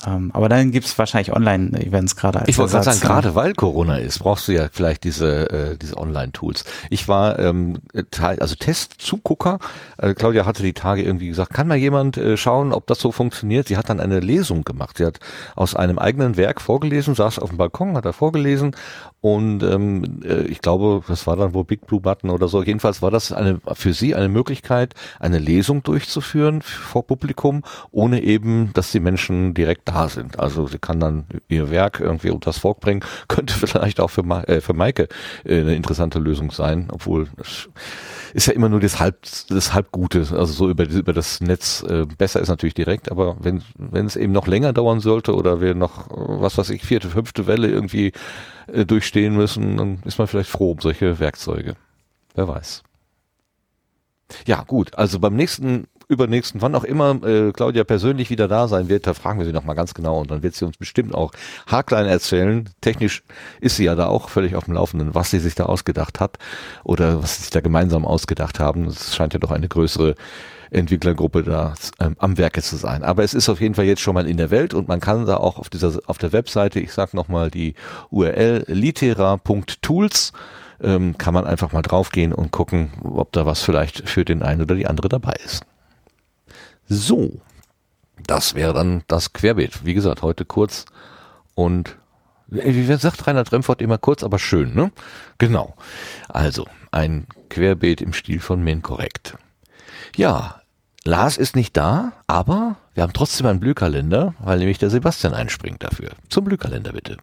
[0.05, 3.55] Ähm, aber dann gibt es wahrscheinlich Online-Events gerade als Ich wollte gerade sagen, gerade weil
[3.55, 6.65] Corona ist, brauchst du ja vielleicht diese, äh, diese Online-Tools.
[6.91, 7.79] Ich war ähm,
[8.11, 9.59] Teil, also Testzugucker.
[9.97, 13.11] Äh, Claudia hatte die Tage irgendwie gesagt, kann mal jemand äh, schauen, ob das so
[13.11, 13.69] funktioniert?
[13.69, 14.99] Sie hat dann eine Lesung gemacht.
[14.99, 15.19] Sie hat
[15.55, 18.77] aus einem eigenen Werk vorgelesen, saß auf dem Balkon, hat er vorgelesen
[19.27, 22.63] und ähm, äh, ich glaube, das war dann wohl Big Blue Button oder so.
[22.63, 28.73] Jedenfalls war das eine für sie eine Möglichkeit, eine Lesung durchzuführen vor Publikum, ohne eben,
[28.75, 30.39] dass die Menschen direkt da sind.
[30.39, 34.23] Also sie kann dann ihr Werk irgendwie unter das Volk bringen, könnte vielleicht auch für,
[34.23, 35.09] Ma äh, für Maike
[35.45, 37.69] äh, eine interessante Lösung sein, obwohl das
[38.35, 39.17] ist ja immer nur das halb
[39.49, 43.63] das halbgute, also so über über das Netz äh, besser ist natürlich direkt, aber wenn
[43.77, 47.47] wenn es eben noch länger dauern sollte oder wir noch was weiß ich vierte fünfte
[47.47, 48.13] Welle irgendwie
[48.67, 51.77] äh, durchstehen müssen, dann ist man vielleicht froh um solche Werkzeuge.
[52.35, 52.86] Wer weiß.
[54.47, 54.97] Ja, gut.
[54.97, 59.15] Also beim nächsten übernächsten, wann auch immer äh, Claudia persönlich wieder da sein wird, da
[59.15, 61.33] fragen wir sie nochmal ganz genau und dann wird sie uns bestimmt auch
[61.67, 62.69] haarklein erzählen.
[62.81, 63.25] Technisch
[63.61, 66.39] ist sie ja da auch völlig auf dem Laufenden, was sie sich da ausgedacht hat
[66.85, 68.87] oder was sie sich da gemeinsam ausgedacht haben.
[68.87, 70.15] Es scheint ja doch eine größere
[70.71, 73.03] Entwicklergruppe da ähm, am Werke zu sein.
[73.03, 75.27] Aber es ist auf jeden Fall jetzt schon mal in der Welt und man kann
[75.27, 77.75] da auch auf dieser auf der Webseite, ich sag nochmal die
[78.11, 80.33] URL litera.tools
[80.83, 84.63] ähm, kann man einfach mal draufgehen und gucken, ob da was vielleicht für den einen
[84.63, 85.65] oder die andere dabei ist.
[86.89, 87.41] So,
[88.27, 89.85] das wäre dann das Querbeet.
[89.85, 90.85] Wie gesagt, heute kurz
[91.55, 91.97] und
[92.49, 94.93] wie sagt Reinhard Remford immer kurz, aber schön, ne?
[95.39, 95.75] Genau.
[96.29, 99.37] Also, ein Querbeet im Stil von Men korrekt.
[100.15, 100.61] Ja,
[101.05, 105.83] Lars ist nicht da, aber wir haben trotzdem einen Blühkalender, weil nämlich der Sebastian einspringt
[105.83, 106.11] dafür.
[106.29, 107.17] Zum Blühkalender bitte.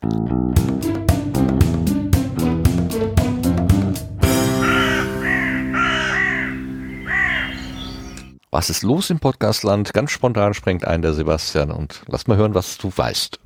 [8.53, 9.95] Was ist los im Podcastland?
[9.95, 13.39] Ganz spontan springt ein der Sebastian und lass mal hören, was du weißt.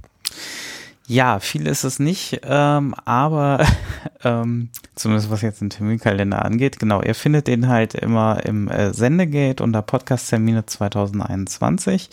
[1.07, 3.65] Ja, viel ist es nicht, ähm, aber
[4.25, 8.93] ähm, zumindest was jetzt den Terminkalender angeht, genau, ihr findet den halt immer im äh,
[8.93, 12.09] Sendegate unter Podcast-Termine 2021.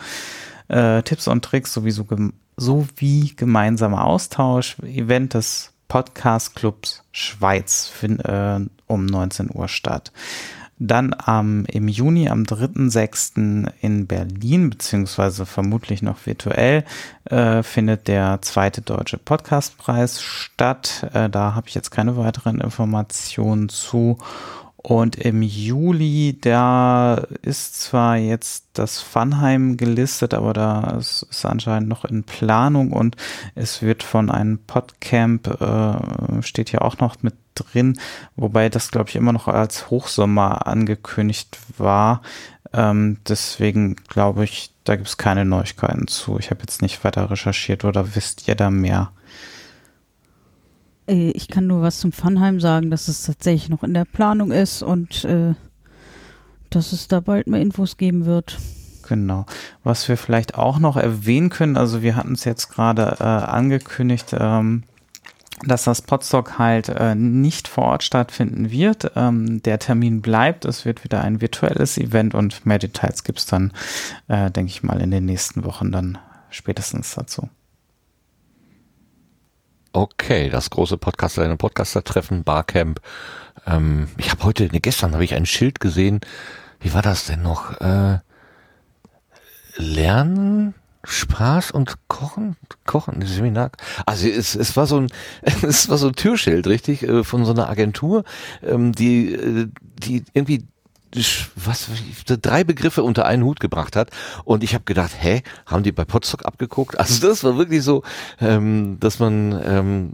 [0.69, 2.07] Äh, Tipps und Tricks sowieso
[2.57, 4.79] sowie gemeinsamer Austausch.
[4.81, 10.13] Event des Podcast Clubs Schweiz find, äh, um 19 Uhr statt.
[10.79, 13.71] Dann am, im Juni, am 3.6.
[13.81, 16.85] in Berlin, beziehungsweise vermutlich noch virtuell,
[17.25, 21.09] äh, findet der zweite deutsche Podcastpreis statt.
[21.15, 24.19] Äh, da habe ich jetzt keine weiteren Informationen zu.
[24.89, 31.89] Und im Juli, da ist zwar jetzt das Funheim gelistet, aber da ist, ist anscheinend
[31.89, 33.17] noch in Planung und
[33.57, 37.99] es wird von einem Podcamp, äh, steht ja auch noch mit drin,
[38.37, 42.23] wobei das, glaube ich, immer noch als Hochsommer angekündigt war.
[42.73, 46.39] Ähm, deswegen glaube ich, da gibt es keine Neuigkeiten zu.
[46.39, 49.11] Ich habe jetzt nicht weiter recherchiert oder wisst ihr da mehr?
[51.07, 54.53] Äh, ich kann nur was zum Funheim sagen, dass es tatsächlich noch in der Planung
[54.53, 55.55] ist und äh,
[56.71, 58.59] dass es da bald mehr Infos geben wird.
[59.09, 59.47] Genau.
[59.85, 64.35] Was wir vielleicht auch noch erwähnen können, also wir hatten es jetzt gerade äh, angekündigt,
[64.39, 64.83] ähm,
[65.65, 69.13] dass das Podstock halt äh, nicht vor Ort stattfinden wird.
[69.17, 73.47] Ähm, der Termin bleibt, es wird wieder ein virtuelles Event und mehr Details gibt es
[73.47, 73.73] dann,
[74.29, 76.19] äh, denke ich mal, in den nächsten Wochen dann
[76.51, 77.49] spätestens dazu.
[79.97, 83.01] Okay, das große Podcaster, eine Podcaster-Treffen, Barcamp.
[83.67, 86.21] Ähm, ich habe heute, ne, gestern habe ich ein Schild gesehen.
[86.81, 87.81] Wie war das denn noch?
[87.81, 88.19] Äh,
[89.77, 93.71] Lernen, Spaß und Kochen, Kochen, Seminar.
[94.05, 95.09] Also es, es war so ein,
[95.63, 98.25] es war so ein Türschild, richtig, äh, von so einer Agentur,
[98.63, 100.69] ähm, die, äh, die irgendwie
[101.55, 101.89] was
[102.27, 104.11] drei Begriffe unter einen Hut gebracht hat
[104.45, 106.97] und ich habe gedacht, hä, haben die bei Potsdok abgeguckt?
[107.07, 108.03] Also das war wirklich so,
[108.41, 110.13] ähm, dass man ähm,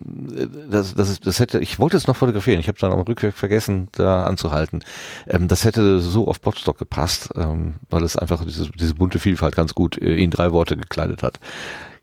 [0.70, 3.88] das, das, das hätte, ich wollte es noch fotografieren, ich habe dann am Rückweg vergessen,
[3.92, 4.84] da anzuhalten.
[5.26, 9.56] Ähm, das hätte so auf Potsdok gepasst, ähm, weil es einfach diese, diese bunte Vielfalt
[9.56, 11.40] ganz gut äh, in drei Worte gekleidet hat.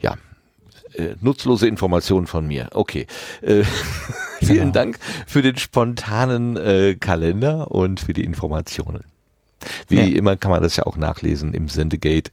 [0.02, 0.16] Ja,
[1.00, 2.70] äh, nutzlose Informationen von mir.
[2.74, 3.08] Okay.
[3.42, 3.64] Äh,
[4.40, 4.72] vielen genau.
[4.72, 9.04] Dank für den spontanen äh, Kalender und für die Informationen.
[9.88, 10.18] Wie Ja.
[10.18, 12.32] immer kann man das ja auch nachlesen im Sendegate.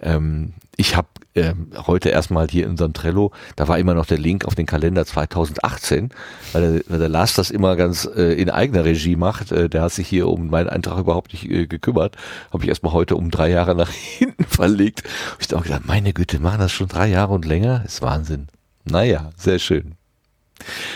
[0.00, 4.18] Ähm, ich habe ähm, heute erstmal hier in unserem Trello, da war immer noch der
[4.18, 6.10] Link auf den Kalender 2018,
[6.52, 9.52] weil der, weil der Lars das immer ganz äh, in eigener Regie macht.
[9.52, 12.16] Äh, der hat sich hier um meinen Eintrag überhaupt nicht äh, gekümmert.
[12.52, 15.02] Habe ich erstmal heute um drei Jahre nach hinten verlegt.
[15.32, 17.82] Hab ich auch gedacht, meine Güte, machen das schon drei Jahre und länger?
[17.86, 18.48] Ist Wahnsinn.
[18.84, 19.94] Naja, sehr schön.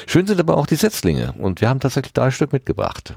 [0.07, 3.15] Schön sind aber auch die Setzlinge und wir haben tatsächlich drei Stück mitgebracht.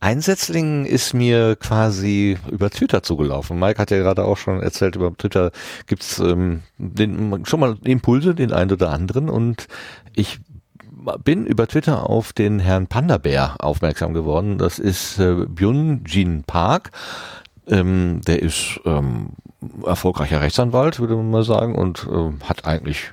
[0.00, 3.58] Ein Setzling ist mir quasi über Twitter zugelaufen.
[3.58, 5.50] Mike hat ja gerade auch schon erzählt, über Twitter
[5.86, 9.28] gibt's ähm, den, schon mal Impulse, den einen oder anderen.
[9.28, 9.66] Und
[10.14, 10.38] ich
[11.24, 14.58] bin über Twitter auf den Herrn Panda-Bär aufmerksam geworden.
[14.58, 16.92] Das ist äh, Byun-Jin Park.
[17.66, 19.30] Ähm, der ist ähm,
[19.84, 23.12] erfolgreicher Rechtsanwalt, würde man mal sagen, und ähm, hat eigentlich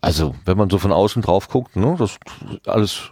[0.00, 2.18] also, wenn man so von außen drauf guckt, ne, das
[2.66, 3.10] alles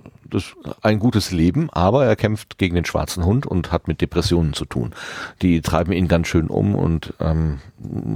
[0.82, 4.64] ein gutes Leben, aber er kämpft gegen den schwarzen Hund und hat mit Depressionen zu
[4.64, 4.94] tun.
[5.42, 7.60] Die treiben ihn ganz schön um und ähm,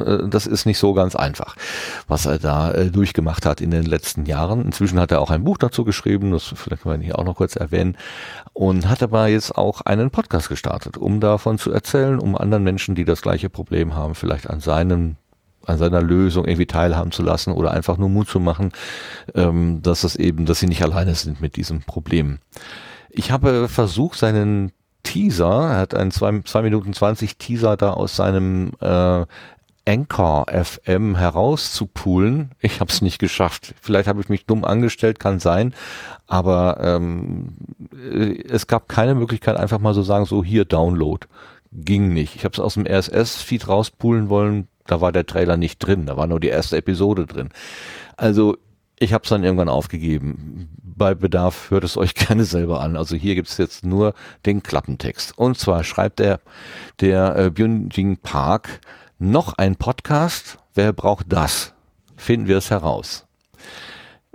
[0.05, 1.57] äh, das ist nicht so ganz einfach,
[2.07, 4.65] was er da äh, durchgemacht hat in den letzten Jahren.
[4.65, 7.37] Inzwischen hat er auch ein Buch dazu geschrieben, das vielleicht können wir hier auch noch
[7.37, 7.97] kurz erwähnen,
[8.53, 12.95] und hat aber jetzt auch einen Podcast gestartet, um davon zu erzählen, um anderen Menschen,
[12.95, 15.17] die das gleiche Problem haben, vielleicht an seinen
[15.69, 18.73] an seiner Lösung irgendwie teilhaben zu lassen oder einfach nur Mut zu machen,
[19.35, 22.39] ähm, dass es eben, dass sie nicht alleine sind mit diesem Problem.
[23.11, 24.73] Ich habe versucht, seinen
[25.03, 29.25] Teaser, er hat einen 2, zwei Minuten 20 Teaser da aus seinem äh,
[29.89, 32.51] Anchor FM herauszupulen.
[32.61, 33.75] Ich habe es nicht geschafft.
[33.81, 35.75] Vielleicht habe ich mich dumm angestellt, kann sein.
[36.27, 37.57] Aber ähm,
[37.93, 41.27] äh, es gab keine Möglichkeit, einfach mal so sagen, so hier Download.
[41.73, 42.35] Ging nicht.
[42.37, 44.69] Ich habe es aus dem RSS-Feed rauspulen wollen.
[44.87, 46.07] Da war der Trailer nicht drin.
[46.07, 47.51] Da war nur die erste Episode drin.
[48.17, 48.57] Also
[48.99, 50.71] ich habe es dann irgendwann aufgegeben.
[50.83, 52.97] Bei Bedarf hört es euch gerne selber an.
[52.97, 54.15] Also hier gibt's jetzt nur
[54.47, 55.37] den Klappentext.
[55.37, 56.41] Und zwar schreibt der,
[57.01, 58.81] der äh, Byung-Jing Park
[59.19, 60.59] noch ein Podcast.
[60.75, 61.75] Wer braucht das?
[62.17, 63.28] Finden wir es heraus.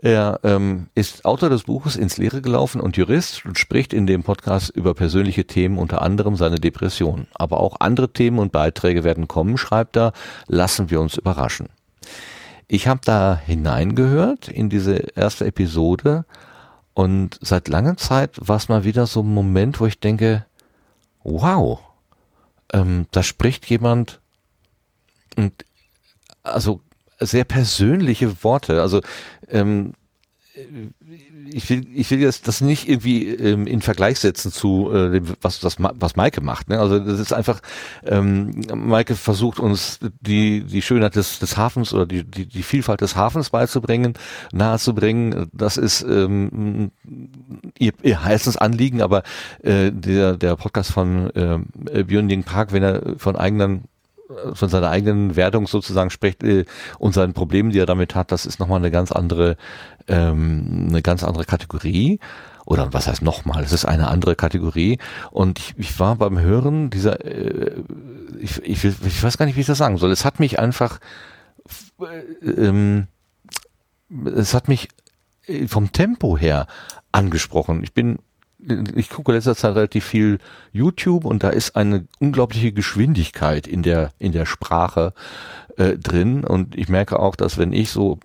[0.04, 4.22] Er ähm, ist Autor des Buches Ins Leere gelaufen und Jurist und spricht in dem
[4.22, 7.28] Podcast über persönliche Themen, unter anderem seine Depression.
[7.34, 10.12] Aber auch andere Themen und Beiträge werden kommen, schreibt er.
[10.46, 11.70] Lassen wir uns überraschen.
[12.68, 16.26] Ich habe da hineingehört in diese erste Episode
[16.94, 20.46] und seit langer Zeit war es mal wieder so ein Moment, wo ich denke,
[21.24, 21.80] wow,
[22.74, 24.20] ähm, da spricht jemand
[25.38, 25.64] und
[26.44, 26.82] also
[27.20, 28.82] sehr persönliche Worte.
[28.82, 29.02] Also
[29.50, 29.94] ähm,
[31.52, 35.26] ich will, ich will jetzt das nicht irgendwie ähm, in Vergleich setzen zu äh, dem,
[35.42, 36.70] was, Ma- was Maike macht.
[36.70, 36.80] Ne?
[36.80, 37.60] Also das ist einfach,
[38.06, 43.02] ähm, Maike versucht uns die, die Schönheit des, des Hafens oder die, die, die Vielfalt
[43.02, 44.14] des Hafens beizubringen,
[44.52, 45.50] nahezubringen.
[45.54, 46.92] Das ist ähm,
[47.80, 49.24] ihr, ihr heißes Anliegen, aber
[49.64, 53.86] äh, der, der Podcast von äh, Björn Park, wenn er von eigenen
[54.54, 56.66] von seiner eigenen Wertung sozusagen spricht äh,
[57.00, 59.58] und seinen Problemen, die er damit hat, das ist nochmal eine ganz andere,
[60.08, 62.20] ähm, eine ganz andere Kategorie.
[62.66, 63.64] Oder was heißt nochmal?
[63.64, 64.98] Es ist eine andere Kategorie.
[65.32, 67.84] Und ich, ich war beim Hören dieser, äh,
[68.40, 70.12] ich, ich, ich weiß gar nicht, wie ich das sagen soll.
[70.12, 71.00] Es hat mich einfach,
[72.00, 73.08] äh, ähm,
[74.26, 74.88] es hat mich
[75.48, 76.68] äh, vom Tempo her
[77.12, 77.84] angesprochen.
[77.84, 78.20] Ich bin
[78.96, 80.40] ich gucke letzter Zeit relativ viel
[80.72, 85.14] YouTube und da ist eine unglaubliche Geschwindigkeit in der in der Sprache
[85.78, 86.44] äh, drin.
[86.44, 88.20] Und ich merke auch, dass wenn ich so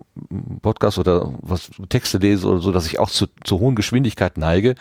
[0.61, 4.75] Podcasts oder was Texte lese oder so, dass ich auch zu, zu hohen Geschwindigkeit neige.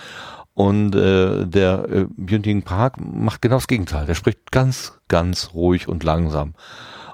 [0.55, 4.07] Und äh, der äh, Björn Park macht genau das Gegenteil.
[4.07, 6.55] Der spricht ganz ganz ruhig und langsam.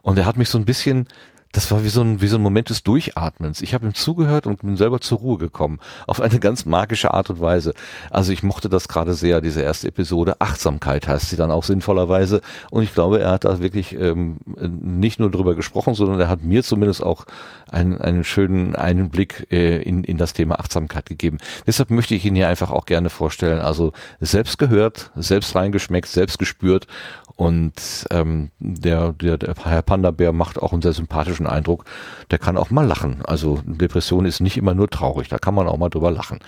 [0.02, 1.08] Und er hat mich so ein bisschen
[1.54, 3.62] das war wie so ein, wie so ein Moment des Durchatmens.
[3.62, 5.78] Ich habe ihm zugehört und bin selber zur Ruhe gekommen.
[6.08, 7.74] Auf eine ganz magische Art und Weise.
[8.10, 10.40] Also ich mochte das gerade sehr, diese erste Episode.
[10.40, 12.40] Achtsamkeit heißt sie dann auch sinnvollerweise.
[12.70, 16.42] Und ich glaube, er hat da wirklich ähm, nicht nur drüber gesprochen, sondern er hat
[16.42, 17.24] mir zumindest auch
[17.70, 21.38] einen, einen schönen Einblick äh, in, in das Thema Achtsamkeit gegeben.
[21.68, 23.60] Deshalb möchte ich ihn hier einfach auch gerne vorstellen.
[23.60, 26.88] Also selbst gehört, selbst reingeschmeckt, selbst gespürt
[27.36, 31.84] und ähm, der, der, der Herr Panda-Bär macht auch einen sehr sympathischen Eindruck.
[32.30, 33.22] Der kann auch mal lachen.
[33.24, 36.40] Also Depression ist nicht immer nur traurig, da kann man auch mal drüber lachen.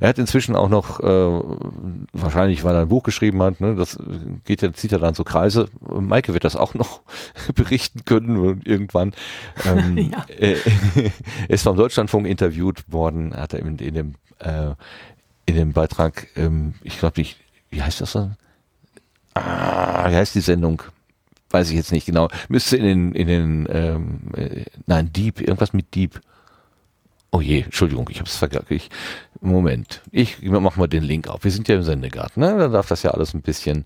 [0.00, 1.40] Er hat inzwischen auch noch, äh,
[2.12, 3.98] wahrscheinlich weil er ein Buch geschrieben hat, ne, das
[4.44, 5.68] geht ja, zieht ja dann so Kreise.
[5.80, 7.00] Maike wird das auch noch
[7.54, 9.12] berichten können irgendwann.
[9.64, 10.24] Ähm, Ja.
[10.28, 10.56] äh,
[11.48, 14.74] er ist vom Deutschlandfunk interviewt worden, hat er in, in dem äh,
[15.46, 17.36] in dem Beitrag, ähm, ich glaube, ich,
[17.70, 18.36] wie heißt das dann?
[19.34, 20.82] Ah, wie heißt die Sendung?
[21.54, 22.28] Weiß ich jetzt nicht genau.
[22.48, 26.20] Müsste in den, in den, ähm, äh, nein, Deep, irgendwas mit Deep.
[27.30, 28.66] Oh je, Entschuldigung, ich habe es vergessen.
[29.40, 31.44] Moment, ich mach mal den Link auf.
[31.44, 32.56] Wir sind ja im Sendegarten, ne?
[32.58, 33.84] Da darf das ja alles ein bisschen.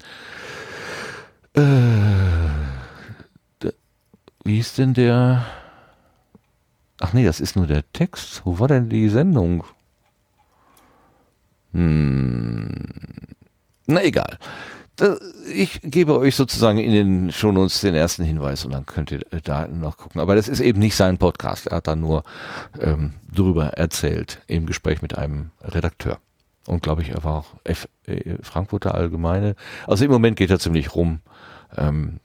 [1.54, 1.62] Äh,
[3.60, 3.70] da,
[4.44, 5.46] wie ist denn der?
[7.00, 8.42] Ach nee, das ist nur der Text.
[8.44, 9.64] Wo war denn die Sendung?
[11.72, 12.84] Hm,
[13.86, 14.38] na egal.
[15.52, 19.66] Ich gebe euch sozusagen in den Shownotes den ersten Hinweis und dann könnt ihr da
[19.68, 20.20] noch gucken.
[20.20, 21.68] Aber das ist eben nicht sein Podcast.
[21.68, 22.24] Er hat da nur
[22.80, 26.18] ähm, drüber erzählt im Gespräch mit einem Redakteur.
[26.66, 29.54] Und glaube ich, er war auch F äh, Frankfurter Allgemeine.
[29.86, 31.20] Also im Moment geht er ziemlich rum.
[31.76, 32.20] Ähm,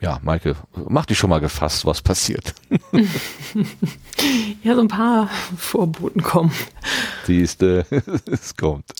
[0.00, 0.54] ja, Maike,
[0.88, 2.54] mach dich schon mal gefasst, was passiert.
[4.62, 6.52] ja, so ein paar Vorboten kommen.
[7.24, 7.84] Siehst du,
[8.30, 8.92] es kommt.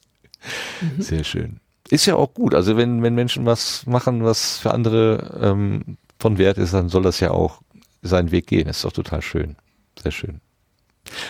[0.81, 1.03] Mhm.
[1.03, 1.61] Sehr schön.
[1.91, 2.55] Ist ja auch gut.
[2.55, 7.03] Also wenn, wenn Menschen was machen, was für andere ähm, von Wert ist, dann soll
[7.03, 7.63] das ja auch
[8.03, 8.69] seinen Weg gehen.
[8.69, 9.57] ist doch total schön.
[10.01, 10.41] Sehr schön.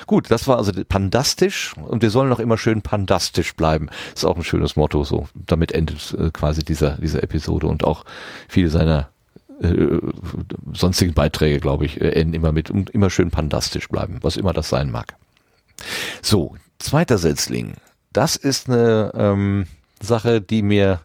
[0.06, 3.88] Gut, das war also pandastisch und wir sollen noch immer schön pandastisch bleiben.
[4.14, 5.04] Ist auch ein schönes Motto.
[5.04, 8.04] So, damit endet äh, quasi dieser diese Episode und auch
[8.48, 9.10] viele seiner
[9.60, 9.98] äh,
[10.72, 14.52] sonstigen Beiträge, glaube ich, äh, enden immer mit und immer schön pandastisch bleiben, was immer
[14.52, 15.14] das sein mag.
[16.22, 17.74] So, zweiter Setzling.
[18.12, 19.66] Das ist eine ähm,
[20.00, 21.00] Sache, die mir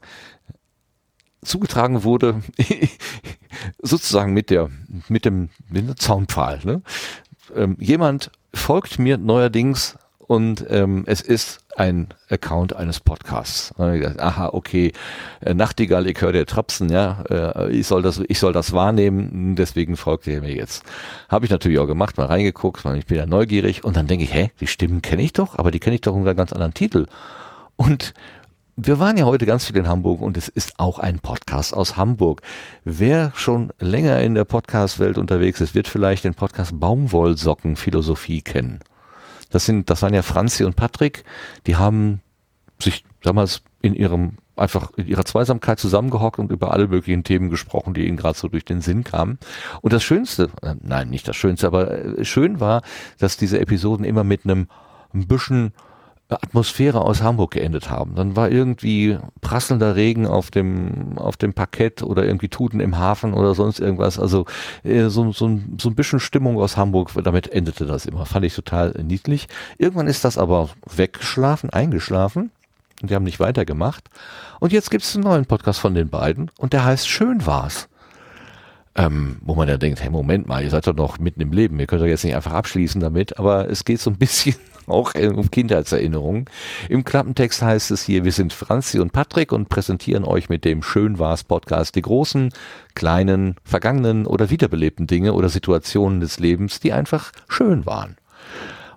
[1.43, 2.41] zugetragen wurde,
[3.81, 4.69] sozusagen mit der,
[5.09, 6.59] mit dem, mit dem Zaunpfahl.
[6.63, 6.81] Ne?
[7.55, 13.73] Ähm, jemand folgt mir neuerdings und ähm, es ist ein Account eines Podcasts.
[13.77, 14.93] Aha, okay,
[15.41, 19.55] äh, Nachtigall, ich höre dir Trapsen, ja, äh, ich soll das, ich soll das wahrnehmen,
[19.55, 20.83] deswegen folgt ihr mir jetzt.
[21.29, 24.23] Habe ich natürlich auch gemacht, mal reingeguckt, weil ich bin ja neugierig und dann denke
[24.23, 26.53] ich, hä, die Stimmen kenne ich doch, aber die kenne ich doch unter einem ganz
[26.53, 27.07] anderen Titel.
[27.75, 28.13] Und
[28.75, 31.95] wir waren ja heute ganz viel in Hamburg und es ist auch ein Podcast aus
[31.95, 32.41] Hamburg.
[32.83, 38.79] Wer schon länger in der Podcast-Welt unterwegs ist, wird vielleicht den Podcast Baumwollsocken-Philosophie kennen.
[39.51, 41.23] Das sind, das waren ja Franzi und Patrick,
[41.67, 42.21] die haben
[42.81, 47.93] sich damals in ihrem einfach in ihrer Zweisamkeit zusammengehockt und über alle möglichen Themen gesprochen,
[47.93, 49.39] die ihnen gerade so durch den Sinn kamen.
[49.81, 52.81] Und das Schönste, äh, nein, nicht das Schönste, aber äh, schön war,
[53.19, 54.67] dass diese Episoden immer mit einem
[55.13, 55.73] ein bisschen
[56.41, 58.15] Atmosphäre aus Hamburg geendet haben.
[58.15, 63.33] Dann war irgendwie prasselnder Regen auf dem, auf dem Parkett oder irgendwie Tuten im Hafen
[63.33, 64.19] oder sonst irgendwas.
[64.19, 64.45] Also
[64.83, 68.25] äh, so, so, so ein bisschen Stimmung aus Hamburg, damit endete das immer.
[68.25, 69.47] Fand ich total niedlich.
[69.77, 72.51] Irgendwann ist das aber weggeschlafen, eingeschlafen.
[73.01, 74.09] Und die haben nicht weitergemacht.
[74.59, 77.89] Und jetzt gibt es einen neuen Podcast von den beiden und der heißt Schön war's.
[78.95, 81.79] Ähm, wo man ja denkt, hey, Moment mal, ihr seid doch noch mitten im Leben,
[81.79, 84.55] ihr könnt doch jetzt nicht einfach abschließen damit, aber es geht so ein bisschen
[84.87, 86.45] auch um Kindheitserinnerungen.
[86.89, 90.83] Im Klappentext heißt es hier, wir sind Franzi und Patrick und präsentieren euch mit dem
[90.83, 92.53] Schön war's Podcast die großen,
[92.95, 98.17] kleinen, vergangenen oder wiederbelebten Dinge oder Situationen des Lebens, die einfach schön waren.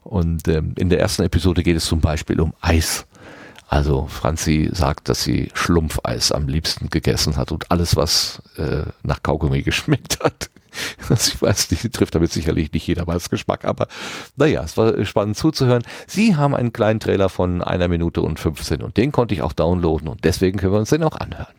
[0.02, 3.06] Und ähm, in der ersten Episode geht es zum Beispiel um Eis.
[3.68, 9.22] Also Franzi sagt, dass sie Schlumpfeis am liebsten gegessen hat und alles, was äh, nach
[9.22, 10.50] Kaugummi geschmeckt hat.
[11.08, 13.86] Also ich weiß, die trifft damit sicherlich nicht jedermanns Geschmack, aber
[14.36, 15.82] naja, es war spannend zuzuhören.
[16.06, 19.52] Sie haben einen kleinen Trailer von einer Minute und 15 und den konnte ich auch
[19.52, 21.54] downloaden und deswegen können wir uns den auch anhören.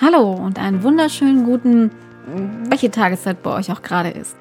[0.00, 1.90] Hallo und einen wunderschönen guten,
[2.68, 4.36] welche Tageszeit bei euch auch gerade ist.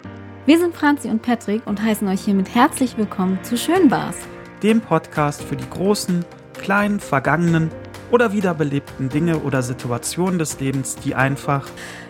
[0.47, 4.15] Wir sind Franzi und Patrick und heißen euch hiermit herzlich willkommen zu Schönbars.
[4.63, 6.25] Dem Podcast für die großen,
[6.59, 7.69] kleinen, vergangenen
[8.11, 11.67] oder wiederbelebten Dinge oder Situationen des Lebens, die einfach,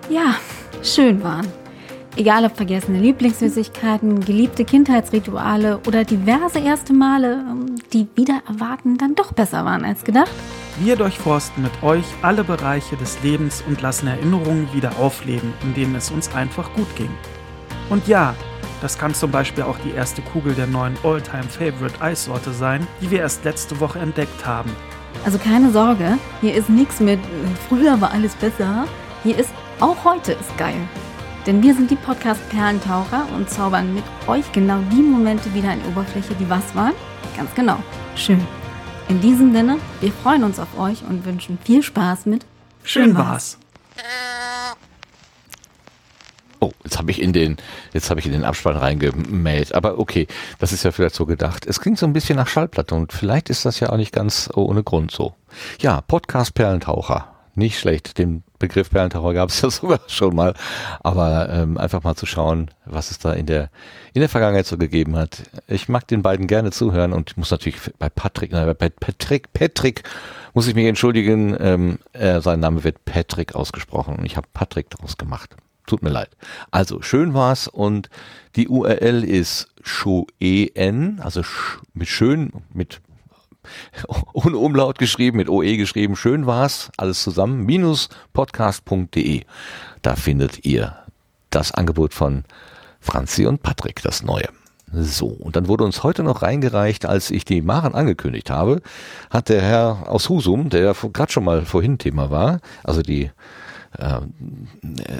[0.09, 0.35] ja,
[0.83, 1.47] schön waren.
[2.17, 9.15] Egal ob vergessene Lieblingssüßigkeiten, geliebte Kindheitsrituale oder diverse erste Male, ähm, die wieder erwarten dann
[9.15, 10.31] doch besser waren als gedacht.
[10.79, 15.95] Wir durchforsten mit euch alle Bereiche des Lebens und lassen Erinnerungen wieder aufleben, in denen
[15.95, 17.11] es uns einfach gut ging.
[17.89, 18.35] Und ja,
[18.81, 23.11] das kann zum Beispiel auch die erste Kugel der neuen Alltime Favorite Eissorte sein, die
[23.11, 24.71] wir erst letzte Woche entdeckt haben.
[25.23, 27.19] Also keine Sorge, hier ist nichts mit
[27.69, 28.85] früher war alles besser.
[29.23, 30.75] Hier ist auch heute ist geil.
[31.45, 35.81] Denn wir sind die Podcast Perlentaucher und zaubern mit euch genau die Momente wieder in
[35.81, 36.93] die Oberfläche, die was waren.
[37.37, 37.77] Ganz genau.
[38.15, 38.41] Schön.
[39.09, 42.45] In diesem Sinne, wir freuen uns auf euch und wünschen viel Spaß mit
[42.83, 43.57] Schön war's.
[46.63, 47.57] Oh, jetzt habe ich in den,
[47.91, 49.73] jetzt habe ich in den Abspann reingemäht.
[49.73, 50.27] Aber okay,
[50.59, 51.65] das ist ja vielleicht so gedacht.
[51.65, 54.47] Es klingt so ein bisschen nach Schallplatte und vielleicht ist das ja auch nicht ganz
[54.53, 55.33] ohne Grund so.
[55.79, 57.27] Ja, Podcast Perlentaucher.
[57.55, 58.19] nicht schlecht.
[58.19, 60.53] Den Begriff Perlentaucher gab es ja sogar schon mal.
[60.99, 63.71] Aber ähm, einfach mal zu schauen, was es da in der,
[64.13, 65.41] in der Vergangenheit so gegeben hat.
[65.67, 70.03] Ich mag den beiden gerne zuhören und muss natürlich bei Patrick, nein, bei Patrick, Patrick
[70.53, 71.57] muss ich mich entschuldigen.
[71.59, 75.55] Ähm, äh, sein Name wird Patrick ausgesprochen und ich habe Patrick daraus gemacht.
[75.91, 76.29] Tut mir leid.
[76.71, 78.09] Also schön war's und
[78.55, 83.01] die URL ist shoen, also sch, mit schön, mit
[84.33, 89.43] ohne Umlaut geschrieben, mit OE geschrieben, schön war's, alles zusammen, minus podcast.de.
[90.01, 90.95] Da findet ihr
[91.49, 92.45] das Angebot von
[93.01, 94.47] Franzi und Patrick, das neue.
[94.93, 98.81] So, und dann wurde uns heute noch reingereicht, als ich die Maren angekündigt habe,
[99.29, 103.29] hat der Herr aus Husum, der gerade schon mal vorhin Thema war, also die
[103.97, 104.21] äh,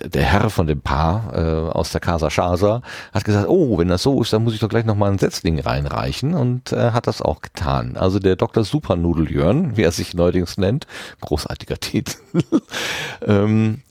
[0.10, 2.82] der Herr von dem Paar äh, aus der Casa Chasa
[3.14, 5.60] hat gesagt, oh, wenn das so ist, dann muss ich doch gleich nochmal ein Setzling
[5.60, 7.98] reinreichen und äh, hat das auch getan.
[7.98, 8.64] Also der Dr.
[8.64, 10.88] Supernudel Jörn, wie er sich neuerdings nennt,
[11.22, 12.18] großartiger Titel,
[13.26, 13.82] ähm,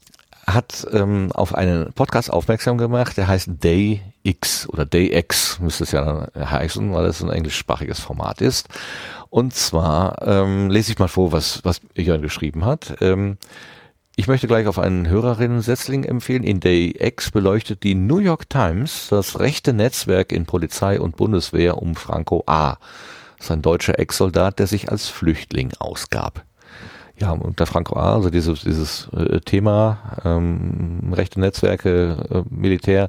[0.46, 5.84] hat ähm, auf einen Podcast aufmerksam gemacht, der heißt Day X oder Day X müsste
[5.84, 8.68] es ja heißen, weil es ein englischsprachiges Format ist.
[9.28, 12.96] Und zwar ähm, lese ich mal vor, was, was Jörn geschrieben hat.
[13.00, 13.38] Ähm,
[14.20, 16.42] ich möchte gleich auf einen Hörerinnen-Setzling empfehlen.
[16.42, 21.78] In Day X beleuchtet die New York Times das rechte Netzwerk in Polizei und Bundeswehr
[21.78, 22.76] um Franco A.
[23.38, 26.44] Das ist ein deutscher Ex-Soldat, der sich als Flüchtling ausgab.
[27.16, 33.08] Ja, unter Franco A., also dieses, dieses äh, Thema ähm, rechte Netzwerke, äh, Militär,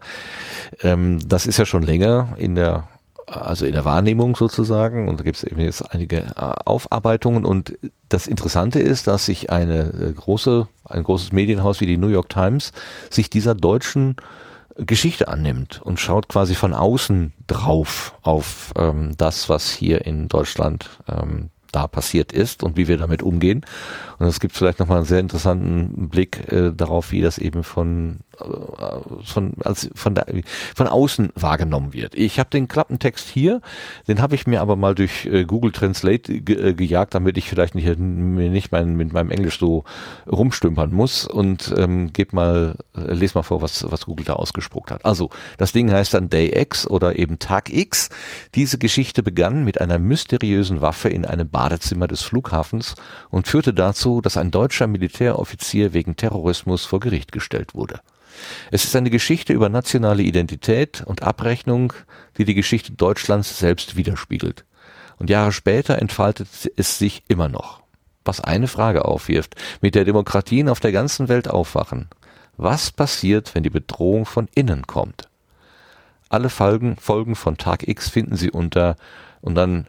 [0.81, 2.88] ähm, das ist ja schon länger in der
[3.32, 5.08] also in der Wahrnehmung sozusagen.
[5.08, 7.45] Und da gibt es eben jetzt einige äh, Aufarbeitungen.
[7.45, 7.77] Und
[8.10, 12.30] das Interessante ist, dass sich eine äh, große, ein großes Medienhaus wie die New York
[12.30, 12.72] Times
[13.10, 14.16] sich dieser deutschen
[14.77, 20.90] Geschichte annimmt und schaut quasi von außen drauf auf ähm, das, was hier in Deutschland
[21.08, 23.66] ähm, da passiert ist und wie wir damit umgehen.
[24.22, 28.19] Und es gibt vielleicht nochmal einen sehr interessanten Blick äh, darauf, wie das eben von
[28.40, 30.25] äh, von, als, von, der,
[30.75, 32.16] von außen wahrgenommen wird.
[32.16, 33.61] Ich habe den Klappentext hier,
[34.08, 37.50] den habe ich mir aber mal durch äh, Google Translate ge äh, gejagt, damit ich
[37.50, 39.85] vielleicht nicht, mir nicht mein, mit meinem Englisch so
[40.32, 44.91] rumstümpern muss und ähm, gebe mal, äh, lese mal vor, was, was Google da ausgespuckt
[44.91, 45.03] hat.
[45.03, 48.09] Also, das Ding heißt dann Day X oder eben Tag X.
[48.53, 52.95] Diese Geschichte begann mit einer mysteriösen Waffe in einem Badezimmer des Flughafens
[53.30, 58.01] und führte dazu, dass ein deutscher Militäroffizier wegen Terrorismus vor Gericht gestellt wurde.
[58.72, 61.93] Es ist eine Geschichte über nationale Identität und Abrechnung,
[62.38, 64.65] die die Geschichte Deutschlands selbst widerspiegelt.
[65.17, 67.81] Und Jahre später entfaltet es sich immer noch.
[68.25, 72.07] Was eine Frage aufwirft, mit der Demokratien auf der ganzen Welt aufwachen.
[72.57, 75.27] Was passiert, wenn die Bedrohung von innen kommt?
[76.30, 78.95] Alle Folgen, Folgen von Tag X finden Sie unter
[79.41, 79.88] und dann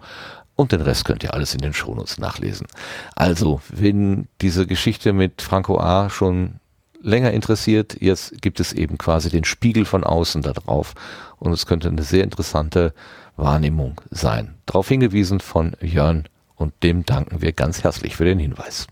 [0.55, 2.67] und den Rest könnt ihr alles in den Shownotes nachlesen.
[3.15, 6.09] Also, wenn diese Geschichte mit Franco A.
[6.09, 6.55] schon
[7.01, 10.93] länger interessiert, jetzt gibt es eben quasi den Spiegel von außen da drauf
[11.39, 12.93] und es könnte eine sehr interessante
[13.37, 14.55] Wahrnehmung sein.
[14.67, 18.85] Darauf hingewiesen von Jörn und dem danken wir ganz herzlich für den Hinweis.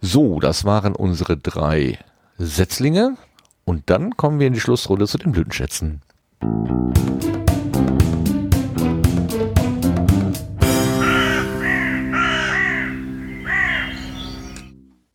[0.00, 1.98] So, das waren unsere drei
[2.38, 3.16] Setzlinge
[3.64, 6.02] und dann kommen wir in die Schlussrunde zu den Blütenschätzen.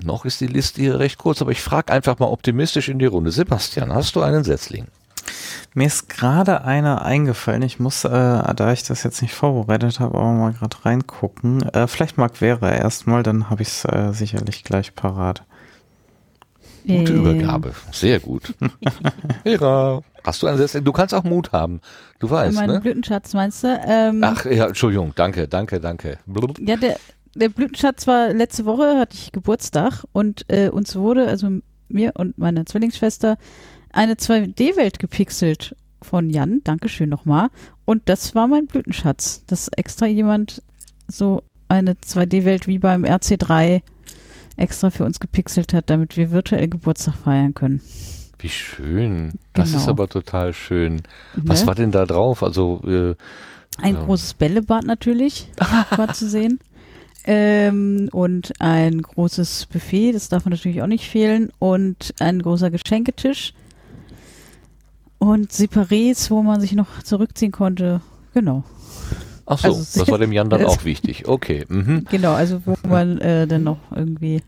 [0.03, 3.05] Noch ist die Liste hier recht kurz, aber ich frage einfach mal optimistisch in die
[3.05, 3.31] Runde.
[3.31, 4.87] Sebastian, hast du einen Setzling?
[5.73, 7.61] Mir ist gerade einer eingefallen.
[7.61, 11.61] Ich muss, äh, da ich das jetzt nicht vorbereitet habe, aber mal gerade reingucken.
[11.69, 15.43] Äh, vielleicht mag Vera erstmal, dann habe ich es äh, sicherlich gleich parat.
[16.87, 17.73] Gute Übergabe.
[17.91, 18.53] Sehr gut.
[19.43, 21.79] Vera, hast du einen Selbst Du kannst auch Mut haben.
[22.19, 22.81] Du weißt, Mein ne?
[22.81, 23.79] Blütenschatz meinst du?
[23.87, 25.13] Ähm, Ach ja, Entschuldigung.
[25.15, 26.17] Danke, danke, danke.
[26.25, 26.57] Blub.
[26.59, 26.97] Ja, der,
[27.35, 31.49] der Blütenschatz war letzte Woche, hatte ich Geburtstag und äh, uns wurde, also
[31.87, 33.37] mir und meiner Zwillingsschwester,
[33.93, 36.61] eine 2D-Welt gepixelt von Jan.
[36.63, 37.49] Dankeschön nochmal.
[37.85, 40.61] Und das war mein Blütenschatz, dass extra jemand
[41.07, 43.81] so eine 2D-Welt wie beim RC3
[44.57, 47.81] extra für uns gepixelt hat, damit wir virtuell Geburtstag feiern können.
[48.39, 49.33] Wie schön.
[49.53, 49.81] Das Genau.
[49.83, 51.01] ist aber total schön.
[51.35, 51.67] Was Ne?
[51.67, 52.43] war denn da drauf?
[52.43, 53.15] Also, äh,
[53.77, 54.03] Ein Ja.
[54.03, 55.47] großes Bällebad natürlich
[55.95, 56.59] war zu sehen.
[57.23, 61.51] Ähm, und ein großes Buffet, das darf natürlich auch nicht fehlen.
[61.59, 63.53] Und ein großer Geschenketisch.
[65.21, 68.01] Und Separés, wo man sich noch zurückziehen konnte.
[68.33, 68.63] Genau.
[69.45, 71.27] Ach so, Also, das war dem Jan dann auch wichtig.
[71.27, 71.63] Okay.
[71.69, 72.07] Mhm.
[72.09, 74.41] Genau, also wo man äh, dann noch irgendwie,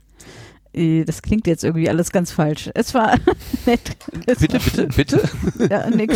[0.74, 2.72] äh, das klingt jetzt irgendwie alles ganz falsch.
[2.74, 3.20] Es war
[3.68, 3.96] nett.
[4.26, 5.30] Es Bitte, war bitte, bitte.
[5.70, 6.08] Ja, nee,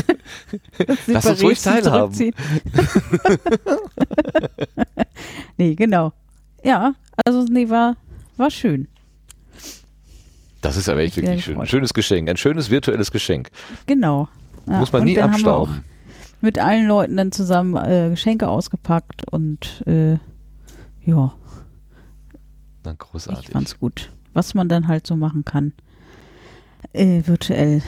[1.06, 2.34] Lass uns ruhig teilhaben.
[5.58, 6.14] nee, genau.
[6.64, 6.96] Ja,
[7.26, 7.96] also nee, war,
[8.38, 8.88] war schön.
[10.62, 11.62] Das ist aber echt wirklich schön.
[11.62, 13.52] Ein schönes Geschenk, ein schönes virtuelles Geschenk.
[13.86, 14.28] Genau.
[14.68, 15.84] Ja, Muss man und nie dann abstauben.
[16.42, 20.14] mit allen Leuten dann zusammen äh, Geschenke ausgepackt und äh,
[21.06, 21.34] ja,
[22.84, 23.50] Na, ich großartig.
[23.50, 24.12] fand's gut.
[24.34, 25.74] Was man dann halt so machen kann.
[26.94, 27.82] Äh, virtuell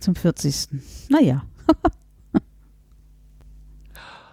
[0.00, 0.68] zum 40.
[1.10, 1.42] Naja.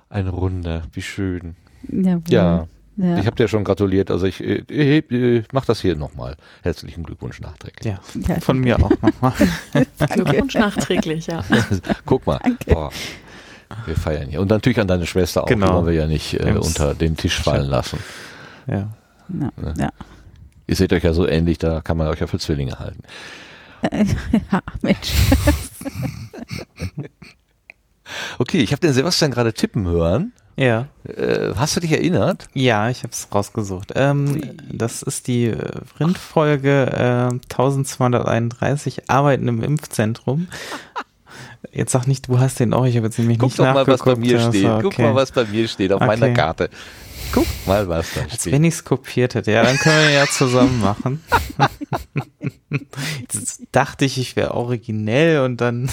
[0.10, 1.56] Ein Runder, wie schön.
[1.90, 2.24] Jawohl.
[2.30, 2.68] Ja,
[3.02, 3.18] ja.
[3.18, 4.12] ich habe dir schon gratuliert.
[4.12, 6.36] Also ich, äh, ich, ich mach das hier nochmal.
[6.64, 7.94] Herzlichen Glückwunsch nachträglich.
[7.94, 9.34] Ja, Ja, von mir auch nochmal.
[10.14, 11.44] Glückwunsch nachträglich, ja.
[12.06, 12.40] Guck mal.
[12.68, 12.92] Boah.
[13.86, 14.42] Wir feiern hier.
[14.42, 15.68] Und natürlich an deine Schwester auch, Genau.
[15.68, 18.00] die wollen wir ja nicht äh, unter den Tisch fallen lassen.
[18.68, 18.90] Ja.
[19.30, 19.52] ja.
[19.78, 19.90] ja.
[20.68, 23.02] Ihr seht euch ja so ähnlich, da kann man euch ja für Zwillinge halten.
[24.52, 25.14] ja, Mensch.
[28.38, 30.34] Okay, ich habe den Sebastian gerade tippen hören.
[30.58, 30.88] Ja.
[31.08, 32.48] Äh, hast du dich erinnert?
[32.54, 33.94] Ja, ich habe es rausgesucht.
[33.96, 35.58] Ähm, das ist die äh,
[36.00, 40.48] Rindfolge äh, 1231 Arbeiten im Impfzentrum.
[41.72, 43.88] Jetzt sag nicht, du hast den auch, ich habe jetzt nämlich Guck nicht doch mal,
[43.88, 44.20] was bei nachgeguckt.
[44.20, 44.62] mir Ja, steht.
[44.64, 45.02] so, Guck okay.
[45.04, 46.34] mal, was bei mir steht auf meiner Okay.
[46.34, 46.70] Karte.
[47.32, 48.52] Guck mal, was da Als steht.
[48.52, 49.52] wenn ich es kopiert hätte.
[49.52, 51.24] Ja, dann können wir ja zusammen machen.
[53.22, 55.90] Jetzt dachte ich, ich wäre originell und dann.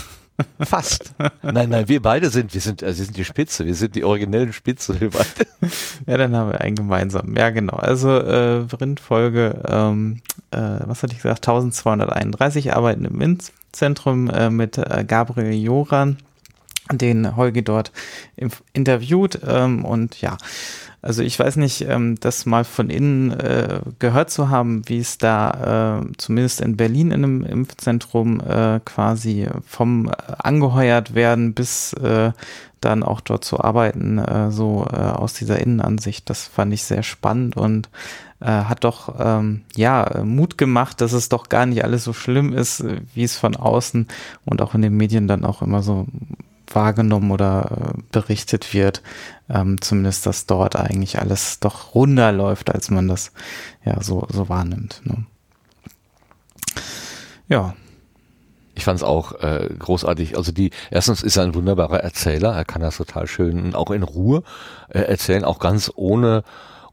[0.61, 1.15] Fast.
[1.43, 4.05] Nein, nein, wir beide sind, wir sind, also wir sind die Spitze, wir sind die
[4.05, 5.47] originellen Spitze, wir beide.
[6.07, 7.35] Ja, dann haben wir einen gemeinsamen.
[7.37, 7.77] Ja, genau.
[7.77, 11.49] Also äh, Rindfolge, ähm, äh, was hatte ich gesagt?
[11.49, 16.19] 1231 arbeiten im Impfzentrum äh, mit äh, Gabriel Joran,
[16.93, 17.91] den Holgi dort
[18.73, 19.41] interviewt.
[19.47, 20.37] Ähm, und ja,
[21.01, 25.17] also ich weiß nicht, ähm, das mal von innen äh, gehört zu haben, wie es
[25.19, 31.93] da äh, zumindest in Berlin in einem Impfzentrum äh, quasi vom äh, angeheuert werden bis
[31.95, 32.33] äh,
[32.81, 36.31] dann auch dort zu arbeiten, äh, so aus dieser Innenansicht.
[36.31, 37.89] Das fand ich sehr spannend und
[38.41, 42.85] hat doch ähm, ja Mut gemacht, dass es doch gar nicht alles so schlimm ist,
[43.13, 44.07] wie es von außen
[44.45, 46.07] und auch in den Medien dann auch immer so
[46.75, 49.03] wahrgenommen oder äh, berichtet wird.
[49.49, 53.33] Ähm, zumindest, dass dort eigentlich alles doch runder läuft, als man das
[53.85, 55.01] ja so, so wahrnimmt.
[55.05, 55.25] Ne?
[57.49, 57.75] Ja,
[58.75, 60.37] Ich fand es auch äh, großartig.
[60.37, 64.05] Also die, erstens ist er ein wunderbarer Erzähler, er kann das total schön auch in
[64.05, 64.45] Ruhe
[64.89, 66.45] äh, erzählen, auch ganz ohne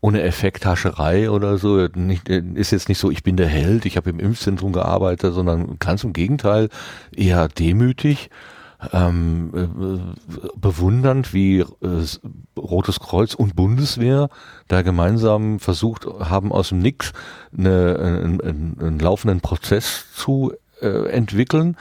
[0.02, 1.88] ohne Effekthascherei oder so.
[1.96, 5.34] Nicht, äh, ist jetzt nicht so, ich bin der Held, ich habe im Impfzentrum gearbeitet,
[5.34, 6.70] sondern ganz im Gegenteil,
[7.16, 8.30] eher demütig.
[8.94, 11.68] Ähm, äh, bewundernd, wie äh,
[12.58, 14.30] Rotes Kreuz und Bundeswehr
[14.68, 17.14] da gemeinsam versucht haben, aus dem Nix
[17.58, 21.78] eine, einen, einen, einen laufenden Prozess zu äh, entwickeln,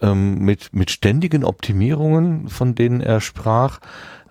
[0.00, 3.80] ähm, mit, mit ständigen Optimierungen, von denen er sprach.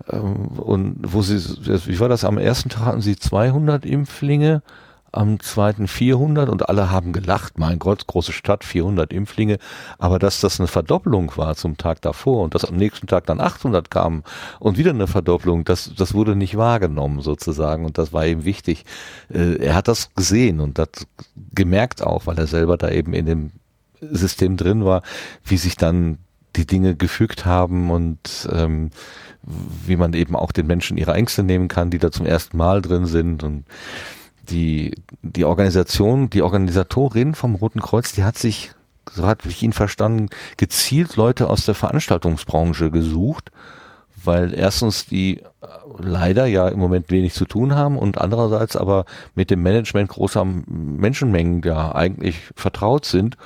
[0.08, 1.38] Ähm, und wo sie,
[1.86, 4.62] wie war das, am ersten Tag hatten sie 200 Impflinge,
[5.12, 9.58] am zweiten 400 und alle haben gelacht, mein Gott, große Stadt, 400 Impflinge,
[9.98, 13.40] aber dass das eine Verdopplung war zum Tag davor und dass am nächsten Tag dann
[13.40, 14.22] 800 kamen
[14.58, 17.84] und wieder eine Verdopplung, das, das wurde nicht wahrgenommen sozusagen.
[17.84, 18.84] Und das war ihm wichtig.
[19.32, 21.06] Äh, er hat das gesehen und hat
[21.54, 23.50] gemerkt auch, weil er selber da eben in dem
[24.00, 25.02] System drin war,
[25.44, 26.18] wie sich dann
[26.56, 28.90] die Dinge gefügt haben und ähm,
[29.86, 32.82] wie man eben auch den Menschen ihre Ängste nehmen kann, die da zum ersten Mal
[32.82, 33.42] drin sind.
[33.42, 33.64] Und
[34.50, 38.72] die, die Organisation, die Organisatorin vom Roten Kreuz, die hat sich,
[39.10, 43.50] so hat ich ihn verstanden, gezielt Leute aus der Veranstaltungsbranche gesucht,
[44.24, 45.44] weil erstens die äh,
[45.98, 49.04] leider ja im Moment wenig zu tun haben und andererseits aber
[49.34, 53.36] mit dem Management großer Menschenmengen ja eigentlich vertraut sind.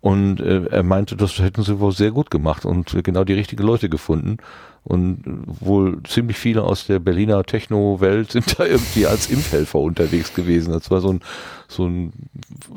[0.00, 3.62] Und äh, er meinte, das hätten sie wohl sehr gut gemacht und genau die richtigen
[3.62, 4.38] Leute gefunden.
[4.84, 10.72] Und wohl ziemlich viele aus der Berliner Techno-Welt sind da irgendwie als Impfhelfer unterwegs gewesen.
[10.72, 11.20] Das war so ein,
[11.68, 12.12] so ein,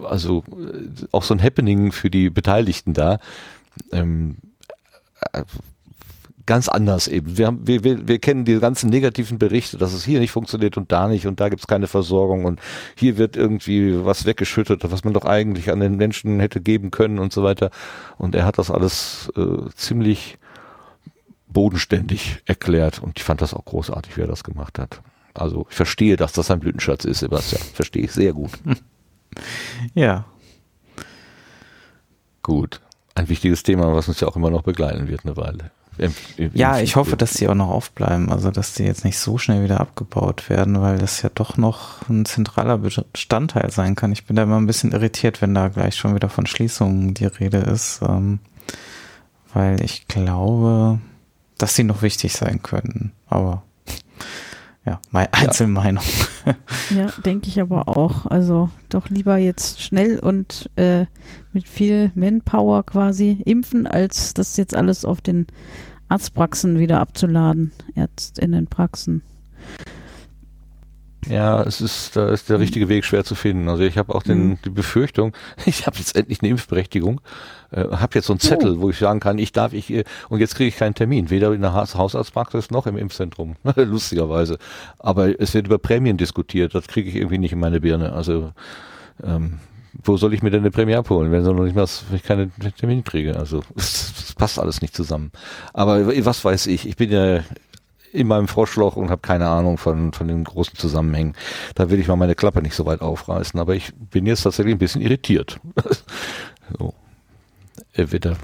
[0.03, 3.19] also äh, auch so ein Happening für die Beteiligten da.
[3.91, 4.37] Ähm,
[5.33, 5.43] äh,
[6.45, 7.37] ganz anders eben.
[7.37, 10.77] Wir, haben, wir, wir, wir kennen die ganzen negativen Berichte, dass es hier nicht funktioniert
[10.77, 12.59] und da nicht und da gibt's keine Versorgung und
[12.95, 17.19] hier wird irgendwie was weggeschüttet, was man doch eigentlich an den Menschen hätte geben können
[17.19, 17.71] und so weiter.
[18.17, 20.37] Und er hat das alles äh, ziemlich
[21.55, 25.01] bodenständig erklärt und ich fand das auch großartig, wie er das gemacht hat.
[25.33, 27.63] Also ich verstehe, dass das ein Blütenschatz ist, Sebastian.
[27.73, 28.51] Verstehe ich sehr gut.
[29.95, 30.25] ja,
[32.45, 32.79] Gut.
[33.15, 35.71] Ein wichtiges Thema, was uns ja auch immer noch begleiten wird eine Weile.
[36.53, 39.63] ja, ich hoffe, dass die auch noch aufbleiben, also dass die jetzt nicht so schnell
[39.63, 44.11] wieder abgebaut werden, weil das ja doch noch ein zentraler Bestandteil sein kann.
[44.11, 47.25] Ich bin da immer ein bisschen irritiert, wenn da gleich schon wieder von Schließungen die
[47.25, 48.37] Rede ist, ähm,
[49.51, 50.99] weil ich glaube,
[51.57, 53.11] dass sie noch wichtig sein könnten.
[53.27, 53.63] Aber
[54.85, 56.03] ja, meine Einzelmeinung.
[56.95, 58.27] Ja, denke ich aber auch.
[58.27, 61.05] Also doch lieber jetzt schnell und äh,
[61.53, 65.47] mit viel Manpower quasi impfen, als das jetzt alles auf den
[66.07, 69.23] Arztpraxen wieder abzuladen, Ärztinnenpraxen.
[71.27, 73.67] Ja, es ist, da ist der richtige Weg schwer zu finden.
[73.69, 74.57] Also ich habe auch den, mhm.
[74.63, 75.33] die Befürchtung,
[75.65, 77.21] ich habe jetzt endlich eine Impfberechtigung,
[77.71, 78.81] äh, habe jetzt so einen Zettel, oh.
[78.81, 81.53] wo ich sagen kann, ich darf, ich, äh, und jetzt kriege ich keinen Termin, weder
[81.53, 84.57] in der Hausarztpraxis noch im Impfzentrum, lustigerweise.
[84.99, 88.13] Aber es wird über Prämien diskutiert, das kriege ich irgendwie nicht in meine Birne.
[88.13, 88.51] Also
[89.23, 89.59] ähm,
[90.03, 92.51] wo soll ich mir denn eine Prämie abholen, wenn, noch nicht mal, wenn ich keinen
[92.77, 93.37] Termin kriege?
[93.37, 95.31] Also es passt alles nicht zusammen.
[95.73, 97.41] Aber was weiß ich, ich bin ja
[98.15, 101.33] in meinem Froschloch und habe keine Ahnung von, von den großen Zusammenhängen.
[101.75, 103.59] Da will ich mal meine Klappe nicht so weit aufreißen.
[103.59, 105.59] Aber ich bin jetzt tatsächlich ein bisschen irritiert.
[106.79, 106.93] so.
[107.93, 108.37] Entweder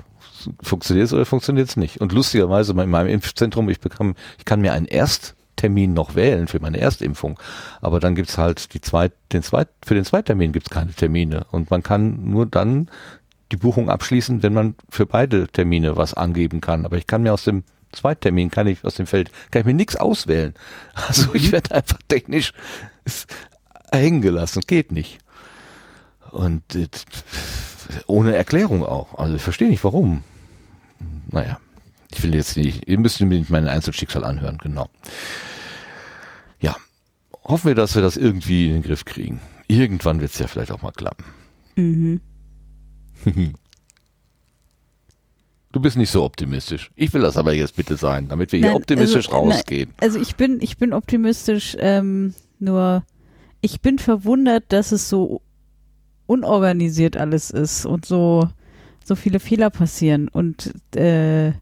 [0.62, 2.02] funktioniert es oder funktioniert es nicht.
[2.02, 6.60] Und lustigerweise in meinem Impfzentrum, ich bekam, ich kann mir einen Ersttermin noch wählen für
[6.60, 7.40] meine Erstimpfung.
[7.82, 11.46] Aber dann gibt's halt die Zweit, den Zweit, für den Zweittermin gibt's keine Termine.
[11.52, 12.90] Und man kann nur dann
[13.52, 16.86] die Buchung abschließen, wenn man für beide Termine was angeben kann.
[16.86, 19.74] Aber ich kann mir aus dem Zweittermin kann ich aus dem Feld, kann ich mir
[19.74, 20.54] nichts auswählen.
[20.94, 21.52] Also ich mhm.
[21.54, 22.54] werde einfach technisch
[23.92, 24.62] hängen gelassen.
[24.66, 25.20] Geht nicht.
[26.32, 26.64] Und
[28.08, 29.18] ohne Erklärung auch.
[29.18, 30.24] Also ich verstehe nicht warum.
[31.30, 31.60] Naja,
[32.14, 34.90] ich will jetzt nicht, ihr müsst mir nicht mein Einzelschicksal anhören, genau.
[36.60, 36.76] Ja,
[37.44, 39.42] hoffen wir, dass wir das irgendwie in den Griff kriegen.
[39.68, 41.24] Irgendwann wird es ja vielleicht auch mal klappen.
[41.76, 42.22] Mhm.
[45.72, 46.92] Du bist nicht so optimistisch.
[46.96, 49.90] Ich will das aber jetzt bitte sein, damit wir hier optimistisch also, rausgehen.
[49.90, 53.04] Nein, also ich bin, ich bin optimistisch, ähm, nur
[53.62, 55.42] ich bin verwundert, dass es so
[56.26, 58.50] unorganisiert alles ist und so,
[59.04, 61.54] so viele Fehler passieren und äh,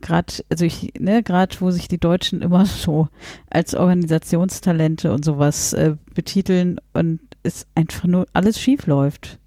[0.00, 3.08] gerade, also ich, ne, gerade wo sich die Deutschen immer so
[3.50, 9.38] als Organisationstalente und sowas äh, betiteln und es einfach nur alles schief läuft.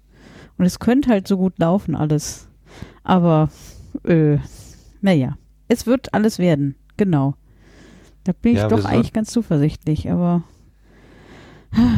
[0.56, 2.48] Und es könnte halt so gut laufen, alles.
[3.02, 3.50] Aber
[4.04, 4.38] äh,
[5.00, 5.36] naja,
[5.68, 7.34] es wird alles werden, genau.
[8.24, 10.42] Da bin ich ja, doch eigentlich ganz zuversichtlich, aber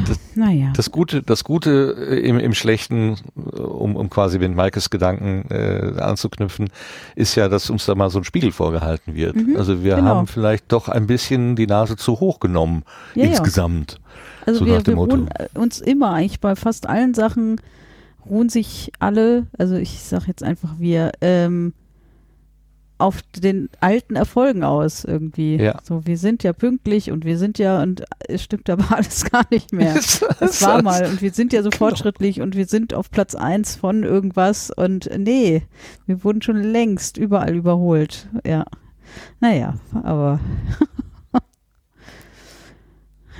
[0.06, 0.72] das, naja.
[0.74, 5.44] Das Gute, das Gute äh, im, im Schlechten, äh, um, um quasi mit Maikes Gedanken
[5.50, 6.70] äh, anzuknüpfen,
[7.14, 9.36] ist ja, dass uns da mal so ein Spiegel vorgehalten wird.
[9.36, 10.08] Mhm, also wir genau.
[10.08, 12.84] haben vielleicht doch ein bisschen die Nase zu hoch genommen
[13.14, 13.92] ja, insgesamt.
[13.92, 13.98] Ja.
[14.46, 17.60] Also so wir, wir ruhen uns immer eigentlich bei fast allen Sachen
[18.28, 21.74] ruhen sich alle, also ich sag jetzt einfach wir, ähm,
[22.98, 25.56] auf den alten Erfolgen aus irgendwie.
[25.56, 25.78] Ja.
[25.82, 29.44] So, wir sind ja pünktlich und wir sind ja und es stimmt aber alles gar
[29.50, 29.94] nicht mehr.
[30.40, 31.78] Es war mal und wir sind ja so genau.
[31.78, 35.62] fortschrittlich und wir sind auf Platz eins von irgendwas und nee,
[36.06, 38.28] wir wurden schon längst überall überholt.
[38.46, 38.64] Ja.
[39.40, 40.40] Naja, aber.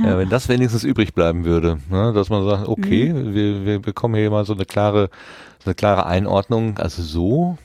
[0.02, 3.35] ja, wenn das wenigstens übrig bleiben würde, ne, dass man sagt, okay, mhm.
[3.35, 5.10] wir, wir bekommen hier mal so eine klare,
[5.59, 7.59] so eine klare Einordnung, also so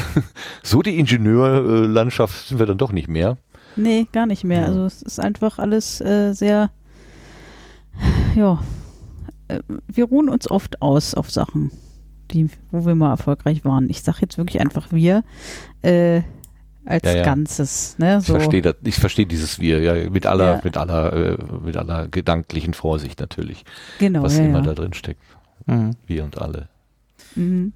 [0.62, 3.38] so die Ingenieurlandschaft sind wir dann doch nicht mehr.
[3.76, 4.62] Nee, gar nicht mehr.
[4.62, 4.66] Ja.
[4.66, 6.70] Also es ist einfach alles äh, sehr,
[8.34, 8.62] ja,
[9.48, 11.70] äh, wir ruhen uns oft aus auf Sachen,
[12.30, 13.88] die, wo wir mal erfolgreich waren.
[13.88, 15.24] Ich sage jetzt wirklich einfach wir
[15.82, 16.22] äh,
[16.84, 17.24] als ja, ja.
[17.24, 17.96] Ganzes.
[17.98, 18.20] Ne?
[18.20, 18.36] So.
[18.36, 22.74] Ich verstehe ich verstehe dieses wir, ja, mit aller, mit aller, äh, mit aller gedanklichen
[22.74, 23.64] Vorsicht natürlich.
[23.98, 24.22] Genau.
[24.22, 25.22] Was immer da drin steckt.
[25.66, 25.92] Mhm.
[26.06, 26.68] Wir und alle.
[27.36, 27.72] Mhm.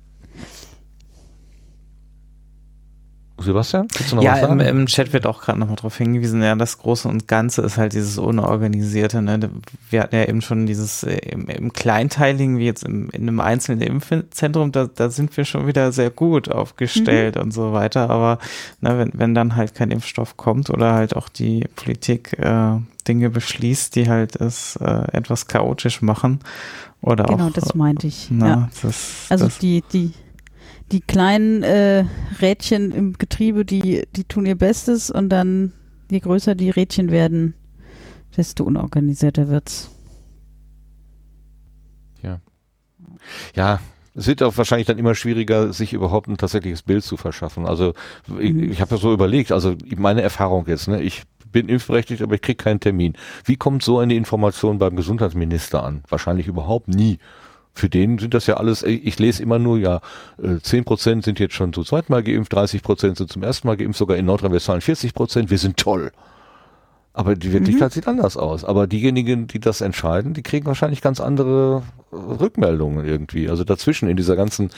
[3.39, 3.87] Sebastian?
[4.21, 7.63] ja, im, im, Chat wird auch gerade nochmal darauf hingewiesen, ja, das Große und Ganze
[7.63, 9.21] ist halt dieses Unorganisierte.
[9.21, 9.51] Ne?
[9.91, 13.41] Wir hatten ja eben schon dieses äh, im, im, Kleinteiligen, wie jetzt im, in einem
[13.41, 17.43] einzelnen Impfzentrum, da, da sind wir schon wieder sehr gut aufgestellt mhm.
[17.43, 18.09] und so weiter.
[18.09, 18.39] Aber
[18.81, 23.31] ne, wenn, wenn dann halt kein Impfstoff kommt oder halt auch die Politik äh, Dinge
[23.31, 26.41] beschließt, die halt es äh, etwas chaotisch machen.
[27.03, 28.29] Oder genau, auch, das meinte ich.
[28.31, 28.69] Na, ja.
[28.83, 30.13] das, also das, die, die
[30.93, 32.05] die kleinen äh,
[32.41, 35.73] Rädchen im Getriebe, die, die tun ihr Bestes und dann,
[36.11, 37.55] je größer die Rädchen werden,
[38.37, 39.91] desto unorganisierter wird's.
[42.23, 42.41] Ja.
[43.55, 43.81] Ja,
[44.15, 47.67] es wird auch wahrscheinlich dann immer schwieriger, sich überhaupt ein tatsächliches Bild zu verschaffen.
[47.67, 47.93] Also
[48.39, 48.71] ich, mhm.
[48.71, 52.43] ich habe ja so überlegt, also meine Erfahrung jetzt, ne, ich bin impfberechtigt, aber ich
[52.43, 53.15] kriege keinen Termin.
[53.45, 56.03] Wie kommt so eine Information beim Gesundheitsminister an?
[56.09, 57.19] Wahrscheinlich überhaupt nie
[57.77, 60.01] für den sind das ja alles, ich lese immer nur, ja,
[60.63, 63.77] 10 Prozent sind jetzt schon zum zweiten Mal geimpft, 30 Prozent sind zum ersten Mal
[63.77, 66.13] geimpft, sogar in Nordrhein-Westfalen 40 Prozent, wir sind toll.
[67.13, 67.95] Aber die Wirklichkeit mhm.
[67.95, 68.63] sieht anders aus.
[68.63, 71.83] Aber diejenigen, die das entscheiden, die kriegen wahrscheinlich ganz andere
[72.13, 73.49] Rückmeldungen irgendwie.
[73.49, 74.71] Also dazwischen in dieser ganzen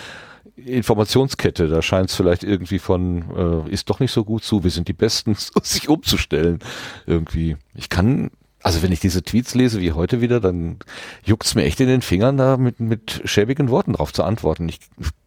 [0.55, 4.70] Informationskette, da scheint es vielleicht irgendwie von, äh, ist doch nicht so gut zu, wir
[4.70, 6.60] sind die Besten, sich umzustellen
[7.07, 7.57] irgendwie.
[7.75, 8.31] Ich kann,
[8.62, 10.78] also wenn ich diese Tweets lese wie heute wieder, dann
[11.25, 14.69] juckt's mir echt in den Fingern, da mit, mit schäbigen Worten drauf zu antworten.
[14.69, 14.81] Ich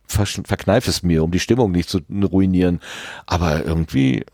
[0.08, 2.82] verkneife es mir, um die Stimmung nicht zu ruinieren.
[3.26, 4.20] Aber irgendwie...
[4.20, 4.26] Äh,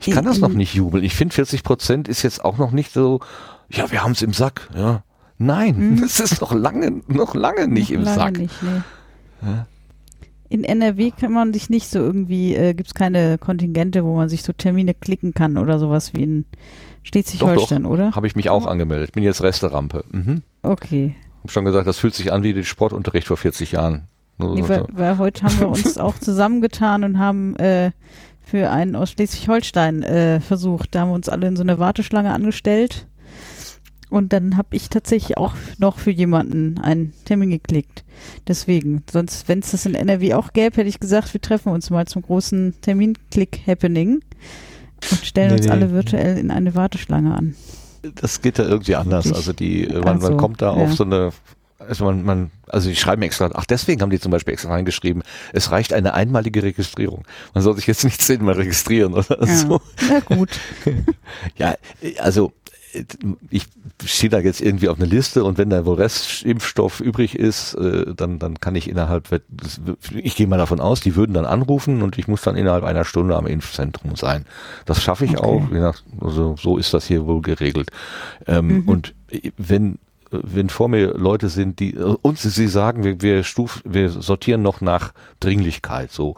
[0.00, 1.02] ich kann das noch nicht jubeln.
[1.04, 3.20] Ich finde 40 Prozent ist jetzt auch noch nicht so,
[3.68, 5.02] ja, wir haben es im Sack, ja.
[5.38, 8.38] Nein, es ist noch lange, noch lange nicht noch im lange Sack.
[8.38, 8.82] Nicht, nee.
[9.42, 9.66] ja.
[10.48, 14.28] In NRW kann man sich nicht so irgendwie, äh, gibt es keine Kontingente, wo man
[14.28, 16.44] sich so Termine klicken kann oder sowas wie in
[17.02, 18.12] Schleswig-Holstein, oder?
[18.12, 19.12] Habe ich mich auch angemeldet.
[19.12, 20.04] Bin jetzt Resterampe.
[20.10, 20.42] Mhm.
[20.62, 21.14] Okay.
[21.42, 24.08] Hab schon gesagt, das fühlt sich an wie der Sportunterricht vor 40 Jahren.
[24.38, 27.90] Nee, weil, weil, heute haben wir uns auch zusammengetan und haben äh,
[28.40, 30.94] für einen aus Schleswig-Holstein äh, versucht.
[30.94, 33.06] Da haben wir uns alle in so eine Warteschlange angestellt.
[34.10, 38.04] Und dann habe ich tatsächlich auch noch für jemanden einen Termin geklickt.
[38.46, 41.90] Deswegen, sonst, wenn es das in NRW auch gäbe, hätte ich gesagt, wir treffen uns
[41.90, 44.20] mal zum großen Termin-Click-Happening
[45.10, 47.54] und stellen nee, uns alle virtuell in eine Warteschlange an.
[48.14, 49.32] Das geht da irgendwie anders.
[49.32, 50.82] Also die, man, also, man kommt da ja.
[50.84, 51.32] auf so eine
[51.78, 55.22] also man, man, also die schreiben extra, ach deswegen haben die zum Beispiel extra reingeschrieben,
[55.52, 57.24] es reicht eine einmalige Registrierung.
[57.54, 59.54] Man soll sich jetzt nicht zehnmal registrieren oder ja.
[59.54, 59.80] so.
[60.08, 60.50] Na gut.
[61.56, 61.76] ja,
[62.18, 62.52] also
[63.50, 63.64] ich
[64.04, 68.14] stehe da jetzt irgendwie auf eine Liste und wenn da wohl Restimpfstoff übrig ist, äh,
[68.14, 69.28] dann, dann kann ich innerhalb,
[70.14, 73.04] ich gehe mal davon aus, die würden dann anrufen und ich muss dann innerhalb einer
[73.04, 74.44] Stunde am Impfzentrum sein.
[74.86, 75.82] Das schaffe ich okay.
[75.82, 77.90] auch, also so ist das hier wohl geregelt.
[78.46, 78.88] Ähm, mhm.
[78.88, 79.14] Und
[79.56, 79.98] wenn
[80.30, 84.80] wenn vor mir Leute sind, die uns sie sagen, wir, wir, stuf, wir sortieren noch
[84.80, 86.36] nach Dringlichkeit, so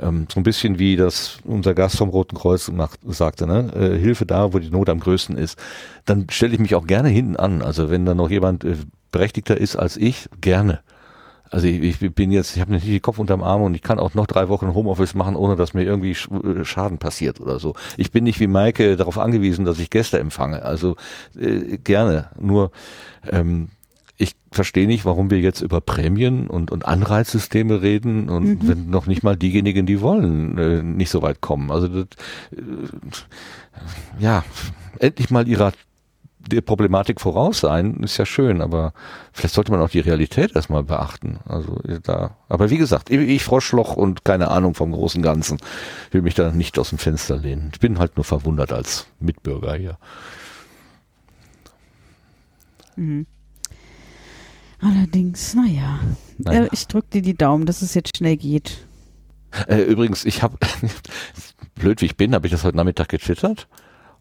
[0.00, 3.72] ähm, so ein bisschen wie das unser Gast vom Roten Kreuz macht, sagte, ne?
[3.74, 5.58] Äh, Hilfe da, wo die Not am größten ist.
[6.04, 7.62] Dann stelle ich mich auch gerne hinten an.
[7.62, 8.76] Also wenn da noch jemand äh,
[9.12, 10.80] berechtigter ist als ich, gerne.
[11.50, 13.98] Also ich, ich bin jetzt, ich habe nicht den Kopf unterm Arm und ich kann
[13.98, 17.74] auch noch drei Wochen Homeoffice machen, ohne dass mir irgendwie äh, Schaden passiert oder so.
[17.96, 20.62] Ich bin nicht wie Maike darauf angewiesen, dass ich Gäste empfange.
[20.62, 20.96] Also
[21.38, 22.30] äh, gerne.
[22.38, 22.70] Nur
[23.30, 23.68] ähm,
[24.18, 28.68] ich verstehe nicht, warum wir jetzt über Prämien und, und Anreizsysteme reden und mhm.
[28.68, 31.70] wenn noch nicht mal diejenigen, die wollen, äh, nicht so weit kommen.
[31.70, 32.06] Also das,
[32.52, 32.62] äh,
[34.18, 34.44] ja,
[34.98, 35.72] endlich mal ihrer
[36.46, 38.92] der Problematik voraus sein, ist ja schön, aber
[39.32, 41.40] vielleicht sollte man auch die Realität erstmal beachten.
[41.44, 45.58] Also da, aber wie gesagt, ich, ich Froschloch und keine Ahnung vom großen Ganzen,
[46.10, 47.70] will mich da nicht aus dem Fenster lehnen.
[47.72, 49.98] Ich bin halt nur verwundert als Mitbürger hier.
[52.96, 53.26] Mhm.
[54.80, 56.00] Allerdings, naja.
[56.38, 56.64] naja.
[56.64, 58.86] Äh, ich drücke dir die Daumen, dass es jetzt schnell geht.
[59.68, 60.58] Äh, übrigens, ich habe,
[61.74, 63.68] blöd wie ich bin, habe ich das heute Nachmittag getwittert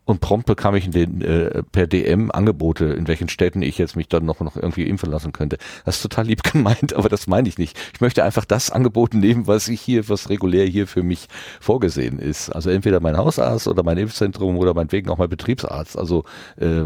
[0.06, 4.08] und prompt bekam ich den, äh, per DM Angebote, in welchen Städten ich jetzt mich
[4.08, 5.58] dann noch, noch irgendwie impfen lassen könnte.
[5.84, 7.78] Das ist total lieb gemeint, aber das meine ich nicht.
[7.94, 11.28] Ich möchte einfach das Angebot nehmen, was ich hier, was regulär hier für mich
[11.60, 12.50] vorgesehen ist.
[12.50, 15.98] Also entweder mein Hausarzt oder mein Impfzentrum oder meinetwegen auch mein Betriebsarzt.
[15.98, 16.24] Also
[16.58, 16.84] äh,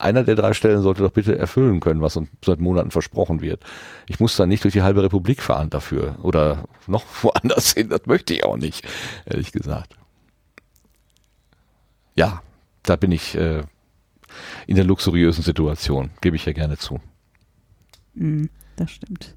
[0.00, 3.62] einer der drei Stellen sollte doch bitte erfüllen können, was uns seit Monaten versprochen wird.
[4.08, 7.88] Ich muss dann nicht durch die halbe Republik fahren dafür oder noch woanders hin.
[7.90, 8.86] Das möchte ich auch nicht,
[9.24, 9.96] ehrlich gesagt.
[12.16, 12.40] Ja,
[12.86, 13.62] da bin ich äh,
[14.66, 17.00] in der luxuriösen Situation, gebe ich ja gerne zu.
[18.14, 19.34] Mm, das stimmt.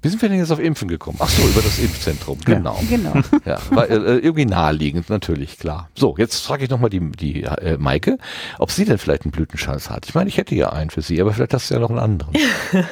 [0.00, 1.18] Wie sind wir denn jetzt auf Impfen gekommen?
[1.20, 2.38] Ach so, über das Impfzentrum.
[2.44, 2.78] Genau.
[2.88, 3.14] Ja, genau.
[3.44, 5.90] Ja, war äh, irgendwie naheliegend, natürlich, klar.
[5.96, 8.18] So, jetzt frage ich nochmal die, die äh, Maike,
[8.60, 10.06] ob sie denn vielleicht einen Blütenschanz hat.
[10.06, 11.98] Ich meine, ich hätte ja einen für sie, aber vielleicht hast du ja noch einen
[11.98, 12.32] anderen.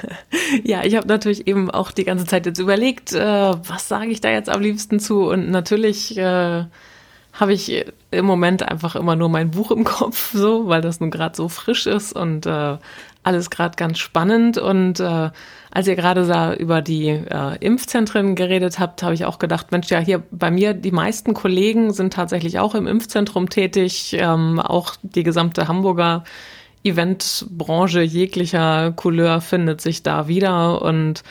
[0.64, 4.20] ja, ich habe natürlich eben auch die ganze Zeit jetzt überlegt, äh, was sage ich
[4.20, 5.28] da jetzt am liebsten zu?
[5.28, 6.64] Und natürlich äh,
[7.38, 11.10] habe ich im Moment einfach immer nur mein Buch im Kopf, so, weil das nun
[11.10, 12.78] gerade so frisch ist und äh,
[13.22, 14.56] alles gerade ganz spannend.
[14.56, 15.30] Und äh,
[15.70, 19.90] als ihr gerade da über die äh, Impfzentren geredet habt, habe ich auch gedacht, Mensch,
[19.90, 24.94] ja, hier bei mir, die meisten Kollegen sind tatsächlich auch im Impfzentrum tätig, ähm, auch
[25.02, 26.24] die gesamte Hamburger
[26.88, 30.82] Eventbranche jeglicher Couleur findet sich da wieder.
[30.82, 31.22] Und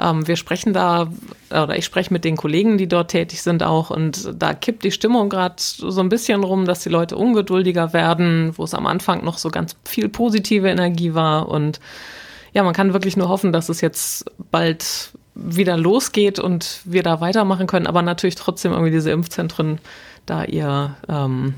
[0.00, 1.10] ähm, wir sprechen da,
[1.50, 3.90] oder ich spreche mit den Kollegen, die dort tätig sind auch.
[3.90, 8.52] Und da kippt die Stimmung gerade so ein bisschen rum, dass die Leute ungeduldiger werden,
[8.56, 11.48] wo es am Anfang noch so ganz viel positive Energie war.
[11.48, 11.80] Und
[12.52, 17.20] ja, man kann wirklich nur hoffen, dass es jetzt bald wieder losgeht und wir da
[17.20, 19.78] weitermachen können, aber natürlich trotzdem irgendwie diese Impfzentren
[20.26, 21.54] da ihr ähm,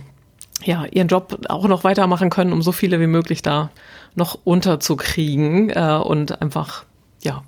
[0.65, 3.71] ja, ihren Job auch noch weitermachen können, um so viele wie möglich da
[4.15, 6.85] noch unterzukriegen äh, und einfach,
[7.23, 7.43] ja,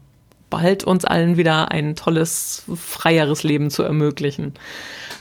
[0.50, 4.52] bald uns allen wieder ein tolles, freieres Leben zu ermöglichen.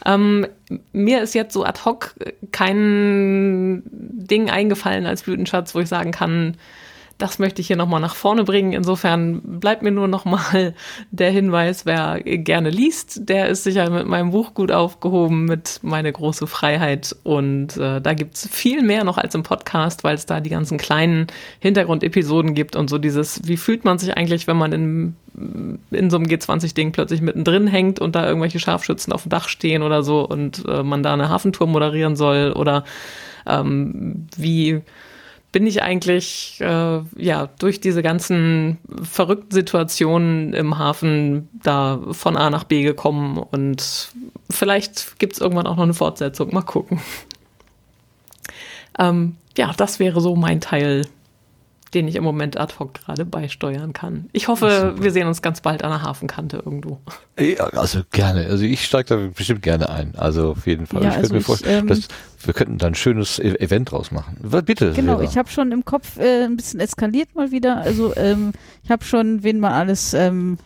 [0.06, 0.48] Ähm,
[0.92, 2.16] mir ist jetzt so ad hoc
[2.52, 6.58] kein Ding eingefallen als Blütenschatz, wo ich sagen kann,
[7.22, 8.74] das möchte ich hier nochmal nach vorne bringen.
[8.74, 10.74] Insofern bleibt mir nur nochmal
[11.12, 16.12] der Hinweis, wer gerne liest, der ist sicher mit meinem Buch gut aufgehoben, mit Meine
[16.12, 17.16] große Freiheit.
[17.24, 20.80] Und äh, da gibt's viel mehr noch als im Podcast, weil es da die ganzen
[20.80, 21.28] kleinen
[21.60, 25.16] Hintergrundepisoden gibt und so dieses, wie fühlt man sich eigentlich, wenn man in,
[25.92, 29.84] in so einem G20-Ding plötzlich mittendrin hängt und da irgendwelche Scharfschützen auf dem Dach stehen
[29.84, 32.84] oder so und äh, man da eine Hafentour moderieren soll oder
[33.46, 34.82] ähm, wie
[35.52, 42.50] bin ich eigentlich äh, ja durch diese ganzen verrückten Situationen im Hafen da von A
[42.50, 44.12] nach B gekommen und
[44.50, 46.54] vielleicht gibt es irgendwann auch noch eine Fortsetzung.
[46.54, 47.02] Mal gucken.
[49.00, 51.06] Ähm, ja, das wäre so mein Teil
[51.94, 54.30] den ich im Moment ad hoc gerade beisteuern kann.
[54.32, 57.00] Ich hoffe, wir sehen uns ganz bald an der Hafenkante irgendwo.
[57.38, 58.46] Ja, also gerne.
[58.48, 60.14] Also ich steige da bestimmt gerne ein.
[60.16, 61.04] Also auf jeden Fall.
[61.04, 62.08] Ja, ich also könnte mir ich, vorstellen, ähm, dass
[62.44, 64.38] wir könnten da ein schönes E- Event draus machen.
[64.66, 64.94] Bitte.
[64.94, 65.30] Genau, Vera.
[65.30, 67.78] ich habe schon im Kopf äh, ein bisschen eskaliert mal wieder.
[67.78, 68.54] Also ähm,
[68.84, 70.58] ich habe schon, wen man alles ähm,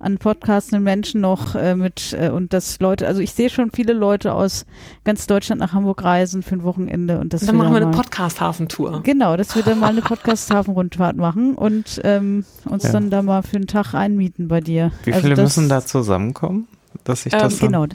[0.00, 3.92] an podcastenden Menschen noch äh, mit äh, und das Leute, also ich sehe schon viele
[3.92, 4.64] Leute aus
[5.04, 9.02] ganz Deutschland nach Hamburg reisen für ein Wochenende und das Dann machen wir eine Podcast-Hafentour.
[9.02, 12.92] Genau, dass wir dann mal eine Podcast-Hafenrundfahrt machen und ähm, uns Ja.
[12.92, 14.90] dann da mal für einen Tag einmieten bei dir.
[15.04, 16.66] Wie Also viele das- müssen da zusammenkommen?
[17.04, 17.86] Dass ich Ähm, das dann, Genau.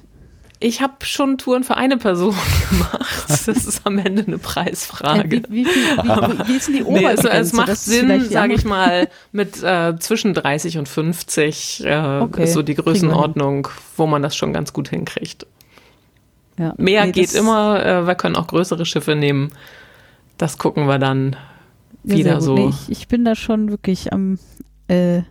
[0.59, 2.33] Ich habe schon Touren für eine Person
[2.69, 3.01] gemacht.
[3.27, 5.43] Das ist am Ende eine Äh, Preisfrage.
[5.49, 7.29] wie, wie, viel, wie, wie ist denn die Nee, es, Obergrenze?
[7.29, 12.53] es macht Sinn, sage ich mal, mit äh, zwischen 30 und 50 äh, Okay, ist
[12.53, 12.75] so die.
[12.75, 13.67] Größenordnung,
[13.97, 15.45] wo man das schon ganz gut hinkriegt.
[16.57, 16.73] Ja.
[16.77, 19.51] Mehr Nee, geht immer, äh, wir können auch größere Schiffe nehmen.
[20.37, 21.35] Das gucken wir dann
[22.03, 22.55] Ja, wieder so.
[22.55, 24.39] Nee, ich, ich bin da schon wirklich am,
[24.87, 25.21] äh,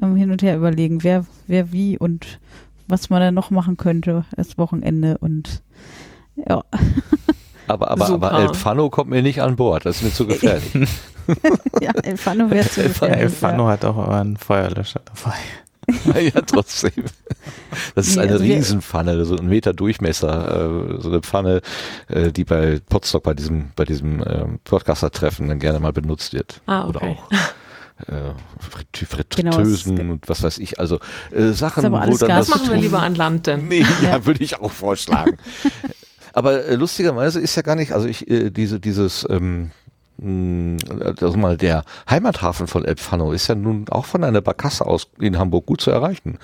[0.00, 2.38] am Hin und Her überlegen, wer, wer wie und
[2.92, 5.62] was man da noch machen könnte das Wochenende und
[6.36, 6.62] ja,
[7.66, 8.32] aber aber, Super.
[8.32, 9.86] aber El Fano kommt mir nicht an Bord.
[9.86, 10.72] Das ist mir zu gefährlich.
[11.80, 13.18] ja Elfano wäre zu gefährlich.
[13.18, 16.20] Elfano hat auch einen Feuerlöscher dabei.
[16.20, 16.92] ja, trotzdem.
[17.94, 21.60] Das ist Nee, eine also Riesenpfanne, so ein Meter Durchmesser, äh, so eine Pfanne,
[22.08, 26.60] äh, die bei Potsdok bei diesem, bei diesem ähm, Podcaster-Treffen dann gerne mal benutzt wird.
[26.66, 27.16] Ah, Oder okay.
[27.18, 27.28] auch
[28.08, 30.78] äh, Frit Genau, Fritteusen und was weiß ich.
[30.80, 30.98] Also
[31.30, 33.68] äh, Sachen, wo dann Das machen wir lieber an Land denn.
[33.68, 34.26] Nee, ja, Ja.
[34.26, 35.38] würde ich auch vorschlagen.
[36.32, 39.70] Aber äh, lustigerweise ist ja gar nicht, also ich, äh, diese, dieses, ähm,
[40.18, 45.38] also mal der Heimathafen von Elbfano ist ja nun auch von einer Barkasse aus in
[45.38, 46.38] Hamburg gut zu erreichen.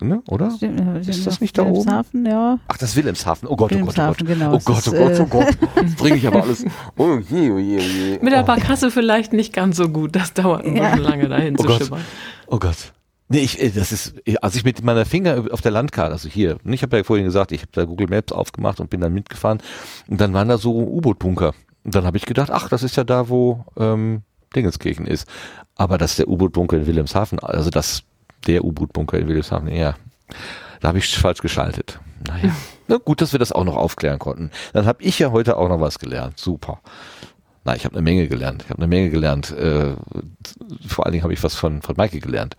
[0.00, 0.50] Ne, oder?
[0.50, 1.76] Stimmt, Ist das auf nicht da oben?
[1.86, 2.58] Wilhelmshaven, ja.
[2.66, 3.48] Ach, das ist Wilhelmshaven.
[3.48, 4.20] Oh Gott, oh Gott, oh Gott.
[4.20, 4.54] Wilhelmshaven, genau.
[4.54, 5.96] Oh Gott, ist, oh Gott, äh, oh Gott.
[5.96, 6.64] Bringe ich aber alles.
[6.96, 8.18] Oh je, oh je, oh je.
[8.20, 8.46] Mit der oh.
[8.46, 10.16] Barkasse vielleicht nicht ganz so gut.
[10.16, 10.90] Das dauert ein Ja.
[10.90, 11.82] bisschen lange dahin Oh zu Gott.
[11.82, 12.00] schippern.
[12.48, 12.92] Oh Gott.
[13.28, 16.58] Nee, ich, äh, das ist, als ich mit meiner Finger auf der Landkarte, also hier,
[16.64, 19.62] ich habe ja vorhin gesagt, ich habe da Google Maps aufgemacht und bin dann mitgefahren
[20.08, 21.54] und dann waren da so U-Boot-Bunker.
[21.84, 24.22] Und dann habe ich gedacht, ach, das ist ja da, wo ähm,
[24.54, 25.26] Dingenskirchen ist.
[25.76, 28.02] Aber das ist der U-Boot-Bunker in Wilhelmshaven, also das,
[28.46, 29.94] der U-Boot-Bunker in Wilhelmshaven, ja.
[30.80, 31.98] Da habe ich falsch geschaltet.
[32.26, 32.54] Naja.
[32.88, 34.50] Na gut, dass wir das auch noch aufklären konnten.
[34.72, 36.38] Dann habe ich ja heute auch noch was gelernt.
[36.38, 36.80] Super.
[37.64, 38.62] Na, ich habe eine Menge gelernt.
[38.64, 39.50] Ich habe eine Menge gelernt.
[39.52, 39.94] Äh,
[40.86, 42.56] vor allen Dingen habe ich was von, von Maike gelernt.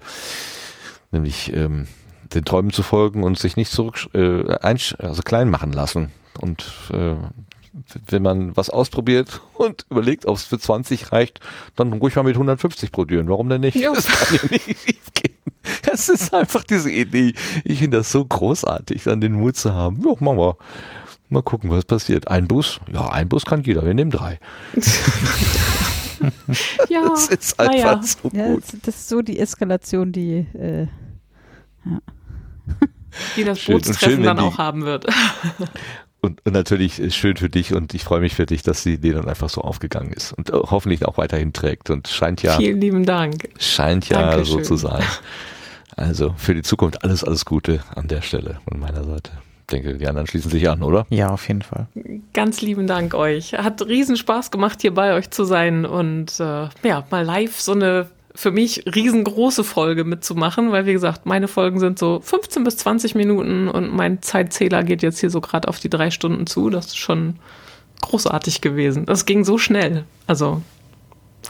[1.12, 1.88] Nämlich ähm,
[2.34, 6.12] den Träumen zu folgen und sich nicht zurück äh, also klein machen lassen.
[6.42, 7.16] Und äh,
[8.08, 11.40] wenn man was ausprobiert und überlegt, ob es für 20 reicht,
[11.76, 13.30] dann ruhig mal mit 150 probieren.
[13.30, 13.76] Warum denn nicht?
[13.76, 13.94] Jo.
[13.94, 15.36] Das kann ja nicht schief gehen.
[15.84, 17.34] Das ist einfach diese Idee.
[17.64, 19.98] Ich finde das so großartig, dann den Mut zu haben.
[20.06, 20.58] Ja, machen wir.
[21.30, 22.28] Mal gucken, was passiert.
[22.28, 22.80] Ein Bus?
[22.92, 23.84] Ja, ein Bus kann jeder.
[23.86, 24.40] Wir nehmen drei.
[26.90, 28.02] Ja, Das ist einfach naja.
[28.02, 28.64] so Ja, gut.
[28.64, 30.88] das, das ist so die Eskalation, die äh,
[33.38, 33.76] die das Schön.
[33.76, 35.06] Bootstreffen schön, dann die- auch haben wird.
[36.22, 38.94] Und, und natürlich ist schön für dich und ich freue mich für dich, dass die
[38.94, 42.58] Idee dann einfach so aufgegangen ist und äh, hoffentlich auch weiterhin trägt und scheint ja,
[42.58, 43.48] Vielen lieben Dank.
[43.60, 44.64] scheint ja so Dankeschön.
[44.64, 45.04] zu sein.
[45.96, 49.32] Also für die Zukunft alles, alles Gute an der Stelle von meiner Seite.
[49.62, 51.08] Ich denke, die anderen schließen sich an, oder?
[51.10, 51.88] Ja, auf jeden Fall.
[52.34, 53.54] Ganz lieben Dank euch.
[53.54, 57.72] Hat riesen Spaß gemacht, hier bei euch zu sein und äh, ja, mal live so
[57.72, 62.78] eine für mich riesengroße Folge mitzumachen, weil wie gesagt, meine Folgen sind so 15 bis
[62.78, 66.70] 20 Minuten und mein Zeitzähler geht jetzt hier so gerade auf die drei Stunden zu.
[66.70, 67.36] Das ist schon
[68.02, 69.06] großartig gewesen.
[69.06, 70.04] Das ging so schnell.
[70.28, 70.62] Also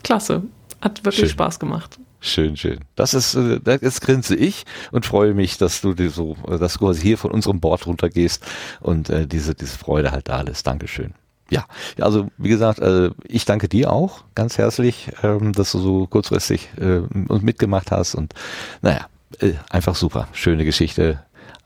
[0.04, 0.44] klasse.
[0.80, 1.30] Hat wirklich Schön.
[1.30, 2.00] Spaß gemacht.
[2.26, 2.80] Schön, schön.
[2.96, 6.58] Das ist, äh, das jetzt grinse ich und freue mich, dass du dir so, äh,
[6.58, 8.44] dass du quasi hier von unserem Bord runtergehst
[8.82, 10.66] und äh, diese, diese Freude halt da lässt.
[10.66, 11.14] Dankeschön.
[11.52, 11.66] ja,
[12.02, 16.70] also wie gesagt, äh, ich danke dir auch ganz herzlich, ähm, dass du so kurzfristig
[16.82, 17.02] äh,
[17.42, 18.34] mitgemacht hast und
[18.82, 19.06] naja,
[19.40, 21.20] äh, einfach super, schöne Geschichte,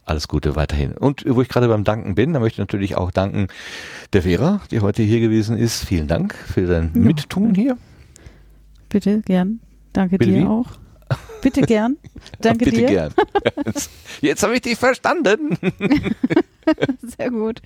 [0.03, 0.91] alles Gute weiterhin.
[0.91, 3.47] Und wo ich gerade beim Danken bin, da möchte ich natürlich auch danken
[4.11, 5.85] der Vera, die heute hier gewesen ist.
[5.85, 6.99] Vielen Dank für dein Ja.
[6.99, 7.77] Mittun hier.
[8.89, 9.61] Bitte gern.
[9.93, 10.45] Danke Bitte dir wie?
[10.45, 10.68] auch.
[11.42, 11.98] Bitte gern.
[12.42, 12.88] Danke Bitte dir.
[12.88, 13.14] gern.
[14.22, 15.58] Jetzt habe ich dich verstanden.
[17.18, 17.61] Sehr gut.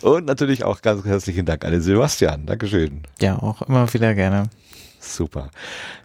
[0.00, 2.46] Und natürlich auch ganz herzlichen Dank an den Sebastian.
[2.46, 3.02] Dankeschön.
[3.20, 4.48] Ja, auch immer wieder gerne.
[5.04, 5.50] Super.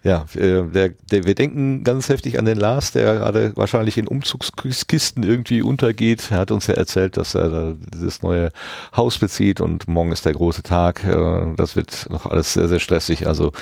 [0.02, 4.08] Ja, äh, der, der, wir denken ganz heftig an den Lars, der gerade wahrscheinlich in
[4.08, 6.30] Umzugskisten irgendwie untergeht.
[6.30, 8.50] Er hat uns ja erzählt, dass er da dieses neue
[8.96, 11.04] Haus bezieht und morgen ist der große Tag.
[11.04, 13.26] Äh, Das wird noch alles sehr, sehr stressig.
[13.28, 13.52] Also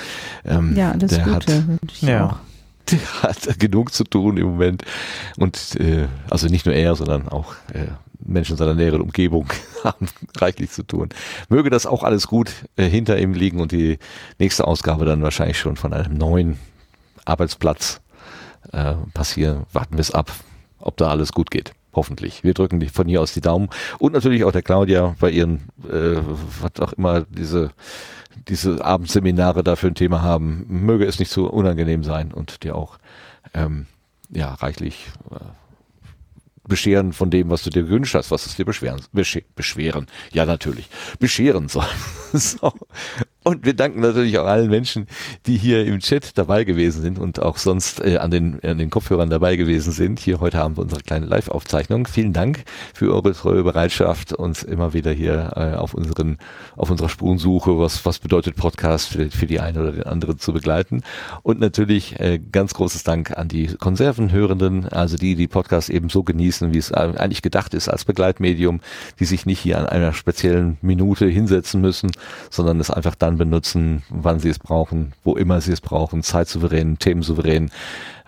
[0.43, 2.25] ähm, Ja, alles der Gute hat Ja.
[2.25, 2.37] auch.
[2.91, 4.83] der hat genug zu tun im Moment.
[5.37, 7.87] Und äh, also nicht nur er, sondern auch äh,
[8.27, 9.47] Menschen in seiner näheren Umgebung
[9.83, 10.07] haben
[10.37, 11.09] reichlich zu tun.
[11.49, 13.99] Möge das auch alles gut äh, hinter ihm liegen und die
[14.39, 16.59] nächste Ausgabe dann wahrscheinlich schon von einem neuen
[17.25, 18.01] Arbeitsplatz
[18.71, 19.65] äh, passieren.
[19.73, 20.31] Warten wir es ab,
[20.79, 21.73] ob da alles gut geht.
[21.93, 22.43] Hoffentlich.
[22.43, 23.69] Wir drücken von hier aus die Daumen.
[23.97, 26.17] Und natürlich auch der Claudia bei ihren, äh,
[26.61, 27.71] was auch immer diese,
[28.47, 30.65] diese Abendseminare da für ein Thema haben.
[30.67, 32.99] Möge es nicht so unangenehm sein und dir auch
[33.53, 33.87] ähm,
[34.29, 35.35] ja, reichlich äh,
[36.67, 40.45] bescheren von dem, was du dir gewünscht hast, was es dir beschweren, besche beschweren, ja
[40.45, 40.89] natürlich,
[41.19, 41.87] bescheren soll.
[42.33, 42.73] so.
[43.47, 45.07] Und wir danken natürlich auch allen Menschen,
[45.45, 48.89] die hier im Chat dabei gewesen sind und auch sonst äh, an, den, an den
[48.89, 50.19] Kopfhörern dabei gewesen sind.
[50.19, 52.07] Hier heute haben wir unsere kleine Live-Aufzeichnung.
[52.07, 56.39] Vielen Dank für eure treue Bereitschaft, uns immer wieder hier äh, auf unseren,
[56.75, 60.51] auf unserer Spurensuche, was, was bedeutet Podcast für, für die eine oder den anderen zu
[60.51, 61.01] begleiten.
[61.41, 66.23] Und natürlich äh, ganz großes Dank an die Konservenhörenden, also die, die Podcast eben so
[66.23, 68.81] genießen, wie es eigentlich gedacht ist als Begleitmedium,
[69.21, 72.11] die sich nicht hier an einer speziellen Minute hinsetzen müssen,
[72.49, 76.99] sondern es einfach dann benutzen, wann sie es brauchen, wo immer sie es brauchen, zeitsouverän,
[76.99, 77.71] themensouverän,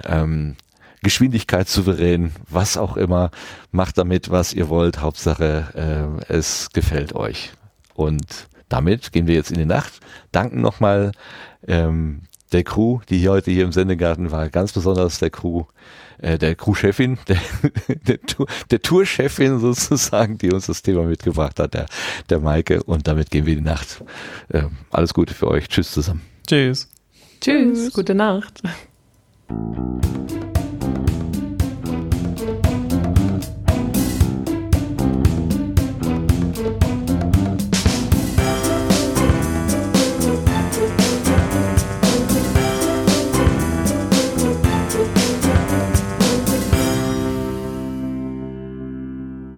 [0.06, 0.56] ähm,
[1.02, 3.32] Geschwindigkeit souverän, was auch immer,
[3.72, 5.02] macht damit, was ihr wollt.
[5.02, 7.52] Hauptsache, äh, es gefällt euch.
[7.94, 10.00] Und damit gehen wir jetzt in die Nacht.
[10.32, 11.12] Danken nochmal
[11.68, 15.66] ähm, der Crew, die hier heute hier im Sendegarten war, ganz besonders der Crew,
[16.22, 17.38] äh, der Crewchefin, der,
[18.08, 21.86] der, Tour- der Tourchefin sozusagen, die uns das Thema mitgebracht hat, der,
[22.30, 22.84] der Maike.
[22.84, 24.04] Und damit gehen wir in die Nacht.
[24.52, 25.68] Ähm, alles Gute für euch.
[25.68, 26.22] Tschüss zusammen.
[26.48, 26.90] Tschüss.
[27.42, 28.62] Tschüss, gute Nacht.